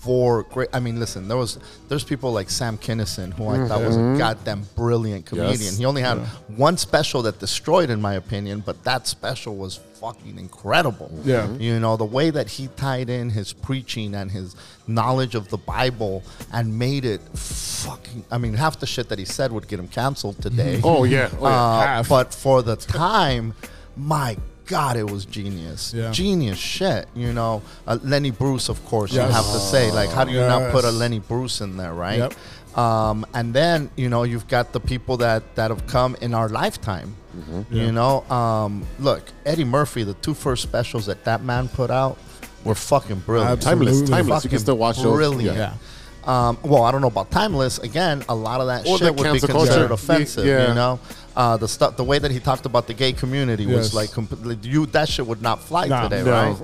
four 0.00 0.44
great. 0.44 0.68
I 0.72 0.80
mean, 0.80 0.98
listen, 0.98 1.28
there 1.28 1.36
was 1.36 1.58
there's 1.88 2.04
people 2.04 2.32
like 2.32 2.50
Sam 2.50 2.78
Kinison 2.78 3.32
who 3.34 3.48
I 3.48 3.66
thought 3.68 3.82
was 3.82 3.96
a 3.96 4.16
goddamn 4.18 4.66
brilliant 4.74 5.26
comedian. 5.26 5.60
Yes. 5.60 5.78
He 5.78 5.84
only 5.84 6.02
had 6.02 6.18
one 6.56 6.76
special 6.76 7.22
that 7.22 7.38
destroyed, 7.38 7.90
in 7.90 8.00
my 8.00 8.14
opinion, 8.14 8.60
but 8.60 8.82
that 8.84 9.06
special 9.06 9.56
was 9.56 9.76
fucking 10.00 10.38
incredible. 10.38 11.10
Yeah. 11.24 11.52
You 11.52 11.78
know, 11.78 11.96
the 11.98 12.06
way 12.06 12.30
that 12.30 12.48
he 12.48 12.68
tied 12.76 13.10
in 13.10 13.28
his 13.30 13.52
preaching 13.52 14.14
and 14.14 14.30
his 14.30 14.56
knowledge 14.86 15.34
of 15.34 15.48
the 15.50 15.58
Bible 15.58 16.22
and 16.52 16.78
made 16.78 17.04
it 17.04 17.20
fucking. 17.36 18.24
I 18.30 18.38
mean, 18.38 18.54
half 18.54 18.80
the 18.80 18.86
shit 18.86 19.10
that 19.10 19.18
he 19.18 19.26
said 19.26 19.52
would 19.52 19.68
get 19.68 19.78
him 19.78 19.88
canceled 19.88 20.40
today. 20.40 20.80
Oh 20.82 21.04
yeah. 21.04 21.28
Oh, 21.38 21.42
yeah. 21.42 21.48
Uh, 21.48 21.86
half. 21.86 22.08
but 22.08 22.32
for 22.32 22.62
the 22.62 22.76
time, 22.76 23.54
my 23.96 24.36
God, 24.70 24.96
it 24.96 25.10
was 25.10 25.24
genius. 25.24 25.92
Yeah. 25.92 26.12
Genius 26.12 26.58
shit. 26.58 27.08
You 27.14 27.32
know, 27.32 27.60
uh, 27.88 27.98
Lenny 28.04 28.30
Bruce, 28.30 28.68
of 28.68 28.78
course, 28.86 29.12
Yes. 29.12 29.26
you 29.28 29.34
have 29.34 29.44
to 29.46 29.58
say. 29.58 29.90
Like, 29.90 30.10
how 30.10 30.22
do 30.24 30.30
you 30.32 30.40
not 30.40 30.70
put 30.70 30.84
a 30.84 30.90
Lenny 30.92 31.18
Bruce 31.18 31.60
in 31.60 31.76
there, 31.76 31.92
right? 31.92 32.18
Yep. 32.18 32.34
Um, 32.78 33.26
and 33.34 33.52
then 33.52 33.90
you 33.96 34.08
know 34.08 34.22
you've 34.22 34.46
got 34.46 34.72
the 34.72 34.78
people 34.78 35.16
that 35.18 35.42
that 35.56 35.70
have 35.72 35.86
come 35.88 36.14
in 36.20 36.34
our 36.34 36.48
lifetime. 36.48 37.16
Mm-hmm. 37.36 37.74
You 37.74 37.90
know, 37.90 38.22
um, 38.30 38.86
look, 39.00 39.22
Eddie 39.44 39.64
Murphy, 39.64 40.04
the 40.04 40.14
two 40.14 40.34
first 40.34 40.62
specials 40.62 41.06
that 41.06 41.24
that 41.24 41.42
man 41.42 41.66
put 41.68 41.90
out 41.90 42.16
were 42.64 42.76
fucking 42.76 43.20
brilliant. 43.26 43.62
timeless. 43.62 43.88
Absolutely. 43.88 44.16
Timeless. 44.16 44.44
You 44.44 44.50
can 44.50 44.58
still 44.60 44.78
watch 44.78 44.96
those. 45.02 45.14
Brilliant. 45.16 45.56
Yeah. 45.56 45.74
Um, 46.22 46.58
well, 46.62 46.82
I 46.84 46.92
don't 46.92 47.00
know 47.00 47.06
about 47.08 47.30
timeless. 47.30 47.78
Again, 47.78 48.22
a 48.28 48.34
lot 48.34 48.60
of 48.60 48.66
that 48.68 48.86
Or 48.86 48.98
shit 48.98 49.16
would 49.16 49.32
be 49.32 49.40
considered 49.40 49.52
culture. 49.88 49.92
offensive. 49.92 50.44
Yeah. 50.46 50.68
You 50.68 50.74
know, 50.74 51.00
uh, 51.40 51.56
the 51.56 51.68
stuff, 51.76 51.96
the 51.96 52.04
way 52.04 52.18
that 52.24 52.30
he 52.36 52.38
talked 52.50 52.66
about 52.70 52.84
the 52.90 52.94
gay 53.02 53.12
community 53.22 53.64
was 53.76 53.94
like 54.00 54.10
completely. 54.12 54.56
You 54.70 54.84
that 54.96 55.08
shit 55.08 55.26
would 55.30 55.42
not 55.48 55.58
fly 55.68 55.84
No. 55.86 56.02
today, 56.06 56.22
No. 56.22 56.30
right? 56.38 56.56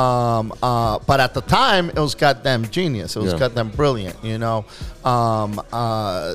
Um, 0.00 0.52
uh, 0.62 0.98
but 1.10 1.18
at 1.26 1.32
the 1.38 1.42
time, 1.42 1.84
it 1.90 2.02
was 2.08 2.14
goddamn 2.16 2.62
genius. 2.78 3.14
It 3.16 3.20
was 3.22 3.32
Yeah. 3.32 3.38
goddamn 3.42 3.70
brilliant. 3.80 4.16
You 4.30 4.38
know, 4.44 4.64
um, 5.04 5.50
uh, 5.72 6.34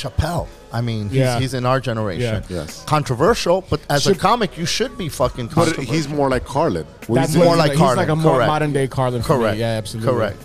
Chappelle. 0.00 0.46
I 0.70 0.80
mean, 0.82 1.04
he's, 1.08 1.16
Yeah. 1.18 1.38
he's 1.40 1.54
in 1.54 1.64
our 1.64 1.80
generation. 1.80 2.42
Yeah. 2.50 2.56
Yes. 2.58 2.82
Controversial, 2.84 3.64
but 3.70 3.80
as 3.88 4.06
a 4.06 4.14
comic, 4.14 4.58
you 4.58 4.66
should 4.66 4.98
be 4.98 5.08
fucking 5.08 5.48
But 5.54 5.76
he's 5.76 6.08
more 6.08 6.28
like 6.28 6.44
Carlin. 6.44 6.84
What 7.06 7.16
That's 7.20 7.32
do 7.32 7.38
you 7.38 7.46
what 7.46 7.56
more 7.56 7.64
think? 7.64 7.72
he's 7.72 7.80
like 7.80 7.88
He's 7.88 7.96
like 7.96 8.08
a 8.10 8.16
more 8.16 8.34
correct. 8.34 8.48
modern 8.54 8.72
day 8.74 8.86
Carlin. 8.86 9.22
For 9.22 9.36
correct. 9.38 9.54
Me. 9.56 9.60
Yeah, 9.60 9.78
absolutely. 9.80 10.12
Correct. 10.12 10.42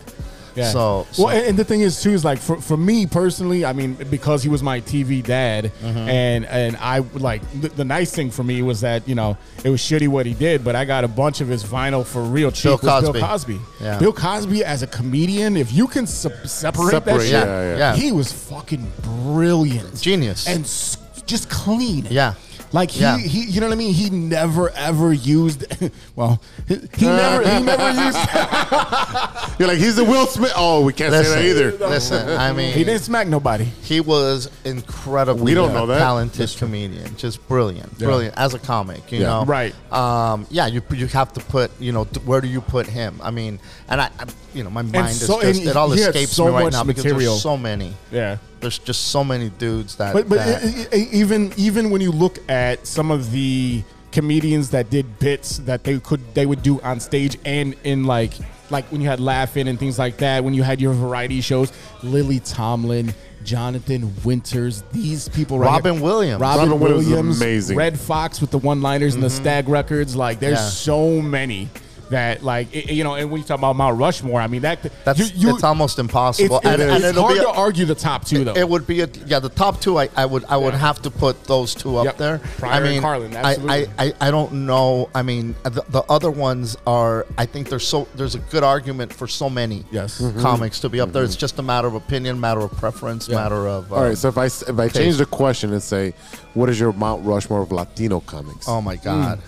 Yeah. 0.56 0.70
So- 0.72 1.08
so- 1.12 1.24
well, 1.26 1.36
and, 1.36 1.48
and 1.48 1.58
the 1.60 1.64
thing 1.66 1.82
is 1.82 2.02
too 2.02 2.12
is 2.12 2.24
like 2.24 2.40
for, 2.40 2.62
for 2.62 2.78
me 2.78 3.06
personally, 3.08 3.66
I 3.66 3.74
mean, 3.74 3.94
because 4.10 4.44
he 4.44 4.50
was 4.50 4.62
my 4.62 4.82
TV 4.82 5.24
dad, 5.24 5.72
Mm-hmm. 5.82 5.98
and 5.98 6.46
and 6.46 6.78
I 6.78 7.00
like 7.00 7.42
the, 7.60 7.70
the 7.70 7.86
nice 7.86 8.14
thing 8.14 8.30
for 8.32 8.44
me 8.44 8.62
was 8.62 8.82
that 8.82 9.08
you 9.08 9.16
know 9.16 9.38
it 9.64 9.70
was 9.70 9.82
shitty 9.82 10.08
what 10.08 10.26
he 10.26 10.34
did, 10.34 10.64
but 10.64 10.76
I 10.76 10.86
got 10.86 11.04
a 11.04 11.08
bunch 11.08 11.42
of 11.42 11.48
his 11.48 11.64
vinyl 11.64 12.06
for 12.06 12.22
real 12.22 12.52
cheap. 12.52 12.64
Bill 12.64 12.74
with 12.74 12.82
Bill 12.84 13.02
Cosby. 13.14 13.20
Cosby. 13.20 13.60
Yeah. 13.82 14.00
Bill 14.00 14.14
Cosby 14.14 14.64
as 14.64 14.84
a 14.84 14.88
comedian, 14.88 15.58
if 15.58 15.72
you 15.74 15.88
can 15.88 16.06
se- 16.08 16.30
separate, 16.46 16.92
that 16.92 17.06
Separate, 17.06 17.22
shit, 17.24 17.32
yeah, 17.32 17.46
yeah. 17.46 17.78
yeah. 17.78 17.96
he 17.96 18.12
was 18.12 18.32
fucking 18.32 18.92
brilliant, 19.34 20.00
Genius. 20.02 20.48
and 20.48 20.64
s- 20.64 20.98
just 21.26 21.50
clean. 21.50 22.06
Yeah. 22.10 22.34
Like 22.74 22.90
he, 22.92 23.02
Yeah. 23.02 23.18
he, 23.20 23.44
you 23.46 23.62
know 23.62 23.68
what 23.68 23.74
I 23.74 23.78
mean. 23.78 23.94
He 23.94 24.10
never 24.10 24.70
ever 24.72 25.14
used. 25.14 25.66
Well, 26.16 26.42
he, 26.68 26.76
he 26.96 27.06
never, 27.06 27.42
he 27.48 27.64
never 27.64 27.90
used. 28.06 28.18
You're 29.60 29.68
like 29.68 29.78
he's 29.78 29.96
the 29.96 30.04
Will 30.04 30.26
Smith. 30.28 30.52
Oh, 30.56 30.84
we 30.84 30.94
can't 30.94 31.12
Listen, 31.12 31.34
say 31.34 31.54
that 31.54 31.60
either. 31.76 31.88
Listen, 31.88 32.30
I 32.38 32.52
mean, 32.54 32.74
He 32.74 32.84
didn't 32.84 33.02
smack 33.02 33.28
nobody. 33.28 33.64
He 33.64 34.00
was 34.00 34.50
incredibly 34.64 35.44
We 35.44 35.54
don't 35.54 35.74
know 35.74 35.86
that. 35.88 36.00
talented 36.00 36.54
comedian, 36.58 37.16
just 37.18 37.48
brilliant, 37.48 37.98
brilliant 37.98 38.36
as 38.38 38.54
a 38.54 38.60
comic. 38.60 39.12
You 39.12 39.20
Yeah. 39.22 39.28
know, 39.28 39.46
Right. 39.46 39.74
Um, 39.92 40.46
yeah, 40.50 40.68
you 40.68 40.82
you 40.92 41.08
have 41.08 41.34
to 41.34 41.40
put 41.42 41.72
you 41.80 41.92
know 41.92 42.04
where 42.26 42.42
do 42.42 42.48
you 42.48 42.62
put 42.62 42.86
him? 42.88 43.20
I 43.24 43.32
mean, 43.32 43.60
and 43.88 44.02
I, 44.02 44.06
I 44.20 44.26
you 44.54 44.64
know 44.64 44.70
my 44.70 44.82
mind 44.84 45.10
is 45.10 45.28
just 45.28 45.66
it 45.66 45.76
all 45.76 45.92
escapes 45.94 46.32
so 46.34 46.46
me 46.46 46.52
right 46.52 46.64
much 46.66 46.74
now 46.74 46.84
because 46.84 47.04
there's 47.04 47.42
so 47.42 47.58
many. 47.58 47.94
Yeah. 48.12 48.38
There's 48.64 48.80
just 48.80 49.10
so 49.10 49.24
many 49.24 49.50
dudes 49.50 49.96
that. 49.98 50.14
But 50.14 50.28
but 50.28 50.38
that- 50.40 50.94
even 51.12 51.54
even 51.58 51.90
when 51.92 52.02
you 52.02 52.12
look 52.12 52.38
at 52.50 52.88
some 52.88 53.12
of 53.12 53.32
the 53.32 53.84
comedians 54.12 54.70
that 54.72 54.90
did 54.90 55.20
bits 55.20 55.58
that 55.60 55.84
they 55.84 56.00
could 56.00 56.22
they 56.36 56.46
would 56.46 56.62
do 56.62 56.80
on 56.82 57.00
stage 57.00 57.38
and 57.46 57.76
in 57.84 58.06
like 58.06 58.32
like 58.70 58.86
when 58.92 59.02
you 59.02 59.08
had 59.08 59.20
laughing 59.20 59.68
and 59.68 59.80
things 59.80 59.98
like 59.98 60.18
that 60.18 60.44
when 60.44 60.54
you 60.54 60.62
had 60.62 60.80
your 60.80 60.94
variety 60.94 61.42
shows 61.42 61.72
Lily 62.04 62.40
Tomlin 62.40 63.12
Jonathan 63.44 64.14
Winters 64.24 64.84
these 64.92 65.30
people 65.30 65.58
right 65.58 65.66
Robin 65.68 65.96
here. 65.96 66.04
Williams. 66.04 66.40
Robin, 66.42 66.70
Robin 66.70 66.80
Williams 66.80 67.08
Williams 67.08 67.42
amazing. 67.42 67.76
Redd 67.76 68.00
Foxx 68.00 68.40
with 68.40 68.52
the 68.52 68.60
one 68.60 68.84
liners 68.84 69.16
and 69.16 69.24
the 69.24 69.28
mm-hmm. 69.30 69.44
stag 69.44 69.68
records 69.68 70.16
like 70.16 70.40
there's 70.40 70.60
Yeah. 70.60 70.70
so 70.70 71.20
many 71.20 71.70
that 72.10 72.44
like 72.44 72.68
i- 72.76 72.92
you 72.92 73.04
know 73.04 73.16
and 73.16 73.32
when 73.32 73.42
you 73.42 73.48
talk 73.48 73.58
about 73.58 73.76
Mount 73.76 73.98
Rushmore 73.98 74.40
I 74.42 74.48
mean 74.48 74.62
that 74.64 74.80
that's 75.06 75.20
you, 75.20 75.26
you, 75.50 75.56
it's 75.56 75.64
almost 75.64 76.00
impossible. 76.00 76.58
it's, 76.58 76.66
and, 76.66 76.82
it's 76.82 76.92
and 76.94 77.04
it'll 77.04 77.24
hard 77.24 77.34
be 77.36 77.40
a- 77.40 77.44
to 77.44 77.50
argue 77.50 77.86
the 77.86 77.96
top 77.96 78.26
two 78.26 78.44
though 78.44 78.54
It 78.54 78.68
would 78.68 78.86
be 78.88 79.02
a, 79.02 79.08
yeah. 79.26 79.40
The 79.40 79.50
top 79.50 79.82
two, 79.82 79.98
I, 79.98 80.10
I 80.16 80.26
would 80.26 80.44
I 80.46 80.58
would 80.58 80.74
Yeah. 80.74 80.80
have 80.80 81.02
to 81.04 81.12
put 81.12 81.44
those 81.46 81.74
two 81.76 81.98
up 81.98 82.06
Yep. 82.06 82.18
there. 82.18 82.38
Pryor 82.58 82.72
I 82.74 82.78
and 82.78 82.86
mean, 82.86 83.02
Carlin, 83.02 83.36
I, 83.36 83.40
I, 83.40 83.52
absolutely. 83.52 83.88
I, 84.00 84.14
I 84.22 84.32
don't 84.32 84.52
know. 84.66 85.10
I 85.16 85.22
mean, 85.24 85.56
the, 85.64 85.84
the 85.90 86.04
other 86.10 86.32
ones 86.32 86.78
are. 86.88 87.26
I 87.38 87.46
think 87.46 87.70
there's 87.70 87.88
so 87.88 88.08
there's 88.16 88.36
a 88.36 88.40
good 88.40 88.64
argument 88.64 89.14
for 89.14 89.28
so 89.28 89.50
many 89.50 89.84
Yes. 89.92 90.22
comics 90.40 90.80
to 90.82 90.90
be 90.90 91.00
up 91.00 91.12
there. 91.12 91.24
It's 91.24 91.36
just 91.36 91.60
a 91.60 91.64
matter 91.64 91.88
of 91.88 91.96
opinion, 91.96 92.40
matter 92.40 92.62
of 92.62 92.72
preference, 92.74 93.28
Yeah. 93.28 93.36
matter 93.38 93.68
of. 93.68 93.92
All 93.92 94.02
right, 94.02 94.10
um, 94.10 94.16
so 94.16 94.28
if 94.30 94.38
I 94.38 94.46
s- 94.46 94.64
if 94.64 94.78
I 94.80 94.88
change 94.90 95.18
the 95.18 95.26
question 95.26 95.72
and 95.74 95.82
say, 95.82 96.14
what 96.54 96.70
is 96.70 96.80
your 96.80 96.94
Mount 96.94 97.26
Rushmore 97.26 97.62
of 97.62 97.72
Latino 97.72 98.20
comics? 98.22 98.68
oh 98.68 98.82
my 98.82 98.96
god. 98.96 99.40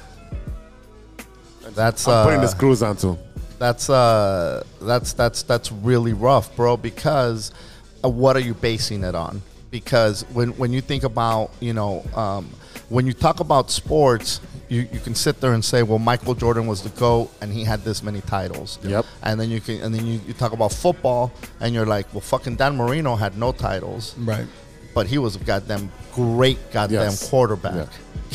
That's 1.74 2.08
I'm 2.08 2.14
uh, 2.14 2.24
putting 2.26 2.42
the 2.42 2.48
screws 2.48 2.84
on 2.84 2.98
too. 2.98 3.18
that's 3.58 3.90
uh 3.90 4.64
that's 4.82 5.14
that's 5.14 5.44
that's 5.44 5.72
really 5.72 6.14
rough 6.14 6.54
bro 6.58 6.76
because 6.78 7.52
uh, 8.04 8.10
what 8.10 8.36
are 8.36 8.42
you 8.42 8.54
basing 8.54 9.04
it 9.04 9.16
on 9.16 9.42
because 9.72 10.24
when 10.34 10.50
when 10.58 10.74
you 10.74 10.82
think 10.82 11.04
about 11.04 11.52
you 11.62 11.74
know 11.74 12.04
um, 12.16 12.50
when 12.90 13.08
you 13.08 13.14
talk 13.14 13.40
about 13.40 13.72
sports 13.72 14.42
you, 14.68 14.88
you 14.92 15.00
can 15.00 15.14
sit 15.14 15.42
there 15.42 15.54
and 15.54 15.64
say, 15.64 15.84
well, 15.84 16.00
Michael 16.00 16.34
Jordan 16.34 16.66
was 16.66 16.82
the 16.82 16.90
GOAT 16.90 17.30
and 17.40 17.54
he 17.54 17.64
had 17.64 17.84
this 17.84 18.02
many 18.02 18.22
titles. 18.22 18.80
Yep. 18.82 19.06
And 19.22 19.40
then 19.40 19.52
you 19.52 19.62
can 19.62 19.80
and 19.82 19.94
then 19.94 20.08
you, 20.08 20.20
you 20.26 20.34
talk 20.34 20.54
about 20.54 20.74
football 20.74 21.32
and 21.60 21.74
you're 21.76 21.86
like, 21.86 22.12
well, 22.14 22.22
fucking 22.22 22.56
Dan 22.56 22.76
Marino 22.76 23.16
had 23.16 23.38
no 23.38 23.52
titles, 23.52 24.16
Right. 24.18 24.48
but 24.96 25.06
he 25.06 25.20
was 25.20 25.36
a 25.36 25.40
goddamn 25.40 25.92
great 26.16 26.58
goddamn 26.72 27.12
Yes. 27.14 27.30
quarterback. 27.30 27.76
Yeah. 27.76 27.86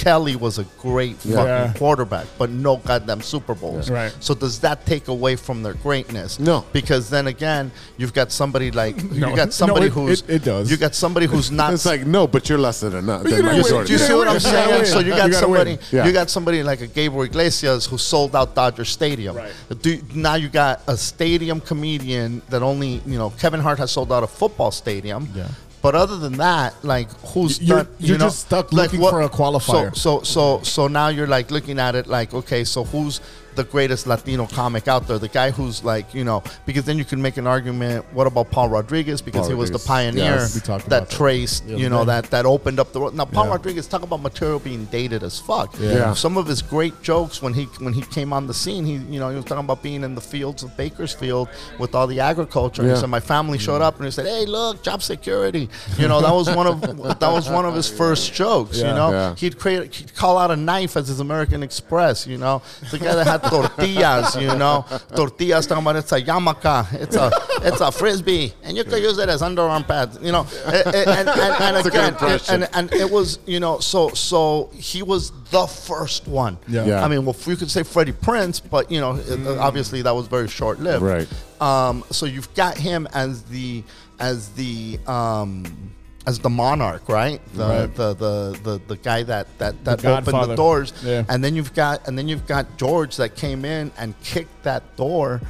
Kelly 0.00 0.34
was 0.34 0.58
a 0.58 0.64
great 0.80 1.16
Yeah. 1.24 1.36
fucking 1.36 1.46
Yeah. 1.48 1.72
quarterback, 1.76 2.26
but 2.38 2.48
no 2.50 2.76
goddamn 2.78 3.20
Super 3.20 3.54
Bowls. 3.54 3.90
Right. 3.90 4.12
So 4.20 4.32
does 4.34 4.58
that 4.60 4.86
take 4.86 5.08
away 5.08 5.36
from 5.36 5.62
their 5.62 5.74
greatness? 5.74 6.40
No. 6.40 6.64
Because 6.72 7.10
then 7.10 7.26
again, 7.26 7.70
you've 7.98 8.14
got 8.14 8.32
somebody 8.32 8.70
like 8.70 8.96
No, 9.04 9.12
you 9.14 9.20
no, 9.20 9.36
got 9.36 9.52
somebody 9.52 9.86
it- 9.86 9.92
who's 9.92 10.20
it- 10.22 10.30
it 10.36 10.44
does. 10.44 10.70
You 10.70 10.78
got 10.78 10.94
somebody 10.94 11.26
who's 11.26 11.50
not 11.60 11.74
It's 11.74 11.84
like 11.84 12.06
no, 12.06 12.26
but 12.26 12.48
you're 12.48 12.58
less 12.58 12.80
than 12.80 12.94
enough. 12.94 13.24
you 13.24 13.30
Than 13.42 13.44
do 13.44 13.92
you 13.92 13.98
see 13.98 14.14
what 14.14 14.28
I'm 14.28 14.40
saying? 14.40 14.86
So 14.86 15.00
you 15.00 15.06
You 15.06 15.10
got 15.12 15.30
gotta 15.30 15.34
somebody. 15.34 15.78
Yeah. 15.92 16.06
you 16.06 16.12
got 16.12 16.30
somebody 16.30 16.62
like 16.62 16.80
a 16.80 16.86
Gabriel 16.86 17.24
Iglesias 17.24 17.84
who 17.86 17.98
sold 17.98 18.34
out 18.34 18.54
Dodger 18.54 18.86
Stadium. 18.86 19.36
Right. 19.36 19.52
Do, 19.82 20.00
now 20.14 20.36
you 20.36 20.48
got 20.48 20.80
a 20.88 20.96
stadium 20.96 21.60
comedian 21.60 22.40
that 22.48 22.62
only 22.62 23.02
you 23.06 23.18
know 23.18 23.30
Kevin 23.38 23.60
Hart 23.60 23.78
has 23.78 23.90
sold 23.90 24.10
out 24.12 24.22
a 24.22 24.26
football 24.26 24.70
stadium. 24.70 25.28
Yeah. 25.34 25.46
But 25.82 25.94
other 25.94 26.18
than 26.18 26.34
that, 26.34 26.74
like 26.84 27.08
who's 27.28 27.60
You're- 27.60 27.84
done, 27.84 27.92
you're 27.98 28.12
you 28.12 28.18
know, 28.18 28.26
just 28.26 28.40
stuck 28.40 28.72
like 28.72 28.92
looking 28.92 29.08
for 29.08 29.22
a 29.22 29.30
qualifier. 29.30 29.96
So, 29.96 30.20
so 30.20 30.58
so 30.58 30.62
so 30.62 30.88
now 30.88 31.08
you're 31.08 31.26
like 31.26 31.50
looking 31.50 31.78
at 31.78 31.94
it 31.94 32.06
like 32.06 32.34
okay, 32.34 32.64
so 32.64 32.84
who's 32.84 33.20
the 33.62 33.70
greatest 33.76 34.06
Latino 34.06 34.46
comic 34.46 34.88
out 34.88 35.06
there? 35.08 35.18
The 35.18 35.28
guy 35.40 35.50
who's 35.50 35.84
like 35.92 36.06
you 36.14 36.24
know 36.28 36.42
because 36.66 36.84
then 36.84 36.96
you 36.98 37.04
can 37.04 37.20
make 37.26 37.36
an 37.36 37.46
argument. 37.46 38.04
What 38.12 38.26
about 38.26 38.50
Paul 38.50 38.68
Rodriguez 38.68 39.20
because 39.22 39.42
Paul 39.42 39.48
he 39.50 39.54
was 39.54 39.70
the 39.70 39.78
pioneer 39.78 40.24
Yes. 40.40 40.54
That 40.62 40.84
that 40.94 41.10
traced 41.10 41.66
the 41.66 41.76
you 41.82 41.88
know 41.88 42.00
day. 42.04 42.12
that 42.12 42.24
that 42.34 42.44
opened 42.46 42.78
up 42.82 42.92
the 42.92 43.00
road. 43.00 43.14
Now 43.14 43.24
Paul 43.26 43.46
Yeah. 43.46 43.52
Rodriguez 43.56 43.86
talk 43.86 44.02
about 44.02 44.20
material 44.22 44.58
being 44.58 44.84
dated 44.86 45.22
as 45.22 45.38
fuck. 45.38 45.68
Yeah. 45.78 46.14
Some 46.14 46.36
of 46.36 46.46
his 46.46 46.60
great 46.62 46.96
jokes 47.02 47.42
when 47.42 47.52
he 47.54 47.64
when 47.86 47.92
he 47.92 48.02
came 48.02 48.32
on 48.32 48.46
the 48.46 48.54
scene, 48.54 48.84
he 48.86 48.94
you 49.14 49.20
know 49.20 49.28
he 49.30 49.36
was 49.36 49.44
talking 49.44 49.64
about 49.64 49.82
being 49.82 50.02
in 50.04 50.14
the 50.14 50.20
fields 50.20 50.62
of 50.62 50.76
Bakersfield 50.76 51.48
with 51.78 51.94
all 51.94 52.06
the 52.06 52.20
agriculture. 52.20 52.82
And 52.82 52.88
Yeah. 52.90 52.94
he 52.96 53.00
said 53.00 53.10
my 53.10 53.20
family 53.34 53.58
showed 53.58 53.82
up 53.82 53.96
and 53.96 54.04
he 54.04 54.10
said, 54.10 54.26
"Hey, 54.26 54.46
look, 54.46 54.82
job 54.82 55.02
security." 55.02 55.68
You 55.98 56.08
know 56.08 56.20
that 56.20 56.32
was 56.40 56.48
one 56.60 56.66
of 56.66 56.80
that 57.20 57.32
was 57.38 57.48
one 57.48 57.64
of 57.66 57.74
his 57.74 57.88
first 57.88 58.32
jokes. 58.32 58.78
You 58.78 58.84
know 59.00 59.10
Yeah. 59.10 59.34
he'd 59.36 59.58
create 59.58 59.94
he'd 59.94 60.14
call 60.14 60.38
out 60.38 60.50
a 60.50 60.56
knife 60.56 60.96
as 60.96 61.08
his 61.08 61.20
American 61.20 61.62
Express. 61.62 62.26
You 62.26 62.38
know 62.38 62.62
the 62.90 62.98
guy 62.98 63.14
that 63.14 63.26
had 63.26 63.42
tortillas. 63.50 64.36
You 64.36 64.54
know 64.56 64.84
tortillas 65.14 65.66
talking 65.66 65.82
about 65.84 65.96
it's 65.96 66.12
a 66.12 66.20
yarmulke, 66.22 66.92
it's 66.94 67.16
a 67.16 67.30
it's 67.62 67.80
a 67.80 67.90
frisbee, 67.92 68.52
and 68.62 68.76
you 68.76 68.84
could 68.84 69.02
use 69.02 69.18
it 69.18 69.28
as 69.28 69.42
underarm 69.42 69.86
pads. 69.86 70.18
You 70.22 70.32
know, 70.32 70.46
and, 70.66 70.94
and, 70.96 71.28
and, 71.28 71.28
and 71.60 71.76
a 71.76 71.82
good 71.82 72.14
again, 72.14 72.40
and, 72.48 72.68
and 72.72 72.92
it 72.92 73.10
was 73.10 73.38
you 73.46 73.60
know 73.60 73.78
so 73.80 74.08
so 74.10 74.70
he 74.74 75.02
was 75.02 75.32
the 75.50 75.66
first 75.66 76.26
one. 76.28 76.56
Yeah. 76.68 76.84
Yeah. 76.86 77.04
I 77.04 77.08
mean, 77.08 77.24
well, 77.24 77.36
you 77.46 77.56
could 77.56 77.70
say 77.70 77.82
Freddie 77.82 78.12
Prinze, 78.12 78.60
but 78.70 78.90
you 78.90 79.00
know, 79.00 79.16
it- 79.16 79.58
obviously 79.58 80.02
that 80.02 80.14
was 80.14 80.26
very 80.28 80.48
short 80.48 80.78
lived. 80.80 81.02
Right. 81.02 81.28
Um, 81.60 82.04
so 82.10 82.26
you've 82.26 82.52
got 82.54 82.76
him 82.78 83.06
as 83.12 83.42
the 83.44 83.82
as 84.18 84.50
the 84.50 84.98
um, 85.06 85.92
as 86.26 86.38
the 86.38 86.50
monarch, 86.50 87.08
right? 87.08 87.40
The, 87.54 87.66
Right. 87.66 87.94
The, 87.94 88.14
the 88.14 88.58
the 88.62 88.80
the 88.88 88.96
guy 88.96 89.22
that 89.22 89.46
that 89.58 89.84
that 89.84 89.98
The 90.00 90.16
opened 90.18 90.50
the 90.50 90.54
doors, 90.56 90.92
Yeah. 91.02 91.24
and 91.28 91.42
then 91.42 91.54
you've 91.56 91.74
got 91.74 92.06
and 92.06 92.16
then 92.18 92.28
you've 92.28 92.46
got 92.46 92.76
George 92.76 93.16
that 93.16 93.34
came 93.36 93.64
in 93.64 93.90
and 93.98 94.14
kicked 94.22 94.62
that 94.64 94.82
door 94.96 95.40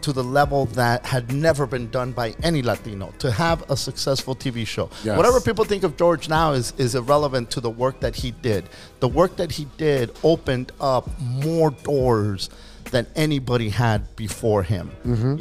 to 0.00 0.12
the 0.12 0.22
level 0.22 0.66
that 0.66 1.04
had 1.04 1.32
never 1.32 1.66
been 1.66 1.90
done 1.90 2.12
by 2.12 2.32
any 2.44 2.62
Latino 2.62 3.12
to 3.18 3.32
have 3.32 3.68
a 3.68 3.76
successful 3.76 4.34
TV 4.34 4.64
show. 4.66 4.88
Yes. 5.02 5.16
Whatever 5.16 5.40
people 5.40 5.64
think 5.64 5.82
of 5.82 5.96
George 5.96 6.28
now 6.28 6.52
is 6.52 6.72
is 6.78 6.94
irrelevant 6.94 7.50
to 7.52 7.60
the 7.60 7.70
work 7.70 7.98
that 8.00 8.14
he 8.16 8.30
did. 8.30 8.68
The 9.00 9.08
work 9.08 9.36
that 9.36 9.50
he 9.52 9.66
did 9.76 10.10
opened 10.22 10.70
up 10.80 11.08
more 11.20 11.70
doors 11.70 12.48
than 12.90 13.06
anybody 13.14 13.68
had 13.70 14.14
before 14.16 14.62
him. 14.62 14.90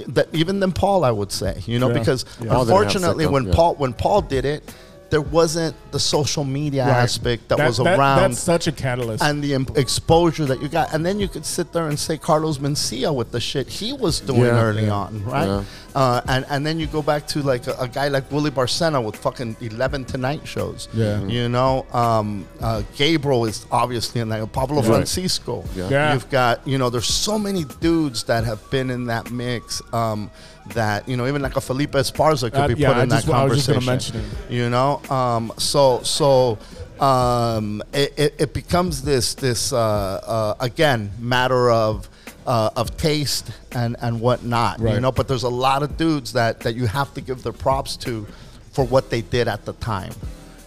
That 0.07 0.27
even 0.33 0.59
than 0.59 0.71
Paul, 0.71 1.03
I 1.03 1.11
would 1.11 1.31
say. 1.31 1.61
You 1.65 1.79
know, 1.79 1.87
Yeah. 1.89 1.99
because 1.99 2.23
Paul 2.47 2.61
unfortunately, 2.61 3.25
when 3.27 3.45
yeah. 3.47 3.53
Paul 3.53 3.75
when 3.75 3.93
Paul 3.93 4.21
did 4.21 4.45
it, 4.45 4.63
there 5.09 5.21
wasn't 5.21 5.75
the 5.91 5.99
social 5.99 6.43
media 6.43 6.85
Right. 6.85 7.03
aspect 7.03 7.47
that, 7.49 7.59
was 7.59 7.79
around 7.79 8.19
That's 8.31 8.39
such 8.39 8.67
a 8.67 8.71
catalyst. 8.71 9.23
and 9.23 9.43
the 9.43 9.53
em- 9.53 9.67
exposure 9.75 10.45
that 10.45 10.61
you 10.61 10.67
got. 10.67 10.93
And 10.93 11.05
then 11.05 11.19
you 11.19 11.27
could 11.27 11.45
sit 11.45 11.71
there 11.73 11.87
and 11.87 11.97
say 11.97 12.17
Carlos 12.17 12.57
Mencia 12.57 13.13
with 13.13 13.31
the 13.31 13.39
shit 13.39 13.67
he 13.69 13.93
was 13.93 14.19
doing 14.19 14.41
Yeah. 14.41 14.61
early 14.61 14.85
Yeah. 14.85 14.93
on, 15.03 15.23
right? 15.25 15.47
Yeah. 15.47 15.63
Uh, 15.95 16.21
and 16.27 16.45
and 16.49 16.65
then 16.65 16.79
you 16.79 16.85
go 16.87 17.01
back 17.01 17.25
to 17.27 17.41
like 17.41 17.65
a, 17.67 17.75
a 17.79 17.87
guy 17.87 18.07
like 18.09 18.31
Willie 18.31 18.51
Barcena 18.51 19.03
with 19.03 19.15
fucking 19.15 19.55
eleven 19.61 20.05
Tonight 20.05 20.41
shows. 20.45 20.87
Yeah. 20.93 21.23
you 21.25 21.49
know, 21.49 21.85
um, 21.93 22.45
uh, 22.61 22.83
Gabriel 22.97 23.45
is 23.45 23.65
obviously 23.71 24.21
in 24.21 24.29
that. 24.29 24.51
Pablo 24.51 24.77
Right. 24.81 24.85
Francisco. 24.85 25.63
Yeah. 25.75 25.89
Yeah. 25.89 26.13
You've 26.13 26.29
got 26.29 26.67
you 26.67 26.77
know, 26.77 26.89
there's 26.89 27.07
so 27.07 27.39
many 27.39 27.63
dudes 27.81 28.23
that 28.23 28.43
have 28.43 28.61
been 28.69 28.89
in 28.91 29.05
that 29.07 29.31
mix. 29.31 29.81
Um, 29.93 30.29
that 30.69 31.07
you 31.07 31.15
know, 31.17 31.27
even 31.27 31.41
like 31.41 31.55
a 31.55 31.61
Felipe 31.61 31.91
Esparza 31.93 32.51
could 32.51 32.55
Uh, 32.59 32.67
be 32.67 32.73
yeah, 32.75 32.87
put 32.89 32.97
I 32.97 33.03
in 33.03 33.09
just- 33.09 33.25
that 33.27 33.35
I 33.35 33.43
was 33.45 33.65
just 33.65 33.85
conversation. 33.85 34.23
You 34.49 34.69
know, 34.69 35.01
um, 35.09 35.51
so 35.57 36.01
so 36.03 36.57
um, 36.99 37.83
it, 37.93 38.13
it, 38.17 38.35
it 38.39 38.53
becomes 38.53 39.01
this 39.03 39.33
this 39.35 39.71
uh, 39.73 39.77
uh, 39.77 40.55
again 40.59 41.11
matter 41.19 41.69
of 41.71 42.09
uh, 42.45 42.69
of 42.75 42.95
taste 42.97 43.51
and 43.73 43.95
and 44.01 44.19
whatnot. 44.21 44.79
You 44.79 44.99
know, 44.99 45.11
but 45.11 45.27
there's 45.27 45.43
a 45.43 45.49
lot 45.49 45.83
of 45.83 45.97
dudes 45.97 46.33
that 46.33 46.61
that 46.61 46.75
you 46.75 46.87
have 46.87 47.13
to 47.15 47.21
give 47.21 47.43
their 47.43 47.53
props 47.53 47.97
to 47.97 48.25
for 48.71 48.85
what 48.85 49.09
they 49.09 49.21
did 49.21 49.47
at 49.47 49.65
the 49.65 49.73
time. 49.73 50.13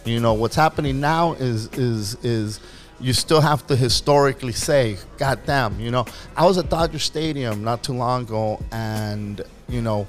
You 0.05 0.19
know, 0.19 0.33
what's 0.33 0.55
happening 0.55 0.99
now 0.99 1.33
is 1.33 1.67
is 1.73 2.15
is 2.23 2.59
you 2.99 3.13
still 3.13 3.41
have 3.41 3.65
to 3.65 3.75
historically 3.75 4.51
say, 4.53 4.95
God 5.17 5.39
damn, 5.47 5.79
you 5.79 5.89
know, 5.89 6.05
I 6.37 6.45
was 6.45 6.59
at 6.59 6.69
Dodger 6.69 6.99
Stadium 6.99 7.63
not 7.63 7.83
too 7.83 7.93
long 7.93 8.21
ago 8.23 8.59
and, 8.71 9.41
you 9.71 9.81
know, 9.81 10.07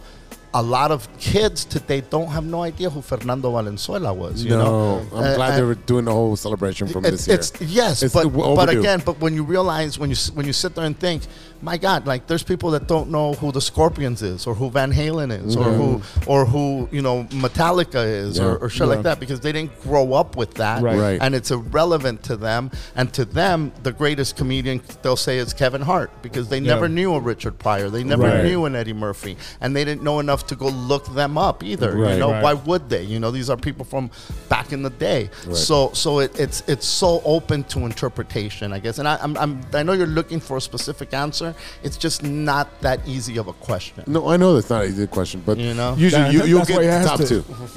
a 0.55 0.63
lot 0.63 0.91
of 0.91 1.09
kids 1.19 1.65
today 1.65 2.03
don't 2.03 2.29
have 2.29 2.45
no 2.45 2.63
idea 2.63 2.91
who 2.91 3.01
Fernando 3.01 3.51
Valenzuela 3.53 4.13
was. 4.13 4.45
You 4.45 4.51
no, 4.51 4.65
know, 5.01 5.17
I'm 5.17 5.35
glad 5.35 5.57
they 5.57 5.63
were 5.63 5.75
doing 5.75 6.05
the 6.05 6.13
whole 6.13 6.37
celebration 6.37 6.89
from 6.89 7.05
it's, 7.05 7.25
this 7.25 7.29
year. 7.29 7.37
it's 7.37 7.73
yes, 7.73 8.03
It's 8.03 8.15
but 8.15 8.29
but 8.29 8.69
again, 8.69 9.03
but 9.05 9.19
when 9.21 9.35
you 9.35 9.45
realize 9.45 9.99
when 9.99 10.11
you 10.11 10.17
when 10.35 10.47
you 10.47 10.53
sit 10.53 10.75
there 10.75 10.85
and 10.85 10.99
think, 10.99 11.23
my 11.63 11.77
God, 11.79 12.07
like 12.07 12.27
there's 12.27 12.43
people 12.43 12.73
that 12.73 12.89
don't 12.89 13.09
know 13.11 13.35
who 13.35 13.53
the 13.53 13.61
Scorpions 13.61 14.21
is 14.23 14.47
or 14.47 14.55
who 14.55 14.69
Van 14.71 14.93
Halen 14.93 15.31
is 15.47 15.57
or 15.57 15.65
who 15.73 15.99
mm-hmm. 15.99 16.31
or 16.31 16.45
who 16.45 16.89
you 16.91 17.01
know 17.03 17.25
Metallica 17.31 18.05
is 18.05 18.39
Yeah. 18.39 18.45
or, 18.47 18.57
or 18.59 18.69
shit 18.69 18.81
Yeah. 18.89 18.95
like 18.95 19.03
that 19.05 19.21
because 19.21 19.41
they 19.41 19.53
didn't 19.53 19.81
grow 19.83 20.13
up 20.15 20.37
with 20.37 20.55
that, 20.55 20.83
Right. 20.83 20.99
Right. 20.99 21.19
and 21.23 21.35
it's 21.35 21.51
irrelevant 21.51 22.23
to 22.25 22.37
them. 22.37 22.71
And 22.97 23.13
to 23.15 23.25
them, 23.25 23.73
the 23.83 23.93
greatest 23.93 24.37
comedian 24.37 24.81
they'll 25.03 25.17
say 25.17 25.39
is 25.39 25.53
Kevin 25.53 25.83
Hart 25.83 26.11
because 26.23 26.49
they 26.49 26.61
never 26.61 26.89
knew 26.89 27.15
a 27.15 27.21
Richard 27.21 27.59
Pryor, 27.59 27.89
they 27.91 28.05
never 28.05 28.25
Right. 28.25 28.45
knew 28.45 28.65
an 28.65 28.75
Eddie 28.75 28.93
Murphy, 28.93 29.37
and 29.61 29.75
they 29.77 29.85
didn't 29.85 30.03
know 30.03 30.19
enough 30.21 30.47
to 30.49 30.57
go 30.57 30.69
look 30.69 31.15
them 31.15 31.39
up 31.39 31.63
either. 31.63 31.93
You 31.97 32.19
know, 32.19 32.31
why 32.43 32.55
would 32.55 32.89
they? 32.89 33.05
You 33.05 33.21
know, 33.21 33.31
these 33.31 33.49
are 33.49 33.57
people 33.57 33.85
from 33.85 34.11
back 34.49 34.73
in 34.73 34.83
the 34.83 34.91
day. 34.91 35.31
So 35.53 35.91
so 35.95 36.19
it, 36.19 36.39
it's 36.39 36.63
it's 36.67 36.87
so 36.87 37.23
open 37.25 37.65
to 37.65 37.81
interpretation, 37.81 38.73
I 38.73 38.79
guess. 38.81 38.99
And 38.99 39.07
I, 39.07 39.17
I'm, 39.23 39.37
I'm 39.37 39.61
I 39.73 39.83
know 39.83 39.93
you're 39.93 40.07
looking 40.07 40.41
for 40.41 40.57
a 40.57 40.61
specific 40.61 41.15
answer. 41.15 41.52
It's 41.83 41.97
just 41.97 42.23
not 42.23 42.69
that 42.81 43.01
easy 43.07 43.37
of 43.39 43.49
a 43.49 43.53
question. 43.53 44.05
no, 44.07 44.29
I 44.29 44.37
know 44.37 44.55
that's 44.55 44.71
not 44.71 44.85
an 44.85 44.91
easy 44.91 45.07
question, 45.07 45.43
but 45.45 45.59
You 45.59 45.75
know? 45.75 45.95
usually 45.97 46.23
That- 46.23 46.33
you, 46.33 46.45
you'll 46.45 46.65
get 46.65 46.81
the 46.81 47.09
top 47.09 47.21
it. 47.21 47.29
two. 47.29 47.45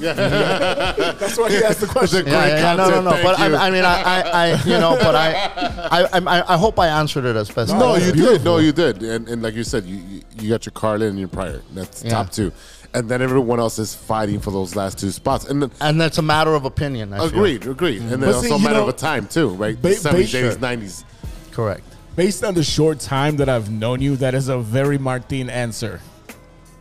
That's 1.20 1.36
why 1.38 1.50
he 1.50 1.56
asked 1.58 1.80
the 1.80 1.86
question. 1.96 2.26
Yeah, 2.26 2.46
yeah, 2.46 2.56
yeah, 2.58 2.76
no, 2.76 2.88
no, 2.90 3.00
no. 3.02 3.10
But 3.22 3.38
I. 3.38 3.66
I 3.66 3.70
mean, 3.70 3.84
I, 3.84 4.02
I, 4.02 4.20
I, 4.50 4.62
you 4.64 4.78
know, 4.78 4.96
but 5.00 5.14
I, 5.14 5.32
I, 5.90 6.08
I, 6.18 6.54
I 6.54 6.56
hope 6.58 6.78
I 6.78 6.88
answered 6.88 7.24
it 7.24 7.36
as 7.36 7.50
best. 7.50 7.72
No, 7.72 7.92
I 7.94 7.98
you 7.98 8.12
could. 8.12 8.16
did. 8.20 8.44
No, 8.44 8.58
you 8.58 8.72
did. 8.72 9.02
And, 9.02 9.28
and 9.28 9.42
like 9.42 9.54
you 9.54 9.64
said, 9.64 9.84
you 9.84 9.96
you, 9.96 10.22
you 10.40 10.48
got 10.50 10.66
your 10.66 10.72
Carlin 10.72 11.10
and 11.10 11.18
your 11.18 11.28
Pryor. 11.28 11.62
That's 11.74 12.04
Yeah. 12.04 12.10
top 12.10 12.30
two. 12.30 12.52
And 12.94 13.08
then 13.08 13.20
everyone 13.20 13.58
else 13.60 13.78
is 13.78 13.94
fighting 13.94 14.40
for 14.40 14.50
those 14.50 14.74
last 14.74 14.98
two 14.98 15.10
spots. 15.10 15.44
And 15.46 15.62
then, 15.62 15.70
And 15.80 16.00
that's 16.00 16.18
a 16.18 16.22
matter 16.22 16.54
of 16.54 16.64
opinion. 16.64 17.12
I 17.12 17.18
feel. 17.18 17.26
agreed, 17.28 17.66
agreed. 17.66 18.00
And 18.00 18.10
then 18.10 18.20
But 18.20 18.34
also 18.36 18.48
see, 18.48 18.54
a 18.54 18.58
matter 18.58 18.74
know, 18.76 18.82
of 18.84 18.88
a 18.88 18.92
time 18.92 19.26
too, 19.26 19.50
right? 19.50 19.80
ba- 19.80 19.90
70s, 19.90 20.32
ba- 20.32 20.56
80s, 20.56 20.78
90s. 20.78 21.04
Correct. 21.52 21.82
Based 22.16 22.42
on 22.42 22.54
the 22.54 22.64
short 22.64 22.98
time 22.98 23.36
that 23.36 23.48
I've 23.48 23.70
known 23.70 24.00
you, 24.00 24.16
that 24.16 24.34
is 24.34 24.48
a 24.48 24.58
very 24.58 24.96
Martin 24.98 25.50
answer. 25.50 26.00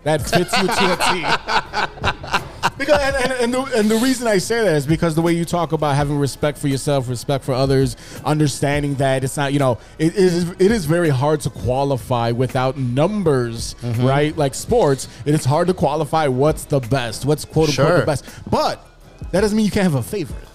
That 0.03 0.21
fits 0.21 0.55
you 0.57 0.67
to 0.67 0.93
a 0.93 0.97
T. 1.11 2.69
because 2.77 3.01
and, 3.01 3.15
and, 3.15 3.31
and, 3.33 3.53
the, 3.53 3.61
and 3.79 3.89
the 3.91 3.97
reason 3.97 4.27
I 4.27 4.37
say 4.37 4.63
that 4.63 4.75
is 4.75 4.85
because 4.87 5.13
the 5.15 5.21
way 5.21 5.33
you 5.33 5.43
talk 5.43 5.71
about 5.73 5.95
having 5.95 6.17
respect 6.17 6.57
for 6.57 6.67
yourself, 6.67 7.09
respect 7.09 7.43
for 7.43 7.53
others, 7.53 7.97
understanding 8.23 8.95
that 8.95 9.23
it's 9.23 9.35
not, 9.35 9.51
you 9.51 9.59
know, 9.59 9.77
it 9.97 10.15
is 10.15 10.51
it 10.51 10.71
is 10.71 10.85
very 10.85 11.09
hard 11.09 11.41
to 11.41 11.49
qualify 11.49 12.31
without 12.31 12.77
numbers, 12.77 13.73
Mm-hmm. 13.81 14.05
right? 14.05 14.37
Like 14.37 14.53
sports, 14.53 15.07
it 15.25 15.33
is 15.33 15.43
hard 15.43 15.67
to 15.67 15.73
qualify 15.73 16.27
what's 16.27 16.65
the 16.65 16.79
best, 16.79 17.25
what's 17.25 17.43
quote 17.43 17.69
unquote 17.69 17.87
Sure. 17.87 17.99
the 18.01 18.05
best. 18.05 18.25
But 18.49 18.85
that 19.31 19.41
doesn't 19.41 19.55
mean 19.57 19.65
you 19.65 19.71
can't 19.71 19.83
have 19.91 19.95
a 19.95 20.03
favorite. 20.03 20.47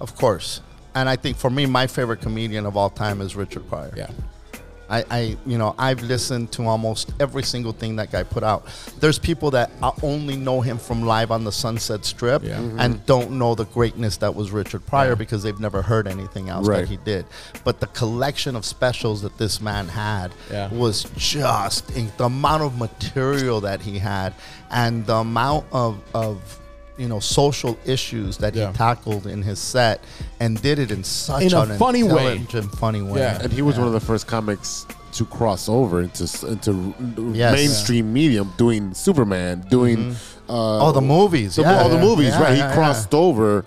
Of 0.00 0.14
course. 0.16 0.60
And 0.98 1.08
I 1.08 1.14
think 1.14 1.36
for 1.36 1.48
me, 1.48 1.64
my 1.64 1.86
favorite 1.86 2.20
comedian 2.20 2.66
of 2.66 2.76
all 2.76 2.90
time 2.90 3.20
is 3.20 3.36
Richard 3.36 3.68
Pryor. 3.68 3.92
Yeah. 3.96 4.10
I, 4.90 5.04
I, 5.10 5.36
you 5.46 5.58
know, 5.58 5.74
I've 5.78 6.02
listened 6.02 6.50
to 6.52 6.66
almost 6.66 7.12
every 7.20 7.42
single 7.42 7.72
thing 7.72 7.96
that 7.96 8.10
guy 8.10 8.22
put 8.22 8.42
out. 8.42 8.66
There's 8.98 9.18
people 9.18 9.50
that 9.52 9.70
only 10.02 10.34
know 10.34 10.60
him 10.60 10.78
from 10.78 11.02
live 11.02 11.30
on 11.30 11.44
the 11.44 11.52
Sunset 11.52 12.04
Strip 12.04 12.42
Yeah. 12.42 12.58
and 12.58 12.94
mm-hmm. 12.94 13.04
don't 13.04 13.32
know 13.32 13.54
the 13.54 13.66
greatness 13.66 14.16
that 14.16 14.34
was 14.34 14.50
Richard 14.50 14.84
Pryor 14.86 15.14
because 15.14 15.42
they've 15.42 15.60
never 15.60 15.82
heard 15.82 16.08
anything 16.08 16.48
else 16.48 16.66
Right. 16.66 16.80
that 16.80 16.88
he 16.88 16.96
did. 16.96 17.26
But 17.64 17.80
the 17.80 17.86
collection 17.88 18.56
of 18.56 18.64
specials 18.64 19.22
that 19.22 19.36
this 19.38 19.60
man 19.60 19.88
had 19.88 20.32
Yeah. 20.50 20.68
was 20.72 21.04
just 21.16 21.88
the 21.88 22.24
amount 22.24 22.62
of 22.62 22.78
material 22.78 23.60
that 23.60 23.82
he 23.82 23.98
had 23.98 24.32
and 24.70 25.06
the 25.06 25.16
amount 25.16 25.66
of 25.70 26.00
of 26.14 26.58
you 26.98 27.08
know 27.08 27.20
social 27.20 27.78
issues 27.86 28.36
that 28.38 28.54
Yeah. 28.54 28.72
he 28.72 28.76
tackled 28.76 29.26
in 29.26 29.42
his 29.42 29.58
set 29.58 30.02
and 30.40 30.60
did 30.60 30.78
it 30.78 30.90
in 30.90 31.04
such 31.04 31.42
In 31.44 31.54
a 31.54 31.60
an 31.62 31.78
funny 31.78 32.02
way. 32.02 32.36
intelligent, 32.36 32.72
funny 32.78 33.02
way. 33.02 33.20
Yeah. 33.20 33.40
and 33.42 33.52
he 33.52 33.62
was 33.62 33.78
one 33.78 33.86
of 33.86 33.92
the 33.94 34.00
first 34.00 34.26
comics 34.26 34.84
to 35.12 35.24
cross 35.24 35.68
over 35.68 36.02
into 36.02 36.24
into 36.46 36.94
Yes. 37.32 37.52
mainstream 37.54 38.12
medium, 38.12 38.52
doing 38.58 38.92
Superman, 38.94 39.64
doing 39.70 40.16
uh, 40.48 40.86
Oh, 40.88 40.92
the 40.92 41.00
movies, 41.00 41.56
the- 41.56 41.62
yeah. 41.62 41.80
all 41.82 41.88
the 41.88 41.98
movies, 42.00 42.28
Yeah, 42.28 42.42
right? 42.42 42.58
yeah, 42.58 42.68
he 42.68 42.74
crossed 42.74 43.14
over. 43.14 43.64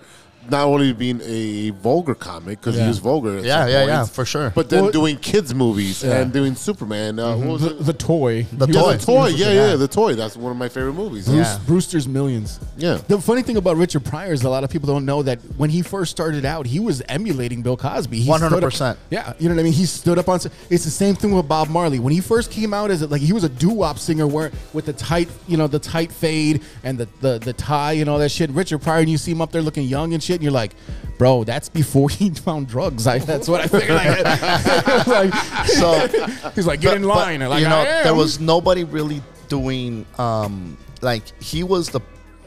Not 0.50 0.66
only 0.66 0.92
being 0.92 1.20
a 1.24 1.70
vulgar 1.70 2.14
comic 2.14 2.60
because 2.60 2.76
Yeah. 2.76 2.82
he 2.82 2.88
was 2.88 2.98
vulgar, 2.98 3.38
at 3.38 3.44
Yeah, 3.44 3.60
some 3.62 3.70
yeah, 3.70 3.84
yeah, 3.86 4.04
for 4.04 4.24
sure. 4.24 4.50
But 4.54 4.68
then 4.70 4.82
Well- 4.82 4.90
doing 4.92 5.16
kids 5.16 5.54
movies 5.54 6.02
Yeah. 6.02 6.18
and 6.20 6.32
doing 6.32 6.56
Superman. 6.56 7.18
Uh, 7.18 7.36
what 7.36 7.46
was 7.48 7.62
The, 7.62 7.70
it? 7.70 7.86
the 7.86 7.92
toy. 7.92 8.46
The 8.52 8.66
He 8.66 8.72
Yeah, 8.72 8.80
toy. 8.82 8.92
the 8.96 9.06
toy. 9.06 9.32
he 9.32 9.40
Yeah, 9.42 9.52
yeah, 9.52 9.76
the 9.76 9.88
toy. 9.88 10.14
That's 10.14 10.36
one 10.36 10.50
of 10.52 10.58
my 10.58 10.68
favorite 10.68 10.94
movies. 10.94 11.26
Bruce, 11.26 11.36
Yeah. 11.46 11.58
Brewster's 11.66 12.08
Millions. 12.08 12.58
Yeah. 12.76 12.98
The 13.08 13.20
funny 13.20 13.42
thing 13.42 13.56
about 13.56 13.76
Richard 13.76 14.04
Pryor 14.04 14.32
is 14.32 14.42
a 14.42 14.48
lot 14.50 14.64
of 14.64 14.70
people 14.70 14.88
don't 14.92 15.04
know 15.06 15.22
that 15.22 15.38
when 15.56 15.70
he 15.70 15.80
first 15.82 16.10
started 16.10 16.44
out, 16.44 16.66
he 16.66 16.80
was 16.80 17.02
emulating 17.08 17.62
Bill 17.62 17.76
Cosby. 17.76 18.16
He 18.18 18.22
stood 18.24 18.34
up- 18.42 18.52
100%. 18.52 18.98
Yeah, 19.10 19.32
you 19.38 19.48
know 19.48 19.54
what 19.54 19.60
I 19.60 19.64
mean. 19.64 19.72
He 19.72 19.86
stood 19.86 20.18
up 20.18 20.28
on. 20.28 20.36
s- 20.36 20.48
It's 20.70 20.84
the 20.84 20.90
same 20.90 21.14
thing 21.14 21.32
with 21.34 21.46
Bob 21.48 21.68
Marley. 21.68 21.98
When 22.00 22.12
he 22.12 22.20
first 22.20 22.50
came 22.50 22.74
out 22.74 22.90
as 22.90 23.02
a, 23.02 23.06
like 23.06 23.20
he 23.22 23.32
was 23.32 23.44
a 23.44 23.48
doo 23.48 23.70
wop 23.70 23.98
singer, 23.98 24.26
where 24.26 24.50
with 24.72 24.86
the 24.86 24.92
tight, 24.92 25.28
you 25.46 25.56
know, 25.56 25.66
the 25.66 25.78
tight 25.78 26.10
fade 26.10 26.60
and 26.82 26.98
the, 26.98 27.06
the 27.20 27.38
the 27.38 27.52
tie 27.52 27.92
and 27.92 28.08
all 28.10 28.18
that 28.18 28.30
shit. 28.30 28.50
Richard 28.50 28.78
Pryor, 28.78 29.00
and 29.00 29.08
you 29.10 29.18
see 29.18 29.30
him 29.30 29.40
up 29.40 29.52
there 29.52 29.62
looking 29.62 29.84
young 29.86 30.12
and 30.14 30.22
shit, 30.22 30.31
and 30.36 30.42
you're 30.42 30.52
like, 30.52 30.72
bro, 31.18 31.44
that's 31.44 31.68
before 31.68 32.08
he 32.10 32.30
found 32.46 32.68
drugs. 32.68 33.06
I, 33.06 33.18
that's 33.18 33.48
what 33.48 33.60
I 33.60 33.66
figured. 33.66 33.96
Like, 33.96 35.06
like, 35.06 35.34
So 35.66 36.50
he's 36.54 36.66
like, 36.66 36.80
get 36.80 36.96
in 36.96 37.02
line. 37.04 37.40
but, 37.40 37.50
like, 37.50 37.62
you 37.62 37.68
know, 37.68 37.82
there 38.04 38.14
was 38.14 38.40
nobody 38.40 38.84
really 38.84 39.22
doing 39.48 40.06
um 40.18 40.78
like 41.02 41.22
he 41.42 41.62
was 41.62 41.90
the 41.90 42.00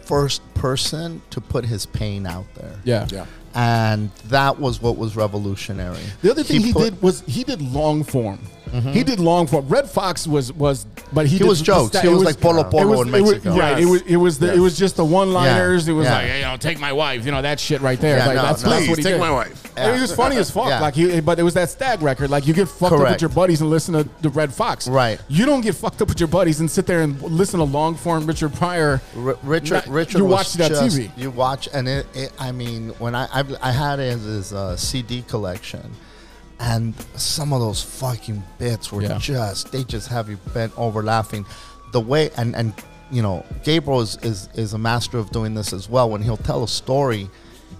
first 0.05 0.41
person 0.55 1.21
to 1.29 1.39
put 1.41 1.65
his 1.65 1.85
pain 1.85 2.25
out 2.25 2.45
there. 2.55 2.79
yeah, 2.83 3.07
Yeah. 3.11 3.25
And 3.57 4.11
that 4.25 4.59
was 4.59 4.81
what 4.81 4.97
was 4.97 5.15
revolutionary. 5.15 5.99
The 6.21 6.31
other 6.31 6.43
thing 6.43 6.61
he, 6.61 6.73
put- 6.73 6.83
did 6.95 7.01
was 7.01 7.21
he 7.21 7.43
did 7.43 7.61
long 7.61 8.03
form. 8.03 8.39
He 8.81 9.03
did 9.03 9.19
long 9.19 9.47
form. 9.47 9.67
Redd 9.67 9.89
Foxx 9.89 10.27
was 10.27 10.51
was, 10.53 10.85
but 11.13 11.25
he, 11.25 11.33
He 11.33 11.37
did 11.39 11.47
was 11.47 11.59
the 11.59 11.65
jokes. 11.65 11.89
sta- 11.89 12.01
He 12.01 12.07
it 12.07 12.11
was 12.11 12.23
like 12.23 12.39
Polo 12.39 12.63
Polo 12.63 12.87
was- 12.97 13.07
in 13.07 13.15
it 13.15 13.21
was- 13.21 13.31
Mexico. 13.31 13.57
right. 13.57 13.79
It 13.79 13.85
was 13.85 14.01
it 14.03 14.15
was 14.17 14.39
the 14.39 14.53
it 14.53 14.59
was 14.59 14.77
just 14.77 14.95
the 14.97 15.05
one 15.05 15.33
liners. 15.33 15.87
Yeah. 15.87 15.93
It 15.93 15.97
was 15.97 16.05
Yeah. 16.05 16.13
like 16.17 16.33
you 16.35 16.41
know 16.41 16.57
take 16.57 16.79
my 16.79 16.93
wife. 16.93 17.25
You 17.25 17.31
know 17.31 17.41
that 17.41 17.59
shit 17.59 17.81
right 17.81 17.99
there. 17.99 18.17
Yeah, 18.17 18.25
like, 18.27 18.35
no, 18.37 18.41
that's, 18.43 18.63
no. 18.63 18.69
that's 18.69 18.81
Please 18.83 18.89
what 18.89 18.97
he 18.99 19.03
take 19.03 19.13
did. 19.13 19.19
my 19.19 19.31
wife. 19.31 19.61
And 19.77 19.95
It 19.95 19.99
was 20.01 20.13
funny 20.15 20.37
as 20.37 20.49
fuck. 20.49 20.67
Yeah. 20.69 20.79
Like 20.79 20.95
he, 20.95 21.19
but 21.19 21.37
it 21.37 21.43
was 21.43 21.53
that 21.55 21.69
stag 21.69 22.01
record. 22.01 22.29
Like 22.29 22.47
you 22.47 22.53
get 22.53 22.67
fucked 22.69 22.93
up 22.93 23.09
with 23.09 23.21
your 23.21 23.29
buddies 23.29 23.61
and 23.61 23.69
listen 23.69 23.93
to 23.93 24.07
the 24.21 24.29
Redd 24.29 24.53
Foxx. 24.53 24.87
Right. 24.87 25.19
You 25.27 25.45
don't 25.45 25.61
get 25.61 25.75
fucked 25.75 26.01
up 26.01 26.07
with 26.07 26.19
your 26.19 26.27
buddies 26.29 26.59
and 26.61 26.69
sit 26.71 26.85
there 26.87 27.01
and 27.01 27.21
listen 27.21 27.59
to 27.59 27.65
long 27.65 27.95
form 27.95 28.25
Richard 28.25 28.53
Pryor. 28.53 29.01
R- 29.17 29.37
Richard, 29.43 29.73
Not- 29.75 29.87
Richard, 29.87 30.17
you 30.19 30.25
watch 30.25 30.57
watched 30.57 30.59
it 30.71 30.77
on 30.77 30.87
TV. 30.89 31.11
You 31.17 31.29
watch, 31.31 31.67
and 31.73 31.87
it, 31.87 32.05
it. 32.13 32.31
I 32.39 32.51
mean, 32.51 32.89
when 32.99 33.15
I 33.15 33.25
I, 33.33 33.43
I 33.61 33.71
had 33.71 33.99
his, 33.99 34.23
his 34.23 34.53
uh, 34.53 34.75
CD 34.77 35.23
collection, 35.27 35.91
and 36.59 36.93
some 37.15 37.53
of 37.53 37.59
those 37.59 37.81
fucking 37.81 38.43
bits 38.57 38.91
were 38.91 39.01
Yeah. 39.01 39.17
just 39.17 39.71
they 39.71 39.83
just 39.83 40.07
have 40.07 40.29
you 40.29 40.37
bent 40.53 40.71
over 40.77 41.03
laughing. 41.03 41.45
The 41.91 41.99
way 42.01 42.29
and 42.37 42.55
and 42.55 42.73
you 43.11 43.21
know, 43.21 43.45
Gabriel 43.63 44.01
is 44.01 44.17
is 44.23 44.49
is 44.55 44.73
a 44.73 44.77
master 44.77 45.17
of 45.17 45.29
doing 45.31 45.53
this 45.53 45.73
as 45.73 45.89
well. 45.89 46.09
When 46.09 46.21
he'll 46.21 46.37
tell 46.37 46.63
a 46.63 46.67
story. 46.67 47.29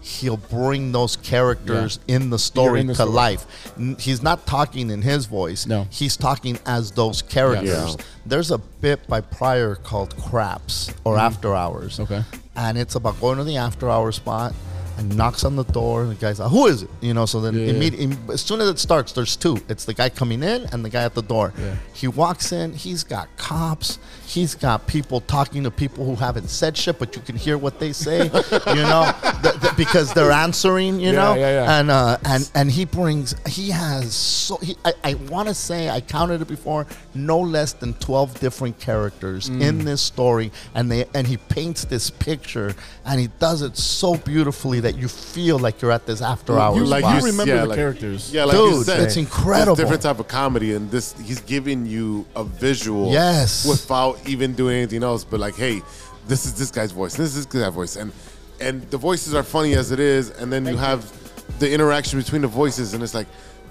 He'll 0.02 0.38
bring 0.38 0.92
those 0.92 1.16
characters 1.16 1.98
in 2.08 2.30
the 2.30 2.38
story 2.38 2.82
in 2.82 2.86
the 2.86 2.94
to 2.94 2.98
story. 2.98 3.12
life. 3.12 3.74
He's 3.98 4.22
not 4.22 4.46
talking 4.46 4.92
in 4.92 5.02
his 5.02 5.26
voice. 5.26 5.66
No. 5.66 5.88
he's 5.90 6.16
talking 6.16 6.60
as 6.68 6.92
those 6.92 7.24
characters. 7.24 7.96
Yeah. 7.98 8.04
There's 8.24 8.52
a 8.52 8.60
bit 8.60 9.08
by 9.08 9.22
Pryor 9.22 9.74
called 9.74 10.16
Craps 10.18 10.92
or 11.06 11.16
mm. 11.16 11.22
After 11.22 11.56
Hours. 11.56 12.00
Okay. 12.00 12.24
And 12.56 12.78
it's 12.78 12.94
about 12.94 13.20
going 13.20 13.40
to 13.40 13.44
the 13.44 13.58
after 13.58 13.90
hour 13.90 14.12
spot 14.12 14.54
and 14.98 15.16
knocks 15.18 15.44
on 15.44 15.56
the 15.56 15.64
door. 15.66 16.04
And 16.04 16.12
the 16.12 16.16
guy's 16.16 16.40
like, 16.40 16.50
Who 16.52 16.68
is 16.68 16.84
it? 16.84 16.90
You 17.02 17.14
know, 17.14 17.26
so 17.26 17.42
then 17.42 17.54
Yeah. 17.56 17.68
immediately, 17.68 18.18
as 18.34 18.42
soon 18.42 18.62
as 18.62 18.70
it 18.70 18.80
starts, 18.80 19.12
there's 19.12 19.36
two. 19.36 19.58
It's 19.70 19.86
the 19.86 19.94
guy 19.94 20.10
coming 20.10 20.44
in 20.44 20.66
and 20.72 20.84
the 20.86 20.90
guy 20.90 21.04
at 21.04 21.14
the 21.16 21.22
door. 21.22 21.54
Yeah. 21.58 21.76
He 21.94 22.08
walks 22.08 22.52
in, 22.52 22.74
he's 22.74 23.04
got 23.04 23.28
cops, 23.38 24.00
he's 24.26 24.56
got 24.56 24.88
people 24.88 25.22
talking 25.22 25.64
to 25.64 25.72
people 25.72 26.04
who 26.06 26.16
haven't 26.16 26.50
said 26.50 26.76
shit, 26.76 26.98
but 27.00 27.16
you 27.16 27.22
can 27.22 27.36
hear 27.36 27.58
what 27.58 27.80
they 27.80 27.94
say, 27.94 28.24
you 28.26 28.82
know, 28.84 29.12
th- 29.44 29.60
th- 29.62 29.76
because 29.78 30.14
they're 30.14 30.32
answering, 30.32 31.00
you 31.00 31.08
Yeah, 31.12 31.24
know? 31.24 31.34
yeah, 31.36 31.64
yeah. 31.64 31.80
And, 31.80 31.92
uh, 31.92 32.18
and, 32.26 32.52
and 32.56 32.72
he 32.72 32.86
brings, 32.86 33.36
he 33.48 33.70
has 33.70 34.14
so, 34.14 34.58
he, 34.58 34.76
I, 34.84 34.94
I 35.04 35.14
want 35.16 35.48
to 35.50 35.54
say, 35.54 35.90
I 35.90 36.02
counted 36.02 36.42
it 36.42 36.48
before, 36.48 36.88
no 37.14 37.40
less 37.40 37.74
than 37.74 37.94
12 37.96 38.40
different 38.40 38.80
characters 38.80 39.50
Mm. 39.50 39.62
in 39.62 39.86
this 39.86 40.02
story. 40.02 40.52
And 40.74 40.92
they, 40.92 41.06
and 41.14 41.28
he 41.28 41.38
paints 41.38 41.86
this 41.86 42.10
picture 42.10 42.74
and 43.06 43.20
he 43.20 43.28
does 43.40 43.62
it 43.62 43.78
so 43.78 44.16
beautifully 44.18 44.80
that 44.82 44.96
you 44.98 45.08
feel 45.08 45.60
like 45.60 45.82
you're 45.82 45.92
at 45.92 46.06
this 46.06 46.22
after 46.22 46.58
hours. 46.58 46.78
You, 46.78 46.86
like 46.86 47.04
you 47.06 47.16
you 47.20 47.26
remember 47.32 47.54
yeah, 47.56 47.62
the 47.62 47.68
like- 47.68 47.76
characters. 47.78 48.34
Yeah, 48.34 48.46
like 48.46 48.58
you 48.58 48.70
Dude, 48.72 48.86
said, 48.86 49.02
it's 49.02 49.18
incredible. 49.18 49.76
different 49.76 50.02
type 50.02 50.20
of 50.20 50.28
comedy, 50.28 50.74
and 50.74 50.90
this 50.90 51.14
he's 51.22 51.42
giving 51.42 51.86
you 51.86 52.26
a 52.36 52.44
visual, 52.44 53.12
Yes. 53.12 53.66
without 53.68 54.15
even 54.28 54.54
doing 54.54 54.78
anything 54.78 55.04
else. 55.04 55.24
But 55.24 55.40
like, 55.40 55.56
hey, 55.56 55.82
this 56.28 56.46
is 56.46 56.58
this 56.58 56.72
guy's 56.72 56.92
voice, 56.92 57.16
this 57.16 57.36
is 57.36 57.46
this 57.46 57.62
guy's 57.62 57.74
voice, 57.74 57.96
and 57.96 58.12
and 58.60 58.82
the 58.90 58.98
voices 58.98 59.34
are 59.34 59.44
funny 59.44 59.74
as 59.74 59.92
it 59.92 60.00
is, 60.00 60.30
and 60.32 60.52
then 60.52 60.66
you 60.66 60.78
have 60.78 61.12
the 61.60 61.72
interaction 61.72 62.20
between 62.20 62.42
the 62.42 62.48
voices, 62.48 62.94
and 62.94 63.04
it's 63.04 63.14
like, 63.14 63.28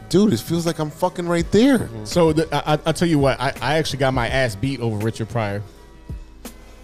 dude, 0.08 0.32
it 0.32 0.40
feels 0.40 0.66
like 0.66 0.78
I'm 0.78 0.90
fucking 0.90 1.26
right 1.26 1.50
there. 1.50 1.78
Mm-hmm. 1.78 2.04
So 2.04 2.32
the, 2.32 2.54
I, 2.54 2.74
I- 2.74 2.80
I'll 2.86 2.92
tell 2.92 3.08
you 3.08 3.18
what, 3.18 3.40
I, 3.40 3.52
I 3.60 3.74
actually 3.76 3.98
got 4.00 4.14
my 4.14 4.28
ass 4.28 4.54
beat 4.54 4.80
over 4.80 4.96
Richard 4.98 5.28
Pryor. 5.28 5.62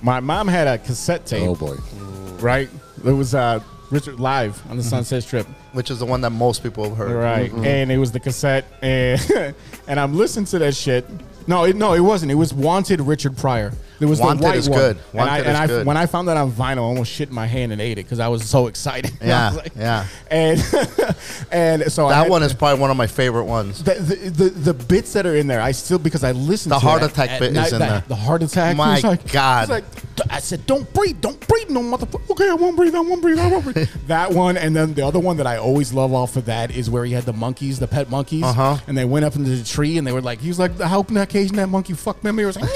My 0.02 0.20
mom 0.20 0.48
had 0.48 0.66
a 0.66 0.78
cassette 0.78 1.26
tape, 1.26 1.46
Oh 1.46 1.54
boy, 1.54 1.74
mm-hmm. 1.74 2.38
right? 2.38 2.70
It 3.04 3.12
was 3.12 3.34
uh, 3.34 3.60
Richard 3.90 4.18
live 4.18 4.60
on 4.70 4.76
the 4.76 4.82
mm-hmm. 4.82 4.88
Sunset 4.88 5.22
Strip, 5.22 5.46
which 5.72 5.90
is 5.90 5.98
the 5.98 6.06
one 6.06 6.20
that 6.22 6.30
most 6.30 6.62
people 6.62 6.84
have 6.88 6.96
heard. 6.96 7.12
right? 7.12 7.52
And 7.52 7.92
it 7.92 7.98
was 7.98 8.12
the 8.12 8.20
cassette, 8.20 8.64
and 8.82 9.54
and 9.88 10.00
I'm 10.00 10.14
listening 10.14 10.46
to 10.46 10.58
that 10.60 10.74
shit. 10.74 11.06
No, 11.46 11.64
it, 11.64 11.76
no, 11.76 11.94
it 11.94 12.00
wasn't. 12.00 12.30
It 12.30 12.36
was 12.36 12.52
Wanted 12.52 13.00
Richard 13.00 13.36
Pryor. 13.36 13.72
There 14.00 14.08
was 14.08 14.18
Wanted 14.18 14.40
the 14.40 14.44
white 14.46 14.56
is 14.56 14.68
one. 14.68 14.78
good. 14.78 14.98
and 15.12 15.20
I, 15.20 15.38
and 15.38 15.48
is 15.48 15.54
I, 15.56 15.66
good. 15.68 15.86
when 15.86 15.96
I 15.96 16.06
found 16.06 16.26
that 16.28 16.36
on 16.36 16.50
vinyl, 16.50 16.78
I 16.78 16.80
almost 16.80 17.12
shit 17.12 17.28
in 17.28 17.34
my 17.34 17.46
hand 17.46 17.70
and 17.70 17.80
ate 17.80 17.92
it 17.98 18.04
because 18.06 18.18
I 18.18 18.28
was 18.28 18.48
so 18.48 18.66
excited. 18.72 19.12
Yeah, 19.22 19.50
like- 19.50 19.72
yeah. 19.76 20.06
And 20.30 20.58
and 21.52 21.92
so 21.92 22.06
I 22.06 22.10
That 22.10 22.22
had- 22.22 22.30
one 22.30 22.42
is 22.42 22.52
probably 22.54 22.80
one 22.80 22.90
of 22.90 22.96
my 22.96 23.06
favorite 23.06 23.44
ones. 23.44 23.82
The, 23.84 23.94
the, 23.94 24.14
the, 24.30 24.50
the 24.50 24.74
bits 24.74 25.12
that 25.12 25.26
are 25.26 25.36
in 25.36 25.46
there, 25.46 25.60
I 25.60 25.72
still 25.72 25.98
because 25.98 26.24
I 26.24 26.32
listened. 26.32 26.72
The 26.72 26.78
to 26.78 26.86
heart 26.86 27.02
attack 27.02 27.30
at 27.30 27.40
bit 27.40 27.50
is 27.50 27.56
night, 27.56 27.72
in 27.72 27.78
that- 27.80 27.88
there. 27.90 28.04
The 28.08 28.16
heart 28.16 28.42
attack. 28.42 28.76
My 28.76 28.94
He's 28.96 29.04
like, 29.04 29.30
God. 29.30 29.60
he's 29.60 29.68
like, 29.70 29.84
I 30.30 30.40
said, 30.40 30.66
don't 30.66 30.90
breathe, 30.94 31.20
don't 31.20 31.46
breathe, 31.46 31.70
no 31.70 31.80
motherfucker. 31.80 32.30
Okay, 32.30 32.48
I 32.50 32.54
won't 32.54 32.76
breathe, 32.76 32.94
I 32.94 33.00
won't 33.00 33.22
breathe, 33.22 33.38
I 33.38 33.48
won't 33.50 33.64
breathe. 33.64 33.88
that 34.06 34.32
one, 34.32 34.56
and 34.56 34.74
then 34.74 34.94
the 34.94 35.06
other 35.06 35.18
one 35.18 35.36
that 35.38 35.46
I 35.46 35.56
always 35.58 35.92
love 35.92 36.12
off 36.12 36.36
of 36.36 36.46
that 36.46 36.70
is 36.70 36.88
where 36.90 37.04
he 37.04 37.12
had 37.12 37.24
the 37.24 37.32
monkeys, 37.32 37.78
the 37.78 37.86
pet 37.88 38.08
monkeys, 38.10 38.44
Uh-huh. 38.44 38.78
and 38.86 38.96
they 38.96 39.04
went 39.04 39.24
up 39.24 39.36
into 39.36 39.50
the 39.50 39.64
tree 39.64 39.98
and 39.98 40.06
they 40.06 40.12
were 40.12 40.20
like, 40.22 40.40
he 40.40 40.48
was 40.48 40.58
like, 40.58 40.78
how 40.80 41.02
can 41.02 41.14
that 41.16 41.22
occasion 41.28 41.56
that 41.56 41.68
monkey 41.68 41.92
fuck 41.94 42.22
me? 42.24 42.30
He 42.32 42.44
was 42.44 42.56
like, 42.60 42.70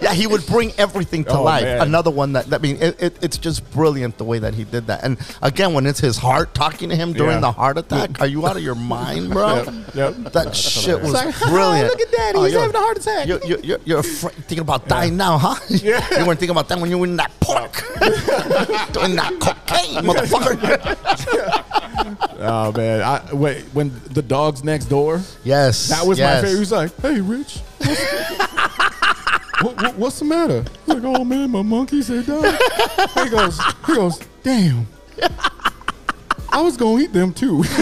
Yeah, 0.00 0.12
he 0.14 0.26
would 0.26 0.46
bring 0.46 0.72
everything 0.78 1.24
to 1.24 1.32
Oh, 1.38 1.42
life. 1.42 1.64
man. 1.64 1.80
Another 1.82 2.10
one 2.10 2.32
that 2.34 2.52
I 2.52 2.58
mean, 2.58 2.76
it, 2.80 3.02
it, 3.02 3.18
it's 3.22 3.36
just 3.38 3.68
brilliant 3.72 4.16
the 4.18 4.24
way 4.24 4.38
that 4.38 4.54
he 4.54 4.64
did 4.64 4.86
that. 4.88 5.02
And 5.04 5.18
again, 5.42 5.72
when 5.74 5.86
it's 5.86 6.00
his 6.00 6.16
heart 6.16 6.54
talking 6.54 6.88
to 6.90 6.96
him 6.96 7.12
during 7.12 7.36
Yeah. 7.36 7.40
the 7.40 7.52
heart 7.52 7.78
attack, 7.78 8.20
are 8.20 8.26
you 8.26 8.46
out 8.46 8.56
of 8.56 8.62
your 8.62 8.74
mind, 8.74 9.30
bro? 9.32 9.56
Yep, 9.64 9.74
yep. 9.94 10.14
That 10.32 10.54
shit 10.56 11.00
was 11.00 11.12
like, 11.12 11.34
"Haha, 11.34 11.50
brilliant. 11.50 11.88
look 11.90 12.00
at 12.00 12.10
Daddy, 12.12 12.38
Oh, 12.38 12.44
he's 12.44 12.54
having 12.54 12.74
a 12.74 12.78
heart 12.78 12.96
attack. 12.98 13.26
You're, 13.28 13.44
you're, 13.44 13.60
you're, 13.60 13.78
you're 13.84 13.98
afraid, 14.00 14.34
thinking 14.34 14.60
about 14.60 14.86
dying 14.88 15.16
now, 15.16 15.38
huh? 15.38 15.56
Yeah. 15.68 16.00
you 16.18 16.26
weren't 16.26 16.38
thinking 16.38 16.50
about 16.50 16.68
that 16.68 16.78
when 16.78 16.90
you 16.90 16.98
were 16.98 17.06
in 17.06 17.16
that 17.16 17.32
park 17.40 17.72
doing 18.92 19.16
that 19.16 19.32
cocaine, 19.40 20.02
motherfucker. 20.04 20.94
oh 22.40 22.72
man, 22.72 23.02
I, 23.02 23.34
wait, 23.34 23.64
when 23.72 23.92
the 24.10 24.22
dog's 24.22 24.62
next 24.64 24.86
door, 24.86 25.20
yes, 25.44 25.88
That 25.88 26.06
was 26.06 26.18
yes. 26.18 26.42
my 26.42 26.48
favorite. 26.48 26.54
He 26.54 26.60
was 26.60 26.72
like, 26.72 27.00
"Hey, 27.00 27.20
Rich, 27.20 27.60
what, 29.62 29.76
what- 29.82 29.96
what's 29.96 30.18
the 30.18 30.24
matter?" 30.24 30.64
He's 30.86 30.94
like, 30.94 31.04
"Oh 31.04 31.24
man, 31.24 31.50
my 31.50 31.62
monkey 31.62 32.02
said 32.02 32.26
died." 32.26 32.58
He 33.14 33.28
goes, 33.30 33.58
"He 33.86 33.94
goes, 33.94 34.20
damn." 34.42 34.86
I 36.50 36.62
was 36.62 36.76
gonna 36.76 37.02
eat 37.02 37.12
them 37.12 37.32
too. 37.34 37.62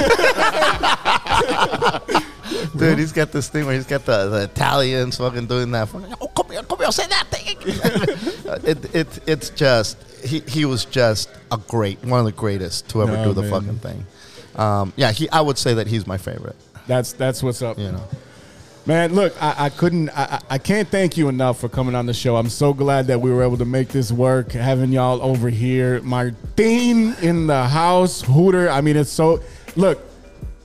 Dude, 2.77 2.99
he's 2.99 3.13
got 3.13 3.33
this 3.33 3.49
thing 3.49 3.65
where 3.67 3.75
he's 3.75 3.87
got 3.87 4.05
the, 4.05 4.29
the 4.29 4.43
Italians 4.45 5.17
fucking 5.19 5.47
doing 5.47 5.71
that. 5.73 5.89
fucking, 5.89 6.15
Oh, 6.21 6.29
come 6.29 6.51
here, 6.51 6.63
come 6.63 6.79
here, 6.79 6.93
say 6.93 7.07
that 7.07 7.27
thing. 7.31 7.57
it, 8.65 8.95
it, 8.95 9.19
it's 9.27 9.51
just, 9.51 9.97
he, 10.25 10.41
he 10.41 10.65
was 10.65 10.85
just 10.85 11.29
a 11.51 11.57
great, 11.69 12.03
one 12.05 12.21
of 12.21 12.27
the 12.27 12.33
greatest 12.33 12.89
to 12.91 13.03
ever 13.03 13.13
No, 13.13 13.25
do 13.27 13.33
the 13.35 13.43
man. 13.43 13.51
fucking 13.51 13.79
thing. 13.79 14.07
Um, 14.57 14.93
yeah, 14.97 15.11
he, 15.13 15.29
I 15.31 15.41
would 15.41 15.59
say 15.59 15.75
that 15.75 15.87
he's 15.87 16.07
my 16.07 16.19
favorite. 16.19 16.57
That's 16.87 17.13
that's 17.15 17.43
what's 17.43 17.63
up. 17.63 17.79
You 17.79 17.93
know. 17.93 18.03
Man, 18.87 19.15
look, 19.15 19.35
I, 19.43 19.55
I 19.65 19.69
couldn't, 19.71 20.11
I, 20.11 20.23
I 20.23 20.41
I 20.55 20.59
can't 20.59 20.89
thank 20.89 21.17
you 21.17 21.29
enough 21.29 21.59
for 21.59 21.69
coming 21.69 21.97
on 21.97 22.07
the 22.07 22.15
show. 22.15 22.37
I'm 22.37 22.49
so 22.49 22.73
glad 22.73 23.09
that 23.09 23.21
we 23.21 23.33
were 23.33 23.43
able 23.43 23.57
to 23.59 23.65
make 23.65 23.89
this 23.89 24.13
work, 24.13 24.53
having 24.53 24.93
y'all 24.93 25.21
over 25.23 25.49
here. 25.49 26.01
Martin 26.03 27.15
in 27.21 27.49
the 27.49 27.65
house, 27.65 28.23
Hooter. 28.23 28.71
I 28.71 28.81
mean, 28.83 28.97
it's 28.97 29.11
so, 29.11 29.41
look, 29.75 29.99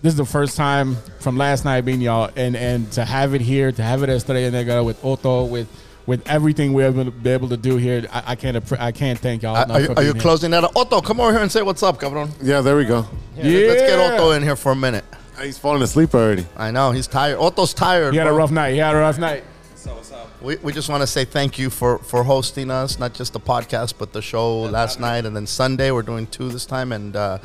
this 0.03 0.13
is 0.13 0.17
the 0.17 0.25
first 0.25 0.55
time 0.55 0.97
from 1.19 1.35
last 1.37 1.65
night 1.65 1.81
being 1.81 1.99
y'all, 1.99 2.29
and 2.35 2.55
and 2.55 2.91
to 2.91 3.03
have 3.05 3.33
it 3.33 3.41
here, 3.41 3.71
to 3.71 3.81
have 3.81 4.03
it 4.03 4.09
at 4.09 4.17
Estrella 4.17 4.51
Negra 4.51 4.83
with 4.83 5.03
Otto, 5.03 5.45
with 5.45 5.67
with 6.05 6.27
everything 6.27 6.73
we're 6.73 6.87
able 6.87 7.05
to 7.05 7.11
be 7.11 7.29
able 7.31 7.49
to 7.49 7.57
do 7.57 7.77
here, 7.77 8.05
I, 8.11 8.23
I 8.27 8.35
can't, 8.35 8.71
I 8.81 8.91
can't 8.91 9.17
thank 9.17 9.43
y'all 9.43 9.55
Are, 9.55 9.65
enough 9.65 9.77
are 9.77 9.79
you, 9.81 9.85
for 9.87 9.91
are 9.93 10.03
you 10.03 10.13
being 10.13 10.15
here. 10.15 10.21
closing 10.21 10.51
that? 10.51 10.63
up? 10.63 10.75
Otto, 10.75 11.01
come 11.01 11.19
over 11.19 11.31
here 11.31 11.41
and 11.41 11.51
say 11.51 11.61
what's 11.61 11.81
up, 11.83 11.99
cabron. 11.99 12.29
Yeah, 12.41 12.61
there 12.61 12.75
we 12.75 12.85
go. 12.85 13.07
Yeah, 13.35 13.67
Let's 13.67 13.81
get 13.81 13.99
Otto 13.99 14.31
in 14.31 14.43
here 14.43 14.55
for 14.55 14.71
a 14.71 14.75
minute. 14.75 15.05
He's 15.43 15.57
falling 15.57 15.81
asleep 15.81 16.13
already. 16.13 16.45
I 16.55 16.71
know 16.71 16.91
he's 16.91 17.07
tired. 17.07 17.37
Otto's 17.37 17.73
tired. 17.73 18.13
He 18.13 18.17
had 18.17 18.27
a 18.27 18.33
rough 18.33 18.51
night. 18.51 18.71
He 18.73 18.77
had 18.77 18.95
a 18.95 18.99
rough 18.99 19.17
night. 19.17 19.43
So 19.75 19.95
what's 19.95 20.11
up? 20.11 20.29
We, 20.41 20.57
we 20.57 20.73
just 20.73 20.89
want 20.89 21.01
to 21.01 21.07
say 21.07 21.25
thank 21.25 21.57
you 21.57 21.69
for, 21.69 21.97
for 21.99 22.23
hosting 22.23 22.69
us, 22.71 22.99
not 22.99 23.13
just 23.13 23.33
the 23.33 23.39
podcast, 23.39 23.95
but 23.97 24.13
the 24.13 24.21
show 24.21 24.61
last 24.61 24.99
night 24.99 25.25
and 25.25 25.35
then 25.35 25.47
Sunday. 25.47 25.91
We're 25.91 26.01
doing 26.03 26.27
two 26.27 26.49
this 26.49 26.65
time, 26.65 26.91
and 26.91 27.15
uh, 27.15 27.39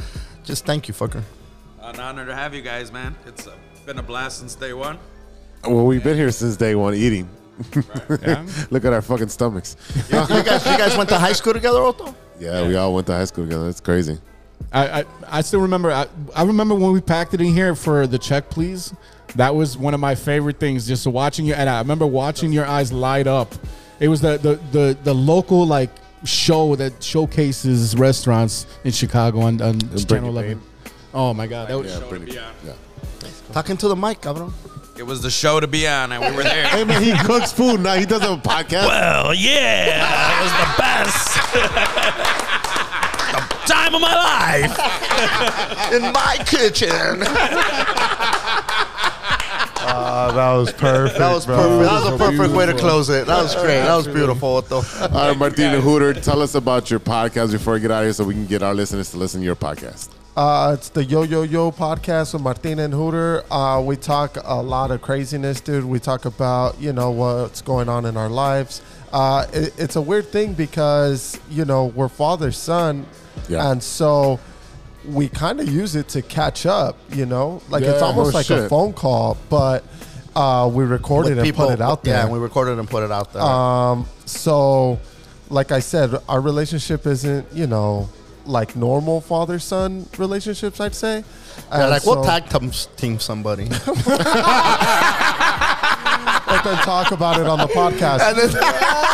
just 0.45 0.65
thank 0.67 0.89
you, 0.89 0.95
fucker. 0.95 1.23
An 1.83 1.99
honor 2.01 2.27
to 2.27 2.35
have 2.35 2.55
you 2.55 2.63
guys, 2.63 2.93
man. 2.93 3.15
It's 3.27 3.47
uh, 3.47 3.55
been 3.85 3.99
a 3.99 4.03
blast 4.03 4.39
since 4.41 4.55
day 4.55 4.73
one. 4.73 4.99
Well, 5.65 5.87
we've 5.87 6.05
been 6.05 6.17
here 6.17 6.31
since 6.31 6.57
day 6.57 6.75
one 6.75 6.95
eating. 6.95 7.29
Yeah. 8.23 8.47
Look 8.71 8.85
at 8.85 8.93
our 8.93 9.01
fucking 9.03 9.29
stomachs. 9.29 9.77
you, 10.11 10.19
you 10.21 10.43
guys, 10.43 10.65
you 10.67 10.77
guys 10.77 10.97
went 10.97 11.09
to 11.09 11.19
high 11.19 11.33
school 11.33 11.55
together, 11.55 11.83
Otto? 11.83 12.15
Yeah, 12.39 12.67
we 12.69 12.77
all 12.77 12.95
went 12.95 13.07
to 13.07 13.15
high 13.15 13.25
school 13.25 13.45
together. 13.45 13.69
It's 13.69 13.81
crazy. 13.81 14.19
I, 14.73 15.01
I, 15.01 15.05
I 15.29 15.41
still 15.43 15.61
remember. 15.61 15.91
I, 15.91 16.07
I 16.35 16.43
remember 16.45 16.75
when 16.75 16.93
we 16.93 17.01
packed 17.01 17.35
it 17.35 17.41
in 17.41 17.49
here 17.49 17.75
for 17.75 18.07
the 18.07 18.19
check, 18.19 18.51
please. 18.51 18.93
That 19.37 19.55
was 19.55 19.77
one 19.77 19.95
of 19.95 20.01
my 20.01 20.15
favorite 20.15 20.59
things. 20.59 20.87
Just 20.87 21.07
watching 21.07 21.47
you, 21.47 21.55
and 21.55 21.69
I 21.69 21.79
remember 21.79 22.07
watching 22.07 22.53
your 22.53 22.67
eyes 22.67 22.93
light 22.93 23.27
up. 23.27 23.55
It 24.01 24.09
was 24.09 24.21
the 24.21 24.39
the 24.39 24.61
the, 24.73 24.99
the 25.05 25.15
local 25.15 25.67
like 25.67 25.91
show 26.25 26.75
that 26.77 27.03
showcases 27.03 27.97
restaurants 27.97 28.67
in 28.85 28.93
Chicago 28.93 29.41
on, 29.41 29.61
on 29.63 29.79
Channel 29.97 30.31
Eleven. 30.31 30.59
Payne. 30.59 30.93
Oh 31.15 31.33
my 31.35 31.47
God, 31.47 31.69
that 31.69 31.79
was 31.79 31.87
Yeah, 31.91 31.95
Show 31.95 32.01
to 32.03 32.07
pretty. 32.09 32.25
be. 32.27 32.33
Yeah. 32.33 32.73
Talking 33.53 33.77
to 33.79 33.89
the 33.89 33.97
mic, 33.97 34.21
cabrón. 34.21 34.53
It 34.99 35.05
was 35.07 35.23
the 35.23 35.31
show 35.31 35.61
to 35.61 35.67
be 35.67 35.87
on, 35.87 36.11
and 36.13 36.23
we 36.25 36.31
were 36.37 36.43
there. 36.43 36.67
Hey 36.69 36.85
man, 36.85 37.03
he 37.03 37.13
cooks 37.25 37.53
food 37.53 37.81
now. 37.81 37.95
He 37.95 38.07
does 38.07 38.23
a 38.23 38.37
podcast. 38.37 38.87
well, 38.87 39.35
yeah, 39.35 40.39
it 40.39 40.43
was 40.43 40.53
the 40.53 40.75
best. 40.79 42.43
the 44.01 44.07
of 44.07 44.11
my 44.11 44.15
life. 44.15 45.93
In 45.93 46.03
my 46.13 46.37
kitchen. 46.47 47.23
Uh, 49.79 50.33
that 50.35 50.53
was 50.55 50.73
perfect. 50.73 51.19
That 51.19 51.33
was 51.35 51.47
bro. 51.47 51.57
perfect. 51.57 51.91
That 51.91 52.05
was 52.05 52.13
a 52.13 52.19
perfect 52.19 52.55
way 52.55 52.67
to 52.67 52.75
close 52.75 53.09
it. 53.09 53.27
That 53.27 53.43
was 53.43 53.55
great. 53.55 53.81
That 53.81 53.97
was 53.97 54.09
beautiful, 54.09 54.57
Otto. 54.57 54.77
All 54.77 55.09
right, 55.09 55.37
Martina 55.37 55.81
Hooter, 55.81 56.15
tell 56.15 56.43
us 56.43 56.55
about 56.55 56.91
your 56.91 57.01
podcast 57.01 57.53
before 57.53 57.75
we 57.75 57.81
get 57.81 57.91
out 57.91 58.03
of 58.03 58.07
here, 58.07 58.13
so 58.13 58.25
we 58.25 58.35
can 58.35 58.47
get 58.47 58.63
our 58.63 58.75
listeners 58.75 59.11
to 59.13 59.17
listen 59.17 59.41
to 59.41 59.45
your 59.47 59.57
podcast. 59.57 60.11
Uh, 60.37 60.77
it's 60.77 60.91
the 60.91 61.03
Yo 61.03 61.23
Yo 61.23 61.43
Yo 61.45 61.71
podcast 61.71 62.35
with 62.35 62.43
Martina 62.43 62.83
and 62.85 62.93
Hooter. 62.93 63.43
Uh, 63.51 63.81
we 63.81 63.97
talk 63.97 64.37
a 64.45 64.61
lot 64.63 64.91
of 64.91 65.01
craziness, 65.01 65.63
dude. 65.63 65.87
We 65.87 65.99
talk 65.99 66.27
about 66.27 66.79
you 66.79 66.93
know 66.93 67.11
what's 67.11 67.63
going 67.63 67.89
on 67.89 68.05
in 68.05 68.19
our 68.19 68.29
lives. 68.29 68.83
Uh, 69.15 69.47
it, 69.55 69.73
it's 69.79 69.97
a 69.97 70.03
weird 70.03 70.27
thing 70.27 70.53
because 70.53 71.41
you 71.49 71.65
know 71.65 71.87
we're 71.87 72.11
father 72.11 72.53
son, 72.53 73.07
Yeah. 73.49 73.71
and 73.71 73.83
so 73.83 74.41
we 75.05 75.29
kind 75.29 75.61
of 75.61 75.69
use 75.69 75.95
it 75.95 76.09
to 76.11 76.23
catch 76.23 76.67
up. 76.67 76.97
You 77.11 77.27
know, 77.27 77.63
like 77.69 77.83
it's 77.83 78.03
almost 78.03 78.33
no 78.33 78.39
like 78.39 78.51
a 78.51 78.69
phone 78.69 78.93
call, 78.93 79.37
but 79.49 79.85
uh, 80.37 80.69
we 80.73 80.85
recorded 80.85 81.37
With 81.37 81.47
and 81.47 81.57
put 81.57 81.73
it 81.73 81.81
out 81.81 82.05
there. 82.05 82.15
Yeah, 82.15 82.25
and 82.25 82.33
we 82.33 82.39
recorded 82.39 82.79
and 82.79 82.89
put 82.89 83.03
it 83.03 83.11
out 83.11 83.33
there. 83.33 83.43
Um, 83.43 84.07
so, 84.27 85.01
like 85.49 85.73
I 85.73 85.81
said, 85.81 86.15
our 86.29 86.41
relationship 86.41 87.07
isn't, 87.07 87.51
you 87.53 87.67
know, 87.67 88.11
like 88.45 88.77
normal 88.77 89.21
father 89.21 89.59
son 89.59 90.07
relationships, 90.19 90.79
I'd 90.79 90.95
say. 90.95 91.25
Yeah, 91.71 91.81
And 91.83 91.91
like, 91.91 92.05
we'll 92.05 92.23
tag 92.23 92.45
team 92.97 93.19
somebody. 93.19 93.65
and 96.49 96.65
then 96.65 96.77
talk 96.85 97.11
about 97.13 97.41
it 97.41 97.47
on 97.47 97.59
the 97.59 97.67
podcast. 97.67 98.21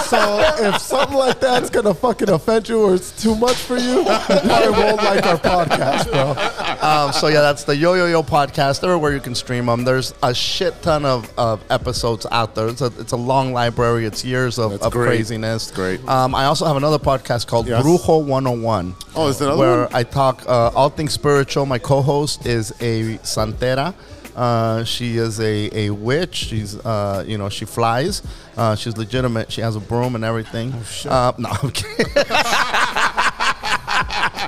so 0.06 0.40
if 0.66 0.80
something 0.80 1.16
like 1.16 1.40
that's 1.40 1.70
gonna 1.70 1.94
fucking 1.94 2.28
offend 2.28 2.68
you 2.68 2.80
or 2.82 2.94
it's 2.94 3.10
too 3.22 3.34
much 3.34 3.56
for 3.56 3.76
you, 3.76 3.98
you 4.00 4.04
probably 4.04 4.70
won't 4.70 4.96
like 4.96 5.24
our 5.26 5.38
podcast, 5.38 6.10
bro. 6.10 6.86
um, 6.88 7.12
so 7.12 7.28
yeah, 7.28 7.40
that's 7.40 7.64
the 7.64 7.74
Yo 7.76 7.94
Yo 7.94 8.06
Yo 8.06 8.22
podcast. 8.22 8.82
Everywhere 8.84 9.12
you 9.12 9.20
can 9.20 9.34
stream 9.34 9.66
them. 9.66 9.84
There's 9.84 10.14
a 10.22 10.34
shit 10.34 10.80
ton 10.82 11.04
of, 11.04 11.32
of 11.38 11.62
episodes 11.70 12.26
out 12.30 12.54
there. 12.54 12.68
It's 12.68 12.80
a, 12.82 12.92
it's 12.98 13.12
a 13.12 13.16
long 13.16 13.52
library. 13.52 14.04
It's 14.06 14.24
years 14.24 14.58
of, 14.58 14.80
of 14.82 14.92
great. 14.92 15.06
craziness. 15.06 15.70
Great. 15.70 16.06
Um, 16.08 16.34
I 16.34 16.44
also 16.46 16.66
have 16.66 16.76
another 16.76 16.98
podcast 16.98 17.46
called 17.46 17.66
Yes. 17.68 17.82
Brujo 17.84 18.24
101. 18.24 18.94
Oh, 19.14 19.28
is 19.28 19.38
there 19.38 19.48
another 19.48 19.60
where 19.60 19.80
one? 19.84 19.94
I 19.94 20.02
talk 20.02 20.42
uh, 20.46 20.70
all 20.74 20.90
things 20.90 21.12
spiritual. 21.12 21.66
My 21.66 21.78
co-host 21.78 22.46
is 22.46 22.70
a 22.80 23.18
santera. 23.18 23.94
Uh, 24.34 24.84
she 24.84 25.16
is 25.18 25.38
a, 25.40 25.70
a 25.76 25.90
witch. 25.90 26.34
She's 26.34 26.76
uh, 26.78 27.24
you 27.26 27.36
know 27.38 27.48
she 27.48 27.64
flies. 27.64 28.22
Uh, 28.56 28.74
she's 28.74 28.96
legitimate. 28.96 29.50
She 29.52 29.60
has 29.60 29.76
a 29.76 29.80
broom 29.80 30.14
and 30.14 30.24
everything. 30.24 30.72
Uh, 31.06 31.32
no, 31.38 31.50
I'm 31.62 31.70
kidding. 31.70 32.06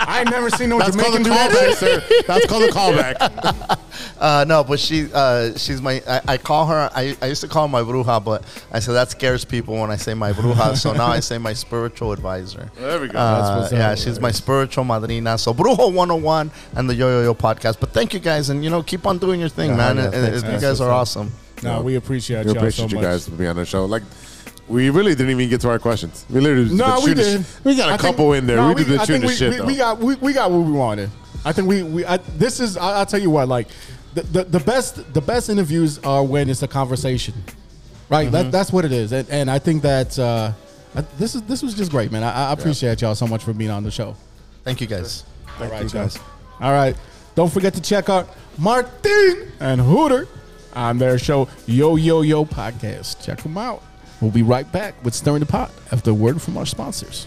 I 0.06 0.18
ain't 0.20 0.30
never 0.30 0.50
seen 0.50 0.68
no 0.70 0.78
That's 0.78 0.96
called 0.96 1.12
Jamaican 1.14 1.22
a 1.22 1.24
do 1.24 1.30
that. 1.30 1.50
callback, 1.50 1.74
sir. 1.74 2.22
That's 2.26 2.46
called 2.46 2.62
a 2.64 2.68
callback. 2.68 3.78
Uh, 4.18 4.44
no, 4.46 4.62
but 4.64 4.78
she 4.78 5.08
uh, 5.12 5.56
she's 5.56 5.82
my. 5.82 6.02
I, 6.06 6.20
I 6.28 6.36
call 6.38 6.66
her. 6.66 6.90
I, 6.94 7.16
I 7.20 7.26
used 7.26 7.40
to 7.42 7.48
call 7.48 7.66
her 7.66 7.72
my 7.72 7.80
bruja, 7.82 8.24
but 8.24 8.44
I 8.72 8.78
said 8.78 8.92
that 8.92 9.10
scares 9.10 9.44
people 9.44 9.74
when 9.74 9.90
I 9.90 9.96
say 9.96 10.14
my 10.14 10.32
bruja. 10.32 10.76
so 10.76 10.92
now 10.92 11.06
I 11.08 11.20
say 11.20 11.36
my 11.38 11.52
spiritual 11.52 12.12
advisor. 12.12 12.70
There 12.76 13.00
we 13.00 13.08
go. 13.08 13.18
Uh, 13.18 13.58
what's 13.60 13.72
yeah, 13.72 13.90
up. 13.90 13.98
she's 13.98 14.20
my 14.20 14.30
spiritual 14.30 14.84
madrina. 14.84 15.38
So 15.38 15.52
Brujo 15.52 15.92
101 15.92 16.50
and 16.76 16.88
the 16.88 16.94
Yo 16.94 17.08
Yo 17.08 17.22
Yo 17.24 17.34
podcast. 17.34 17.80
But 17.80 17.90
thank 17.90 18.14
you 18.14 18.20
guys, 18.20 18.50
and 18.50 18.62
you 18.64 18.70
know 18.70 18.82
keep 18.82 19.04
on 19.06 19.18
doing 19.18 19.40
your 19.40 19.48
thing, 19.48 19.70
Yeah, 19.70 19.76
man. 19.76 19.96
yeah, 19.96 20.04
And- 20.04 20.12
thanks, 20.12 20.36
and 20.38 20.42
man. 20.44 20.54
you 20.54 20.60
guys 20.60 20.80
are 20.80 20.88
what's 20.88 21.16
awesome. 21.16 21.32
No, 21.62 21.82
we 21.82 21.96
appreciate 21.96 22.44
we 22.46 22.52
y'all 22.52 22.58
appreciate 22.58 22.90
so 22.90 22.96
you 22.96 23.02
guys 23.02 23.24
for 23.28 23.34
being 23.36 23.50
on 23.50 23.56
the 23.56 23.64
show. 23.64 23.84
Like, 23.86 24.02
we 24.68 24.90
really 24.90 25.14
didn't 25.14 25.30
even 25.30 25.48
get 25.48 25.60
to 25.62 25.70
our 25.70 25.78
questions. 25.78 26.24
We 26.30 26.40
literally 26.40 26.74
No, 26.74 27.00
we 27.04 27.14
did. 27.14 27.44
sh- 27.44 27.48
We 27.64 27.74
got 27.76 27.88
a 27.88 27.92
I 27.94 27.96
think- 27.96 28.16
couple 28.16 28.32
in 28.34 28.46
there. 28.46 28.56
no, 28.56 28.68
we 28.68 28.74
did 28.76 28.86
the 28.88 29.00
I 29.00 29.06
think 29.06 29.24
the 29.24 29.32
shit 29.32 29.50
we, 29.50 29.56
though. 29.58 29.64
we 29.66 29.76
got 29.76 29.98
we, 29.98 30.14
we 30.16 30.32
got 30.32 30.50
what 30.50 30.58
we 30.60 30.72
wanted. 30.72 31.10
I 31.44 31.52
think 31.52 31.68
we 31.68 31.82
we 31.82 32.04
I, 32.06 32.16
this 32.18 32.60
is 32.60 32.76
I, 32.76 32.98
I'll 32.98 33.06
tell 33.06 33.20
you 33.20 33.30
what 33.30 33.48
like 33.48 33.68
the, 34.14 34.22
the 34.22 34.44
the 34.44 34.60
best 34.60 35.12
the 35.14 35.20
best 35.20 35.48
interviews 35.50 35.98
are 36.00 36.22
when 36.24 36.48
it's 36.48 36.62
a 36.62 36.68
conversation, 36.68 37.34
right? 38.08 38.24
Mm-hmm. 38.26 38.32
That, 38.32 38.52
that's 38.52 38.72
what 38.72 38.84
it 38.84 38.92
is, 38.92 39.12
and, 39.12 39.28
and 39.30 39.50
I 39.50 39.58
think 39.58 39.82
that 39.82 40.18
uh, 40.18 40.52
I- 40.94 41.00
this 41.18 41.34
is 41.34 41.42
this 41.42 41.62
was 41.62 41.74
just 41.74 41.90
great, 41.90 42.10
man. 42.12 42.22
I, 42.22 42.48
I 42.50 42.52
appreciate 42.52 43.00
y'all 43.02 43.14
so 43.14 43.26
much 43.26 43.42
for 43.44 43.52
being 43.52 43.70
on 43.70 43.82
the 43.82 43.90
show. 43.90 44.16
Thank 44.64 44.80
you 44.80 44.86
guys. 44.86 45.24
All 45.60 45.68
right, 45.68 45.82
you, 45.84 45.90
guys. 45.90 46.18
All 46.60 46.72
right, 46.72 46.96
don't 47.34 47.52
forget 47.52 47.74
to 47.74 47.82
check 47.82 48.08
out 48.08 48.28
Martin 48.58 49.52
and 49.60 49.80
Hooter 49.80 50.26
on 50.74 50.98
their 50.98 51.18
show 51.18 51.48
Yo 51.66 51.96
Yo 51.96 52.22
Yo 52.22 52.44
podcast. 52.44 53.24
Check 53.24 53.42
them 53.42 53.56
out. 53.58 53.82
We'll 54.20 54.30
be 54.30 54.42
right 54.42 54.70
back 54.70 55.02
with 55.04 55.14
Stirring 55.14 55.40
the 55.40 55.46
Pot 55.46 55.70
after 55.92 56.10
a 56.10 56.14
word 56.14 56.40
from 56.40 56.56
our 56.56 56.64
sponsors. 56.66 57.26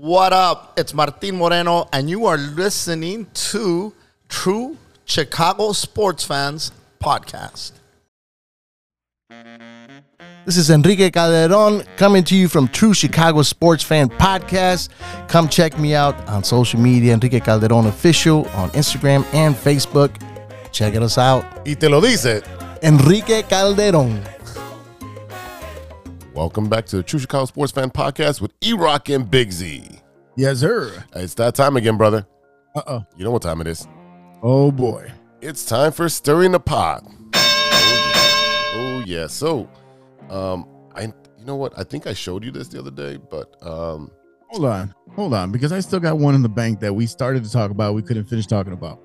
What 0.00 0.32
up? 0.32 0.78
It's 0.78 0.94
Martin 0.94 1.34
Moreno, 1.34 1.88
and 1.92 2.08
you 2.08 2.26
are 2.26 2.36
listening 2.36 3.26
to 3.50 3.92
True 4.28 4.76
Chicago 5.04 5.72
Sports 5.72 6.22
Fans 6.22 6.70
Podcast. 7.02 7.72
This 10.46 10.56
is 10.56 10.70
Enrique 10.70 11.10
Calderon 11.10 11.82
coming 11.96 12.22
to 12.22 12.36
you 12.36 12.46
from 12.46 12.68
True 12.68 12.94
Chicago 12.94 13.42
Sports 13.42 13.82
Fan 13.82 14.08
Podcast. 14.08 14.90
Come 15.26 15.48
check 15.48 15.76
me 15.80 15.96
out 15.96 16.14
on 16.28 16.44
social 16.44 16.78
media, 16.78 17.14
Enrique 17.14 17.40
Calderon 17.40 17.86
Official 17.86 18.46
on 18.50 18.70
Instagram 18.70 19.24
and 19.34 19.56
Facebook. 19.56 20.10
Check 20.70 20.94
it 20.94 21.02
us 21.02 21.18
out. 21.18 21.44
Y 21.66 21.74
te 21.74 21.88
lo 21.88 22.00
dice. 22.00 22.44
Enrique 22.84 23.42
Calderon. 23.42 24.22
Welcome 26.38 26.68
back 26.68 26.86
to 26.86 26.96
the 26.98 27.02
True 27.02 27.18
Chicago 27.18 27.46
Sports 27.46 27.72
Fan 27.72 27.90
Podcast 27.90 28.40
with 28.40 28.52
E 28.64 28.72
Rock 28.72 29.08
and 29.08 29.28
Big 29.28 29.50
Z. 29.50 29.82
Yes, 30.36 30.60
sir. 30.60 31.02
It's 31.16 31.34
that 31.34 31.56
time 31.56 31.76
again, 31.76 31.96
brother. 31.96 32.28
Uh 32.76 32.82
oh. 32.86 33.04
You 33.16 33.24
know 33.24 33.32
what 33.32 33.42
time 33.42 33.60
it 33.60 33.66
is. 33.66 33.88
Oh 34.40 34.70
boy. 34.70 35.10
It's 35.40 35.66
time 35.66 35.90
for 35.90 36.08
stirring 36.08 36.52
the 36.52 36.60
pot. 36.60 37.02
Oh 37.04 37.10
yeah. 37.34 38.70
Oh, 38.76 39.02
yeah. 39.04 39.26
So, 39.26 39.68
um, 40.30 40.64
I 40.94 41.06
you 41.06 41.44
know 41.44 41.56
what? 41.56 41.76
I 41.76 41.82
think 41.82 42.06
I 42.06 42.12
showed 42.12 42.44
you 42.44 42.52
this 42.52 42.68
the 42.68 42.78
other 42.78 42.92
day, 42.92 43.16
but 43.16 43.56
um, 43.66 44.08
Hold 44.50 44.64
on. 44.66 44.94
Hold 45.16 45.34
on. 45.34 45.50
Because 45.50 45.72
I 45.72 45.80
still 45.80 45.98
got 45.98 46.18
one 46.18 46.36
in 46.36 46.42
the 46.42 46.48
bank 46.48 46.78
that 46.78 46.94
we 46.94 47.06
started 47.06 47.42
to 47.42 47.50
talk 47.50 47.72
about. 47.72 47.96
We 47.96 48.02
couldn't 48.02 48.26
finish 48.26 48.46
talking 48.46 48.74
about. 48.74 49.00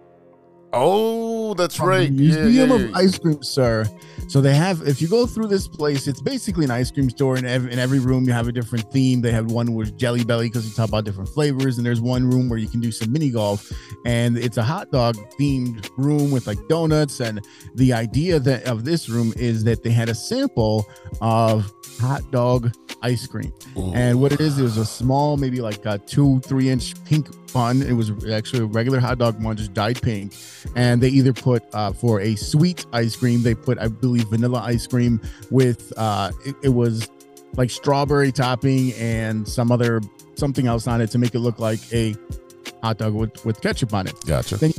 oh, 0.71 1.55
that's 1.55 1.79
right. 1.79 2.09
Um, 2.09 2.15
Yeah, 2.15 2.43
Museum 2.43 2.69
yeah, 2.69 2.75
of. 2.75 2.93
Ice 2.95 3.17
Cream, 3.17 3.41
sir. 3.41 3.85
So 4.33 4.41
they 4.41 4.55
have, 4.55 4.81
if 4.87 4.99
you 4.99 5.07
go 5.07 5.27
through 5.27 5.45
this 5.45 5.67
place, 5.67 6.07
it's 6.07 6.19
basically 6.19 6.65
an 6.65 6.71
ice 6.71 6.89
cream 6.89 7.07
store. 7.11 7.35
And 7.35 7.45
every, 7.45 7.71
in 7.71 7.77
every 7.77 7.99
room, 7.99 8.23
you 8.23 8.31
have 8.31 8.47
a 8.47 8.51
different 8.51 8.91
theme. 8.91 9.21
They 9.21 9.31
have 9.31 9.51
one 9.51 9.75
with 9.75 9.95
Jelly 9.95 10.23
Belly 10.23 10.47
because 10.47 10.67
you 10.67 10.73
talk 10.73 10.89
about 10.89 11.05
different 11.05 11.29
flavors. 11.29 11.77
And 11.77 11.85
there's 11.85 12.01
one 12.01 12.27
room 12.27 12.49
where 12.49 12.57
you 12.57 12.67
can 12.67 12.79
do 12.79 12.91
some 12.91 13.11
mini 13.13 13.29
golf. 13.29 13.71
And 14.07 14.35
it's 14.39 14.57
a 14.57 14.63
hot 14.63 14.89
dog 14.91 15.17
themed 15.39 15.87
room 15.97 16.31
with 16.31 16.47
like 16.47 16.57
donuts. 16.67 17.19
And 17.19 17.45
the 17.75 17.93
idea 17.93 18.39
that 18.39 18.63
of 18.63 18.85
this 18.85 19.07
room 19.07 19.33
is 19.35 19.63
that 19.65 19.83
they 19.83 19.91
had 19.91 20.09
a 20.09 20.15
sample 20.15 20.89
of 21.21 21.71
hot 21.99 22.23
dog 22.31 22.73
ice 23.03 23.27
cream. 23.27 23.53
Ooh. 23.77 23.93
And 23.93 24.19
what 24.19 24.31
it 24.31 24.41
is, 24.41 24.57
is 24.57 24.77
a 24.77 24.85
small, 24.85 25.37
maybe 25.37 25.61
like 25.61 25.85
a 25.85 25.99
two, 25.99 26.39
three 26.39 26.71
inch 26.71 26.95
pink 27.05 27.27
bun. 27.53 27.81
It 27.81 27.93
was 27.93 28.11
actually 28.27 28.63
a 28.63 28.65
regular 28.65 28.99
hot 28.99 29.19
dog 29.19 29.41
one, 29.41 29.55
just 29.55 29.73
dyed 29.73 30.01
pink. 30.01 30.35
And 30.75 31.01
they 31.01 31.09
either 31.09 31.33
put 31.33 31.63
uh, 31.73 31.93
for 31.93 32.19
a 32.19 32.35
sweet 32.35 32.85
ice 32.91 33.15
cream, 33.15 33.43
they 33.43 33.55
put, 33.55 33.77
I 33.79 33.87
believe, 33.87 34.27
vanilla 34.29 34.61
ice 34.63 34.87
cream 34.87 35.21
with, 35.51 35.93
uh, 35.97 36.31
it, 36.45 36.55
it 36.63 36.69
was 36.69 37.09
like 37.55 37.69
strawberry 37.69 38.31
topping 38.31 38.93
and 38.93 39.47
some 39.47 39.71
other 39.71 40.01
something 40.35 40.67
else 40.67 40.87
on 40.87 40.99
it 40.99 41.11
to 41.11 41.19
make 41.19 41.35
it 41.35 41.39
look 41.39 41.59
like 41.59 41.79
a 41.93 42.15
hot 42.81 42.97
dog 42.97 43.13
with, 43.13 43.45
with 43.45 43.61
ketchup 43.61 43.93
on 43.93 44.07
it. 44.07 44.15
Gotcha. 44.25 44.57
Then 44.57 44.73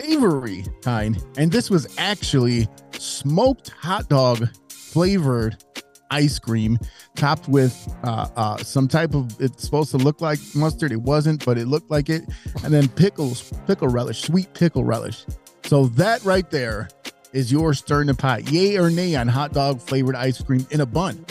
savory 0.00 0.64
kind. 0.82 1.22
And 1.36 1.52
this 1.52 1.70
was 1.70 1.86
actually 1.98 2.68
smoked 2.98 3.70
hot 3.70 4.08
dog 4.08 4.48
flavored 4.68 5.62
ice 6.10 6.38
cream 6.38 6.78
topped 7.14 7.48
with 7.48 7.94
uh, 8.02 8.28
uh, 8.36 8.56
some 8.58 8.88
type 8.88 9.14
of 9.14 9.40
it's 9.40 9.64
supposed 9.64 9.90
to 9.92 9.98
look 9.98 10.20
like 10.20 10.38
mustard. 10.54 10.92
It 10.92 11.00
wasn't 11.00 11.44
but 11.44 11.58
it 11.58 11.66
looked 11.66 11.90
like 11.90 12.08
it. 12.08 12.22
And 12.64 12.72
then 12.72 12.88
pickles 12.88 13.52
pickle 13.66 13.88
relish 13.88 14.22
sweet 14.22 14.52
pickle 14.54 14.84
relish. 14.84 15.24
So 15.64 15.86
that 15.88 16.24
right 16.24 16.48
there 16.50 16.88
is 17.32 17.52
your 17.52 17.74
stirring 17.74 18.06
the 18.06 18.14
pot. 18.14 18.50
Yay 18.50 18.78
or 18.78 18.90
nay 18.90 19.14
on 19.16 19.28
hot 19.28 19.52
dog 19.52 19.80
flavored 19.80 20.14
ice 20.14 20.40
cream 20.40 20.66
in 20.70 20.80
a 20.80 20.86
bun? 20.86 21.24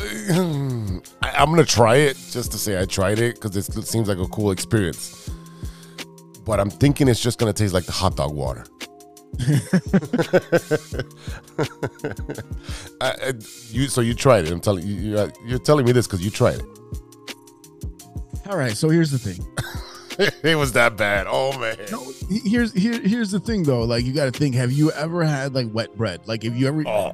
I'm 0.30 1.02
gonna 1.50 1.64
try 1.64 1.96
it 1.96 2.16
just 2.30 2.52
to 2.52 2.58
say 2.58 2.80
I 2.80 2.84
tried 2.84 3.18
it 3.18 3.36
because 3.36 3.56
it 3.56 3.86
seems 3.86 4.08
like 4.08 4.18
a 4.18 4.26
cool 4.28 4.50
experience. 4.50 5.30
But 6.44 6.60
I'm 6.60 6.70
thinking 6.70 7.08
it's 7.08 7.20
just 7.20 7.38
gonna 7.38 7.52
taste 7.52 7.74
like 7.74 7.84
the 7.84 7.92
hot 7.92 8.16
dog 8.16 8.34
water. 8.34 8.64
I, 13.00 13.10
I- 13.28 13.32
you 13.70 13.88
so 13.88 14.00
you 14.00 14.14
tried 14.14 14.44
it. 14.46 14.52
I'm 14.52 14.60
telling 14.60 14.86
you, 14.86 14.94
you're, 14.94 15.32
you're 15.44 15.58
telling 15.58 15.84
me 15.86 15.92
this 15.92 16.06
because 16.06 16.24
you 16.24 16.30
tried 16.30 16.56
it. 16.60 16.64
all 18.48 18.56
right 18.56 18.76
so 18.76 18.88
here's 18.88 19.10
the 19.10 19.18
thing 19.18 19.46
it. 20.42 20.56
was 20.56 20.72
that 20.72 20.96
bad. 20.96 21.26
Oh 21.28 21.56
man. 21.58 21.76
no, 21.90 22.12
here's 22.44 22.72
here, 22.72 23.00
here's 23.00 23.30
the 23.30 23.40
thing 23.40 23.62
though 23.62 23.82
like 23.84 24.04
you 24.04 24.12
got 24.12 24.32
to 24.32 24.38
think 24.38 24.54
have 24.54 24.72
you 24.72 24.90
ever 24.92 25.22
had 25.24 25.54
like 25.54 25.68
wet 25.72 25.96
bread 25.96 26.20
like 26.26 26.44
if 26.44 26.54
you 26.56 26.66
ever 26.68 26.82
Oh. 26.86 27.12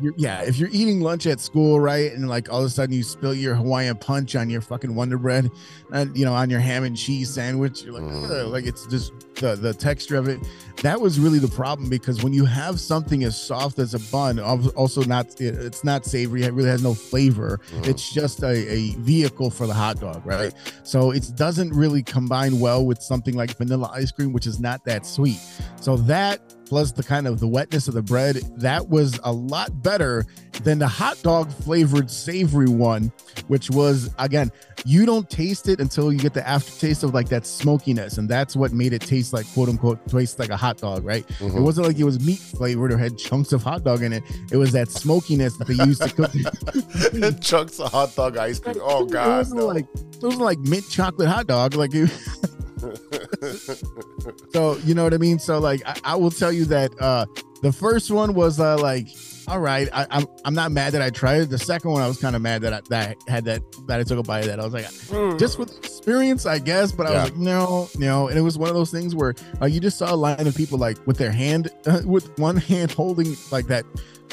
you're, 0.00 0.14
yeah, 0.16 0.42
if 0.42 0.58
you're 0.58 0.70
eating 0.72 1.00
lunch 1.00 1.26
at 1.26 1.38
school, 1.38 1.78
right, 1.78 2.12
and 2.12 2.28
like 2.28 2.50
all 2.52 2.58
of 2.60 2.66
a 2.66 2.70
sudden 2.70 2.92
you 2.94 3.04
spill 3.04 3.32
your 3.34 3.54
Hawaiian 3.54 3.96
punch 3.96 4.34
on 4.34 4.50
your 4.50 4.60
fucking 4.60 4.92
Wonder 4.94 5.16
Bread, 5.16 5.48
and 5.92 6.16
you 6.16 6.24
know 6.24 6.34
on 6.34 6.50
your 6.50 6.58
ham 6.58 6.82
and 6.82 6.96
cheese 6.96 7.32
sandwich, 7.32 7.84
you're 7.84 7.94
like, 7.94 8.02
Mm. 8.02 8.50
Like 8.50 8.66
it's 8.66 8.84
just 8.86 9.12
the 9.42 9.56
the 9.56 9.74
texture 9.74 10.16
of 10.16 10.28
it. 10.28 10.40
That 10.82 11.00
was 11.00 11.20
really 11.20 11.38
the 11.38 11.48
problem 11.48 11.90
because 11.90 12.22
when 12.24 12.32
you 12.32 12.44
have 12.46 12.80
something 12.80 13.22
as 13.24 13.40
soft 13.40 13.78
as 13.78 13.92
a 13.94 13.98
bun, 14.10 14.40
also 14.40 15.02
not 15.04 15.38
it- 15.40 15.54
it's 15.54 15.84
not 15.84 16.06
savory, 16.06 16.44
it 16.44 16.52
really 16.54 16.70
has 16.70 16.82
no 16.82 16.94
flavor. 16.94 17.60
Mhm. 17.74 17.86
It's 17.88 18.10
just 18.12 18.42
a, 18.42 18.48
a 18.72 18.90
vehicle 18.98 19.50
for 19.50 19.66
the 19.66 19.74
hot 19.74 20.00
dog, 20.00 20.22
right? 20.24 20.52
So 20.82 21.10
it 21.10 21.30
doesn't 21.36 21.72
really 21.74 22.02
combine 22.02 22.58
well 22.58 22.86
with 22.86 23.02
something 23.02 23.34
like 23.36 23.56
vanilla 23.58 23.90
ice 23.92 24.10
cream, 24.10 24.32
which 24.32 24.46
is 24.46 24.58
not 24.58 24.84
that 24.86 25.04
sweet. 25.04 25.38
So 25.80 25.96
that 25.98 26.40
plus 26.64 26.90
the 26.92 27.02
kind 27.02 27.26
of 27.26 27.38
the 27.38 27.46
wetness 27.46 27.86
of 27.86 27.92
the 27.92 28.02
bread, 28.02 28.36
that 28.56 28.88
was 28.88 29.20
a 29.24 29.32
lot 29.32 29.82
better 29.82 30.24
than 30.64 30.78
the 30.78 30.88
hot 30.88 31.18
dog 31.22 31.52
flavored 31.52 32.10
savory 32.10 32.68
one, 32.68 33.12
which 33.48 33.70
was 33.70 34.08
again, 34.18 34.50
you 34.84 35.04
don't 35.06 35.28
taste 35.30 35.68
it 35.68 35.80
until 35.80 36.12
you 36.12 36.18
get 36.18 36.32
the 36.34 36.46
aftertaste 36.48 37.02
of 37.04 37.12
like 37.14 37.28
that 37.28 37.46
smokiness, 37.46 38.16
and 38.18 38.28
that's 38.28 38.56
what 38.56 38.72
made 38.72 38.92
it 38.92 39.02
taste 39.02 39.31
like 39.32 39.46
quote 39.52 39.68
unquote 39.68 40.06
tastes 40.08 40.38
like 40.38 40.50
a 40.50 40.56
hot 40.56 40.78
dog, 40.78 41.04
right? 41.04 41.26
Mhm. 41.38 41.56
It 41.56 41.60
wasn't 41.60 41.86
like 41.86 41.98
it 41.98 42.04
was 42.04 42.20
meat 42.24 42.38
flavored 42.38 42.92
or 42.92 42.98
had 42.98 43.18
chunks 43.18 43.52
of 43.52 43.62
hot 43.62 43.84
dog 43.84 44.02
in 44.02 44.12
it. 44.12 44.22
It 44.50 44.56
was 44.56 44.72
that 44.72 44.90
smokiness 44.90 45.56
that 45.58 45.68
they 45.68 45.74
used 45.74 46.02
to 46.02 46.10
cook. 46.10 46.32
Chunks 47.40 47.78
of 47.80 47.90
hot 47.90 48.14
dog 48.14 48.36
ice 48.36 48.58
cream. 48.58 48.76
Oh 48.80 49.04
god, 49.04 49.26
it 49.26 49.36
wasn't 49.38 49.60
no. 49.60 49.66
like 49.66 49.86
it 49.94 50.22
wasn't 50.22 50.42
like 50.42 50.58
mint 50.60 50.88
chocolate 50.88 51.28
hot 51.28 51.46
dog. 51.46 51.74
Like 51.74 51.90
it, 51.94 52.10
so 54.52 54.76
you 54.84 54.94
know 54.94 55.04
what 55.04 55.14
I 55.14 55.18
mean. 55.18 55.38
So 55.38 55.58
like 55.58 55.82
I, 55.86 55.96
I 56.04 56.16
will 56.16 56.30
tell 56.30 56.52
you 56.52 56.64
that 56.66 56.92
uh 57.00 57.26
the 57.62 57.72
first 57.72 58.10
one 58.10 58.34
was 58.34 58.58
uh 58.60 58.78
like 58.78 59.08
all 59.48 59.60
right. 59.60 59.88
I, 59.92 60.06
I'm 60.10 60.26
I'm 60.44 60.54
not 60.54 60.72
mad 60.72 60.92
that 60.94 61.02
I 61.02 61.10
tried 61.10 61.42
it. 61.42 61.50
The 61.50 61.58
second 61.58 61.90
one 61.90 62.02
I 62.02 62.08
was 62.08 62.18
kind 62.18 62.36
of 62.36 62.42
mad 62.42 62.62
that 62.62 62.72
I 62.72 62.80
that 62.90 63.16
I 63.26 63.30
had 63.30 63.44
that 63.46 63.62
that 63.86 64.00
I 64.00 64.02
took 64.04 64.18
a 64.18 64.22
bite 64.22 64.40
of 64.40 64.46
that. 64.46 64.60
I 64.60 64.64
was 64.64 64.72
like 64.72 65.38
just 65.38 65.58
with 65.58 65.76
experience, 65.78 66.46
I 66.46 66.58
guess. 66.58 66.92
But 66.92 67.06
I 67.06 67.12
Yeah. 67.12 67.22
was 67.22 67.30
like 67.32 67.38
no 67.40 67.88
no. 67.98 68.28
And 68.28 68.38
it 68.38 68.42
was 68.42 68.56
one 68.58 68.68
of 68.68 68.74
those 68.74 68.90
things 68.90 69.14
where 69.14 69.34
uh, 69.60 69.66
you 69.66 69.80
just 69.80 69.98
saw 69.98 70.14
a 70.14 70.16
line 70.16 70.46
of 70.46 70.54
people 70.54 70.78
like 70.78 71.04
with 71.06 71.16
their 71.18 71.32
hand 71.32 71.70
uh, 71.86 72.00
with 72.06 72.38
one 72.38 72.56
hand 72.56 72.92
holding 72.92 73.36
like 73.50 73.66
that 73.66 73.84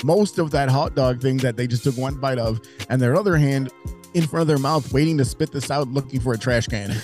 most 0.04 0.40
of 0.40 0.52
that 0.52 0.70
hot 0.70 0.96
dog 0.96 1.22
thing 1.22 1.38
that 1.38 1.58
they 1.58 1.68
just 1.68 1.84
took 1.84 1.98
one 1.98 2.16
bite 2.16 2.38
of, 2.40 2.62
and 2.90 3.02
their 3.02 3.16
other 3.16 3.36
hand 3.36 3.70
in 4.14 4.26
front 4.26 4.42
of 4.42 4.48
their 4.48 4.58
mouth 4.58 4.92
waiting 4.94 5.18
to 5.18 5.26
spit 5.26 5.52
this 5.52 5.70
out 5.70 5.88
looking 5.90 6.20
for 6.20 6.34
a 6.34 6.38
trash 6.38 6.68
can. 6.68 6.92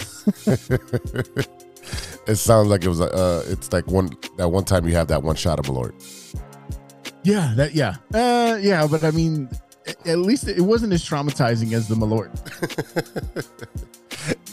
it 2.28 2.36
sounds 2.36 2.68
like 2.70 2.84
it 2.84 2.88
was. 2.88 3.02
Uh, 3.02 3.46
it's 3.50 3.72
like 3.74 3.88
one 3.88 4.16
that 4.38 4.50
one 4.50 4.64
time 4.64 4.88
you 4.88 4.96
have 4.96 5.08
that 5.10 5.24
one 5.24 5.36
shot 5.36 5.60
of 5.60 5.66
Malort. 5.66 5.94
Yeah, 7.26 7.54
that 7.56 7.76
yeah. 7.76 7.96
Uh 8.14 8.58
yeah, 8.62 8.88
but 8.90 9.04
I 9.04 9.12
mean 9.12 9.50
at 10.06 10.18
least 10.20 10.48
it 10.48 10.62
wasn't 10.62 10.94
as 10.94 11.04
traumatizing 11.04 11.74
as 11.74 11.88
the 11.88 11.96
Malort. 11.96 12.32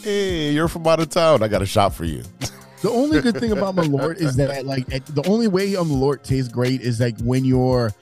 Hey, 0.03 0.51
you're 0.51 0.67
from 0.67 0.85
out 0.85 0.99
of 0.99 1.09
town. 1.09 1.41
I 1.43 1.47
got 1.47 1.61
a 1.61 1.65
shot 1.65 1.93
for 1.95 2.03
you. 2.03 2.23
The 2.81 2.89
only 2.89 3.21
good 3.21 3.37
thing 3.37 3.53
about 3.53 3.75
Malort 3.77 4.17
is 4.17 4.35
that 4.35 4.65
like 4.65 4.85
the 4.87 5.23
only 5.27 5.47
way 5.47 5.73
a 5.75 5.77
Malort 5.77 6.23
tastes 6.23 6.51
great 6.51 6.81
is 6.81 6.99
like 6.99 7.17
when 7.21 7.45
you're 7.45 7.93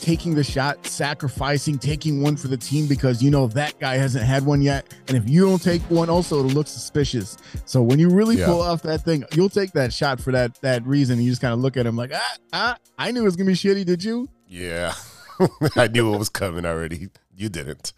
taking 0.00 0.34
the 0.34 0.42
shot, 0.44 0.86
sacrificing, 0.86 1.78
taking 1.78 2.22
one 2.22 2.36
for 2.36 2.48
the 2.48 2.56
team 2.56 2.86
because 2.86 3.22
you 3.22 3.30
know 3.30 3.46
that 3.48 3.78
guy 3.78 3.96
hasn't 3.96 4.24
had 4.24 4.44
one 4.46 4.62
yet. 4.62 4.94
And 5.08 5.16
if 5.16 5.28
you 5.28 5.42
don't 5.46 5.62
take 5.62 5.82
one, 5.82 6.08
also 6.08 6.38
it'll 6.40 6.50
look 6.52 6.66
suspicious. 6.66 7.36
So 7.66 7.82
when 7.82 7.98
you 7.98 8.08
really 8.10 8.36
Yeah. 8.38 8.46
pull 8.46 8.62
off 8.62 8.82
that 8.82 9.02
thing, 9.04 9.24
you'll 9.34 9.48
take 9.50 9.72
that 9.72 9.92
shot 9.92 10.20
for 10.20 10.32
that 10.32 10.60
that 10.62 10.84
reason. 10.86 11.20
You 11.20 11.30
just 11.30 11.42
kind 11.42 11.52
of 11.54 11.60
look 11.60 11.76
at 11.76 11.86
him 11.86 11.96
like, 11.96 12.12
ah, 12.14 12.36
ah, 12.52 12.76
I 12.98 13.10
knew 13.10 13.22
it 13.22 13.24
was 13.24 13.36
gonna 13.36 13.48
be 13.48 13.54
shitty, 13.54 13.84
did 13.84 14.02
you? 14.02 14.28
Yeah, 14.48 14.94
I 15.76 15.86
knew 15.88 16.14
it 16.14 16.18
was 16.18 16.28
coming 16.28 16.64
already. 16.66 17.08
You 17.36 17.48
didn't. 17.48 17.92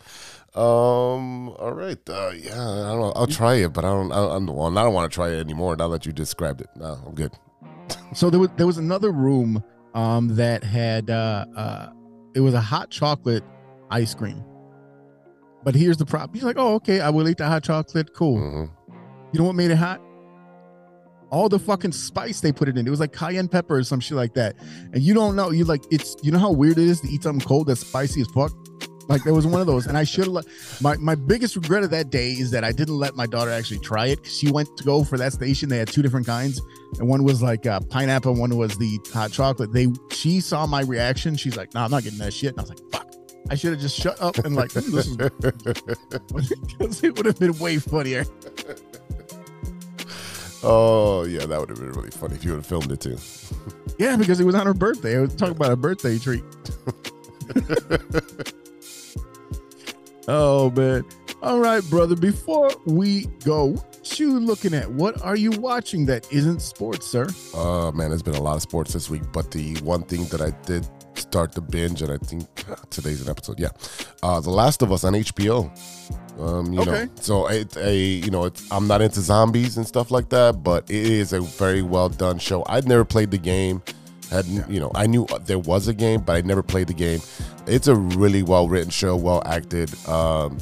Um. 0.55 1.49
All 1.51 1.73
right. 1.73 1.99
Uh, 2.09 2.31
yeah. 2.35 2.53
I 2.53 2.91
don't 2.91 3.01
know. 3.01 3.13
I'll 3.17 3.27
try 3.27 3.55
it, 3.55 3.73
but 3.73 3.85
I 3.85 3.89
don't. 3.89 4.13
I, 4.13 4.37
I'm 4.37 4.47
well. 4.47 4.77
I 4.77 4.85
don't 4.85 4.93
want 4.93 5.11
to 5.11 5.15
try 5.15 5.31
it 5.31 5.41
anymore. 5.41 5.75
Now 5.77 5.89
that 5.89 6.05
you 6.05 6.13
described 6.13 6.61
it, 6.61 6.69
no, 6.77 6.99
I'm 7.07 7.15
good. 7.15 7.33
So 8.15 8.29
there 8.29 8.39
was 8.39 8.51
there 8.57 8.67
was 8.67 8.77
another 8.79 9.11
room 9.11 9.63
um 9.95 10.29
that 10.37 10.65
had 10.65 11.11
uh 11.11 11.45
uh 11.57 11.89
it 12.35 12.41
was 12.41 12.55
a 12.55 12.61
hot 12.61 12.91
chocolate 12.91 13.45
ice 13.91 14.15
cream. 14.15 14.43
But 15.65 15.75
here's 15.75 15.97
the 15.97 16.07
problem. 16.07 16.35
He's 16.35 16.43
like, 16.43 16.57
oh, 16.59 16.75
okay, 16.77 17.01
I 17.01 17.11
will 17.11 17.29
eat 17.29 17.39
the 17.39 17.47
hot 17.47 17.63
chocolate. 17.63 18.15
Cool. 18.15 18.39
Mhm. 18.39 18.71
You 19.33 19.41
know 19.41 19.47
what 19.47 19.55
made 19.55 19.71
it 19.71 19.77
hot? 19.77 20.01
All 21.31 21.49
the 21.49 21.59
fucking 21.59 21.93
spice 21.93 22.41
they 22.41 22.53
put 22.53 22.69
it 22.69 22.77
in. 22.77 22.87
It 22.87 22.91
was 22.91 23.01
like 23.01 23.13
cayenne 23.13 23.49
pepper 23.49 23.77
or 23.77 23.85
some 23.85 24.01
shit 24.01 24.17
like 24.17 24.35
that. 24.35 24.57
And 24.93 25.03
you 25.03 25.15
don't 25.15 25.35
know. 25.37 25.51
You 25.51 25.65
like 25.65 25.83
it's 25.91 26.17
you 26.23 26.31
know 26.33 26.39
how 26.39 26.53
weird 26.53 26.79
it 26.79 26.89
is 26.89 27.01
to 27.03 27.09
eat 27.09 27.23
something 27.23 27.47
cold 27.47 27.69
that's 27.69 27.87
spicy 27.87 28.21
as 28.23 28.27
fuck? 28.29 28.53
Like 29.09 29.25
there 29.25 29.35
was 29.35 29.47
one 29.47 29.61
of 29.61 29.67
those. 29.67 29.87
And 29.87 29.97
I 29.97 30.05
should 30.05 30.25
have 30.25 30.33
let 30.33 30.47
my, 30.81 30.97
my 30.97 31.15
biggest 31.15 31.57
regret 31.57 31.83
of 31.83 31.91
that 31.91 32.11
day 32.11 32.33
is 32.33 32.51
that 32.53 32.65
I 32.65 32.73
didn't 32.73 32.97
let 32.97 33.17
my 33.17 33.27
daughter 33.27 33.51
actually 33.51 33.81
try 33.81 34.07
it. 34.07 34.27
She 34.27 34.51
went 34.51 34.77
to 34.77 34.85
go 34.85 35.05
for 35.05 35.19
that 35.19 35.33
station. 35.33 35.69
They 35.69 35.79
had 35.79 35.89
two 35.89 36.03
different 36.03 36.27
kinds. 36.27 36.61
And 36.99 37.09
one 37.09 37.25
was 37.25 37.43
like 37.43 37.67
uh, 37.67 37.81
pineapple, 37.81 38.33
and 38.33 38.41
one 38.41 38.57
was 38.57 38.77
the 38.77 38.99
hot 39.13 39.33
chocolate. 39.33 39.73
They 39.73 39.89
she 40.11 40.41
saw 40.41 40.67
my 40.67 40.83
reaction. 40.83 41.37
She's 41.37 41.57
like, 41.57 41.73
no, 41.75 41.81
I'm 41.81 41.91
not 41.91 42.03
getting 42.03 42.19
that 42.19 42.33
shit. 42.33 42.51
And 42.51 42.61
I 42.61 42.63
was 42.63 42.71
like, 42.71 42.91
fuck. 42.91 43.13
I 43.51 43.55
should 43.55 43.73
have 43.73 43.81
just 43.81 43.99
shut 43.99 44.21
up 44.21 44.39
and 44.39 44.55
like 44.55 44.73
"Hmm, 44.73 44.91
this 44.93 45.09
is 45.09 45.17
because 45.17 45.35
it 47.05 47.17
would 47.17 47.27
have 47.27 47.39
been 47.39 47.59
way 47.59 47.79
funnier. 47.79 48.25
Oh 50.63 51.25
yeah, 51.25 51.45
that 51.45 51.59
would 51.61 51.69
have 51.71 51.79
been 51.79 51.93
really 51.93 52.11
funny 52.11 52.37
if 52.37 52.45
you 52.45 52.53
would 52.53 52.59
have 52.59 52.67
filmed 52.67 52.93
it 52.93 53.01
too. 53.01 53.19
Yeah, 53.99 54.17
because 54.17 54.41
it 54.41 54.45
was 54.45 54.55
on 54.55 54.65
her 54.65 54.75
birthday. 54.75 55.19
I 55.19 55.23
was 55.23 55.35
talking 55.35 55.57
about 55.57 55.73
a 55.73 55.77
birthday 55.77 56.19
treat. 56.19 56.45
oh 60.29 60.71
man. 60.71 61.05
All 61.43 61.59
right, 61.59 61.83
brother. 61.91 62.15
Before 62.15 62.71
we 62.87 63.27
go, 63.45 63.67
what 63.73 64.19
you 64.21 64.39
looking 64.39 64.75
at? 64.75 64.91
What 64.91 65.21
are 65.23 65.37
you 65.37 65.51
watching 65.53 66.07
that 66.07 66.31
isn't 66.33 66.61
sports, 66.61 67.07
sir? 67.07 67.27
Uh 67.55 67.91
man, 67.93 68.11
there's 68.11 68.23
been 68.23 68.35
a 68.37 68.43
lot 68.43 68.57
of 68.57 68.63
sports 68.63 68.93
this 68.93 69.11
week, 69.11 69.23
but 69.33 69.51
the 69.51 69.77
one 69.79 70.03
thing 70.05 70.25
that 70.27 70.41
I 70.41 70.51
did 70.67 70.87
start 71.15 71.53
to 71.53 71.61
binge, 71.61 72.03
and 72.03 72.11
I 72.13 72.19
think 72.19 72.47
today's 72.91 73.21
an 73.23 73.29
episode. 73.29 73.59
Yeah, 73.61 73.69
uh, 74.23 74.41
The 74.41 74.51
Last 74.51 74.83
of 74.83 74.93
Us 74.93 75.05
on 75.05 75.13
HBO. 75.15 75.71
Um, 76.41 76.73
you 76.73 76.85
know, 76.85 76.93
Okay. 76.93 77.09
so 77.17 77.47
it's 77.49 77.77
a 77.77 77.95
you 77.97 78.31
know, 78.31 78.45
it's, 78.45 78.67
I'm 78.73 78.87
not 78.87 79.03
into 79.03 79.21
zombies 79.21 79.77
and 79.77 79.87
stuff 79.87 80.11
like 80.11 80.29
that, 80.31 80.63
but 80.63 80.91
it 80.91 81.07
is 81.07 81.33
a 81.33 81.41
very 81.41 81.83
well 81.83 82.09
done 82.09 82.39
show. 82.39 82.65
I'd 82.69 82.87
never 82.89 83.05
played 83.05 83.31
the 83.31 83.39
game. 83.39 83.83
Had 84.33 84.47
you 84.47 84.81
know, 84.81 84.91
I 84.95 85.07
knew 85.07 85.27
there 85.43 85.59
was 85.59 85.89
a 85.89 85.95
game, 85.95 86.23
but 86.23 86.33
I 86.33 86.41
never 86.41 86.63
played 86.63 86.87
the 86.89 86.95
game. 86.95 87.21
It's 87.67 87.87
a 87.87 87.95
really 87.95 88.43
well 88.43 88.69
written 88.69 88.91
show, 88.91 89.15
well 89.15 89.43
acted. 89.45 89.91
Um, 90.09 90.59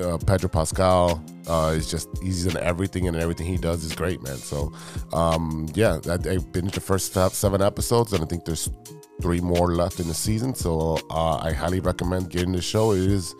uh, 0.00 0.18
Pedro 0.26 0.48
Pascal 0.48 1.22
uh, 1.48 1.74
is 1.76 1.90
just 1.90 2.08
he's 2.22 2.46
in 2.46 2.56
everything, 2.56 3.06
and 3.08 3.16
everything 3.16 3.46
he 3.46 3.58
does 3.58 3.84
is 3.84 3.94
great, 3.94 4.22
man. 4.22 4.36
So, 4.36 4.72
um, 5.12 5.68
yeah, 5.74 5.98
I, 6.06 6.14
I 6.14 6.38
binged 6.38 6.72
the 6.72 6.80
first 6.80 7.12
seven 7.12 7.62
episodes, 7.62 8.12
and 8.12 8.22
I 8.22 8.26
think 8.26 8.44
there's 8.44 8.70
three 9.20 9.40
more 9.40 9.74
left 9.74 10.00
in 10.00 10.08
the 10.08 10.14
season. 10.14 10.54
So, 10.54 10.98
uh, 11.10 11.36
I 11.36 11.52
highly 11.52 11.80
recommend 11.80 12.30
getting 12.30 12.52
the 12.52 12.62
show. 12.62 12.92
It 12.92 13.00
is 13.00 13.34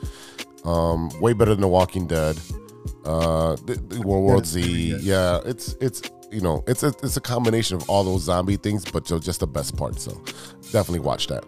um, 0.64 1.08
way 1.20 1.32
better 1.32 1.52
than 1.52 1.62
The 1.62 1.68
Walking 1.68 2.06
Dead. 2.06 2.38
Uh, 3.04 3.56
the, 3.64 3.74
the 3.74 4.02
World 4.02 4.24
War 4.24 4.44
Z, 4.44 4.98
yeah, 5.00 5.40
it's 5.44 5.74
it's 5.80 6.02
you 6.30 6.40
know 6.40 6.62
it's 6.66 6.82
a 6.82 6.88
it's 7.02 7.16
a 7.16 7.20
combination 7.20 7.76
of 7.76 7.88
all 7.88 8.04
those 8.04 8.22
zombie 8.22 8.56
things, 8.56 8.84
but 8.84 9.04
ju- 9.04 9.20
just 9.20 9.40
the 9.40 9.46
best 9.46 9.76
part. 9.76 9.98
So, 10.00 10.12
definitely 10.72 11.00
watch 11.00 11.26
that. 11.28 11.44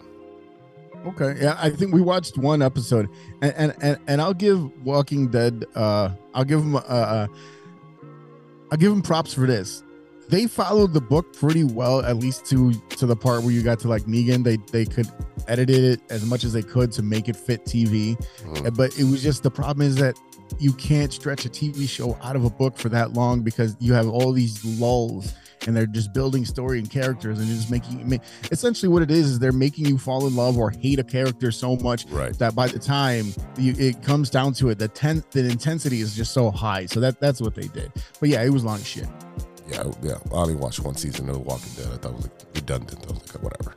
Okay, 1.06 1.36
yeah, 1.40 1.56
I 1.60 1.70
think 1.70 1.92
we 1.94 2.00
watched 2.00 2.36
one 2.36 2.60
episode, 2.62 3.08
and 3.40 3.52
and 3.56 3.74
and, 3.80 3.98
and 4.08 4.20
I'll 4.20 4.34
give 4.34 4.70
Walking 4.84 5.28
Dead. 5.28 5.64
Uh, 5.74 6.10
I'll 6.34 6.44
give 6.44 6.60
them. 6.60 6.76
Uh, 6.76 6.78
uh, 6.80 7.26
I'll 8.70 8.78
give 8.78 8.90
them 8.90 9.02
props 9.02 9.32
for 9.32 9.46
this. 9.46 9.82
They 10.28 10.46
followed 10.46 10.92
the 10.92 11.00
book 11.00 11.32
pretty 11.34 11.64
well, 11.64 12.04
at 12.04 12.16
least 12.18 12.44
to 12.46 12.72
to 12.90 13.06
the 13.06 13.16
part 13.16 13.42
where 13.42 13.52
you 13.52 13.62
got 13.62 13.78
to 13.80 13.88
like 13.88 14.02
Negan. 14.02 14.44
They 14.44 14.56
they 14.72 14.84
could 14.84 15.08
edit 15.46 15.70
it 15.70 16.00
as 16.10 16.26
much 16.26 16.44
as 16.44 16.52
they 16.52 16.62
could 16.62 16.92
to 16.92 17.02
make 17.02 17.28
it 17.28 17.36
fit 17.36 17.64
TV, 17.64 18.14
Mhm. 18.44 18.76
but 18.76 18.98
it 18.98 19.04
was 19.04 19.22
just 19.22 19.42
the 19.42 19.50
problem 19.50 19.86
is 19.86 19.96
that 19.96 20.18
you 20.58 20.72
can't 20.72 21.12
stretch 21.12 21.44
a 21.44 21.48
TV 21.48 21.88
show 21.88 22.16
out 22.22 22.36
of 22.36 22.44
a 22.44 22.50
book 22.50 22.76
for 22.78 22.88
that 22.90 23.12
long 23.12 23.40
because 23.42 23.76
you 23.80 23.92
have 23.92 24.08
all 24.08 24.32
these 24.32 24.64
lulls 24.80 25.34
and 25.66 25.76
they're 25.76 25.86
just 25.86 26.12
building 26.12 26.44
story 26.44 26.78
and 26.78 26.88
characters 26.90 27.38
and 27.40 27.48
just 27.48 27.70
making 27.70 28.08
ma- 28.08 28.16
essentially 28.52 28.88
what 28.88 29.02
it 29.02 29.10
is 29.10 29.26
is 29.26 29.38
they're 29.38 29.50
making 29.52 29.86
you 29.86 29.98
fall 29.98 30.26
in 30.26 30.34
love 30.36 30.56
or 30.56 30.70
hate 30.70 30.98
a 31.00 31.04
character 31.04 31.50
so 31.50 31.76
much 31.76 32.06
Right. 32.06 32.32
that 32.38 32.54
by 32.54 32.68
the 32.68 32.78
time 32.78 33.26
you, 33.58 33.74
it 33.76 34.02
comes 34.02 34.30
down 34.30 34.52
to 34.54 34.68
it 34.70 34.78
the 34.78 34.88
ten 34.88 35.22
the 35.32 35.40
intensity 35.48 36.00
is 36.00 36.14
just 36.14 36.32
so 36.32 36.50
high 36.50 36.86
so 36.86 37.00
that 37.00 37.18
that's 37.20 37.40
what 37.40 37.54
they 37.56 37.66
did 37.68 37.90
but 38.20 38.28
yeah 38.28 38.42
it 38.42 38.50
was 38.50 38.64
long 38.64 38.80
shit 38.82 39.08
Yeah, 39.68 39.84
yeah. 40.02 40.14
I 40.32 40.34
only 40.36 40.54
watched 40.54 40.80
one 40.80 40.94
season 40.94 41.28
of 41.28 41.34
The 41.34 41.40
Walking 41.40 41.72
Dead. 41.76 41.88
I 41.92 41.96
thought 41.96 42.12
it 42.12 42.16
was 42.16 42.24
like 42.24 42.46
redundant. 42.54 43.04
I 43.06 43.12
was 43.12 43.34
like, 43.34 43.42
whatever. 43.44 43.74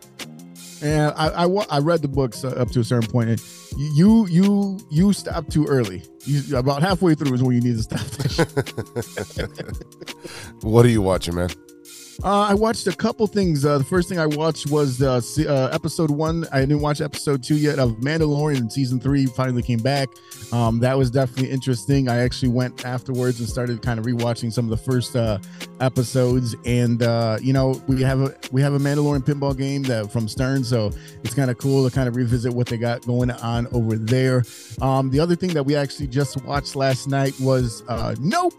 And 0.82 1.14
I, 1.16 1.46
I 1.46 1.66
I 1.70 1.80
read 1.80 2.02
the 2.02 2.08
books 2.08 2.44
up 2.44 2.72
to 2.72 2.80
a 2.80 2.84
certain 2.84 3.10
point 3.10 3.30
and 3.30 3.42
you 3.78 4.28
you 4.28 4.80
you 4.90 5.14
stopped 5.14 5.52
too 5.52 5.66
early 5.68 6.04
you 6.26 6.58
about 6.58 6.82
halfway 6.82 7.16
through 7.16 7.34
is 7.34 7.44
when 7.44 7.56
you 7.56 7.62
need 7.62 7.78
to 7.78 7.84
stop 7.84 8.02
What 10.62 10.86
are 10.86 10.90
you 10.90 11.02
watching, 11.02 11.36
man? 11.36 11.50
Uh, 12.24 12.48
I 12.50 12.54
watched 12.54 12.88
a 12.88 12.92
couple 12.96 13.26
things. 13.28 13.66
Uh, 13.66 13.78
the 13.78 13.84
first 13.84 14.08
thing 14.10 14.20
I 14.20 14.26
watched 14.26 14.70
was 14.70 15.02
uh, 15.02 15.22
uh, 15.48 15.70
episode 15.72 16.12
one. 16.12 16.46
I 16.52 16.60
didn't 16.60 16.82
watch 16.82 17.02
episode 17.02 17.44
two 17.44 17.56
yet 17.56 17.80
of 17.80 17.94
Mandalorian. 17.98 18.72
Season 18.72 19.00
three 19.00 19.26
finally 19.26 19.64
came 19.64 19.80
back. 19.80 20.10
Um, 20.52 20.80
that 20.80 20.98
was 20.98 21.10
definitely 21.10 21.50
interesting. 21.52 22.10
I 22.10 22.18
actually 22.18 22.50
went 22.50 22.86
afterwards 22.86 23.40
and 23.40 23.50
started 23.50 23.82
kind 23.82 24.00
of 24.00 24.06
rewatching 24.06 24.52
some 24.52 24.66
of 24.66 24.72
the 24.72 24.92
first 24.92 25.16
uh, 25.16 25.40
episodes. 25.80 26.56
And 26.66 27.02
uh, 27.02 27.38
you 27.42 27.54
know, 27.54 27.82
we 27.88 28.02
have 28.04 28.22
a 28.22 28.36
we 28.52 28.62
have 28.62 28.74
a 28.74 28.80
Mandalorian 28.80 29.24
pinball 29.24 29.58
game 29.58 29.84
that 29.84 30.12
from 30.12 30.28
Stern, 30.28 30.64
so 30.64 30.92
it's 31.24 31.34
kind 31.34 31.50
of 31.50 31.58
cool 31.58 31.88
to 31.90 31.94
kind 31.94 32.08
of 32.08 32.16
revisit 32.16 32.54
what 32.54 32.68
they 32.68 32.78
got 32.78 33.06
going 33.06 33.32
on 33.32 33.68
over 33.72 33.96
there. 33.96 34.44
Um, 34.82 35.10
the 35.10 35.20
other 35.20 35.36
thing 35.36 35.54
that 35.54 35.64
we 35.64 35.76
actually 35.76 36.08
just 36.08 36.44
watched 36.44 36.76
last 36.76 37.08
night 37.08 37.34
was 37.40 37.84
uh, 37.88 38.16
Nope. 38.20 38.54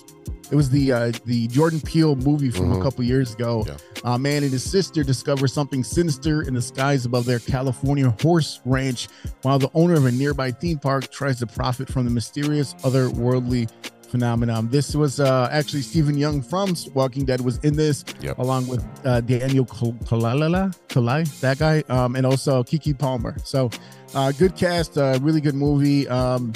It 0.52 0.56
was 0.56 0.68
the 0.68 0.92
uh, 0.92 1.12
the 1.24 1.48
Jordan 1.48 1.80
Peele 1.80 2.14
movie 2.14 2.50
from 2.50 2.72
a 2.72 2.76
Mhm. 2.76 2.82
couple 2.82 3.02
years 3.04 3.32
ago. 3.32 3.64
Yeah. 3.66 3.76
A 4.04 4.18
man 4.18 4.42
and 4.42 4.52
his 4.52 4.62
sister 4.62 5.02
discover 5.02 5.48
something 5.48 5.82
sinister 5.82 6.42
in 6.42 6.52
the 6.52 6.60
skies 6.60 7.06
above 7.06 7.24
their 7.24 7.38
California 7.38 8.14
horse 8.20 8.60
ranch, 8.66 9.08
while 9.40 9.58
the 9.58 9.70
owner 9.72 9.94
of 9.94 10.04
a 10.04 10.12
nearby 10.12 10.50
theme 10.50 10.78
park 10.78 11.10
tries 11.10 11.38
to 11.38 11.46
profit 11.46 11.88
from 11.88 12.04
the 12.04 12.10
mysterious 12.10 12.74
otherworldly 12.82 13.70
phenomenon. 14.10 14.68
This 14.70 14.94
was 14.94 15.20
uh, 15.20 15.48
actually 15.50 15.80
Steven 15.80 16.16
Yeun 16.16 16.44
from 16.44 16.74
Walking 16.92 17.24
Dead 17.24 17.40
was 17.40 17.56
in 17.62 17.74
this, 17.74 18.04
Yep. 18.20 18.36
along 18.38 18.66
with 18.66 18.84
uh, 19.06 19.22
Daniel 19.22 19.64
Kal- 19.64 19.96
Kalalala, 20.04 20.76
Kalai, 20.88 21.24
that 21.40 21.58
guy, 21.58 21.82
um, 21.88 22.14
and 22.14 22.26
also 22.26 22.62
Keke 22.62 22.98
Palmer. 22.98 23.34
So, 23.42 23.70
uh, 24.14 24.30
good 24.32 24.54
cast, 24.54 24.98
uh, 24.98 25.18
really 25.22 25.40
good 25.40 25.54
movie. 25.54 26.06
Um, 26.08 26.52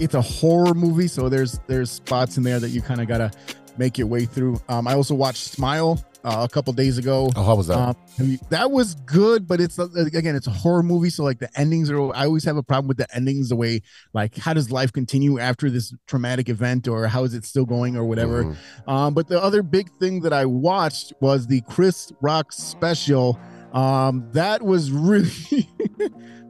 it's 0.00 0.14
a 0.14 0.22
horror 0.22 0.74
movie, 0.74 1.08
so 1.08 1.28
there's 1.28 1.60
there's 1.66 1.90
spots 1.90 2.36
in 2.36 2.42
there 2.42 2.60
that 2.60 2.70
you 2.70 2.82
kind 2.82 3.00
of 3.00 3.08
gotta 3.08 3.30
make 3.78 3.96
your 3.98 4.06
way 4.06 4.24
through. 4.24 4.60
Um, 4.68 4.86
I 4.86 4.94
also 4.94 5.14
watched 5.14 5.44
Smile 5.44 6.02
uh, 6.24 6.46
a 6.48 6.52
couple 6.52 6.72
days 6.74 6.98
ago. 6.98 7.30
Oh, 7.34 7.42
how 7.42 7.54
was 7.56 7.66
that? 7.68 7.78
Um, 7.78 7.96
you- 8.18 8.38
that 8.50 8.70
was 8.70 8.94
good, 9.06 9.48
but 9.48 9.60
it's 9.60 9.78
uh, 9.78 9.88
again, 9.94 10.36
it's 10.36 10.46
a 10.46 10.50
horror 10.50 10.82
movie, 10.82 11.08
so 11.10 11.24
like 11.24 11.38
the 11.38 11.48
endings 11.58 11.90
are. 11.90 12.14
I 12.14 12.26
always 12.26 12.44
have 12.44 12.56
a 12.58 12.62
problem 12.62 12.88
with 12.88 12.98
the 12.98 13.06
endings. 13.16 13.48
The 13.48 13.56
way, 13.56 13.80
like, 14.12 14.36
how 14.36 14.52
does 14.52 14.70
life 14.70 14.92
continue 14.92 15.38
after 15.38 15.70
this 15.70 15.94
traumatic 16.06 16.48
event, 16.48 16.86
or 16.86 17.06
how 17.06 17.24
is 17.24 17.34
it 17.34 17.44
still 17.44 17.64
going, 17.64 17.96
or 17.96 18.04
whatever. 18.04 18.44
Mhm. 18.44 18.56
Um, 18.88 19.14
but 19.14 19.28
the 19.28 19.42
other 19.42 19.62
big 19.62 19.90
thing 19.98 20.20
that 20.20 20.32
I 20.32 20.44
watched 20.46 21.12
was 21.20 21.46
the 21.46 21.62
Chris 21.62 22.12
Rock 22.20 22.52
special. 22.52 23.38
Um, 23.72 24.28
that 24.32 24.60
was 24.62 24.90
really, 24.92 25.68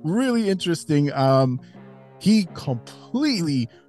really 0.02 0.48
interesting. 0.48 1.12
Um, 1.12 1.60
he 2.18 2.44
completely 2.54 2.98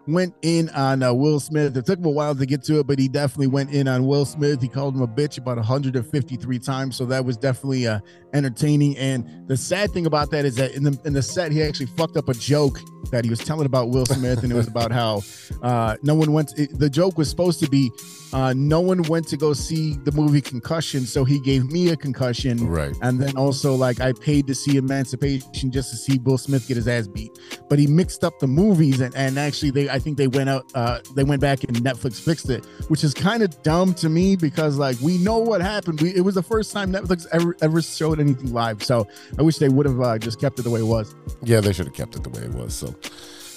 went 0.07 0.33
in 0.41 0.69
on 0.69 1.01
uh, 1.01 1.13
Will 1.13 1.39
Smith. 1.39 1.75
It 1.77 1.85
took 1.85 1.99
him 1.99 2.05
a 2.05 2.11
while 2.11 2.35
to 2.35 2.45
get 2.45 2.63
to 2.63 2.79
it, 2.79 2.87
but 2.87 2.99
he 2.99 3.07
definitely 3.07 3.47
went 3.47 3.71
in 3.71 3.87
on 3.87 4.05
Will 4.05 4.25
Smith. 4.25 4.61
He 4.61 4.67
called 4.67 4.95
him 4.95 5.01
a 5.01 5.07
bitch 5.07 5.37
about 5.37 5.57
153 5.57 6.59
times, 6.59 6.95
so 6.95 7.05
that 7.05 7.23
was 7.23 7.37
definitely 7.37 7.87
uh, 7.87 7.99
entertaining. 8.33 8.97
And 8.97 9.47
the 9.47 9.57
sad 9.57 9.91
thing 9.91 10.05
about 10.05 10.31
that 10.31 10.45
is 10.45 10.55
that 10.55 10.73
in 10.73 10.83
the 10.83 10.99
in 11.05 11.13
the 11.13 11.21
set, 11.21 11.51
he 11.51 11.63
actually 11.63 11.87
fucked 11.87 12.17
up 12.17 12.29
a 12.29 12.33
joke 12.33 12.79
that 13.11 13.23
he 13.23 13.29
was 13.29 13.39
telling 13.39 13.65
about 13.65 13.89
Will 13.89 14.05
Smith, 14.05 14.43
and 14.43 14.51
it 14.51 14.55
was 14.55 14.67
about 14.67 14.91
how 14.91 15.21
uh, 15.61 15.95
no 16.03 16.15
one 16.15 16.33
went. 16.33 16.57
it, 16.57 16.77
the 16.77 16.89
joke 16.89 17.17
was 17.17 17.29
supposed 17.29 17.59
to 17.61 17.69
be 17.69 17.91
uh, 18.33 18.51
no 18.57 18.81
one 18.81 19.03
went 19.03 19.27
to 19.27 19.37
go 19.37 19.53
see 19.53 19.93
the 20.03 20.11
movie 20.11 20.41
Concussion, 20.41 21.05
so 21.05 21.23
he 21.23 21.39
gave 21.39 21.71
me 21.71 21.89
a 21.89 21.95
concussion. 21.95 22.67
Right. 22.67 22.95
And 23.01 23.19
then 23.19 23.37
also, 23.37 23.75
like, 23.75 24.01
I 24.01 24.13
paid 24.13 24.47
to 24.47 24.55
see 24.55 24.77
Emancipation 24.77 25.71
just 25.71 25.91
to 25.91 25.95
see 25.95 26.17
Will 26.19 26.37
Smith 26.39 26.67
get 26.67 26.77
his 26.77 26.87
ass 26.87 27.07
beat. 27.07 27.31
But 27.69 27.77
he 27.77 27.85
mixed 27.85 28.23
up 28.23 28.39
the 28.39 28.47
movies, 28.47 29.01
and, 29.01 29.12
and 29.15 29.37
actually, 29.37 29.71
they 29.71 29.89
I 29.89 29.99
think 29.99 30.17
they 30.17 30.27
went 30.27 30.49
out, 30.49 30.71
uh, 30.75 30.99
they 31.15 31.23
went 31.23 31.41
back 31.41 31.63
and 31.63 31.75
Netflix 31.77 32.19
fixed 32.23 32.49
it, 32.49 32.65
which 32.87 33.03
is 33.03 33.13
kind 33.13 33.43
of 33.43 33.61
dumb 33.63 33.93
to 33.95 34.09
me 34.09 34.35
because 34.35 34.77
like 34.77 34.99
we 35.01 35.17
know 35.17 35.39
what 35.39 35.61
happened. 35.61 36.01
We, 36.01 36.15
it 36.15 36.21
was 36.21 36.35
the 36.35 36.43
first 36.43 36.71
time 36.71 36.91
Netflix 36.91 37.25
ever 37.31 37.55
ever 37.61 37.81
showed 37.81 38.19
anything 38.19 38.53
live, 38.53 38.83
so 38.83 39.07
I 39.37 39.41
wish 39.41 39.57
they 39.57 39.69
would 39.69 39.85
have 39.85 40.01
uh, 40.01 40.17
just 40.17 40.39
kept 40.39 40.59
it 40.59 40.63
the 40.63 40.69
way 40.69 40.81
it 40.81 40.85
was. 40.85 41.15
Yeah, 41.43 41.61
they 41.61 41.73
should 41.73 41.85
have 41.85 41.95
kept 41.95 42.15
it 42.15 42.23
the 42.23 42.29
way 42.29 42.41
it 42.41 42.53
was. 42.53 42.73
So, 42.73 42.95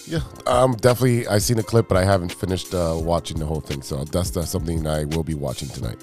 yeah, 0.07 0.21
um, 0.47 0.75
definitely. 0.75 1.27
I 1.27 1.39
seen 1.39 1.59
a 1.59 1.63
clip, 1.63 1.89
but 1.89 1.97
I 1.97 2.05
haven't 2.05 2.33
finished 2.33 2.75
uh, 2.75 2.95
watching 2.97 3.39
the 3.39 3.47
whole 3.47 3.61
thing. 3.61 3.83
So 3.83 4.05
that's, 4.05 4.31
that's 4.31 4.51
something 4.51 4.87
I 4.87 5.05
will 5.05 5.25
be 5.25 5.35
watching 5.35 5.69
tonight. 5.69 6.03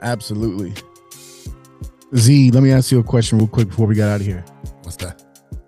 Absolutely. 0.00 0.74
Z, 2.16 2.50
let 2.52 2.62
me 2.62 2.72
ask 2.72 2.90
you 2.90 3.00
a 3.00 3.04
question 3.04 3.38
real 3.38 3.48
quick 3.48 3.68
before 3.68 3.86
we 3.86 3.94
get 3.94 4.08
out 4.08 4.20
of 4.20 4.26
here. 4.26 4.44
What's 4.82 4.96
that? 4.96 5.22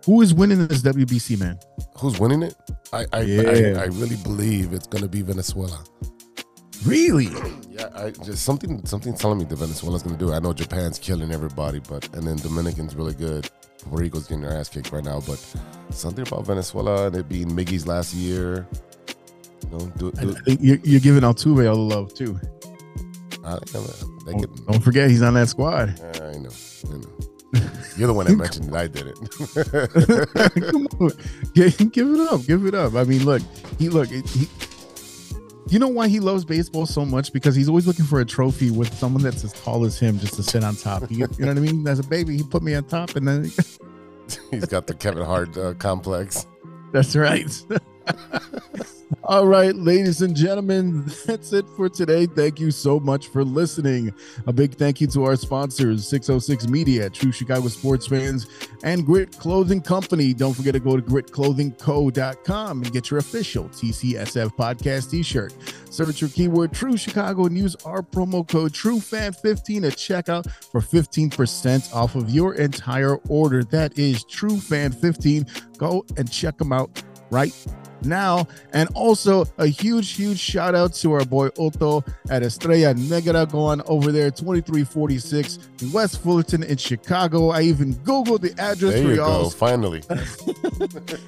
Who 0.07 0.23
is 0.23 0.33
winning 0.33 0.67
this 0.67 0.83
WBC, 0.83 1.39
man? 1.39 1.59
Who's 2.01 2.19
winning 2.19 2.43
it? 2.43 2.55
I 2.93 3.07
I, 3.13 3.21
Yeah. 3.21 3.79
I, 3.79 3.83
I 3.83 3.87
really 3.87 4.17
believe 4.17 4.73
it's 4.73 4.87
gonna 4.87 5.09
be 5.09 5.23
Venezuela. 5.23 5.85
Really? 6.85 7.29
Yeah, 7.71 7.89
I 7.95 8.11
just 8.11 8.45
something 8.45 8.85
something 8.85 9.15
telling 9.15 9.39
me 9.39 9.45
the 9.45 9.57
Venezuela's 9.57 10.03
gonna 10.03 10.19
do 10.19 10.33
it. 10.33 10.35
I 10.37 10.39
know 10.41 10.53
Japan's 10.53 10.99
killing 10.99 11.33
everybody, 11.33 11.79
but 11.79 12.05
and 12.15 12.27
then 12.27 12.37
Dominican's 12.37 12.95
really 12.95 13.15
good. 13.15 13.49
Puerto 13.85 14.03
Rico's 14.03 14.27
getting 14.27 14.43
their 14.43 14.53
ass 14.55 14.69
kicked 14.69 14.93
right 14.93 15.05
now, 15.05 15.21
but 15.21 15.39
something 15.89 16.27
about 16.27 16.45
Venezuela 16.45 17.07
and 17.07 17.17
it 17.17 17.29
being 17.29 17.49
Miggy's 17.49 17.87
last 17.87 18.13
year. 18.13 18.67
You 19.63 19.79
know, 19.79 19.87
do, 19.97 20.13
do, 20.13 20.37
You're, 20.61 20.79
you're 20.83 21.01
giving 21.01 21.23
Altuve 21.23 21.71
all 21.71 21.77
the 21.77 21.95
love 21.95 22.13
too. 22.13 22.39
I, 23.45 23.59
they 24.27 24.35
get, 24.35 24.67
Don't 24.67 24.83
forget 24.83 25.09
he's 25.09 25.23
on 25.23 25.35
that 25.35 25.49
squad. 25.49 25.99
I 26.21 26.37
know, 26.37 26.51
I 26.93 26.97
know. 26.99 27.20
You're 27.97 28.07
the 28.07 28.15
one 28.15 28.27
that 28.27 28.37
mentioned 28.37 28.69
it. 28.69 28.75
I 28.75 28.87
did 28.87 29.09
it. 29.09 30.63
Come 30.71 30.87
on, 31.01 31.11
give, 31.55 31.93
give 31.93 32.09
it 32.09 32.21
up, 32.21 32.47
give 32.47 32.65
it 32.67 32.75
up. 32.75 32.95
I 32.95 33.05
mean, 33.05 33.25
look, 33.25 33.43
he 33.79 33.89
look, 33.89 34.09
he. 34.09 34.49
You 35.69 35.79
know 35.79 35.89
why 35.89 36.09
he 36.09 36.19
loves 36.19 36.45
baseball 36.45 36.87
so 36.87 37.05
much? 37.05 37.33
Because 37.33 37.55
he's 37.55 37.69
always 37.69 37.87
looking 37.87 38.05
for 38.05 38.21
a 38.21 38.25
trophy 38.25 38.71
with 38.71 38.93
someone 38.95 39.23
that's 39.23 39.45
as 39.45 39.53
tall 39.53 39.85
as 39.85 39.99
him, 39.99 40.19
just 40.19 40.35
to 40.35 40.43
sit 40.43 40.65
on 40.65 40.75
top. 40.75 41.03
You, 41.11 41.29
you 41.39 41.45
know 41.45 41.49
what 41.49 41.59
I 41.59 41.61
mean? 41.61 41.87
As 41.87 42.01
a 42.01 42.03
baby, 42.03 42.37
he 42.37 42.43
put 42.43 42.63
me 42.63 42.75
on 42.75 42.85
top, 42.85 43.15
and 43.15 43.27
then 43.29 43.51
He's 44.51 44.67
got 44.67 44.87
the 44.87 44.95
Kevin 44.95 45.25
Hart 45.25 45.57
uh, 45.57 45.75
complex. 45.75 46.47
That's 46.93 47.15
right. 47.17 47.51
All 49.25 49.47
right, 49.47 49.75
ladies 49.75 50.23
and 50.23 50.35
gentlemen, 50.35 51.05
that's 51.27 51.53
it 51.53 51.67
for 51.77 51.89
today. 51.89 52.27
Thank 52.27 52.59
you 52.59 52.71
so 52.71 52.99
much 53.01 53.29
for 53.29 53.45
listening. 53.45 54.13
A 54.47 54.53
big 54.53 54.75
thank 54.75 55.01
you 55.01 55.07
to 55.09 55.25
our 55.25 55.37
sponsors, 55.37 56.09
606 56.09 56.69
Media, 56.69 57.11
True 57.11 57.33
Chicago 57.33 57.69
Sports 57.69 58.07
Fans, 58.07 58.47
and 58.83 59.05
Grit 59.05 59.33
Clothing 59.33 59.83
Company. 59.83 60.33
Don't 60.33 60.55
forget 60.55 60.75
to 60.75 60.81
go 60.81 60.97
to 60.97 61.03
gritclothingco.com 61.03 62.83
and 62.83 62.93
get 62.93 63.11
your 63.11 63.19
official 63.19 63.65
TCSF 63.65 64.57
podcast 64.57 65.11
t 65.11 65.23
shirt. 65.23 65.55
Search 65.91 66.21
your 66.21 66.31
keyword 66.31 66.73
True 66.73 66.97
Chicago 66.97 67.47
and 67.47 67.59
use 67.59 67.77
our 67.85 68.03
promo 68.03 68.47
code 68.47 68.73
TrueFan15 68.73 69.87
at 69.87 69.95
checkout 69.95 70.51
for 70.71 70.81
15% 70.81 71.95
off 71.95 72.15
of 72.15 72.31
your 72.31 72.55
entire 72.55 73.17
order. 73.29 73.65
That 73.65 73.99
is 73.99 74.25
TrueFan15. 74.25 75.79
Go 75.79 76.05
and 76.17 76.31
check 76.31 76.59
them 76.59 76.73
out 76.73 77.03
right 77.31 77.55
now. 78.05 78.47
And 78.73 78.89
also 78.95 79.45
a 79.59 79.67
huge, 79.67 80.13
huge 80.13 80.39
shout 80.39 80.75
out 80.75 80.95
to 80.95 81.13
our 81.13 81.25
boy 81.25 81.49
Otto 81.59 82.05
at 82.31 82.43
Estrella 82.43 82.95
Negra 82.95 83.47
going 83.47 83.83
over 83.87 84.13
there, 84.13 84.31
2346 84.31 85.59
West 85.93 86.23
Fullerton 86.23 86.63
in 86.63 86.77
Chicago. 86.77 87.51
I 87.51 87.63
even 87.63 87.95
Googled 87.97 88.41
the 88.41 88.53
address 88.61 88.95
There 88.95 89.03
for 89.03 89.09
you 89.11 89.17
y'all. 89.17 89.45
go. 89.45 89.51
Finally. 89.51 90.03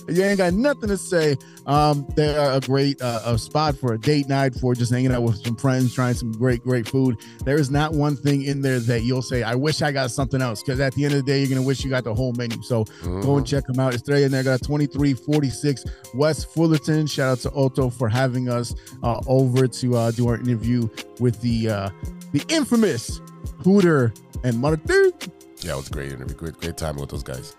you 0.08 0.22
ain't 0.22 0.38
got 0.38 0.52
nothing 0.54 0.88
to 0.88 0.96
say. 0.96 1.36
Um, 1.66 2.06
they 2.16 2.36
are 2.36 2.52
a 2.54 2.60
great 2.60 3.00
uh, 3.00 3.20
a 3.24 3.38
spot 3.38 3.76
for 3.76 3.94
a 3.94 3.98
date 3.98 4.28
night 4.28 4.54
for 4.54 4.74
just 4.74 4.92
hanging 4.92 5.12
out 5.12 5.22
with 5.22 5.44
some 5.44 5.56
friends, 5.56 5.94
trying 5.94 6.14
some 6.14 6.32
great, 6.32 6.62
great 6.62 6.88
food. 6.88 7.16
There 7.44 7.56
is 7.56 7.70
not 7.70 7.92
one 7.92 8.16
thing 8.16 8.42
in 8.42 8.62
there 8.62 8.80
that 8.80 9.02
you'll 9.02 9.22
say, 9.22 9.42
I 9.42 9.54
wish 9.54 9.82
I 9.82 9.92
got 9.92 10.10
something 10.10 10.42
else. 10.42 10.62
Because 10.62 10.80
at 10.80 10.94
the 10.94 11.04
end 11.04 11.14
of 11.14 11.24
the 11.24 11.30
day, 11.30 11.40
you're 11.40 11.48
gonna 11.48 11.62
wish 11.62 11.84
you 11.84 11.90
got 11.90 12.04
the 12.04 12.14
whole 12.14 12.32
menu. 12.32 12.60
So 12.62 12.84
go 13.22 13.36
and 13.36 13.46
check 13.46 13.64
them 13.66 13.78
out. 13.78 13.94
Estrella 13.94 14.28
Negra, 14.28 14.58
2346 14.58 15.84
West 16.14 16.52
Fullerton. 16.52 16.61
Shout 17.06 17.32
out 17.32 17.38
to 17.40 17.50
Otto 17.52 17.90
for 17.90 18.08
having 18.08 18.48
us 18.48 18.74
uh, 19.02 19.20
over 19.26 19.66
to 19.66 19.96
uh, 19.96 20.10
do 20.10 20.28
our 20.28 20.36
interview 20.36 20.88
with 21.20 21.40
the 21.40 21.68
uh, 21.68 21.90
the 22.32 22.44
infamous 22.48 23.20
Hooter 23.64 24.12
and 24.44 24.58
Martin. 24.58 25.12
Yeah, 25.62 25.74
it 25.74 25.76
was 25.76 25.88
a 25.88 25.92
great 25.92 26.12
interview. 26.12 26.34
Great, 26.36 26.56
great 26.58 26.76
time 26.76 26.96
with 26.96 27.10
those 27.10 27.22
guys. 27.22 27.56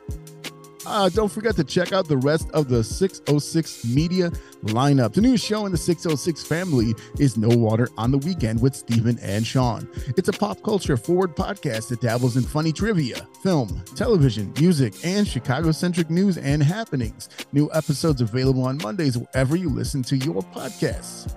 Uh, 0.85 1.09
don't 1.09 1.31
forget 1.31 1.55
to 1.55 1.63
check 1.63 1.93
out 1.93 2.07
the 2.07 2.17
rest 2.17 2.49
of 2.51 2.67
the 2.67 2.83
606 2.83 3.85
media 3.85 4.29
lineup. 4.65 5.13
The 5.13 5.21
new 5.21 5.37
show 5.37 5.65
in 5.65 5.71
the 5.71 5.77
606 5.77 6.43
family 6.43 6.93
is 7.19 7.37
No 7.37 7.49
Water 7.55 7.87
on 7.97 8.11
the 8.11 8.17
Weekend 8.19 8.61
with 8.61 8.75
Stephen 8.75 9.17
and 9.21 9.45
Sean. 9.45 9.87
It's 10.17 10.27
a 10.27 10.33
pop 10.33 10.61
culture 10.63 10.97
forward 10.97 11.35
podcast 11.35 11.89
that 11.89 12.01
dabbles 12.01 12.37
in 12.37 12.43
funny 12.43 12.73
trivia, 12.73 13.27
film, 13.41 13.83
television, 13.95 14.53
music, 14.59 14.93
and 15.05 15.27
Chicago 15.27 15.71
centric 15.71 16.09
news 16.09 16.37
and 16.37 16.61
happenings. 16.61 17.29
New 17.53 17.69
episodes 17.73 18.21
available 18.21 18.63
on 18.65 18.77
Mondays 18.79 19.17
wherever 19.17 19.55
you 19.55 19.69
listen 19.69 20.03
to 20.03 20.17
your 20.17 20.41
podcasts. 20.41 21.33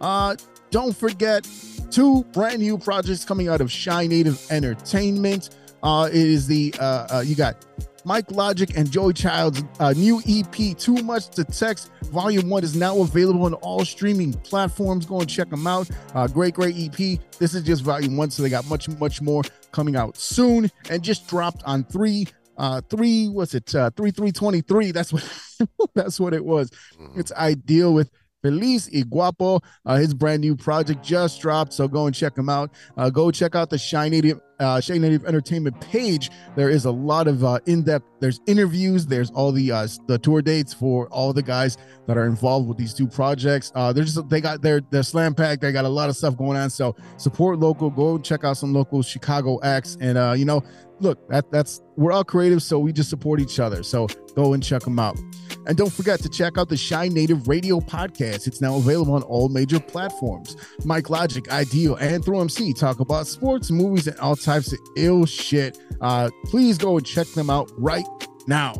Uh, 0.00 0.34
don't 0.70 0.96
forget 0.96 1.48
two 1.90 2.24
brand 2.32 2.60
new 2.60 2.78
projects 2.78 3.24
coming 3.24 3.48
out 3.48 3.60
of 3.60 3.70
Shy 3.70 4.06
Native 4.06 4.44
Entertainment. 4.50 5.50
Uh, 5.82 6.08
it 6.10 6.16
is 6.16 6.46
the 6.46 6.74
uh, 6.80 7.06
uh, 7.10 7.22
you 7.24 7.34
got 7.34 7.64
Mike 8.08 8.32
Logic 8.32 8.74
and 8.74 8.90
Joey 8.90 9.12
Child's 9.12 9.62
uh, 9.80 9.92
new 9.92 10.22
EP, 10.26 10.74
Too 10.78 10.94
Much 11.02 11.28
to 11.28 11.44
Text. 11.44 11.90
Volume 12.04 12.48
one 12.48 12.64
is 12.64 12.74
now 12.74 12.98
available 13.00 13.44
on 13.44 13.52
all 13.54 13.84
streaming 13.84 14.32
platforms. 14.32 15.04
Go 15.04 15.20
and 15.20 15.28
check 15.28 15.50
them 15.50 15.66
out. 15.66 15.90
Uh, 16.14 16.26
great, 16.26 16.54
great 16.54 16.74
EP. 16.74 17.20
This 17.38 17.52
is 17.52 17.62
just 17.64 17.82
volume 17.82 18.16
one, 18.16 18.30
so 18.30 18.42
they 18.42 18.48
got 18.48 18.66
much, 18.66 18.88
much 18.88 19.20
more 19.20 19.42
coming 19.72 19.94
out 19.94 20.16
soon. 20.16 20.70
And 20.88 21.02
just 21.02 21.28
dropped 21.28 21.62
on 21.64 21.84
three, 21.84 22.26
uh, 22.56 22.80
three, 22.88 23.28
what's 23.28 23.54
it? 23.54 23.74
Uh, 23.74 23.90
three, 23.94 24.10
three, 24.10 24.32
twenty-three. 24.32 24.90
That's 24.90 25.12
what, 25.12 25.30
that's 25.94 26.18
what 26.18 26.32
it 26.32 26.42
was. 26.42 26.70
It's 27.14 27.30
ideal 27.32 27.92
with 27.92 28.10
Feliz 28.42 28.88
y 28.90 29.02
Guapo. 29.02 29.60
Uh, 29.84 29.96
his 29.96 30.14
brand 30.14 30.40
new 30.40 30.56
project 30.56 31.04
just 31.04 31.42
dropped, 31.42 31.74
so 31.74 31.86
go 31.86 32.06
and 32.06 32.14
check 32.14 32.38
him 32.38 32.48
out. 32.48 32.70
Uh, 32.96 33.10
go 33.10 33.30
check 33.30 33.54
out 33.54 33.68
the 33.68 34.08
Native, 34.10 34.40
uh, 34.60 34.80
Native 34.88 35.24
Entertainment 35.24 35.80
page. 35.80 36.30
There 36.56 36.70
is 36.70 36.84
a 36.84 36.90
lot 36.90 37.28
of 37.28 37.44
uh, 37.44 37.60
in-depth. 37.66 38.04
There's 38.20 38.40
interviews. 38.46 39.06
There's 39.06 39.30
all 39.30 39.52
the 39.52 39.70
uh, 39.70 39.86
the 40.06 40.18
tour 40.18 40.42
dates 40.42 40.74
for 40.74 41.08
all 41.08 41.32
the 41.32 41.42
guys 41.42 41.76
that 42.06 42.16
are 42.16 42.26
involved 42.26 42.68
with 42.68 42.76
these 42.76 42.92
two 42.92 43.06
projects. 43.06 43.70
Uh, 43.74 43.92
they're 43.92 44.04
just 44.04 44.28
they 44.28 44.40
got 44.40 44.62
their 44.62 44.80
their 44.90 45.02
slam 45.02 45.34
pack. 45.34 45.60
They 45.60 45.72
got 45.72 45.84
a 45.84 45.88
lot 45.88 46.08
of 46.08 46.16
stuff 46.16 46.36
going 46.36 46.56
on. 46.56 46.70
So 46.70 46.96
support 47.16 47.58
local. 47.58 47.90
Go 47.90 48.18
check 48.18 48.44
out 48.44 48.56
some 48.56 48.72
local 48.72 49.02
Chicago 49.02 49.60
acts, 49.62 49.96
and 50.00 50.18
uh, 50.18 50.34
you 50.36 50.44
know, 50.44 50.62
look 51.00 51.28
that 51.28 51.50
that's 51.50 51.80
we're 51.96 52.12
all 52.12 52.24
creative, 52.24 52.62
so 52.62 52.78
we 52.78 52.92
just 52.92 53.10
support 53.10 53.40
each 53.40 53.60
other. 53.60 53.82
So 53.82 54.08
go 54.34 54.52
and 54.52 54.62
check 54.62 54.82
them 54.82 54.98
out. 54.98 55.18
And 55.66 55.76
don't 55.76 55.92
forget 55.92 56.20
to 56.20 56.28
check 56.28 56.56
out 56.56 56.68
the 56.68 56.76
Shy 56.76 57.08
Native 57.08 57.48
Radio 57.48 57.80
podcast. 57.80 58.46
It's 58.46 58.60
now 58.60 58.76
available 58.76 59.14
on 59.14 59.22
all 59.22 59.48
major 59.48 59.80
platforms. 59.80 60.56
Mike 60.84 61.10
Logic, 61.10 61.46
Ideal, 61.50 61.96
and 61.96 62.24
Throw 62.24 62.40
MC 62.40 62.72
talk 62.72 63.00
about 63.00 63.26
sports, 63.26 63.70
movies, 63.70 64.06
and 64.06 64.18
all 64.18 64.36
types 64.48 64.72
of 64.72 64.78
ill 64.96 65.26
shit. 65.26 65.78
Uh, 66.00 66.30
please 66.44 66.78
go 66.78 66.96
and 66.96 67.06
check 67.06 67.26
them 67.28 67.50
out 67.50 67.70
right 67.76 68.06
now. 68.46 68.72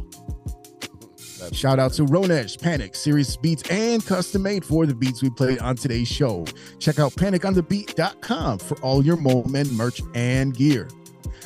Shout 1.53 1.78
out 1.78 1.93
to 1.95 2.05
Ronesh, 2.05 2.61
Panic, 2.61 2.95
Serious 2.95 3.36
Beats, 3.36 3.62
and 3.70 4.05
custom 4.05 4.43
made 4.43 4.65
for 4.65 4.86
the 4.86 4.95
beats 4.95 5.23
we 5.23 5.31
played 5.31 5.59
on 5.61 5.77
today's 5.77 6.09
show. 6.09 6.45
Check 6.78 6.99
out 6.99 7.12
paniconthebeat.com 7.12 8.59
for 8.59 8.78
all 8.81 9.05
your 9.05 9.16
moment 9.16 9.70
merch 9.73 10.01
and 10.15 10.55
gear. 10.57 10.89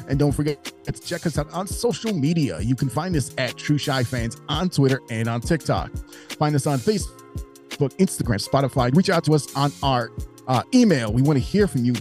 And 0.09 0.19
don't 0.19 0.33
forget 0.33 0.73
to 0.85 0.93
check 0.93 1.27
us 1.27 1.37
out 1.37 1.53
on 1.53 1.67
social 1.67 2.13
media. 2.13 2.61
You 2.61 2.75
can 2.77 2.89
find 2.89 3.15
us 3.17 3.35
at 3.39 3.57
True 3.57 3.79
Shy 3.79 4.03
Fans 4.05 4.41
on 4.49 4.71
Twitter 4.71 5.01
and 5.11 5.29
on 5.29 5.41
TikTok. 5.41 5.91
Find 6.39 6.55
us 6.55 6.67
on 6.67 6.79
Facebook, 6.79 7.97
Instagram, 7.99 8.49
Spotify. 8.49 8.95
Reach 8.95 9.11
out 9.11 9.25
to 9.25 9.35
us 9.35 9.55
on 9.57 9.73
our 9.83 10.11
uh, 10.47 10.63
email. 10.75 11.13
We 11.13 11.23
want 11.23 11.39
to 11.39 11.45
hear 11.45 11.67
from 11.67 11.85
you. 11.85 11.95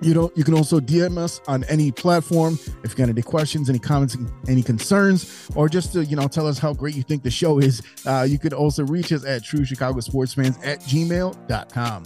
You 0.00 0.14
know, 0.14 0.32
you 0.34 0.44
can 0.44 0.54
also 0.54 0.80
DM 0.80 1.18
us 1.18 1.40
on 1.46 1.64
any 1.64 1.92
platform 1.92 2.58
if 2.82 2.90
you 2.90 2.96
got 2.96 3.08
any 3.08 3.22
questions, 3.22 3.70
any 3.70 3.78
comments, 3.78 4.16
any 4.48 4.62
concerns, 4.62 5.48
or 5.54 5.68
just 5.68 5.92
to 5.92 6.04
you 6.04 6.16
know 6.16 6.28
tell 6.28 6.46
us 6.46 6.58
how 6.58 6.72
great 6.72 6.94
you 6.94 7.02
think 7.02 7.22
the 7.22 7.30
show 7.30 7.58
is. 7.58 7.82
Uh, 8.06 8.26
you 8.28 8.38
could 8.38 8.52
also 8.52 8.84
reach 8.84 9.12
us 9.12 9.24
at 9.24 9.44
True 9.44 9.64
Chicago 9.64 10.00
Sports 10.00 10.34
Fans 10.34 10.58
at 10.64 10.80
gmail.com. 10.80 12.04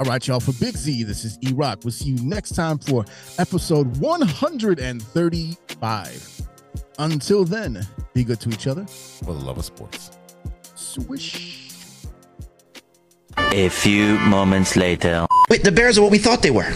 All 0.00 0.06
right, 0.06 0.26
y'all. 0.26 0.40
For 0.40 0.52
Big 0.52 0.78
Z, 0.78 1.04
this 1.04 1.26
is 1.26 1.36
E 1.42 1.52
Rock. 1.52 1.80
We'll 1.84 1.92
see 1.92 2.08
you 2.10 2.16
next 2.22 2.54
time 2.54 2.78
for 2.78 3.04
episode 3.38 3.98
135. 3.98 6.40
Until 6.98 7.44
then, 7.44 7.86
be 8.14 8.24
good 8.24 8.40
to 8.40 8.48
each 8.48 8.66
other. 8.66 8.86
For 8.86 9.34
the 9.34 9.44
love 9.44 9.58
of 9.58 9.66
sports. 9.66 10.10
Swish. 10.74 11.59
A 13.38 13.68
few 13.68 14.18
moments 14.18 14.76
later. 14.76 15.26
Wait, 15.48 15.64
the 15.64 15.72
Bears 15.72 15.98
are 15.98 16.02
what 16.02 16.10
we 16.10 16.18
thought 16.18 16.42
they 16.42 16.50
were. 16.50 16.70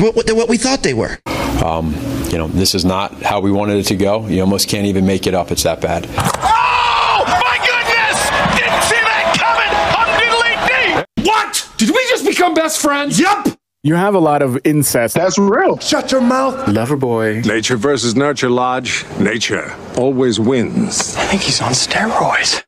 What, 0.00 0.14
what, 0.14 0.30
what 0.32 0.48
we 0.48 0.56
thought 0.56 0.82
they 0.82 0.94
were. 0.94 1.18
Um, 1.64 1.94
you 2.30 2.38
know, 2.38 2.48
this 2.48 2.74
is 2.74 2.84
not 2.84 3.12
how 3.22 3.40
we 3.40 3.50
wanted 3.50 3.78
it 3.78 3.84
to 3.86 3.96
go. 3.96 4.26
You 4.26 4.40
almost 4.42 4.68
can't 4.68 4.86
even 4.86 5.04
make 5.06 5.26
it 5.26 5.34
up. 5.34 5.50
It's 5.50 5.64
that 5.64 5.80
bad. 5.80 6.06
Oh, 6.08 7.24
my 7.26 7.58
goodness! 7.66 8.18
Didn't 8.58 8.82
see 8.84 9.00
that 9.02 9.34
coming! 9.36 9.72
Hum 9.92 10.08
diddly 10.20 11.04
dee! 11.24 11.28
What? 11.28 11.68
Did 11.78 11.90
we 11.90 12.06
just 12.08 12.24
become 12.24 12.54
best 12.54 12.80
friends? 12.80 13.18
Yup! 13.18 13.48
You 13.82 13.94
have 13.94 14.14
a 14.14 14.18
lot 14.20 14.42
of 14.42 14.58
incest. 14.64 15.14
That's 15.14 15.38
real. 15.38 15.78
Shut 15.78 16.12
your 16.12 16.20
mouth! 16.20 16.68
Lover 16.68 16.96
boy. 16.96 17.40
Nature 17.40 17.76
versus 17.76 18.14
nurture, 18.14 18.50
Lodge. 18.50 19.04
Nature 19.18 19.74
always 19.96 20.38
wins. 20.38 21.16
I 21.16 21.24
think 21.26 21.42
he's 21.42 21.60
on 21.60 21.72
steroids. 21.72 22.62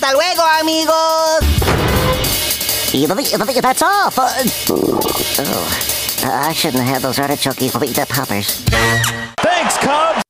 Hasta 0.00 0.14
luego, 0.14 0.42
amigos. 0.60 1.40
That's 3.60 3.82
all. 3.82 4.10
For, 4.12 4.28
oh, 5.40 5.68
I 6.24 6.52
shouldn't 6.52 6.84
have 6.84 6.94
had 6.94 7.02
those 7.02 7.18
artichoke 7.18 7.56
poppers. 8.08 8.62
Thanks, 9.40 9.76
Cubs! 9.78 10.27